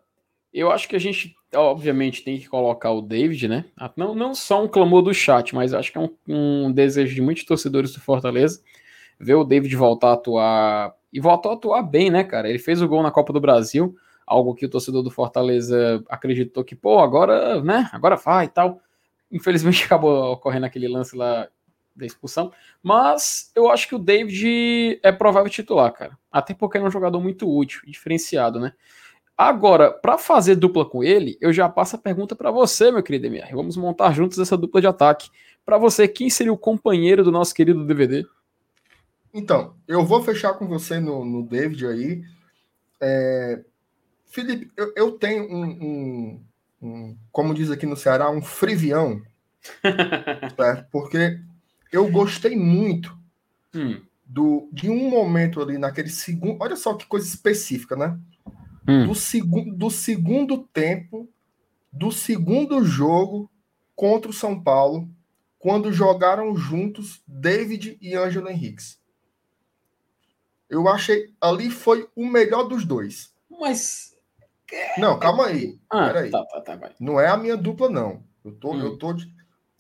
eu 0.53 0.71
acho 0.71 0.89
que 0.89 0.97
a 0.97 0.99
gente, 0.99 1.35
obviamente, 1.55 2.23
tem 2.23 2.39
que 2.39 2.49
colocar 2.49 2.93
o 2.93 3.03
David, 3.03 3.49
né? 3.49 3.65
Não, 3.97 4.15
não 4.15 4.35
só 4.35 4.63
um 4.63 4.69
clamor 4.69 5.03
do 5.03 5.13
chat, 5.13 5.55
mas 5.55 5.75
acho 5.75 5.91
que 5.91 5.99
é 5.99 6.01
um, 6.01 6.17
um 6.29 6.73
desejo 6.73 7.15
de 7.15 7.21
muitos 7.21 7.45
torcedores 7.45 7.93
do 7.93 8.01
Fortaleza 8.01 8.63
ver 9.19 9.35
o 9.35 9.45
David 9.45 9.75
voltar 9.75 10.11
a 10.11 10.15
atuar. 10.15 10.95
E 11.15 11.21
voltou 11.21 11.53
a 11.53 11.55
atuar 11.55 11.83
bem, 11.83 12.11
né, 12.11 12.25
cara? 12.25 12.51
Ele 12.51 12.59
fez 12.59 12.83
o 12.83 12.89
gol 12.89 13.03
na 13.03 13.11
Copa 13.11 13.33
do 13.33 13.41
Brasil 13.41 13.97
algo 14.27 14.55
que 14.55 14.67
o 14.67 14.69
torcedor 14.69 15.03
do 15.03 15.11
Fortaleza 15.11 16.03
acreditou 16.09 16.65
que, 16.65 16.75
pô, 16.75 16.99
agora, 17.01 17.63
né, 17.63 17.89
agora 17.93 18.17
vai 18.17 18.47
e 18.47 18.49
tal. 18.49 18.81
Infelizmente 19.31 19.85
acabou 19.87 20.33
ocorrendo 20.33 20.67
aquele 20.67 20.89
lance 20.89 21.17
lá 21.17 21.49
da 21.97 22.05
expulsão, 22.05 22.51
mas 22.83 23.53
eu 23.55 23.71
acho 23.71 23.87
que 23.87 23.95
o 23.95 24.01
David 24.01 24.99
é 25.01 25.13
provável 25.13 25.49
titular, 25.49 25.93
cara. 25.93 26.19
Até 26.31 26.53
porque 26.53 26.77
é 26.77 26.83
um 26.83 26.91
jogador 26.91 27.21
muito 27.21 27.49
útil, 27.49 27.83
diferenciado, 27.87 28.59
né? 28.59 28.73
Agora, 29.39 29.93
para 29.93 30.19
fazer 30.19 30.57
dupla 30.57 30.85
com 30.85 31.05
ele, 31.05 31.37
eu 31.41 31.53
já 31.53 31.69
passo 31.69 31.95
a 31.95 31.99
pergunta 31.99 32.35
para 32.35 32.51
você, 32.51 32.91
meu 32.91 33.03
querido 33.03 33.27
MR. 33.27 33.53
Vamos 33.55 33.77
montar 33.77 34.13
juntos 34.13 34.39
essa 34.39 34.57
dupla 34.57 34.81
de 34.81 34.87
ataque. 34.89 35.29
Para 35.65 35.79
você, 35.79 36.09
quem 36.09 36.29
seria 36.29 36.53
o 36.53 36.59
companheiro 36.59 37.23
do 37.23 37.31
nosso 37.31 37.55
querido 37.55 37.85
DVD? 37.85 38.27
Então, 39.35 39.75
eu 39.89 40.07
vou 40.07 40.23
fechar 40.23 40.55
com 40.55 40.69
você 40.69 41.01
no, 41.01 41.25
no 41.25 41.45
David 41.45 41.85
aí. 41.89 42.23
É, 43.01 43.65
Felipe, 44.27 44.71
eu, 44.77 44.93
eu 44.95 45.13
tenho 45.13 45.45
um, 45.53 45.65
um, 45.65 46.45
um, 46.81 47.19
como 47.33 47.53
diz 47.53 47.69
aqui 47.69 47.85
no 47.85 47.97
Ceará, 47.97 48.31
um 48.31 48.41
frivião, 48.41 49.21
certo? 50.57 50.89
porque 50.93 51.41
eu 51.93 52.09
gostei 52.13 52.57
muito 52.57 53.17
hum. 53.75 54.01
do, 54.25 54.69
de 54.73 54.89
um 54.89 55.11
momento 55.11 55.61
ali 55.61 55.79
naquele 55.79 56.11
segundo. 56.11 56.63
Olha 56.63 56.77
só 56.77 56.95
que 56.95 57.07
coisa 57.07 57.27
específica, 57.27 57.97
né? 57.97 58.17
Hum. 58.87 59.09
Do, 59.09 59.15
segu, 59.17 59.75
do 59.75 59.91
segundo 59.91 60.59
tempo, 60.59 61.29
do 61.93 62.13
segundo 62.13 62.85
jogo 62.85 63.51
contra 63.97 64.31
o 64.31 64.35
São 64.35 64.63
Paulo, 64.63 65.09
quando 65.59 65.93
jogaram 65.93 66.55
juntos 66.55 67.21
David 67.27 67.99
e 68.01 68.15
Ângelo 68.15 68.49
Henriques. 68.49 69.03
Eu 70.75 70.89
achei 70.89 71.33
ali 71.41 71.71
foi 71.71 72.09
o 72.17 72.27
melhor 72.27 72.65
dos 72.65 72.85
dois. 72.85 73.33
Mas 73.49 74.13
não, 74.99 75.21
calma 75.21 75.47
aí. 75.47 75.79
Ah, 75.89 76.07
Peraí. 76.09 76.31
Tá, 76.33 76.45
tá, 76.45 76.61
tá, 76.61 76.91
não 76.99 77.21
é 77.21 77.29
a 77.29 77.37
minha 77.37 77.57
dupla, 77.57 77.89
não. 77.89 78.25
Eu 78.45 78.53
tô, 78.57 78.73
hum. 78.73 78.81
eu 78.81 78.99
tô, 78.99 79.15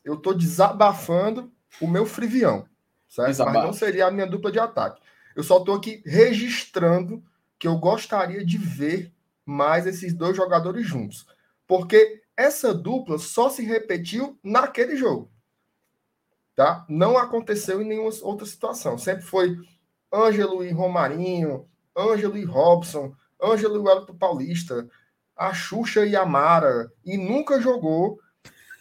eu 0.04 0.16
tô 0.16 0.32
desabafando 0.32 1.52
o 1.80 1.88
meu 1.88 2.06
frivião. 2.06 2.64
Certo? 3.08 3.26
Desabafo. 3.26 3.56
Mas 3.56 3.66
não 3.66 3.72
seria 3.72 4.06
a 4.06 4.10
minha 4.12 4.26
dupla 4.26 4.52
de 4.52 4.60
ataque. 4.60 5.02
Eu 5.34 5.42
só 5.42 5.58
tô 5.58 5.72
aqui 5.72 6.00
registrando 6.06 7.24
que 7.58 7.66
eu 7.66 7.76
gostaria 7.76 8.46
de 8.46 8.56
ver 8.56 9.12
mais 9.44 9.88
esses 9.88 10.14
dois 10.14 10.36
jogadores 10.36 10.86
juntos. 10.86 11.26
Porque 11.66 12.22
essa 12.36 12.72
dupla 12.72 13.18
só 13.18 13.50
se 13.50 13.64
repetiu 13.64 14.38
naquele 14.44 14.94
jogo. 14.94 15.28
Tá? 16.54 16.86
Não 16.88 17.18
aconteceu 17.18 17.82
em 17.82 17.84
nenhuma 17.84 18.12
outra 18.22 18.46
situação. 18.46 18.96
Sempre 18.96 19.24
foi 19.24 19.56
Ângelo 20.12 20.64
e 20.64 20.70
Romarinho, 20.70 21.66
Ângelo 21.96 22.36
e 22.36 22.44
Robson, 22.44 23.14
Ângelo 23.42 23.76
e 23.76 23.78
o 23.78 23.82
Wellington 23.84 24.14
Paulista, 24.14 24.88
a 25.36 25.52
Xuxa 25.52 26.06
e 26.06 26.14
a 26.16 26.24
Mara, 26.24 26.90
e 27.04 27.16
nunca 27.16 27.60
jogou 27.60 28.18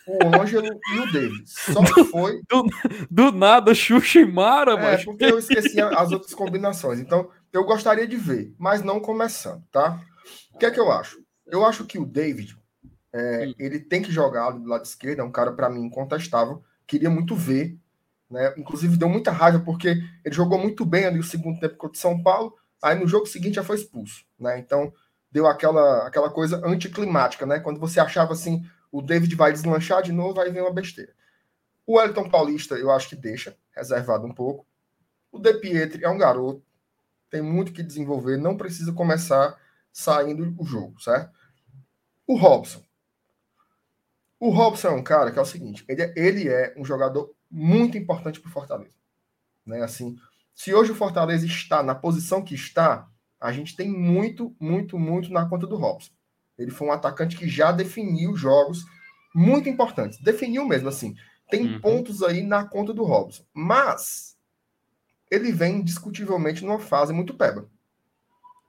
o 0.07 0.41
Ângelo 0.41 0.79
e 0.93 0.99
o 0.99 1.11
David. 1.11 1.43
Só 1.45 1.81
foi. 2.11 2.41
Do, 2.49 2.65
do 3.09 3.31
nada, 3.31 3.73
Xuxa 3.73 4.19
e 4.19 4.25
Mara, 4.25 4.73
é, 4.73 4.81
mas. 4.81 5.05
porque 5.05 5.25
eu 5.25 5.39
esqueci 5.39 5.81
as 5.81 6.11
outras 6.11 6.33
combinações. 6.33 6.99
Então, 6.99 7.29
eu 7.51 7.63
gostaria 7.63 8.07
de 8.07 8.17
ver, 8.17 8.53
mas 8.57 8.81
não 8.83 8.99
começando, 8.99 9.63
tá? 9.71 9.99
O 10.53 10.57
que 10.57 10.65
é 10.65 10.71
que 10.71 10.79
eu 10.79 10.91
acho? 10.91 11.21
Eu 11.45 11.65
acho 11.65 11.85
que 11.85 11.99
o 11.99 12.05
David, 12.05 12.55
é, 13.13 13.53
ele 13.59 13.79
tem 13.79 14.01
que 14.01 14.11
jogar 14.11 14.51
do 14.51 14.67
lado 14.67 14.85
esquerdo, 14.85 15.19
é 15.19 15.23
um 15.23 15.31
cara, 15.31 15.51
para 15.51 15.69
mim, 15.69 15.85
incontestável. 15.85 16.63
Queria 16.87 17.09
muito 17.09 17.35
ver. 17.35 17.77
Né? 18.33 18.53
Inclusive, 18.57 18.97
deu 18.97 19.07
muita 19.07 19.31
raiva, 19.31 19.59
porque 19.59 20.01
ele 20.25 20.35
jogou 20.35 20.57
muito 20.59 20.85
bem 20.85 21.05
ali 21.05 21.19
o 21.19 21.23
segundo 21.23 21.59
tempo 21.59 21.77
contra 21.77 21.95
o 21.95 22.01
São 22.01 22.21
Paulo 22.21 22.53
Aí 22.83 22.99
no 22.99 23.07
jogo 23.07 23.25
seguinte 23.25 23.55
já 23.55 23.63
foi 23.63 23.77
expulso, 23.77 24.25
né? 24.37 24.59
Então 24.59 24.93
deu 25.31 25.47
aquela, 25.47 26.05
aquela 26.05 26.29
coisa 26.29 26.61
anticlimática, 26.67 27.45
né? 27.45 27.61
Quando 27.61 27.79
você 27.79 27.97
achava 27.97 28.33
assim, 28.33 28.61
o 28.91 29.01
David 29.01 29.33
vai 29.35 29.53
deslanchar 29.53 30.03
de 30.03 30.11
novo, 30.11 30.41
aí 30.41 30.51
vem 30.51 30.61
uma 30.61 30.73
besteira. 30.73 31.13
O 31.87 31.99
Elton 31.99 32.29
Paulista, 32.29 32.75
eu 32.75 32.91
acho 32.91 33.07
que 33.07 33.15
deixa, 33.15 33.55
reservado 33.71 34.27
um 34.27 34.33
pouco. 34.33 34.67
O 35.31 35.39
De 35.39 35.53
Pietri 35.53 36.03
é 36.03 36.09
um 36.09 36.17
garoto, 36.17 36.61
tem 37.29 37.41
muito 37.41 37.71
que 37.71 37.81
desenvolver, 37.81 38.35
não 38.35 38.57
precisa 38.57 38.91
começar 38.91 39.57
saindo 39.91 40.53
o 40.59 40.65
jogo, 40.65 41.01
certo? 41.01 41.31
O 42.27 42.35
Robson. 42.35 42.83
O 44.37 44.49
Robson 44.49 44.89
é 44.89 44.91
um 44.91 45.03
cara 45.03 45.31
que 45.31 45.39
é 45.39 45.41
o 45.41 45.45
seguinte, 45.45 45.85
ele 45.87 46.01
é, 46.01 46.13
ele 46.17 46.49
é 46.49 46.73
um 46.75 46.83
jogador 46.83 47.33
muito 47.53 47.95
importante 47.95 48.39
para 48.39 48.49
o 48.49 48.51
Fortaleza. 48.51 48.95
Né? 49.63 49.83
Assim, 49.83 50.17
se 50.55 50.73
hoje 50.73 50.91
o 50.91 50.95
Fortaleza 50.95 51.45
está 51.45 51.83
na 51.83 51.93
posição 51.93 52.41
que 52.41 52.55
está, 52.55 53.07
a 53.39 53.51
gente 53.51 53.75
tem 53.75 53.87
muito, 53.87 54.55
muito, 54.59 54.97
muito 54.97 55.31
na 55.31 55.47
conta 55.47 55.67
do 55.67 55.75
Robson. 55.75 56.11
Ele 56.57 56.71
foi 56.71 56.87
um 56.87 56.91
atacante 56.91 57.37
que 57.37 57.47
já 57.47 57.71
definiu 57.71 58.35
jogos 58.35 58.85
muito 59.35 59.69
importantes. 59.69 60.19
Definiu 60.19 60.65
mesmo, 60.65 60.89
assim. 60.89 61.15
Tem 61.49 61.73
uhum. 61.73 61.81
pontos 61.81 62.23
aí 62.23 62.41
na 62.41 62.65
conta 62.65 62.93
do 62.93 63.03
Robson. 63.03 63.43
Mas 63.53 64.35
ele 65.29 65.51
vem 65.51 65.77
indiscutivelmente 65.77 66.65
numa 66.65 66.79
fase 66.79 67.13
muito 67.13 67.35
peba. 67.35 67.69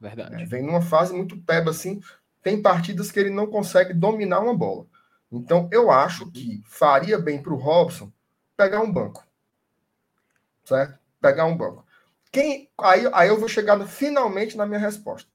Verdade. 0.01 0.43
É, 0.43 0.45
vem 0.45 0.63
numa 0.63 0.83
fase 0.83 1.15
muito 1.15 1.39
peba, 1.39 1.71
assim. 1.71 2.01
Tem 2.43 2.61
partidas 2.61 3.11
que 3.11 3.19
ele 3.19 3.31
não 3.31 3.47
consegue 3.47 3.95
dominar 3.95 4.41
uma 4.41 4.55
bola. 4.55 4.87
Então, 5.33 5.69
eu 5.73 5.91
acho 5.91 6.31
que 6.31 6.63
faria 6.67 7.19
bem 7.19 7.43
para 7.43 7.53
o 7.53 7.59
Robson 7.59 8.13
pegar 8.57 8.81
um 8.81 8.93
banco. 8.93 9.27
Certo? 10.65 10.99
Pegar 11.21 11.47
um 11.47 11.57
banco. 11.57 11.85
Quem, 12.31 12.71
aí, 12.79 13.09
aí 13.13 13.29
eu 13.29 13.39
vou 13.39 13.49
chegar 13.49 13.79
finalmente 13.87 14.57
na 14.57 14.67
minha 14.67 14.81
resposta. 14.81 15.31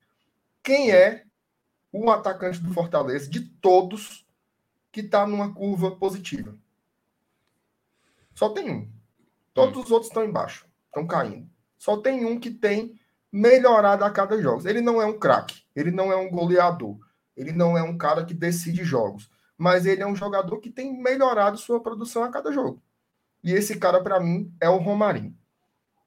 Quem 0.61 0.91
é 0.91 1.25
o 1.91 2.11
atacante 2.11 2.59
do 2.59 2.73
Fortaleza, 2.73 3.29
de 3.29 3.41
todos, 3.41 4.25
que 4.91 5.01
está 5.01 5.25
numa 5.25 5.53
curva 5.53 5.95
positiva? 5.95 6.55
Só 8.33 8.49
tem 8.49 8.69
um. 8.69 8.91
Todos 9.53 9.77
hum. 9.77 9.83
os 9.83 9.91
outros 9.91 10.09
estão 10.09 10.23
embaixo 10.23 10.69
estão 10.89 11.07
caindo. 11.07 11.49
Só 11.77 11.97
tem 11.97 12.25
um 12.25 12.39
que 12.39 12.51
tem 12.51 12.99
melhorado 13.31 14.03
a 14.03 14.11
cada 14.11 14.41
jogo. 14.41 14.67
Ele 14.67 14.81
não 14.81 15.01
é 15.01 15.05
um 15.05 15.17
craque, 15.17 15.63
ele 15.75 15.91
não 15.91 16.11
é 16.11 16.15
um 16.15 16.29
goleador, 16.29 16.97
ele 17.37 17.53
não 17.53 17.77
é 17.77 17.83
um 17.83 17.97
cara 17.97 18.25
que 18.25 18.33
decide 18.33 18.83
jogos, 18.83 19.29
mas 19.57 19.85
ele 19.85 20.01
é 20.01 20.07
um 20.07 20.15
jogador 20.15 20.59
que 20.59 20.69
tem 20.69 21.01
melhorado 21.01 21.57
sua 21.57 21.81
produção 21.81 22.23
a 22.23 22.29
cada 22.29 22.51
jogo. 22.51 22.81
E 23.43 23.53
esse 23.53 23.77
cara, 23.77 24.01
para 24.01 24.19
mim, 24.19 24.53
é 24.61 24.69
o 24.69 24.77
Romarinho. 24.77 25.35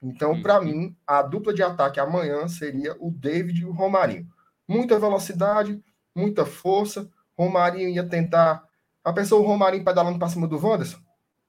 Então, 0.02 0.42
para 0.42 0.60
mim, 0.60 0.96
a 1.06 1.22
dupla 1.22 1.54
de 1.54 1.62
ataque 1.62 2.00
amanhã 2.00 2.48
seria 2.48 2.96
o 2.98 3.10
David 3.10 3.62
e 3.62 3.64
o 3.64 3.72
Romarinho. 3.72 4.26
Muita 4.66 4.98
velocidade, 4.98 5.82
muita 6.14 6.44
força. 6.44 7.08
Romarinho 7.38 7.88
ia 7.88 8.06
tentar. 8.06 8.66
A 9.04 9.12
pessoa, 9.12 9.40
o 9.40 9.46
Romarinho 9.46 9.84
pedalando 9.84 10.18
para 10.18 10.28
cima 10.28 10.48
do 10.48 10.58
Wanderson? 10.58 10.98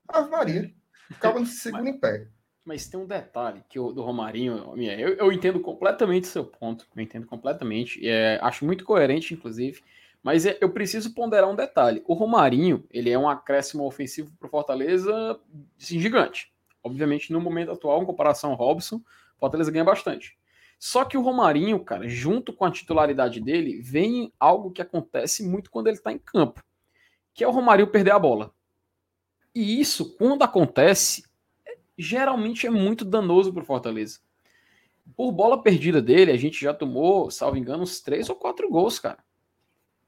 Ave 0.07 0.29
Maria. 0.29 0.71
Ficava 1.07 1.39
no 1.39 1.45
segundo 1.47 1.87
em 1.87 1.99
pé. 1.99 2.27
Mas 2.63 2.87
tem 2.87 2.99
um 2.99 3.05
detalhe 3.05 3.61
que 3.67 3.77
eu, 3.77 3.91
do 3.91 4.01
Romarinho, 4.01 4.73
eu, 4.77 5.15
eu 5.15 5.31
entendo 5.33 5.59
completamente 5.59 6.23
o 6.23 6.27
seu 6.27 6.45
ponto, 6.45 6.87
eu 6.95 7.03
entendo 7.03 7.27
completamente, 7.27 7.99
é, 8.07 8.39
acho 8.41 8.63
muito 8.65 8.85
coerente, 8.85 9.33
inclusive, 9.33 9.83
mas 10.23 10.45
é, 10.45 10.57
eu 10.61 10.71
preciso 10.71 11.13
ponderar 11.13 11.49
um 11.49 11.55
detalhe. 11.55 12.01
O 12.07 12.13
Romarinho, 12.13 12.85
ele 12.89 13.09
é 13.09 13.19
um 13.19 13.27
acréscimo 13.27 13.85
ofensivo 13.85 14.31
para 14.39 14.47
o 14.47 14.49
Fortaleza 14.49 15.37
assim, 15.77 15.99
gigante. 15.99 16.51
Obviamente, 16.81 17.33
no 17.33 17.41
momento 17.41 17.71
atual, 17.71 18.01
em 18.01 18.05
comparação 18.05 18.51
ao 18.51 18.55
Robson, 18.55 18.95
o 18.95 19.39
Fortaleza 19.39 19.69
ganha 19.69 19.83
bastante. 19.83 20.37
Só 20.79 21.03
que 21.03 21.17
o 21.17 21.21
Romarinho, 21.21 21.83
cara, 21.83 22.07
junto 22.07 22.53
com 22.53 22.63
a 22.63 22.71
titularidade 22.71 23.41
dele, 23.41 23.81
vem 23.81 24.31
algo 24.39 24.71
que 24.71 24.81
acontece 24.81 25.43
muito 25.43 25.69
quando 25.69 25.87
ele 25.87 25.97
está 25.97 26.11
em 26.11 26.17
campo, 26.17 26.63
que 27.33 27.43
é 27.43 27.47
o 27.47 27.51
Romarinho 27.51 27.91
perder 27.91 28.11
a 28.11 28.19
bola. 28.19 28.53
E 29.53 29.79
isso, 29.79 30.15
quando 30.15 30.43
acontece, 30.43 31.23
geralmente 31.97 32.65
é 32.65 32.69
muito 32.69 33.05
danoso 33.05 33.53
para 33.53 33.63
o 33.63 33.65
Fortaleza. 33.65 34.19
Por 35.15 35.31
bola 35.31 35.61
perdida 35.61 36.01
dele, 36.01 36.31
a 36.31 36.37
gente 36.37 36.61
já 36.61 36.73
tomou, 36.73 37.29
salvo 37.29 37.57
engano, 37.57 37.83
uns 37.83 37.99
três 37.99 38.29
ou 38.29 38.35
quatro 38.35 38.69
gols, 38.69 38.99
cara. 38.99 39.19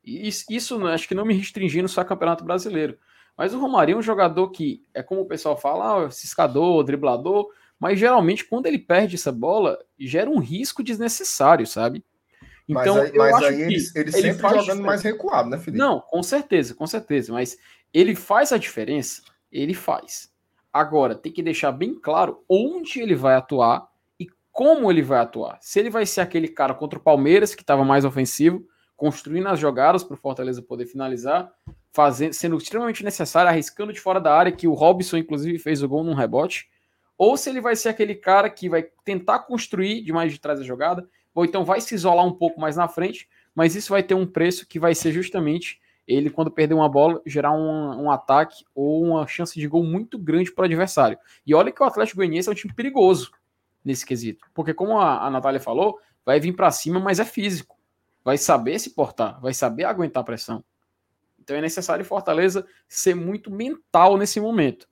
Isso 0.05 0.85
acho 0.87 1.07
que 1.07 1.15
não 1.15 1.25
me 1.25 1.33
restringindo 1.33 1.87
só 1.87 2.03
campeonato 2.03 2.43
brasileiro. 2.43 2.97
Mas 3.37 3.53
o 3.53 3.59
Romarinho 3.59 3.97
é 3.97 3.99
um 3.99 4.03
jogador 4.03 4.49
que, 4.49 4.83
é 4.93 5.03
como 5.03 5.21
o 5.21 5.25
pessoal 5.25 5.57
fala, 5.57 6.05
ah, 6.05 6.11
ciscador, 6.11 6.83
driblador, 6.83 7.49
mas 7.79 7.99
geralmente 7.99 8.45
quando 8.45 8.67
ele 8.67 8.79
perde 8.79 9.15
essa 9.15 9.31
bola, 9.31 9.77
gera 9.99 10.29
um 10.29 10.39
risco 10.39 10.81
desnecessário, 10.81 11.67
sabe? 11.67 12.03
Então, 12.67 12.95
mas 12.95 13.11
aí, 13.11 13.17
mas 13.17 13.43
aí 13.43 13.61
ele, 13.61 13.75
ele, 13.95 14.11
sempre 14.11 14.33
faz 14.41 14.65
jogando 14.65 14.83
mais 14.83 15.01
recuado, 15.01 15.49
né, 15.49 15.57
Felipe? 15.57 15.77
Não, 15.77 15.99
com 15.99 16.23
certeza, 16.23 16.73
com 16.73 16.87
certeza. 16.87 17.31
Mas 17.31 17.57
ele 17.93 18.15
faz 18.15 18.51
a 18.51 18.57
diferença, 18.57 19.21
ele 19.51 19.73
faz. 19.73 20.31
Agora, 20.73 21.15
tem 21.15 21.31
que 21.31 21.43
deixar 21.43 21.71
bem 21.71 21.93
claro 21.93 22.43
onde 22.49 22.99
ele 22.99 23.15
vai 23.15 23.35
atuar 23.35 23.87
e 24.19 24.27
como 24.51 24.89
ele 24.89 25.01
vai 25.01 25.19
atuar. 25.19 25.57
Se 25.61 25.79
ele 25.79 25.89
vai 25.89 26.05
ser 26.05 26.21
aquele 26.21 26.47
cara 26.47 26.73
contra 26.73 26.97
o 26.97 27.01
Palmeiras, 27.01 27.53
que 27.53 27.61
estava 27.61 27.85
mais 27.85 28.03
ofensivo, 28.03 28.65
construindo 28.95 29.47
as 29.47 29.59
jogadas 29.59 30.03
para 30.03 30.13
o 30.13 30.17
Fortaleza 30.17 30.61
poder 30.61 30.85
finalizar, 30.85 31.51
fazendo, 31.91 32.33
sendo 32.33 32.57
extremamente 32.57 33.03
necessário, 33.03 33.49
arriscando 33.49 33.91
de 33.91 33.99
fora 33.99 34.19
da 34.19 34.33
área, 34.33 34.51
que 34.51 34.67
o 34.67 34.73
Robson, 34.73 35.17
inclusive, 35.17 35.59
fez 35.59 35.83
o 35.83 35.89
gol 35.89 36.03
num 36.03 36.13
rebote. 36.13 36.69
Ou 37.17 37.37
se 37.37 37.49
ele 37.49 37.61
vai 37.61 37.75
ser 37.75 37.89
aquele 37.89 38.15
cara 38.15 38.49
que 38.49 38.67
vai 38.69 38.85
tentar 39.03 39.39
construir 39.39 40.01
de 40.01 40.11
mais 40.11 40.31
de 40.31 40.39
trás 40.39 40.59
da 40.59 40.65
jogada, 40.65 41.07
ou 41.33 41.45
então 41.45 41.65
vai 41.65 41.81
se 41.81 41.95
isolar 41.95 42.25
um 42.25 42.33
pouco 42.33 42.59
mais 42.59 42.75
na 42.75 42.87
frente, 42.87 43.27
mas 43.53 43.75
isso 43.75 43.89
vai 43.89 44.03
ter 44.03 44.15
um 44.15 44.25
preço 44.25 44.67
que 44.67 44.79
vai 44.79 44.95
ser 44.95 45.11
justamente 45.11 45.79
ele, 46.07 46.29
quando 46.29 46.51
perder 46.51 46.75
uma 46.75 46.87
bola, 46.87 47.21
gerar 47.25 47.51
um, 47.51 48.03
um 48.03 48.11
ataque 48.11 48.63
ou 48.75 49.03
uma 49.03 49.25
chance 49.25 49.59
de 49.59 49.67
gol 49.67 49.83
muito 49.83 50.19
grande 50.19 50.51
para 50.51 50.63
o 50.63 50.65
adversário. 50.65 51.17
E 51.45 51.53
olha 51.53 51.71
que 51.71 51.81
o 51.81 51.85
Atlético 51.85 52.17
Goianiense 52.17 52.47
é 52.47 52.51
um 52.51 52.55
time 52.55 52.73
perigoso 52.73 53.31
nesse 53.83 54.05
quesito. 54.05 54.45
Porque, 54.53 54.73
como 54.73 54.99
a, 54.99 55.25
a 55.25 55.29
Natália 55.31 55.59
falou, 55.59 55.99
vai 56.23 56.39
vir 56.39 56.53
para 56.53 56.69
cima, 56.69 56.99
mas 56.99 57.19
é 57.19 57.25
físico. 57.25 57.74
Vai 58.25 58.37
saber 58.37 58.77
se 58.79 58.89
portar, 58.89 59.39
vai 59.39 59.53
saber 59.53 59.85
aguentar 59.85 60.21
a 60.21 60.25
pressão. 60.25 60.61
Então 61.39 61.55
é 61.55 61.61
necessário 61.61 62.03
Fortaleza 62.03 62.67
ser 62.89 63.15
muito 63.15 63.49
mental 63.49 64.17
nesse 64.17 64.41
momento. 64.41 64.85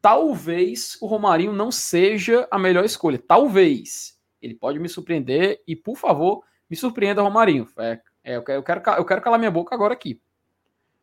Talvez 0.00 0.96
o 1.00 1.06
Romarinho 1.06 1.52
não 1.52 1.70
seja 1.70 2.48
a 2.50 2.58
melhor 2.58 2.84
escolha. 2.84 3.18
Talvez. 3.18 4.18
Ele 4.42 4.54
pode 4.54 4.78
me 4.78 4.88
surpreender 4.88 5.62
e, 5.66 5.76
por 5.76 5.96
favor, 5.96 6.44
me 6.70 6.76
surpreenda, 6.76 7.22
Romarinho. 7.22 7.68
É, 7.78 8.00
é, 8.24 8.36
eu, 8.36 8.42
quero, 8.42 8.82
eu 8.96 9.04
quero 9.04 9.20
calar 9.20 9.38
minha 9.38 9.50
boca 9.50 9.74
agora 9.74 9.92
aqui 9.94 10.20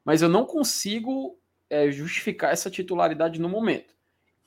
mas 0.06 0.22
eu 0.22 0.30
não 0.30 0.46
consigo 0.46 1.38
é, 1.68 1.90
justificar 1.90 2.54
essa 2.54 2.70
titularidade 2.70 3.42
no 3.42 3.50
momento. 3.50 3.96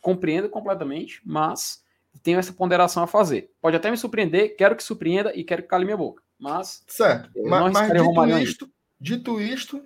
Compreendo 0.00 0.48
completamente, 0.48 1.20
mas 1.26 1.84
tenho 2.22 2.38
essa 2.38 2.52
ponderação 2.52 3.02
a 3.02 3.08
fazer. 3.08 3.50
Pode 3.60 3.76
até 3.76 3.90
me 3.90 3.96
surpreender, 3.96 4.56
quero 4.56 4.76
que 4.76 4.84
surpreenda 4.84 5.34
e 5.34 5.42
quero 5.42 5.62
que 5.62 5.68
cale 5.68 5.84
minha 5.84 5.96
boca. 5.96 6.22
Mas. 6.38 6.84
Certo. 6.86 7.30
Mas, 7.44 7.72
mas 7.72 7.92
dito, 7.92 8.38
isto, 8.38 8.70
dito 9.00 9.40
isto, 9.40 9.84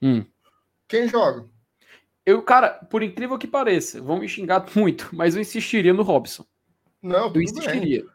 hum. 0.00 0.24
quem 0.86 1.08
joga? 1.08 1.48
Eu, 2.24 2.42
cara, 2.42 2.70
por 2.70 3.02
incrível 3.02 3.38
que 3.38 3.46
pareça, 3.46 4.00
vão 4.00 4.18
me 4.18 4.28
xingar 4.28 4.64
muito, 4.76 5.08
mas 5.12 5.34
eu 5.34 5.42
insistiria 5.42 5.92
no 5.92 6.02
Robson. 6.02 6.44
Não, 7.02 7.32
eu 7.34 7.42
insistiria. 7.42 8.02
Bem. 8.02 8.10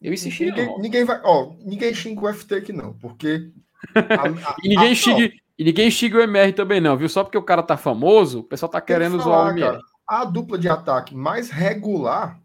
Eu 0.00 0.12
insistiria. 0.12 0.54
Ninguém, 0.54 0.78
ninguém 0.80 1.04
vai, 1.04 1.20
ó, 1.24 1.54
ninguém 1.60 1.92
xinga 1.92 2.24
o 2.24 2.32
FT 2.32 2.54
aqui 2.54 2.72
não, 2.72 2.92
porque 2.94 3.50
a, 3.94 4.00
a, 4.50 4.56
e 4.62 4.68
ninguém 4.68 4.92
a, 4.92 4.94
xinga, 4.94 5.32
e 5.58 5.64
ninguém 5.64 5.90
xinga 5.90 6.18
o 6.18 6.22
MR 6.22 6.52
também, 6.52 6.80
não, 6.80 6.96
viu? 6.96 7.08
Só 7.08 7.24
porque 7.24 7.38
o 7.38 7.42
cara 7.42 7.62
tá 7.62 7.76
famoso, 7.76 8.40
o 8.40 8.44
pessoal 8.44 8.70
tá 8.70 8.80
querendo 8.80 9.18
falar, 9.18 9.24
zoar 9.24 9.46
o 9.46 9.50
MR. 9.50 9.70
Cara, 9.72 9.82
a 10.06 10.24
dupla 10.24 10.56
de 10.56 10.68
ataque 10.68 11.14
mais 11.16 11.50
regular 11.50 12.40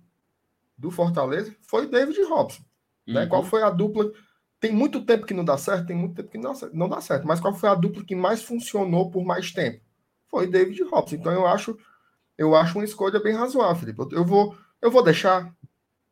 do 0.76 0.90
Fortaleza 0.90 1.56
foi 1.62 1.88
David 1.88 2.22
Robson. 2.24 2.64
Uhum. 3.08 3.14
Né? 3.14 3.26
Qual 3.28 3.44
foi 3.44 3.62
a 3.62 3.70
dupla? 3.70 4.12
Tem 4.64 4.72
muito 4.72 5.04
tempo 5.04 5.26
que 5.26 5.34
não 5.34 5.44
dá 5.44 5.58
certo, 5.58 5.88
tem 5.88 5.96
muito 5.98 6.16
tempo 6.16 6.30
que 6.30 6.38
não, 6.38 6.54
não 6.72 6.88
dá 6.88 7.02
certo. 7.02 7.28
Mas 7.28 7.42
qual 7.42 7.54
foi 7.54 7.68
a 7.68 7.76
dupla 7.76 8.02
que 8.02 8.16
mais 8.16 8.42
funcionou 8.42 9.12
por 9.12 9.22
mais 9.26 9.52
tempo? 9.52 9.84
Foi 10.30 10.48
David 10.48 10.84
Robson. 10.84 11.16
Então 11.16 11.34
eu 11.34 11.46
acho, 11.46 11.78
eu 12.38 12.56
acho 12.56 12.78
uma 12.78 12.86
escolha 12.86 13.20
bem 13.20 13.36
razoável, 13.36 13.76
Felipe. 13.76 14.16
Eu 14.16 14.24
vou, 14.24 14.56
eu 14.82 14.90
vou 14.90 15.04
deixar, 15.04 15.54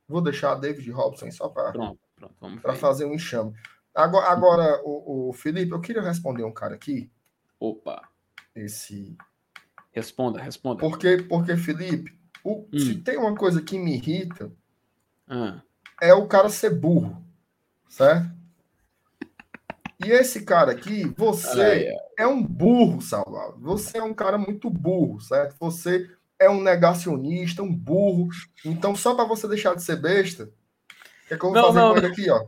vou 0.06 0.22
deixar 0.22 0.56
David 0.56 0.92
Robson 0.92 1.32
só 1.32 1.48
para 1.48 2.76
fazer 2.76 3.06
um 3.06 3.14
enxame. 3.14 3.54
Agora, 3.96 4.28
agora 4.28 4.82
o, 4.84 5.30
o, 5.30 5.34
Felipe, 5.34 5.72
eu 5.72 5.80
queria 5.80 6.02
responder 6.02 6.44
um 6.44 6.52
cara 6.52 6.76
aqui. 6.76 7.10
Opa. 7.58 8.06
Esse. 8.54 9.16
Responda, 9.94 10.42
responda. 10.42 10.82
Porque, 10.82 11.20
porque 11.20 11.56
Felipe, 11.56 12.14
o, 12.44 12.68
hum. 12.74 12.78
se 12.78 12.96
tem 12.96 13.18
uma 13.18 13.34
coisa 13.34 13.62
que 13.62 13.80
me 13.80 13.96
irrita, 13.96 14.52
ah. 15.26 15.62
é 16.02 16.14
o 16.14 16.28
cara 16.28 16.50
ser 16.50 16.72
burro. 16.72 17.26
Certo? 17.88 18.41
E 20.06 20.12
esse 20.12 20.44
cara 20.44 20.72
aqui, 20.72 21.12
você 21.18 21.94
é 22.18 22.26
um 22.26 22.42
burro, 22.42 23.02
Salvador. 23.02 23.60
Você 23.60 23.98
é 23.98 24.04
um 24.04 24.14
cara 24.14 24.38
muito 24.38 24.70
burro, 24.70 25.20
certo? 25.20 25.56
Você 25.60 26.10
é 26.40 26.50
um 26.50 26.62
negacionista, 26.62 27.62
um 27.62 27.74
burro. 27.74 28.30
Então, 28.66 28.96
só 28.96 29.14
para 29.14 29.26
você 29.26 29.48
deixar 29.48 29.76
de 29.76 29.84
ser 29.84 29.98
besta, 29.98 30.50
é 31.30 31.38
que 31.38 31.46
eu 31.46 31.52
vou 31.52 31.54
não, 31.54 31.68
fazer 31.68 31.80
não, 31.80 31.92
com 31.92 31.98
ele 31.98 32.08
aqui, 32.08 32.30
ó? 32.30 32.46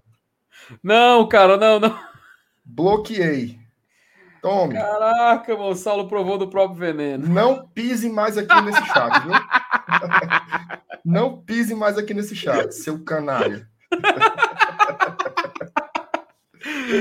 Não, 0.81 1.27
cara, 1.27 1.57
não, 1.57 1.79
não. 1.79 1.99
Bloqueei. 2.65 3.59
Tome. 4.41 4.73
Caraca, 4.73 5.55
o 5.55 5.73
Saulo 5.73 6.07
provou 6.09 6.37
do 6.37 6.49
próprio 6.49 6.77
veneno. 6.77 7.25
Não 7.27 7.65
pise 7.67 8.09
mais 8.09 8.37
aqui 8.37 8.61
nesse 8.61 8.85
chat, 8.87 9.23
viu? 9.23 9.31
Não 11.05 11.41
pise 11.41 11.75
mais 11.75 11.97
aqui 11.97 12.13
nesse 12.13 12.33
chat, 12.35 12.71
seu 12.71 13.03
canalha. 13.03 13.67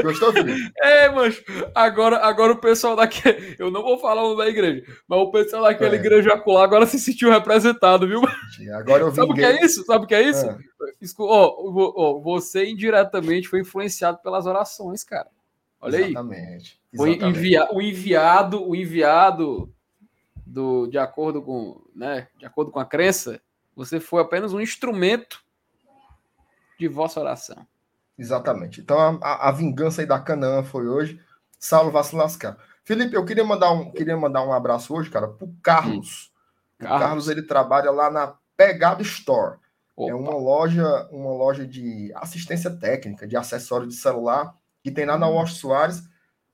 Gostou, 0.03 0.33
Felipe? 0.33 0.73
É, 0.79 1.09
mas 1.09 1.43
agora, 1.75 2.19
agora 2.19 2.53
o 2.53 2.61
pessoal 2.61 2.97
daquele. 2.97 3.57
Eu 3.59 3.71
não 3.71 3.83
vou 3.83 3.99
falar 3.99 4.23
o 4.25 4.37
da 4.37 4.49
igreja, 4.49 4.83
mas 5.09 5.19
o 5.19 5.31
pessoal 5.31 5.63
daquela 5.63 5.95
é. 5.95 5.99
igreja 5.99 6.35
acolá 6.35 6.65
agora 6.65 6.87
se 6.87 6.99
sentiu 6.99 7.31
representado, 7.31 8.07
viu? 8.07 8.21
Agora 8.75 9.03
eu 9.03 9.15
Sabe 9.15 9.33
o 9.33 9.35
que 9.35 9.45
é 9.45 9.65
isso? 9.65 9.85
Sabe 9.85 10.05
o 10.05 10.09
que 10.09 10.15
é 10.15 10.23
isso? 10.23 10.47
É. 10.47 10.59
Oh, 11.19 11.93
oh, 11.97 12.21
você 12.21 12.67
indiretamente 12.67 13.49
foi 13.49 13.61
influenciado 13.61 14.19
pelas 14.19 14.47
orações, 14.47 15.05
cara. 15.05 15.29
Olha 15.81 15.99
Exatamente. 15.99 16.81
aí. 16.93 17.11
Exatamente. 17.11 17.39
Envia, 17.39 17.69
o 17.73 17.83
enviado, 17.83 18.69
o 18.69 18.77
enviado 18.77 19.75
do, 20.47 20.87
de 20.87 20.99
acordo 20.99 21.43
com, 21.43 21.83
né, 21.95 22.29
de 22.39 22.45
acordo 22.45 22.71
com 22.71 22.79
a 22.79 22.85
crença, 22.85 23.41
você 23.75 23.99
foi 23.99 24.21
apenas 24.23 24.53
um 24.53 24.61
instrumento 24.61 25.43
de 26.79 26.89
vossa 26.89 27.21
oração. 27.21 27.67
Exatamente. 28.19 28.81
Então 28.81 29.19
a, 29.23 29.49
a, 29.49 29.53
vingança 29.53 30.03
aí 30.03 30.07
da 30.07 30.21
Canaã 30.21 30.63
foi 30.63 30.87
hoje. 30.87 31.21
Saulo 31.59 31.91
vai 31.91 32.05
se 32.05 32.15
lascar. 32.15 32.57
Felipe, 32.85 33.15
eu 33.15 33.25
queria 33.25 33.45
mandar 33.45 33.73
um, 33.73 33.91
queria 33.91 34.17
mandar 34.17 34.45
um 34.45 34.53
abraço 34.53 34.95
hoje, 34.95 35.11
cara, 35.11 35.29
pro 35.29 35.53
Carlos. 35.63 36.31
Hum. 36.81 36.85
Carlos. 36.85 36.97
O 36.97 37.05
Carlos 37.05 37.29
ele 37.29 37.43
trabalha 37.43 37.91
lá 37.91 38.11
na 38.11 38.35
Pegada 38.57 39.03
Store. 39.03 39.59
Opa. 39.97 40.11
É 40.11 40.15
uma 40.15 40.35
loja, 40.35 41.09
uma 41.11 41.33
loja 41.33 41.67
de 41.67 42.13
assistência 42.17 42.71
técnica, 42.71 43.27
de 43.27 43.37
acessório 43.37 43.87
de 43.87 43.95
celular, 43.95 44.55
que 44.83 44.91
tem 44.91 45.05
lá 45.07 45.17
na 45.17 45.29
hum. 45.29 45.37
Wash 45.37 45.55
Soares. 45.55 46.03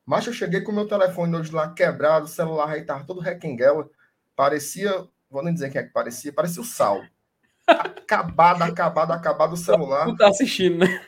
Mas 0.04 0.26
eu 0.26 0.32
cheguei 0.32 0.62
com 0.62 0.72
o 0.72 0.74
meu 0.74 0.88
telefone 0.88 1.36
hoje 1.36 1.52
lá 1.52 1.68
quebrado, 1.68 2.24
o 2.24 2.28
celular 2.28 2.70
aí 2.70 2.82
tava 2.82 3.04
todo 3.04 3.20
requenguela. 3.20 3.88
Parecia, 4.34 5.06
vou 5.30 5.42
nem 5.42 5.52
dizer 5.52 5.70
quem 5.70 5.80
é 5.80 5.84
que 5.84 5.92
parecia, 5.92 6.32
parecia 6.32 6.62
o 6.62 6.64
Saulo. 6.64 7.06
Acabado, 7.68 8.62
acabado, 8.62 9.12
acabado 9.12 9.52
o 9.52 9.56
celular. 9.56 10.06
Tu 10.06 10.16
tá 10.16 10.28
assistindo, 10.28 10.78
né? 10.78 11.04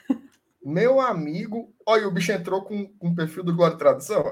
Meu 0.62 1.00
amigo, 1.00 1.74
olha, 1.86 2.06
o 2.06 2.10
bicho 2.10 2.32
entrou 2.32 2.62
com, 2.64 2.86
com 2.98 3.08
o 3.08 3.14
perfil 3.14 3.42
do 3.42 3.54
Glória 3.54 3.78
Tradução. 3.78 4.22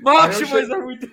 Mas 0.00 0.40
é 0.40 0.76
muito. 0.76 1.08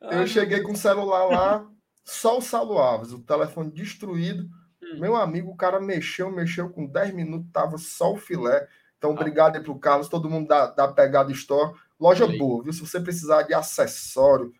Eu 0.00 0.26
cheguei 0.26 0.62
com 0.62 0.72
o 0.72 0.76
celular 0.76 1.24
lá, 1.24 1.66
só 2.04 2.38
o 2.38 2.42
Saulo 2.42 2.78
Alves, 2.78 3.12
o 3.12 3.22
telefone 3.22 3.70
destruído. 3.70 4.44
Hum. 4.82 4.98
Meu 4.98 5.14
amigo, 5.14 5.50
o 5.50 5.56
cara 5.56 5.78
mexeu, 5.78 6.30
mexeu 6.30 6.70
com 6.70 6.86
10 6.86 7.14
minutos, 7.14 7.50
tava 7.52 7.76
só 7.76 8.14
o 8.14 8.16
filé. 8.16 8.66
Então, 8.96 9.10
ah. 9.10 9.14
obrigado 9.14 9.56
aí 9.56 9.62
pro 9.62 9.78
Carlos, 9.78 10.08
todo 10.08 10.30
mundo 10.30 10.48
da, 10.48 10.66
da 10.66 10.88
Pegada 10.88 11.30
Store. 11.32 11.74
Loja 11.98 12.26
boa, 12.26 12.62
viu? 12.62 12.72
Se 12.72 12.80
você 12.80 12.98
precisar 12.98 13.42
de 13.42 13.52
acessório, 13.52 14.52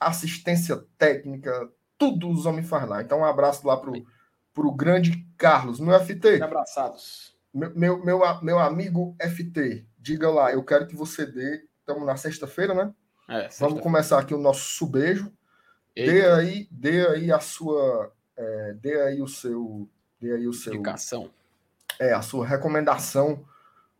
assistência 0.00 0.84
técnica, 0.98 1.70
tudo 1.96 2.28
os 2.28 2.44
homens 2.44 2.68
faz 2.68 2.88
lá. 2.88 3.02
Então, 3.02 3.20
um 3.20 3.24
abraço 3.24 3.64
lá 3.64 3.76
pro 3.76 3.92
para 4.54 4.66
o 4.66 4.72
grande 4.72 5.26
Carlos. 5.36 5.80
Meu 5.80 5.98
FT. 5.98 6.42
Abraçados. 6.42 7.34
Meu, 7.52 7.74
meu, 7.74 8.04
meu, 8.04 8.42
meu, 8.42 8.58
amigo 8.58 9.14
FT, 9.20 9.84
diga 9.98 10.30
lá, 10.30 10.52
eu 10.52 10.64
quero 10.64 10.86
que 10.86 10.96
você 10.96 11.26
dê. 11.26 11.64
Estamos 11.80 12.06
na 12.06 12.16
sexta-feira, 12.16 12.72
né? 12.72 12.92
É, 13.28 13.42
sexta 13.42 13.66
Vamos 13.66 13.82
começar 13.82 14.18
aqui 14.18 14.34
o 14.34 14.38
nosso 14.38 14.60
subejo. 14.60 15.30
Dê 15.94 16.24
aí, 16.26 16.68
dê 16.70 17.06
aí 17.08 17.32
a 17.32 17.40
sua. 17.40 18.12
É, 18.36 18.74
dê 18.80 19.00
aí 19.02 19.20
o 19.20 19.28
seu. 19.28 19.88
Dê 20.18 20.32
aí 20.32 20.46
o 20.46 20.52
seu. 20.52 20.74
Indicação. 20.74 21.30
É, 21.98 22.14
a 22.14 22.22
sua 22.22 22.46
recomendação 22.46 23.44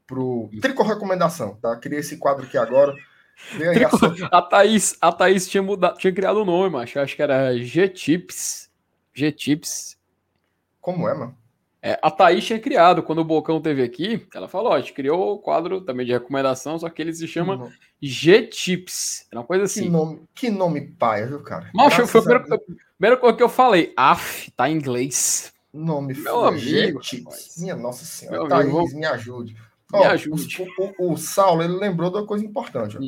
pro. 0.07 0.49
Tricô 0.61 0.83
recomendação, 0.83 1.57
tá? 1.57 1.77
Criei 1.77 2.01
esse 2.01 2.17
quadro 2.17 2.47
aqui 2.47 2.57
agora. 2.57 2.95
A, 3.87 3.97
sua... 3.97 4.29
a, 4.31 4.43
Thaís, 4.43 4.97
a 5.01 5.13
Thaís 5.13 5.49
tinha, 5.49 5.63
mudado, 5.63 5.99
tinha 5.99 6.13
criado 6.13 6.37
o 6.37 6.43
um 6.43 6.45
nome, 6.45 6.71
macho. 6.71 6.99
Acho 6.99 7.17
que 7.17 7.23
era 7.23 7.57
G-Tips. 7.59 8.71
G-Tips. 9.13 9.99
Como 10.83 11.09
é, 11.09 11.15
mano? 11.15 11.35
É, 11.85 11.99
a 12.01 12.11
Thaís 12.11 12.45
tinha 12.45 12.61
criado, 12.61 13.03
quando 13.03 13.21
o 13.21 13.25
Bocão 13.25 13.61
teve 13.61 13.83
aqui, 13.83 14.25
ela 14.33 14.47
falou, 14.47 14.71
ó, 14.71 14.77
a 14.77 14.81
gente 14.81 14.93
criou 14.93 15.33
o 15.35 15.39
quadro 15.39 15.81
também 15.81 16.07
de 16.07 16.13
recomendação, 16.13 16.79
só 16.79 16.89
que 16.89 17.03
ele 17.03 17.13
se 17.13 17.27
chama 17.27 17.57
uhum. 17.57 17.73
G-Tips. 18.01 19.27
É 19.33 19.37
uma 19.37 19.45
coisa 19.45 19.65
assim. 19.65 19.85
Que 19.85 19.89
nome, 19.89 20.23
que 20.33 20.51
nome 20.51 20.81
paia, 20.81 21.27
viu, 21.27 21.43
cara? 21.43 21.71
Macho, 21.75 22.07
foi 22.07 22.21
a 22.21 22.25
primeira, 22.25 22.61
primeira 22.97 23.17
coisa 23.17 23.37
que 23.37 23.43
eu 23.43 23.49
falei. 23.49 23.93
Af, 23.97 24.51
tá 24.53 24.69
em 24.69 24.77
inglês. 24.77 25.53
Nome 25.73 26.15
Meu 26.15 26.45
amigo. 26.45 27.01
Minha 27.57 27.75
nossa 27.75 28.05
senhora. 28.05 28.39
Meu 28.39 28.49
Thaís, 28.49 28.69
amigo. 28.69 28.99
me 28.99 29.07
ajude. 29.07 29.55
Me 29.93 29.99
ó, 29.99 30.05
ajude. 30.11 30.63
O, 30.79 31.07
o, 31.07 31.13
o, 31.13 31.17
Saulo, 31.17 31.63
ele 31.63 31.75
lembrou 31.75 32.11
de 32.11 32.19
uma 32.19 32.27
coisa 32.27 32.45
importante. 32.45 32.97
Ó. 32.97 33.01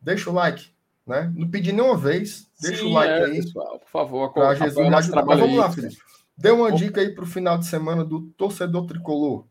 Deixa 0.00 0.28
o 0.28 0.34
like, 0.34 0.70
né? 1.06 1.32
Não 1.34 1.48
pedi 1.48 1.72
nenhuma 1.72 1.96
vez. 1.96 2.50
Deixa 2.60 2.82
Sim, 2.82 2.90
o 2.90 2.92
like 2.92 3.12
é, 3.12 3.24
aí. 3.24 3.36
Pessoal, 3.36 3.78
por 3.78 3.88
favor. 3.88 4.32
Pra 4.32 4.54
Jesus 4.54 4.88
me 4.88 4.94
ajudar. 4.94 5.24
Mas 5.24 5.40
vamos 5.40 5.56
lá, 5.56 5.70
Felipe. 5.70 5.96
Dê 6.36 6.50
uma 6.50 6.72
dica 6.72 7.00
aí 7.00 7.14
para 7.14 7.24
o 7.24 7.26
final 7.26 7.58
de 7.58 7.66
semana 7.66 8.04
do 8.04 8.22
torcedor 8.36 8.86
tricolor. 8.86 9.46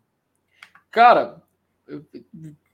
Cara, 0.89 1.41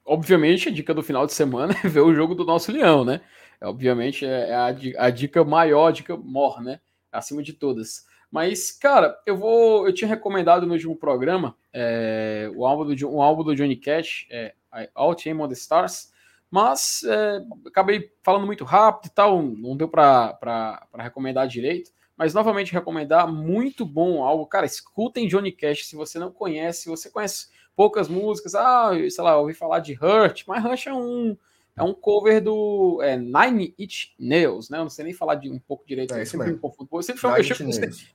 obviamente 0.06 0.70
a 0.70 0.72
dica 0.72 0.94
do 0.94 1.04
final 1.04 1.26
de 1.26 1.34
semana 1.34 1.76
é 1.84 1.88
ver 1.88 2.02
o 2.02 2.14
jogo 2.14 2.34
do 2.34 2.46
nosso 2.46 2.72
leão, 2.72 3.04
né? 3.04 3.22
É, 3.60 3.68
obviamente 3.68 4.26
é 4.26 4.54
a, 4.54 4.68
a 5.06 5.10
dica 5.10 5.44
maior, 5.44 5.88
a 5.88 5.92
dica 5.92 6.16
mor, 6.16 6.62
né? 6.62 6.80
Acima 7.12 7.44
de 7.44 7.54
todas. 7.54 8.06
Mas, 8.32 8.72
cara, 8.72 9.18
eu 9.26 9.38
vou. 9.38 9.88
Eu 9.88 9.94
tinha 9.94 10.08
recomendado 10.08 10.66
no 10.66 10.74
último 10.74 10.96
programa 10.96 11.56
é, 11.74 12.52
o, 12.56 12.66
álbum 12.66 12.94
do, 12.94 13.10
um 13.10 13.22
álbum 13.22 13.44
do 13.44 13.56
Johnny 13.56 13.76
Cash, 13.76 14.28
é, 14.30 14.54
All 14.94 15.16
Team 15.16 15.40
on 15.40 15.48
the 15.48 15.54
Stars, 15.54 16.12
mas 16.52 17.04
é, 17.04 17.42
acabei 17.66 18.12
falando 18.24 18.46
muito 18.46 18.66
rápido 18.66 19.12
e 19.12 19.16
tal, 19.16 19.42
não 19.42 19.78
deu 19.78 19.88
para 19.88 20.88
recomendar 20.98 21.48
direito. 21.48 21.92
Mas 22.18 22.34
novamente 22.34 22.74
recomendar, 22.74 23.32
muito 23.32 23.86
bom 23.86 24.24
álbum. 24.24 24.46
Cara, 24.46 24.66
escutem 24.66 25.28
Johnny 25.28 25.52
Cash 25.52 25.86
se 25.86 25.96
você 25.96 26.18
não 26.18 26.32
conhece, 26.32 26.84
se 26.84 26.90
você 26.90 27.10
conhece 27.10 27.48
poucas 27.76 28.08
músicas, 28.08 28.56
ah, 28.56 28.92
sei 29.10 29.24
lá, 29.24 29.38
ouvi 29.38 29.54
falar 29.54 29.80
de 29.80 29.94
Hurt, 29.94 30.44
mas 30.48 30.66
Hurt 30.66 30.88
é 30.88 30.94
um 30.94 31.38
é 31.78 31.84
um 31.84 31.94
cover 31.94 32.42
do 32.42 33.00
é, 33.04 33.16
Nine 33.16 33.76
Inch 33.78 34.16
Nails, 34.20 34.68
né? 34.68 34.80
Eu 34.80 34.82
não 34.82 34.90
sei 34.90 35.06
nem 35.06 35.14
falar 35.14 35.36
de 35.36 35.48
um 35.48 35.60
pouco 35.60 35.86
direito, 35.86 36.16
é, 36.16 36.22
eu 36.22 36.26
sempre 36.26 36.52
me 36.52 36.58
confundo. 36.58 36.90
Eu 36.92 37.04
sempre, 37.04 37.22
chamo, 37.22 37.38
eu, 37.38 37.44
chamo, 37.44 37.72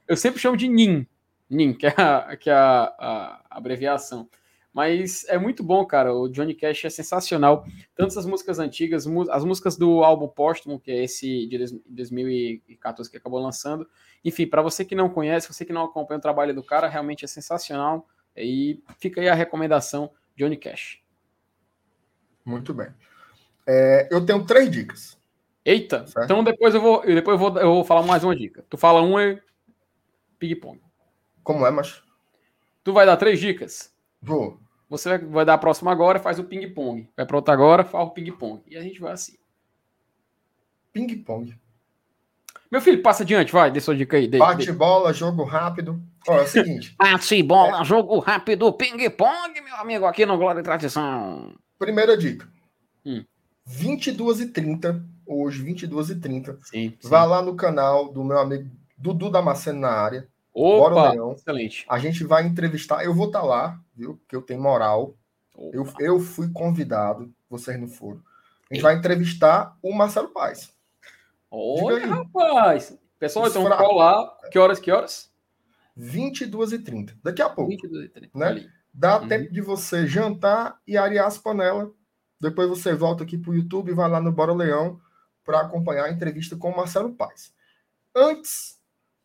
eu 0.09 0.17
sempre 0.17 0.41
chamo 0.41 0.57
de 0.57 0.67
Nin, 0.67 1.07
Nin, 1.49 1.73
que 1.73 1.87
é 1.87 1.95
a, 1.97 2.37
que 2.37 2.51
é 2.51 2.53
a, 2.53 2.93
a 2.99 3.41
abreviação. 3.57 4.29
Mas 4.73 5.27
é 5.29 5.39
muito 5.39 5.63
bom, 5.63 5.85
cara. 5.85 6.15
O 6.15 6.29
Johnny 6.29 6.55
Cash 6.55 6.87
é 6.87 6.91
sensacional. 6.91 7.67
Tanto 7.95 8.19
as 8.19 8.25
músicas 8.25 8.59
antigas, 8.59 9.07
as 9.31 9.45
músicas 9.45 9.77
do 9.77 10.03
álbum 10.03 10.27
póstumo, 10.27 10.81
que 10.81 10.91
é 10.91 11.05
esse 11.05 11.47
de 11.47 11.81
2014 11.87 13.11
que 13.11 13.19
acabou 13.19 13.41
lançando. 13.41 13.87
Enfim, 14.25 14.47
para 14.47 14.63
você 14.63 14.85
que 14.85 14.95
não 14.95 15.11
conhece, 15.11 15.53
você 15.53 15.65
que 15.65 15.73
não 15.73 15.85
acompanha 15.85 16.19
o 16.19 16.23
trabalho 16.23 16.55
do 16.55 16.63
cara, 16.63 16.89
realmente 16.89 17.25
é 17.25 17.29
sensacional. 17.29 18.09
E 18.35 18.83
fica 18.99 19.21
aí 19.21 19.29
a 19.29 19.35
recomendação, 19.35 20.11
Johnny 20.35 20.57
Cash. 20.57 21.01
Muito 22.45 22.73
bem. 22.73 22.89
É, 23.67 24.09
eu 24.11 24.25
tenho 24.25 24.45
três 24.47 24.71
dicas. 24.71 25.21
Eita, 25.65 26.07
certo? 26.07 26.25
então 26.25 26.43
depois 26.43 26.75
eu 26.75 26.81
vou, 26.81 27.03
depois 27.03 27.35
eu 27.35 27.39
vou, 27.39 27.61
eu 27.61 27.75
vou 27.75 27.85
falar 27.85 28.03
mais 28.03 28.25
uma 28.25 28.35
dica. 28.35 28.65
Tu 28.69 28.77
fala 28.77 29.01
uma 29.01 29.23
e 29.23 29.41
ping-pong. 30.39 30.81
Como 31.45 31.65
é, 31.67 31.71
mas? 31.71 32.03
Tu 32.83 32.93
vai 32.93 33.07
dar 33.07 33.17
três 33.17 33.39
dicas? 33.39 33.92
Vou. 34.23 34.61
Você 34.89 35.19
vai 35.19 35.45
dar 35.45 35.55
a 35.55 35.59
próxima 35.59 35.91
agora, 35.91 36.21
faz 36.21 36.39
o 36.39 36.45
ping-pong. 36.45 37.09
Vai 37.17 37.27
para 37.27 37.37
outra 37.37 37.55
agora, 37.55 37.83
faz 37.83 38.07
o 38.07 38.11
ping-pong. 38.11 38.63
E 38.69 38.77
a 38.77 38.83
gente 38.83 39.01
vai 39.01 39.13
assim. 39.13 39.35
Ping-pong. 40.93 41.57
Meu 42.71 42.81
filho, 42.81 43.03
passa 43.03 43.23
adiante, 43.23 43.53
vai, 43.53 43.71
dê 43.71 43.81
sua 43.81 43.97
dica 43.97 44.17
aí. 44.17 44.29
Bate 44.29 44.71
bola, 44.73 45.13
jogo 45.13 45.45
rápido. 45.45 46.01
Ó, 46.29 46.39
é 46.39 46.43
o 46.43 46.47
seguinte. 46.47 46.95
Bate 47.01 47.43
bola, 47.43 47.81
é... 47.81 47.85
jogo 47.85 48.19
rápido, 48.19 48.73
ping-pong, 48.73 49.61
meu 49.61 49.77
amigo, 49.77 50.07
aqui 50.07 50.25
no 50.25 50.39
Glória 50.39 50.61
e 50.61 50.63
Tradição. 50.63 51.55
Primeira 51.79 52.17
dica. 52.17 52.49
Hum. 53.05 53.25
22h30, 53.69 55.03
hoje, 55.27 55.65
22h30. 55.65 56.59
Sim, 56.63 56.95
sim. 56.99 56.99
Vá 57.03 57.25
lá 57.25 57.43
no 57.43 57.55
canal 57.57 58.13
do 58.13 58.23
meu 58.23 58.39
amigo 58.39 58.71
Dudu 58.97 59.31
Damasceno 59.31 59.81
na 59.81 59.91
área. 59.91 60.29
Opa, 60.55 61.13
Leão. 61.13 61.33
excelente. 61.33 61.85
A 61.89 61.99
gente 61.99 62.25
vai 62.25 62.47
entrevistar, 62.47 63.05
eu 63.05 63.15
vou 63.15 63.27
estar 63.27 63.41
tá 63.41 63.47
lá, 63.47 63.81
viu? 63.95 64.17
Porque 64.17 64.37
eu 64.37 64.43
tenho 64.43 64.61
moral. 64.61 65.17
Eu, 65.73 65.87
eu 66.01 66.21
fui 66.21 66.51
convidado, 66.51 67.33
vocês 67.49 67.79
não 67.79 67.89
foram. 67.89 68.23
A 68.71 68.75
gente 68.75 68.83
vai 68.83 68.97
entrevistar 68.97 69.77
o 69.83 69.93
Marcelo 69.93 70.29
Paes. 70.29 70.73
Olha, 71.51 72.07
rapaz. 72.07 72.97
Pessoal, 73.19 73.47
então 73.47 73.65
fra... 73.65 73.81
lá. 73.81 74.39
Que 74.51 74.59
horas, 74.59 74.81
que 74.81 74.91
horas? 74.91 75.31
22h30. 75.99 77.15
Daqui 77.23 77.43
a 77.43 77.51
pouco. 77.51 77.71
22h30. 77.71 78.31
Né? 78.35 78.73
Dá 78.93 79.21
uhum. 79.21 79.29
tempo 79.29 79.53
de 79.53 79.61
você 79.61 80.07
jantar 80.07 80.81
e 80.87 80.97
arear 80.97 81.27
as 81.27 81.37
panelas. 81.37 81.91
Depois 82.41 82.69
você 82.69 82.95
volta 82.95 83.23
aqui 83.23 83.39
para 83.39 83.51
o 83.51 83.55
YouTube 83.55 83.91
e 83.91 83.95
vai 83.95 84.09
lá 84.09 84.21
no 84.21 84.33
Bora 84.33 84.53
Leão 84.53 85.01
para 85.45 85.61
acompanhar 85.61 86.07
a 86.07 86.13
entrevista 86.13 86.57
com 86.57 86.71
o 86.71 86.77
Marcelo 86.77 87.15
Paes. 87.15 87.55
Antes 88.15 88.81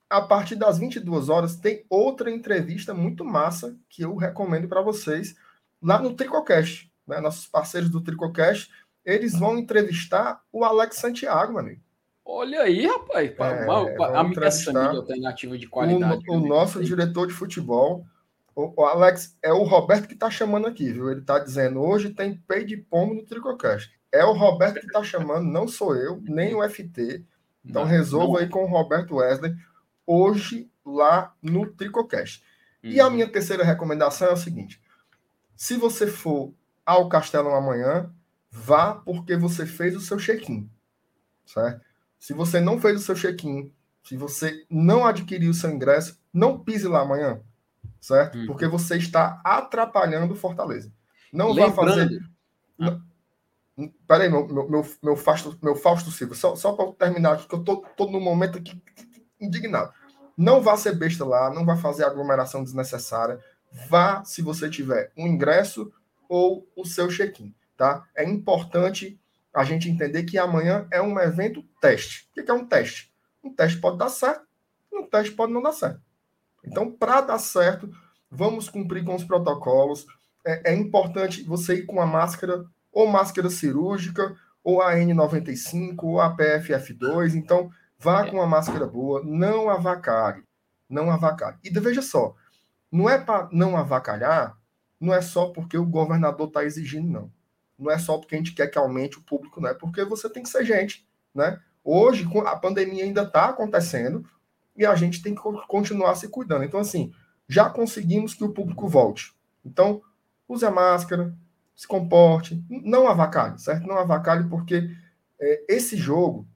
a 0.09 0.21
partir 0.21 0.55
das 0.55 0.77
22 0.77 1.29
horas 1.29 1.55
tem 1.55 1.85
outra 1.89 2.31
entrevista 2.31 2.93
muito 2.93 3.25
massa 3.25 3.75
que 3.89 4.03
eu 4.03 4.15
recomendo 4.15 4.67
para 4.67 4.81
vocês 4.81 5.35
lá 5.81 5.99
no 6.01 6.13
Tricocast. 6.13 6.91
Né? 7.05 7.19
Nossos 7.19 7.47
parceiros 7.47 7.89
do 7.89 8.01
Tricocast, 8.01 8.71
eles 9.05 9.37
vão 9.37 9.57
entrevistar 9.57 10.41
o 10.51 10.63
Alex 10.63 10.97
Santiago, 10.97 11.53
meu 11.53 11.61
amigo. 11.61 11.81
Olha 12.25 12.63
aí, 12.63 12.85
rapaz. 12.85 13.31
É, 13.39 13.41
a, 13.41 14.21
a, 14.21 14.45
essa 14.45 14.73
mídia 14.73 14.99
alternativa 14.99 15.57
de 15.57 15.67
qualidade. 15.67 16.23
O, 16.27 16.33
o 16.33 16.39
nosso 16.45 16.83
diretor 16.83 17.25
de 17.25 17.33
futebol, 17.33 18.05
o, 18.53 18.81
o, 18.81 18.85
Alex, 18.85 19.37
é 19.41 19.53
o 19.53 19.63
Roberto 19.63 20.07
que 20.07 20.13
está 20.13 20.29
chamando 20.29 20.67
aqui, 20.67 20.91
viu? 20.91 21.09
Ele 21.09 21.21
está 21.21 21.39
dizendo, 21.39 21.81
hoje 21.81 22.09
tem 22.09 22.35
pei 22.35 22.65
de 22.65 22.75
pombo 22.75 23.13
no 23.13 23.23
Tricocast. 23.23 23.89
É 24.11 24.25
o 24.25 24.33
Roberto 24.33 24.79
que 24.81 24.87
está 24.87 25.01
chamando, 25.03 25.45
não 25.45 25.69
sou 25.69 25.95
eu, 25.95 26.21
nem 26.23 26.53
o 26.53 26.69
FT. 26.69 27.23
Então 27.63 27.83
não, 27.83 27.89
resolva 27.89 28.33
não. 28.33 28.37
aí 28.39 28.49
com 28.49 28.63
o 28.63 28.67
Roberto 28.67 29.15
Wesley, 29.15 29.55
hoje 30.07 30.71
lá 30.85 31.35
no 31.41 31.67
Tricocast. 31.67 32.41
Uhum. 32.81 32.89
E 32.89 32.99
a 32.99 33.05
uhum. 33.05 33.11
minha 33.11 33.27
terceira 33.27 33.63
recomendação 33.63 34.29
é 34.29 34.33
o 34.33 34.37
seguinte: 34.37 34.81
se 35.55 35.75
você 35.75 36.07
for 36.07 36.53
ao 36.85 37.09
Castelo 37.09 37.49
amanhã, 37.49 38.09
vá 38.49 38.95
porque 38.95 39.35
você 39.35 39.65
fez 39.65 39.95
o 39.95 39.99
seu 39.99 40.17
check-in, 40.17 40.69
certo? 41.45 41.85
Se 42.17 42.33
você 42.33 42.61
não 42.61 42.79
fez 42.79 43.01
o 43.01 43.03
seu 43.03 43.13
check-in, 43.13 43.71
se 44.03 44.15
você 44.15 44.65
não 44.69 45.05
adquiriu 45.05 45.51
o 45.51 45.53
seu 45.53 45.69
ingresso, 45.69 46.19
não 46.33 46.57
pise 46.57 46.87
lá 46.87 47.01
amanhã, 47.01 47.41
certo? 47.99 48.37
Hum. 48.37 48.45
Porque 48.47 48.65
você 48.67 48.97
está 48.97 49.41
atrapalhando 49.43 50.35
Fortaleza. 50.35 50.91
Não 51.31 51.51
Lembrando... 51.51 51.75
vá 51.75 51.85
fazer. 51.85 52.21
Ah. 52.79 52.99
Peraí, 54.07 54.27
meu, 54.27 54.47
meu, 54.47 54.67
meu, 54.67 54.85
meu, 55.03 55.15
Fausto, 55.15 55.55
meu 55.61 55.75
Fausto 55.75 56.09
Silva, 56.09 56.33
só, 56.33 56.55
só 56.55 56.73
para 56.73 56.91
terminar 56.93 57.33
aqui, 57.33 57.47
que 57.47 57.53
eu 57.53 57.63
tô, 57.63 57.77
tô 57.95 58.09
no 58.09 58.19
momento 58.19 58.57
aqui 58.57 58.81
indignado. 59.39 59.93
Não 60.37 60.61
vá 60.61 60.77
ser 60.77 60.95
besta 60.95 61.25
lá, 61.25 61.51
não 61.53 61.65
vá 61.65 61.75
fazer 61.75 62.03
aglomeração 62.03 62.63
desnecessária. 62.63 63.39
Vá 63.89 64.23
se 64.23 64.41
você 64.41 64.69
tiver 64.69 65.11
um 65.17 65.27
ingresso 65.27 65.91
ou 66.29 66.67
o 66.75 66.85
seu 66.85 67.07
check-in, 67.07 67.53
tá? 67.75 68.05
É 68.15 68.23
importante 68.23 69.19
a 69.53 69.63
gente 69.63 69.89
entender 69.89 70.23
que 70.23 70.37
amanhã 70.37 70.87
é 70.91 71.01
um 71.01 71.19
evento 71.19 71.63
teste. 71.81 72.29
O 72.29 72.43
que 72.43 72.51
é 72.51 72.53
um 72.53 72.65
teste? 72.65 73.11
Um 73.43 73.53
teste 73.53 73.79
pode 73.79 73.97
dar 73.97 74.09
certo, 74.09 74.45
um 74.93 75.03
teste 75.03 75.33
pode 75.33 75.51
não 75.51 75.61
dar 75.61 75.71
certo. 75.71 76.01
Então, 76.63 76.91
para 76.91 77.21
dar 77.21 77.39
certo, 77.39 77.89
vamos 78.29 78.69
cumprir 78.69 79.03
com 79.03 79.15
os 79.15 79.23
protocolos. 79.23 80.05
É, 80.45 80.73
é, 80.73 80.75
importante 80.75 81.43
você 81.43 81.75
ir 81.75 81.85
com 81.85 82.01
a 82.01 82.05
máscara, 82.05 82.65
ou 82.91 83.07
máscara 83.07 83.49
cirúrgica, 83.49 84.35
ou 84.63 84.81
a 84.81 84.93
N95, 84.93 85.95
ou 86.03 86.21
a 86.21 86.35
PFF2. 86.35 87.35
Então, 87.35 87.71
vá 87.99 88.29
com 88.29 88.41
a 88.41 88.47
máscara 88.47 88.85
boa, 88.85 89.21
não 89.23 89.69
avacalhe. 89.69 90.43
Não 90.89 91.11
avacalhe. 91.11 91.57
E 91.63 91.69
veja 91.69 92.01
só, 92.01 92.35
não 92.91 93.09
é 93.09 93.17
para 93.17 93.49
não 93.51 93.75
avacalhar, 93.75 94.57
não 94.99 95.13
é 95.13 95.21
só 95.21 95.49
porque 95.49 95.77
o 95.77 95.85
governador 95.85 96.47
está 96.47 96.63
exigindo, 96.63 97.11
não 97.11 97.31
não 97.77 97.91
é 97.91 97.99
só 97.99 98.17
porque 98.17 98.35
a 98.35 98.37
gente 98.37 98.53
quer 98.53 98.67
que 98.67 98.77
aumente 98.77 99.19
o 99.19 99.21
público, 99.21 99.61
não 99.61 99.69
é 99.69 99.73
porque 99.73 100.03
você 100.03 100.29
tem 100.29 100.41
que 100.41 100.49
ser 100.49 100.65
gente, 100.65 101.07
né? 101.33 101.59
Hoje, 101.83 102.27
a 102.45 102.55
pandemia 102.55 103.03
ainda 103.03 103.21
está 103.21 103.45
acontecendo 103.45 104.25
e 104.75 104.85
a 104.85 104.95
gente 104.95 105.21
tem 105.21 105.35
que 105.35 105.41
continuar 105.67 106.15
se 106.15 106.27
cuidando. 106.27 106.63
Então, 106.63 106.79
assim, 106.79 107.13
já 107.47 107.69
conseguimos 107.69 108.33
que 108.33 108.43
o 108.43 108.51
público 108.51 108.87
volte. 108.87 109.33
Então, 109.63 110.01
use 110.49 110.65
a 110.65 110.71
máscara, 110.71 111.33
se 111.75 111.87
comporte, 111.87 112.61
não 112.69 113.07
avacalhe, 113.07 113.59
certo? 113.59 113.87
Não 113.87 113.97
avacalhe 113.97 114.49
porque 114.49 114.89
é, 115.39 115.65
esse 115.69 115.95
jogo 115.95 116.47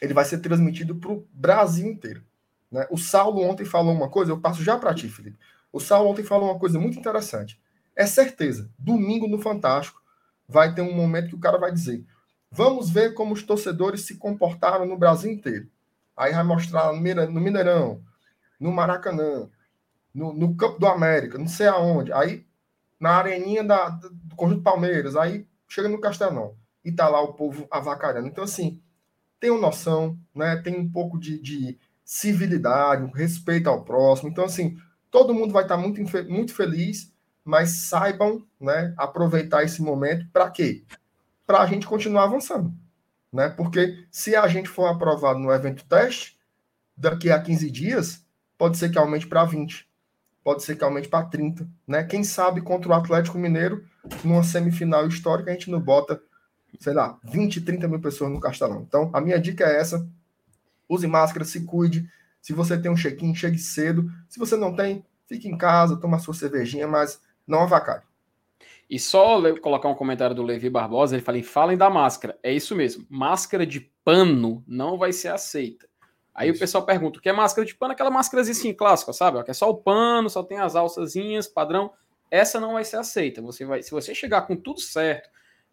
ele 0.00 0.14
vai 0.14 0.24
ser 0.24 0.38
transmitido 0.38 0.94
para 0.96 1.12
o 1.12 1.26
Brasil 1.32 1.86
inteiro. 1.86 2.22
Né? 2.70 2.86
O 2.90 2.98
Saulo 2.98 3.42
ontem 3.42 3.64
falou 3.64 3.92
uma 3.92 4.08
coisa, 4.08 4.32
eu 4.32 4.40
passo 4.40 4.62
já 4.62 4.76
para 4.78 4.94
ti, 4.94 5.08
Felipe. 5.08 5.38
O 5.72 5.80
Saulo 5.80 6.10
ontem 6.10 6.24
falou 6.24 6.50
uma 6.50 6.58
coisa 6.58 6.78
muito 6.78 6.98
interessante. 6.98 7.60
É 7.94 8.06
certeza, 8.06 8.70
domingo 8.78 9.26
no 9.26 9.38
Fantástico, 9.38 10.00
vai 10.46 10.74
ter 10.74 10.82
um 10.82 10.94
momento 10.94 11.28
que 11.28 11.34
o 11.34 11.40
cara 11.40 11.58
vai 11.58 11.72
dizer: 11.72 12.04
vamos 12.50 12.90
ver 12.90 13.14
como 13.14 13.34
os 13.34 13.42
torcedores 13.42 14.02
se 14.02 14.16
comportaram 14.16 14.86
no 14.86 14.96
Brasil 14.96 15.30
inteiro. 15.30 15.68
Aí 16.16 16.32
vai 16.32 16.44
mostrar 16.44 16.92
no 16.92 17.40
Mineirão, 17.40 18.02
no 18.58 18.72
Maracanã, 18.72 19.48
no, 20.14 20.32
no 20.32 20.56
Campo 20.56 20.78
do 20.78 20.86
América, 20.86 21.38
não 21.38 21.48
sei 21.48 21.66
aonde. 21.66 22.12
Aí 22.12 22.46
na 22.98 23.10
areninha 23.10 23.62
da, 23.62 23.88
do 23.90 24.34
Conjunto 24.34 24.62
Palmeiras, 24.62 25.14
aí 25.14 25.46
chega 25.68 25.88
no 25.88 26.00
Castelão 26.00 26.56
e 26.84 26.90
tá 26.90 27.08
lá 27.08 27.20
o 27.20 27.34
povo 27.34 27.66
avacalhando. 27.70 28.26
Então, 28.26 28.44
assim, 28.44 28.82
tenham 29.40 29.60
noção, 29.60 30.18
né? 30.34 30.56
Tem 30.56 30.76
um 30.76 30.90
pouco 30.90 31.18
de, 31.18 31.40
de 31.40 31.78
civilidade, 32.04 33.10
respeito 33.14 33.68
ao 33.68 33.84
próximo. 33.84 34.28
Então, 34.28 34.44
assim, 34.44 34.76
todo 35.10 35.34
mundo 35.34 35.52
vai 35.52 35.62
estar 35.62 35.76
muito, 35.76 36.00
muito 36.28 36.54
feliz 36.54 37.12
mas 37.48 37.70
saibam 37.70 38.46
né, 38.60 38.92
aproveitar 38.94 39.64
esse 39.64 39.80
momento 39.80 40.28
para 40.30 40.50
quê? 40.50 40.84
Para 41.46 41.60
a 41.60 41.66
gente 41.66 41.86
continuar 41.86 42.24
avançando. 42.24 42.74
Né? 43.32 43.48
Porque 43.48 44.04
se 44.10 44.36
a 44.36 44.46
gente 44.46 44.68
for 44.68 44.84
aprovado 44.84 45.38
no 45.38 45.50
evento 45.50 45.82
teste, 45.86 46.38
daqui 46.94 47.30
a 47.30 47.40
15 47.40 47.70
dias, 47.70 48.22
pode 48.58 48.76
ser 48.76 48.90
que 48.90 48.98
aumente 48.98 49.26
para 49.26 49.46
20, 49.46 49.88
pode 50.44 50.62
ser 50.62 50.76
que 50.76 50.84
aumente 50.84 51.08
para 51.08 51.24
30. 51.24 51.66
Né? 51.86 52.04
Quem 52.04 52.22
sabe 52.22 52.60
contra 52.60 52.90
o 52.90 52.92
Atlético 52.92 53.38
Mineiro, 53.38 53.82
numa 54.22 54.42
semifinal 54.42 55.08
histórica, 55.08 55.50
a 55.50 55.54
gente 55.54 55.70
não 55.70 55.80
bota, 55.80 56.20
sei 56.78 56.92
lá, 56.92 57.18
20, 57.24 57.60
30 57.62 57.88
mil 57.88 58.00
pessoas 58.00 58.30
no 58.30 58.40
Castelão. 58.40 58.84
Então, 58.86 59.10
a 59.12 59.20
minha 59.20 59.38
dica 59.38 59.64
é 59.64 59.80
essa: 59.80 60.08
use 60.88 61.06
máscara, 61.06 61.44
se 61.44 61.64
cuide. 61.64 62.08
Se 62.40 62.52
você 62.52 62.78
tem 62.78 62.90
um 62.90 62.96
check-in, 62.96 63.34
chegue 63.34 63.58
cedo. 63.58 64.10
Se 64.28 64.38
você 64.38 64.56
não 64.56 64.74
tem, 64.74 65.04
fique 65.26 65.48
em 65.48 65.56
casa, 65.56 65.96
toma 65.96 66.18
sua 66.18 66.34
cervejinha, 66.34 66.86
mas 66.86 67.20
não 67.46 67.60
avacalhe. 67.60 68.02
E 68.88 68.98
só 68.98 69.40
colocar 69.58 69.88
um 69.88 69.94
comentário 69.94 70.34
do 70.34 70.42
Levi 70.42 70.70
Barbosa, 70.70 71.14
ele 71.14 71.22
fala: 71.22 71.42
falem 71.42 71.76
da 71.76 71.90
máscara. 71.90 72.38
É 72.42 72.52
isso 72.52 72.74
mesmo. 72.74 73.06
Máscara 73.10 73.66
de 73.66 73.80
pano 74.02 74.64
não 74.66 74.96
vai 74.96 75.12
ser 75.12 75.28
aceita. 75.28 75.86
Aí 76.34 76.48
isso. 76.48 76.56
o 76.56 76.60
pessoal 76.60 76.86
pergunta: 76.86 77.18
o 77.18 77.22
que 77.22 77.28
é 77.28 77.32
máscara 77.32 77.66
de 77.66 77.74
pano? 77.74 77.92
Aquela 77.92 78.10
máscara 78.10 78.42
assim 78.42 78.72
clássica, 78.72 79.12
sabe? 79.12 79.42
Que 79.44 79.50
é 79.50 79.54
só 79.54 79.68
o 79.68 79.76
pano, 79.76 80.30
só 80.30 80.42
tem 80.42 80.58
as 80.58 80.74
alçazinhas, 80.74 81.46
padrão. 81.46 81.92
Essa 82.30 82.60
não 82.60 82.74
vai 82.74 82.84
ser 82.84 82.96
aceita. 82.96 83.42
Você 83.42 83.64
vai, 83.64 83.82
se 83.82 83.90
você 83.90 84.14
chegar 84.14 84.42
com 84.42 84.56
tudo 84.56 84.80
certo, 84.80 85.28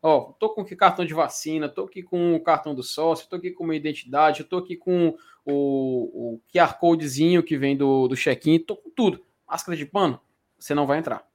ó, 0.06 0.34
tô 0.34 0.50
com 0.50 0.62
aqui 0.62 0.76
cartão 0.76 1.04
de 1.04 1.16
vacina, 1.16 1.68
tô 1.68 1.86
aqui 1.86 2.04
com 2.04 2.36
o 2.36 2.40
cartão 2.40 2.76
do 2.76 2.84
sócio, 2.84 3.28
tô 3.28 3.38
aqui 3.38 3.50
com 3.50 3.66
minha 3.66 3.78
identidade, 3.78 4.44
tô 4.44 4.58
aqui 4.58 4.76
com 4.76 5.18
o, 5.44 6.36
o 6.36 6.42
QR 6.54 6.78
Codezinho 6.78 7.42
que 7.42 7.58
vem 7.58 7.76
do, 7.76 8.08
do 8.08 8.16
check-in, 8.16 8.60
tô 8.60 8.76
com 8.76 8.92
tudo. 8.92 9.26
Máscara 9.48 9.76
de 9.76 9.84
pano, 9.84 10.22
você 10.60 10.76
não 10.76 10.86
vai 10.86 11.00
entrar. 11.00 11.28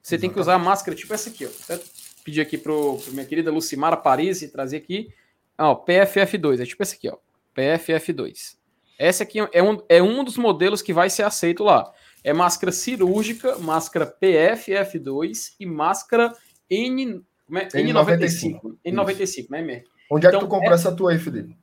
Você 0.00 0.16
tem 0.16 0.30
que 0.30 0.38
usar 0.38 0.54
a 0.54 0.58
máscara 0.60 0.96
tipo 0.96 1.12
essa 1.12 1.28
aqui, 1.28 1.44
ó. 1.44 1.48
Vou 1.48 1.80
pedir 2.24 2.40
aqui 2.40 2.56
para 2.56 2.72
minha 3.08 3.26
querida 3.26 3.50
Lucimara 3.50 3.96
Paris 3.96 4.42
e 4.42 4.48
trazer 4.48 4.76
aqui. 4.76 5.12
Ó, 5.58 5.84
PFF2, 5.84 6.60
é 6.60 6.64
tipo 6.64 6.84
esse 6.84 6.94
aqui, 6.94 7.08
ó. 7.08 7.18
PFF2. 7.56 8.56
Essa 8.96 9.24
aqui 9.24 9.40
é 9.52 9.62
um, 9.62 9.82
é 9.88 10.00
um 10.00 10.22
dos 10.22 10.36
modelos 10.36 10.82
que 10.82 10.92
vai 10.92 11.10
ser 11.10 11.24
aceito 11.24 11.64
lá. 11.64 11.92
É 12.22 12.32
máscara 12.32 12.70
cirúrgica, 12.70 13.58
máscara 13.58 14.06
PFF2 14.06 15.54
e 15.58 15.66
máscara 15.66 16.32
N, 16.70 17.24
N95. 17.52 18.60
N95, 18.62 18.76
N95 18.86 19.50
né, 19.50 19.62
Mer? 19.62 19.84
Onde 20.10 20.26
então, 20.26 20.30
é 20.30 20.32
que 20.32 20.38
tu 20.38 20.46
então, 20.46 20.48
comprou 20.48 20.74
essa 20.74 20.92
tua 20.92 21.12
aí, 21.12 21.18
Felipe? 21.18 21.56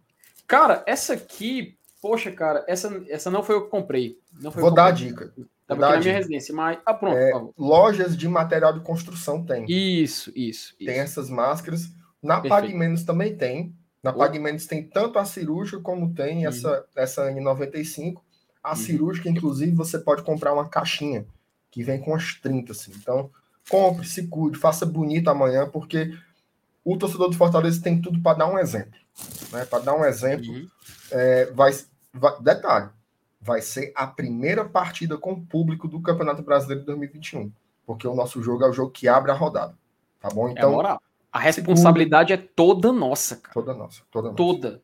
Cara, 0.48 0.84
essa 0.88 1.14
aqui, 1.14 1.78
poxa, 2.02 2.32
cara, 2.32 2.66
essa, 2.68 3.04
essa 3.10 3.30
não 3.30 3.44
foi 3.44 3.56
eu 3.56 3.66
que 3.66 3.70
comprei. 3.70 4.18
Não 4.42 4.52
Vou 4.52 4.74
dar 4.74 4.88
a 4.88 4.92
dica. 4.92 5.34
Estava 5.62 5.86
aqui 5.86 5.96
na 5.98 6.02
minha 6.02 6.14
residência, 6.14 6.56
mas. 6.56 6.80
Ah, 6.84 6.94
pronto. 6.94 7.16
É, 7.16 7.32
lojas 7.58 8.18
de 8.18 8.28
material 8.28 8.74
de 8.74 8.80
construção 8.80 9.46
tem. 9.46 9.66
Isso, 9.70 10.32
isso. 10.36 10.76
Tem 10.78 10.90
isso. 10.90 11.00
essas 11.00 11.30
máscaras. 11.30 11.92
Na 12.22 12.42
Perfeito. 12.42 12.76
Menos 12.76 13.04
também 13.04 13.36
tem. 13.36 13.76
Na 14.02 14.12
oh. 14.16 14.40
Menos 14.40 14.66
tem 14.66 14.84
tanto 14.84 15.20
a 15.20 15.26
cirúrgica 15.26 15.80
como 15.82 16.14
tem 16.14 16.40
uhum. 16.40 16.48
essa, 16.50 16.86
essa 16.96 17.32
N95. 17.32 18.16
A 18.64 18.72
uhum. 18.72 18.76
cirúrgica, 18.76 19.30
inclusive, 19.30 19.72
você 19.72 20.00
pode 20.00 20.24
comprar 20.24 20.54
uma 20.54 20.68
caixinha 20.68 21.26
que 21.70 21.84
vem 21.84 22.00
com 22.00 22.16
as 22.16 22.34
30, 22.34 22.72
assim. 22.72 22.92
Então, 22.96 23.30
compre, 23.70 24.08
se 24.08 24.28
cuide, 24.28 24.58
faça 24.58 24.86
bonito 24.86 25.30
amanhã, 25.30 25.68
porque 25.70 26.14
o 26.84 26.98
torcedor 26.98 27.30
do 27.30 27.38
Fortaleza 27.38 27.82
tem 27.82 28.02
tudo 28.02 28.22
para 28.22 28.38
dar 28.38 28.48
um 28.48 28.58
exemplo. 28.58 29.00
Né? 29.52 29.66
Para 29.66 29.80
dar 29.80 29.96
um 29.96 30.06
exemplo, 30.06 30.50
uhum. 30.50 30.68
é, 31.12 31.46
vai, 31.52 31.72
vai, 32.14 32.42
detalhe, 32.42 32.90
vai 33.42 33.62
ser 33.62 33.92
a 33.96 34.08
primeira 34.08 34.66
partida 34.66 35.18
com 35.18 35.44
público 35.44 35.88
do 35.88 36.02
Campeonato 36.02 36.42
Brasileiro 36.42 36.82
de 36.82 36.88
2021. 36.88 37.52
Porque 37.86 38.08
o 38.08 38.16
nosso 38.16 38.42
jogo 38.42 38.64
é 38.64 38.70
o 38.70 38.74
jogo 38.74 38.92
que 38.92 39.08
abre 39.08 39.32
a 39.32 39.36
rodada. 39.36 39.76
Tá 40.20 40.30
bom? 40.30 40.50
É 40.50 40.52
então. 40.52 40.72
É 40.72 40.74
moral. 40.74 41.02
A 41.32 41.40
responsabilidade 41.40 42.30
segura... 42.30 42.48
é 42.48 42.54
toda 42.56 42.92
nossa, 42.92 43.36
cara. 43.36 43.54
Toda 43.54 43.74
nossa. 43.74 44.02
Toda. 44.12 44.28
Nossa. 44.30 44.38
toda. 44.38 44.82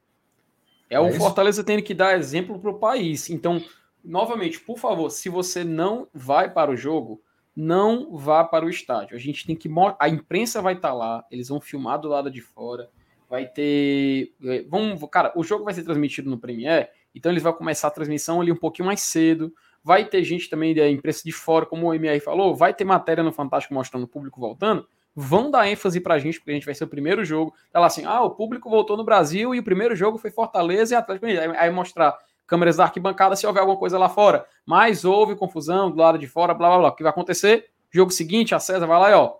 É, 0.90 0.96
é 0.96 1.00
o 1.00 1.10
isso? 1.10 1.18
Fortaleza 1.18 1.64
tendo 1.64 1.84
que 1.84 1.94
dar 1.94 2.18
exemplo 2.18 2.60
para 2.60 2.70
o 2.70 2.80
país. 2.80 3.30
Então, 3.30 3.64
novamente, 4.04 4.60
por 4.60 4.78
favor, 4.78 5.10
se 5.10 5.30
você 5.30 5.64
não 5.64 6.08
vai 6.14 6.52
para 6.52 6.72
o 6.72 6.78
jogo, 6.78 7.22
não 7.56 8.16
vá 8.18 8.44
para 8.44 8.66
o 8.66 8.70
estádio. 8.70 9.16
A 9.16 9.20
gente 9.20 9.46
tem 9.46 9.56
que. 9.56 9.70
A 10.00 10.10
imprensa 10.10 10.62
vai 10.62 10.74
estar 10.74 10.90
tá 10.90 10.94
lá, 10.94 11.26
eles 11.32 11.48
vão 11.50 11.62
filmar 11.62 12.00
do 12.00 12.10
lado 12.10 12.30
de 12.30 12.42
fora. 12.42 12.90
Vai 13.30 13.48
ter. 13.48 14.34
Eh, 14.44 14.66
vamos, 14.70 15.02
cara, 15.10 15.32
o 15.36 15.44
jogo 15.44 15.64
vai 15.64 15.74
ser 15.74 15.84
transmitido 15.84 16.30
no 16.30 16.38
Premiere 16.38 16.90
então 17.16 17.32
eles 17.32 17.42
vão 17.42 17.54
começar 17.54 17.88
a 17.88 17.92
transmissão 17.92 18.42
ali 18.42 18.52
um 18.52 18.58
pouquinho 18.58 18.86
mais 18.86 19.00
cedo. 19.00 19.54
Vai 19.82 20.04
ter 20.04 20.24
gente 20.24 20.50
também 20.50 20.76
da 20.76 20.90
imprensa 20.90 21.22
de 21.24 21.32
fora, 21.32 21.66
como 21.66 21.88
o 21.88 21.94
MR 21.94 22.20
falou, 22.20 22.54
vai 22.54 22.74
ter 22.74 22.84
matéria 22.84 23.24
no 23.24 23.32
Fantástico 23.32 23.74
mostrando 23.74 24.04
o 24.04 24.08
público 24.08 24.40
voltando. 24.40 24.86
vão 25.16 25.50
dar 25.50 25.66
ênfase 25.66 26.02
pra 26.02 26.20
gente, 26.20 26.40
porque 26.40 26.52
a 26.52 26.54
gente 26.56 26.66
vai 26.66 26.76
ser 26.76 26.84
o 26.84 26.90
primeiro 26.90 27.24
jogo. 27.24 27.54
Tá 27.72 27.80
lá 27.80 27.86
assim, 27.88 28.04
ah, 28.04 28.22
o 28.22 28.32
público 28.32 28.70
voltou 28.70 28.98
no 28.98 29.06
Brasil 29.06 29.56
e 29.56 29.60
o 29.60 29.64
primeiro 29.64 29.96
jogo 29.96 30.18
foi 30.18 30.30
Fortaleza 30.30 30.94
e 30.94 30.98
Atlético. 30.98 31.26
Aí 31.58 31.70
mostrar 31.70 32.18
câmeras 32.48 32.78
da 32.78 32.84
arquibancada 32.84 33.36
se 33.36 33.46
houver 33.46 33.62
alguma 33.62 33.78
coisa 33.78 33.98
lá 33.98 34.10
fora. 34.10 34.46
Mas 34.66 35.06
houve 35.06 35.36
confusão 35.36 35.90
do 35.90 35.98
lado 35.98 36.18
de 36.18 36.28
fora, 36.28 36.54
blá 36.54 36.70
blá 36.70 36.78
blá. 36.80 36.90
O 36.90 36.96
que 36.96 37.04
vai 37.04 37.12
acontecer? 37.12 37.70
Jogo 37.92 38.12
seguinte, 38.12 38.54
a 38.54 38.60
César 38.60 38.86
vai 38.86 39.00
lá 39.00 39.12
e 39.12 39.14
ó, 39.14 39.36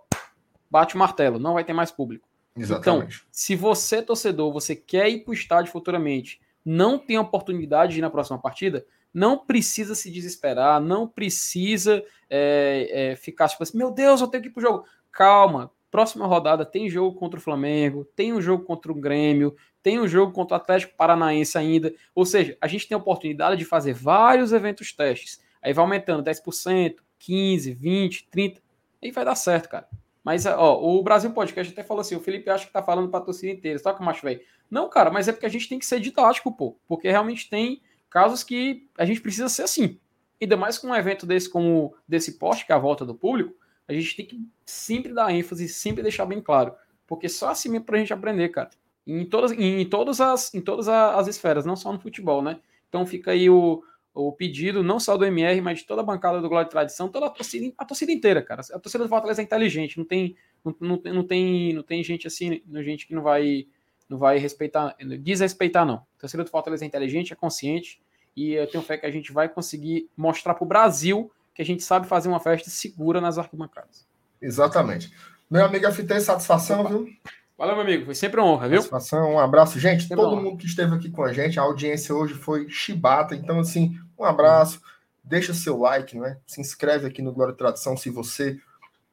bate 0.70 0.96
o 0.96 0.98
martelo, 0.98 1.40
não 1.40 1.54
vai 1.54 1.64
ter 1.64 1.74
mais 1.74 1.92
público. 1.92 2.28
Exatamente. 2.58 3.18
Então, 3.18 3.28
se 3.32 3.56
você, 3.56 4.02
torcedor, 4.02 4.52
você 4.52 4.76
quer 4.76 5.10
ir 5.10 5.24
para 5.24 5.32
o 5.32 5.34
estádio 5.34 5.72
futuramente, 5.72 6.40
não 6.64 6.98
tem 6.98 7.18
oportunidade 7.18 7.94
de 7.94 8.00
ir 8.00 8.02
na 8.02 8.10
próxima 8.10 8.40
partida, 8.40 8.86
não 9.14 9.38
precisa 9.38 9.94
se 9.96 10.12
desesperar, 10.12 10.82
não 10.82 11.08
precisa 11.08 12.04
é, 12.30 13.12
é, 13.12 13.16
ficar 13.16 13.48
tipo 13.48 13.64
assim, 13.64 13.78
meu 13.78 13.92
Deus, 13.92 14.20
eu 14.20 14.28
tenho 14.28 14.44
que 14.44 14.50
ir 14.50 14.52
pro 14.52 14.62
jogo. 14.62 14.86
Calma, 15.12 15.72
próxima 15.92 16.26
rodada 16.26 16.66
tem 16.66 16.90
jogo 16.90 17.18
contra 17.18 17.40
o 17.40 17.44
Flamengo, 17.44 18.04
tem 18.16 18.34
um 18.34 18.42
jogo 18.42 18.66
contra 18.66 18.92
o 18.92 18.96
Grêmio, 18.96 19.56
tem 19.86 20.00
um 20.00 20.08
jogo 20.08 20.32
contra 20.32 20.58
o 20.58 20.60
Atlético 20.60 20.96
Paranaense 20.98 21.56
ainda. 21.60 21.94
Ou 22.16 22.26
seja, 22.26 22.58
a 22.60 22.66
gente 22.66 22.88
tem 22.88 22.96
a 22.96 22.98
oportunidade 22.98 23.56
de 23.56 23.66
fazer 23.66 23.94
vários 23.94 24.52
eventos 24.52 24.92
testes. 24.92 25.40
Aí 25.62 25.74
vai 25.74 25.86
aumentando 25.86 26.24
10%, 26.24 26.96
15, 27.20 27.74
20, 27.76 28.28
30, 28.32 28.62
e 29.00 29.12
vai 29.12 29.24
dar 29.24 29.36
certo, 29.36 29.70
cara. 29.70 29.88
Mas, 30.24 30.48
ó, 30.48 30.82
o 30.82 31.04
Brasil 31.04 31.30
Podcast 31.30 31.72
até 31.72 31.84
falou 31.84 32.02
assim: 32.02 32.16
o 32.16 32.20
Felipe 32.20 32.50
acha 32.50 32.66
que 32.66 32.74
tá 32.74 32.82
falando 32.82 33.12
pra 33.12 33.22
torcida 33.22 33.52
inteira, 33.52 33.78
só 33.78 33.94
que 33.94 34.04
macho 34.04 34.24
velho. 34.24 34.42
Não, 34.72 34.90
cara, 34.90 35.12
mas 35.12 35.28
é 35.28 35.32
porque 35.32 35.46
a 35.46 35.50
gente 35.50 35.70
tem 35.70 35.78
que 35.78 35.86
ser 35.86 36.00
didático, 36.00 36.52
pô. 36.52 36.76
Porque 36.88 37.08
realmente 37.08 37.48
tem 37.48 37.80
casos 38.10 38.44
que 38.44 38.90
a 38.98 39.06
gente 39.06 39.22
precisa 39.22 39.50
ser 39.50 39.62
assim. 39.62 40.00
Ainda 40.42 40.58
mais 40.58 40.80
com 40.80 40.88
um 40.88 40.96
evento 40.96 41.28
desse 41.28 41.48
como 41.48 41.94
desse 42.08 42.40
poste, 42.40 42.66
que 42.66 42.72
é 42.72 42.76
a 42.76 42.80
volta 42.80 43.06
do 43.06 43.14
público, 43.14 43.54
a 43.88 43.94
gente 43.94 44.16
tem 44.16 44.26
que 44.26 44.50
sempre 44.66 45.14
dar 45.14 45.32
ênfase, 45.32 45.70
sempre 45.70 46.02
deixar 46.02 46.26
bem 46.26 46.42
claro. 46.42 46.74
Porque 47.06 47.30
só 47.30 47.52
assim 47.52 47.70
mesmo 47.70 47.86
pra 47.86 48.00
gente 48.00 48.12
aprender, 48.12 48.50
cara. 48.50 48.72
Em 49.08 49.26
todas, 49.26 49.52
em 49.52 49.86
todas, 49.86 50.20
as, 50.20 50.54
em 50.54 50.62
todas 50.62 50.88
as 50.88 51.28
esferas, 51.28 51.66
não 51.66 51.76
só 51.76 51.94
no 51.94 52.00
futebol, 52.00 52.42
né? 52.42 52.60
Então 52.90 53.06
fica 53.06 53.32
aí 53.32 53.50
o, 53.50 53.84
o 54.16 54.32
pedido, 54.32 54.82
não 54.82 55.00
só 55.00 55.18
do 55.18 55.26
MR, 55.26 55.60
mas 55.62 55.80
de 55.80 55.86
toda 55.86 56.02
a 56.02 56.06
bancada 56.06 56.42
do 56.42 56.48
Glória 56.48 56.66
e 56.66 56.72
Tradição, 56.72 57.10
toda 57.10 57.26
a 57.26 57.30
torcida, 57.30 57.74
a 57.78 57.86
torcida 57.86 58.12
inteira, 58.12 58.42
cara. 58.42 58.62
A 58.74 58.80
torcida 58.80 59.04
do 59.04 59.10
Fortaleza 59.10 59.42
é 59.42 59.44
inteligente, 59.44 59.98
não 59.98 60.06
tem, 60.06 60.36
não, 60.64 60.76
não, 60.80 61.02
não, 61.14 61.24
tem, 61.24 61.74
não 61.74 61.84
tem 61.84 62.04
gente 62.04 62.26
assim, 62.26 62.64
gente 62.84 63.06
que 63.06 63.14
não 63.14 63.22
vai, 63.22 63.68
não 64.08 64.18
vai 64.18 64.38
respeitar, 64.38 64.96
desrespeitar, 65.22 65.86
não. 65.86 65.96
A 66.18 66.22
torcida 66.22 66.44
do 66.44 66.50
Fortaleza 66.50 66.86
é 66.86 66.88
inteligente, 66.88 67.34
é 67.34 67.36
consciente, 67.36 68.02
e 68.36 68.54
eu 68.54 68.68
tenho 68.68 68.84
fé 68.84 68.98
que 68.98 69.06
a 69.06 69.12
gente 69.12 69.32
vai 69.32 69.50
conseguir 69.50 70.10
mostrar 70.16 70.54
para 70.54 70.64
o 70.64 70.68
Brasil 70.68 71.32
que 71.54 71.62
a 71.62 71.66
gente 71.66 71.84
sabe 71.84 72.08
fazer 72.08 72.28
uma 72.28 72.40
festa 72.40 72.70
segura 72.70 73.22
nas 73.22 73.38
arquibancadas. 73.38 74.08
Exatamente. 74.42 75.14
Meu 75.50 75.66
amigo 75.66 75.90
FT, 75.92 76.20
satisfação, 76.22 76.82
Opa. 76.82 76.90
viu? 76.90 77.10
Valeu, 77.58 77.76
meu 77.76 77.86
amigo. 77.86 78.06
Foi 78.06 78.16
sempre 78.16 78.40
uma 78.40 78.50
honra, 78.50 78.68
viu? 78.68 78.82
Satisfação, 78.82 79.36
um 79.36 79.40
abraço. 79.40 79.80
Gente, 79.80 80.04
sempre 80.04 80.18
todo 80.18 80.36
mundo 80.36 80.58
que 80.58 80.66
esteve 80.66 80.94
aqui 80.94 81.10
com 81.10 81.24
a 81.24 81.32
gente, 81.32 81.58
a 81.58 81.64
audiência 81.64 82.14
hoje 82.14 82.34
foi 82.34 82.70
chibata. 82.70 83.34
Então, 83.34 83.60
assim, 83.60 83.98
um 84.20 84.26
abraço. 84.26 84.82
Deixa 85.24 85.54
seu 85.54 85.80
like, 85.80 86.20
né? 86.20 86.38
Se 86.46 86.60
inscreve 86.60 87.08
aqui 87.08 87.22
no 87.22 87.32
Glória 87.32 87.54
e 87.54 87.56
Tradição 87.56 87.96
se 87.96 88.10
você 88.10 88.60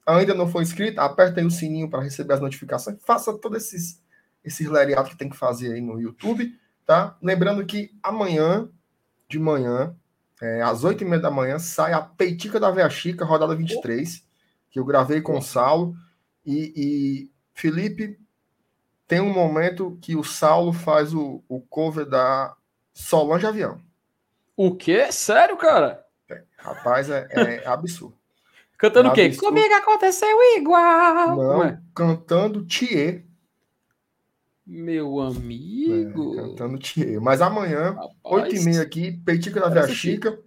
ainda 0.05 0.35
não 0.35 0.49
for 0.49 0.61
inscrito. 0.61 1.01
Aperta 1.01 1.41
aí 1.41 1.47
o 1.47 1.51
sininho 1.51 1.89
para 1.89 2.03
receber 2.03 2.35
as 2.35 2.41
notificações. 2.41 2.99
Faça 3.05 3.33
todos 3.39 3.65
esses, 3.65 4.03
esses 4.45 4.67
lariados 4.67 5.13
que 5.13 5.17
tem 5.17 5.31
que 5.31 5.37
fazer 5.37 5.75
aí 5.75 5.81
no 5.81 6.01
YouTube, 6.01 6.53
tá? 6.85 7.17
Lembrando 7.23 7.65
que 7.65 7.93
amanhã, 8.03 8.69
de 9.29 9.39
manhã, 9.39 9.95
é, 10.43 10.63
às 10.63 10.83
8 10.83 11.05
e 11.05 11.07
meia 11.07 11.23
da 11.23 11.31
manhã, 11.31 11.61
sai 11.61 11.93
a 11.93 12.01
Peitica 12.01 12.59
da 12.59 12.73
Veia 12.73 12.91
Chica, 12.91 13.25
rodada 13.25 13.55
23, 13.55 14.27
que 14.69 14.81
eu 14.81 14.85
gravei 14.85 15.21
com 15.21 15.39
o 15.39 15.43
Saulo. 15.43 15.95
E, 16.45 16.73
e 16.77 17.31
Felipe, 17.55 18.19
tem 19.13 19.21
um 19.21 19.31
momento 19.31 19.99
que 20.01 20.17
o 20.17 20.25
Saulo 20.25 20.73
faz 20.73 21.13
o, 21.13 21.45
o 21.47 21.61
cover 21.61 22.07
da 22.07 22.57
Solange 22.95 23.47
Avião. 23.47 23.79
O 24.57 24.75
quê? 24.75 25.13
Sério, 25.13 25.55
cara? 25.59 26.03
É, 26.31 26.43
rapaz, 26.57 27.11
é, 27.11 27.29
é 27.31 27.63
absurdo. 27.69 28.17
Cantando 28.79 29.11
é 29.11 29.13
o 29.13 29.15
quê? 29.15 29.21
Absurdo. 29.25 29.49
Comigo 29.49 29.75
aconteceu 29.75 30.35
igual. 30.57 31.37
Não, 31.37 31.79
cantando 31.95 32.65
Thier. 32.65 33.27
Meu 34.67 35.21
amigo. 35.21 36.33
É, 36.33 36.43
cantando 36.45 36.79
Thier. 36.79 37.21
Mas 37.21 37.43
amanhã, 37.43 37.95
oito 38.25 38.55
e 38.55 38.65
meia 38.65 38.81
aqui, 38.81 39.13
Peitica 39.13 39.61
da 39.61 39.69
Via 39.69 39.89
Chica. 39.89 40.39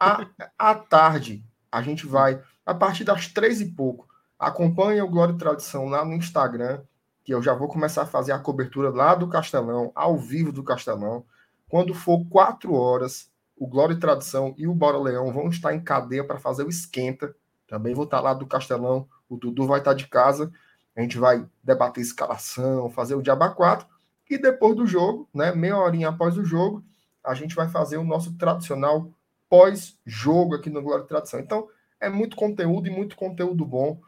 À, 0.00 0.26
à 0.58 0.74
tarde, 0.74 1.44
a 1.70 1.82
gente 1.82 2.06
vai, 2.06 2.42
a 2.64 2.72
partir 2.72 3.04
das 3.04 3.26
três 3.26 3.60
e 3.60 3.66
pouco, 3.66 4.08
acompanha 4.38 5.04
o 5.04 5.10
Glória 5.10 5.34
e 5.34 5.38
Tradição 5.38 5.90
lá 5.90 6.06
no 6.06 6.14
Instagram 6.14 6.80
que 7.28 7.34
eu 7.34 7.42
já 7.42 7.52
vou 7.52 7.68
começar 7.68 8.04
a 8.04 8.06
fazer 8.06 8.32
a 8.32 8.38
cobertura 8.38 8.88
lá 8.88 9.14
do 9.14 9.28
Castelão, 9.28 9.92
ao 9.94 10.16
vivo 10.16 10.50
do 10.50 10.64
Castelão. 10.64 11.26
Quando 11.68 11.92
for 11.92 12.24
quatro 12.24 12.72
horas, 12.72 13.30
o 13.54 13.66
Glória 13.66 13.92
e 13.92 13.98
Tradição 13.98 14.54
e 14.56 14.66
o 14.66 14.74
Bora 14.74 14.96
Leão 14.96 15.30
vão 15.30 15.50
estar 15.50 15.74
em 15.74 15.80
cadeia 15.84 16.24
para 16.24 16.38
fazer 16.38 16.64
o 16.64 16.70
esquenta. 16.70 17.36
Também 17.66 17.92
vou 17.92 18.04
estar 18.04 18.22
lá 18.22 18.32
do 18.32 18.46
Castelão, 18.46 19.06
o 19.28 19.36
Dudu 19.36 19.66
vai 19.66 19.80
estar 19.80 19.92
de 19.92 20.08
casa. 20.08 20.50
A 20.96 21.02
gente 21.02 21.18
vai 21.18 21.46
debater 21.62 22.02
escalação, 22.02 22.88
fazer 22.88 23.14
o 23.14 23.20
Diaba 23.20 23.50
4. 23.50 23.86
E 24.30 24.38
depois 24.38 24.74
do 24.74 24.86
jogo, 24.86 25.28
né, 25.34 25.54
meia 25.54 25.76
horinha 25.76 26.08
após 26.08 26.38
o 26.38 26.44
jogo, 26.46 26.82
a 27.22 27.34
gente 27.34 27.54
vai 27.54 27.68
fazer 27.68 27.98
o 27.98 28.04
nosso 28.04 28.38
tradicional 28.38 29.12
pós-jogo 29.50 30.54
aqui 30.54 30.70
no 30.70 30.80
Glória 30.80 31.04
e 31.04 31.06
Tradição. 31.06 31.40
Então, 31.40 31.68
é 32.00 32.08
muito 32.08 32.36
conteúdo 32.36 32.88
e 32.88 32.90
muito 32.90 33.16
conteúdo 33.16 33.66
bom 33.66 34.00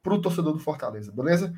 para 0.00 0.14
o 0.14 0.22
torcedor 0.22 0.52
do 0.52 0.60
Fortaleza, 0.60 1.10
beleza? 1.10 1.52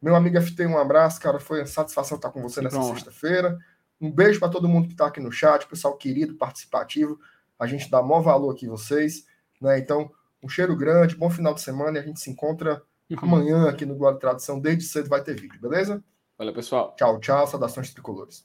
Meu 0.00 0.14
amigo 0.14 0.40
FT, 0.40 0.66
um 0.66 0.78
abraço, 0.78 1.20
cara. 1.20 1.40
Foi 1.40 1.60
uma 1.60 1.66
satisfação 1.66 2.16
estar 2.16 2.30
com 2.30 2.40
você 2.40 2.60
nessa 2.60 2.82
sexta-feira. 2.82 3.58
Um 4.00 4.10
beijo 4.10 4.38
para 4.38 4.48
todo 4.48 4.68
mundo 4.68 4.86
que 4.86 4.94
está 4.94 5.06
aqui 5.06 5.20
no 5.20 5.32
chat, 5.32 5.66
pessoal 5.66 5.96
querido, 5.96 6.34
participativo. 6.34 7.18
A 7.58 7.66
gente 7.66 7.90
dá 7.90 8.00
maior 8.00 8.20
valor 8.20 8.52
aqui 8.52 8.68
vocês. 8.68 9.26
Né? 9.60 9.78
Então, 9.78 10.10
um 10.42 10.48
cheiro 10.48 10.76
grande, 10.76 11.16
bom 11.16 11.28
final 11.28 11.52
de 11.52 11.60
semana 11.60 11.98
e 11.98 12.00
a 12.00 12.04
gente 12.04 12.20
se 12.20 12.30
encontra 12.30 12.82
uhum. 13.10 13.18
amanhã 13.22 13.68
aqui 13.68 13.84
no 13.84 13.96
Glória 13.96 14.18
Tradição. 14.18 14.60
Desde 14.60 14.84
cedo 14.84 15.08
vai 15.08 15.22
ter 15.22 15.34
vídeo, 15.34 15.60
beleza? 15.60 16.02
Valeu, 16.36 16.54
pessoal. 16.54 16.94
Tchau, 16.96 17.18
tchau. 17.18 17.46
Saudações 17.46 17.92
tricolores. 17.92 18.44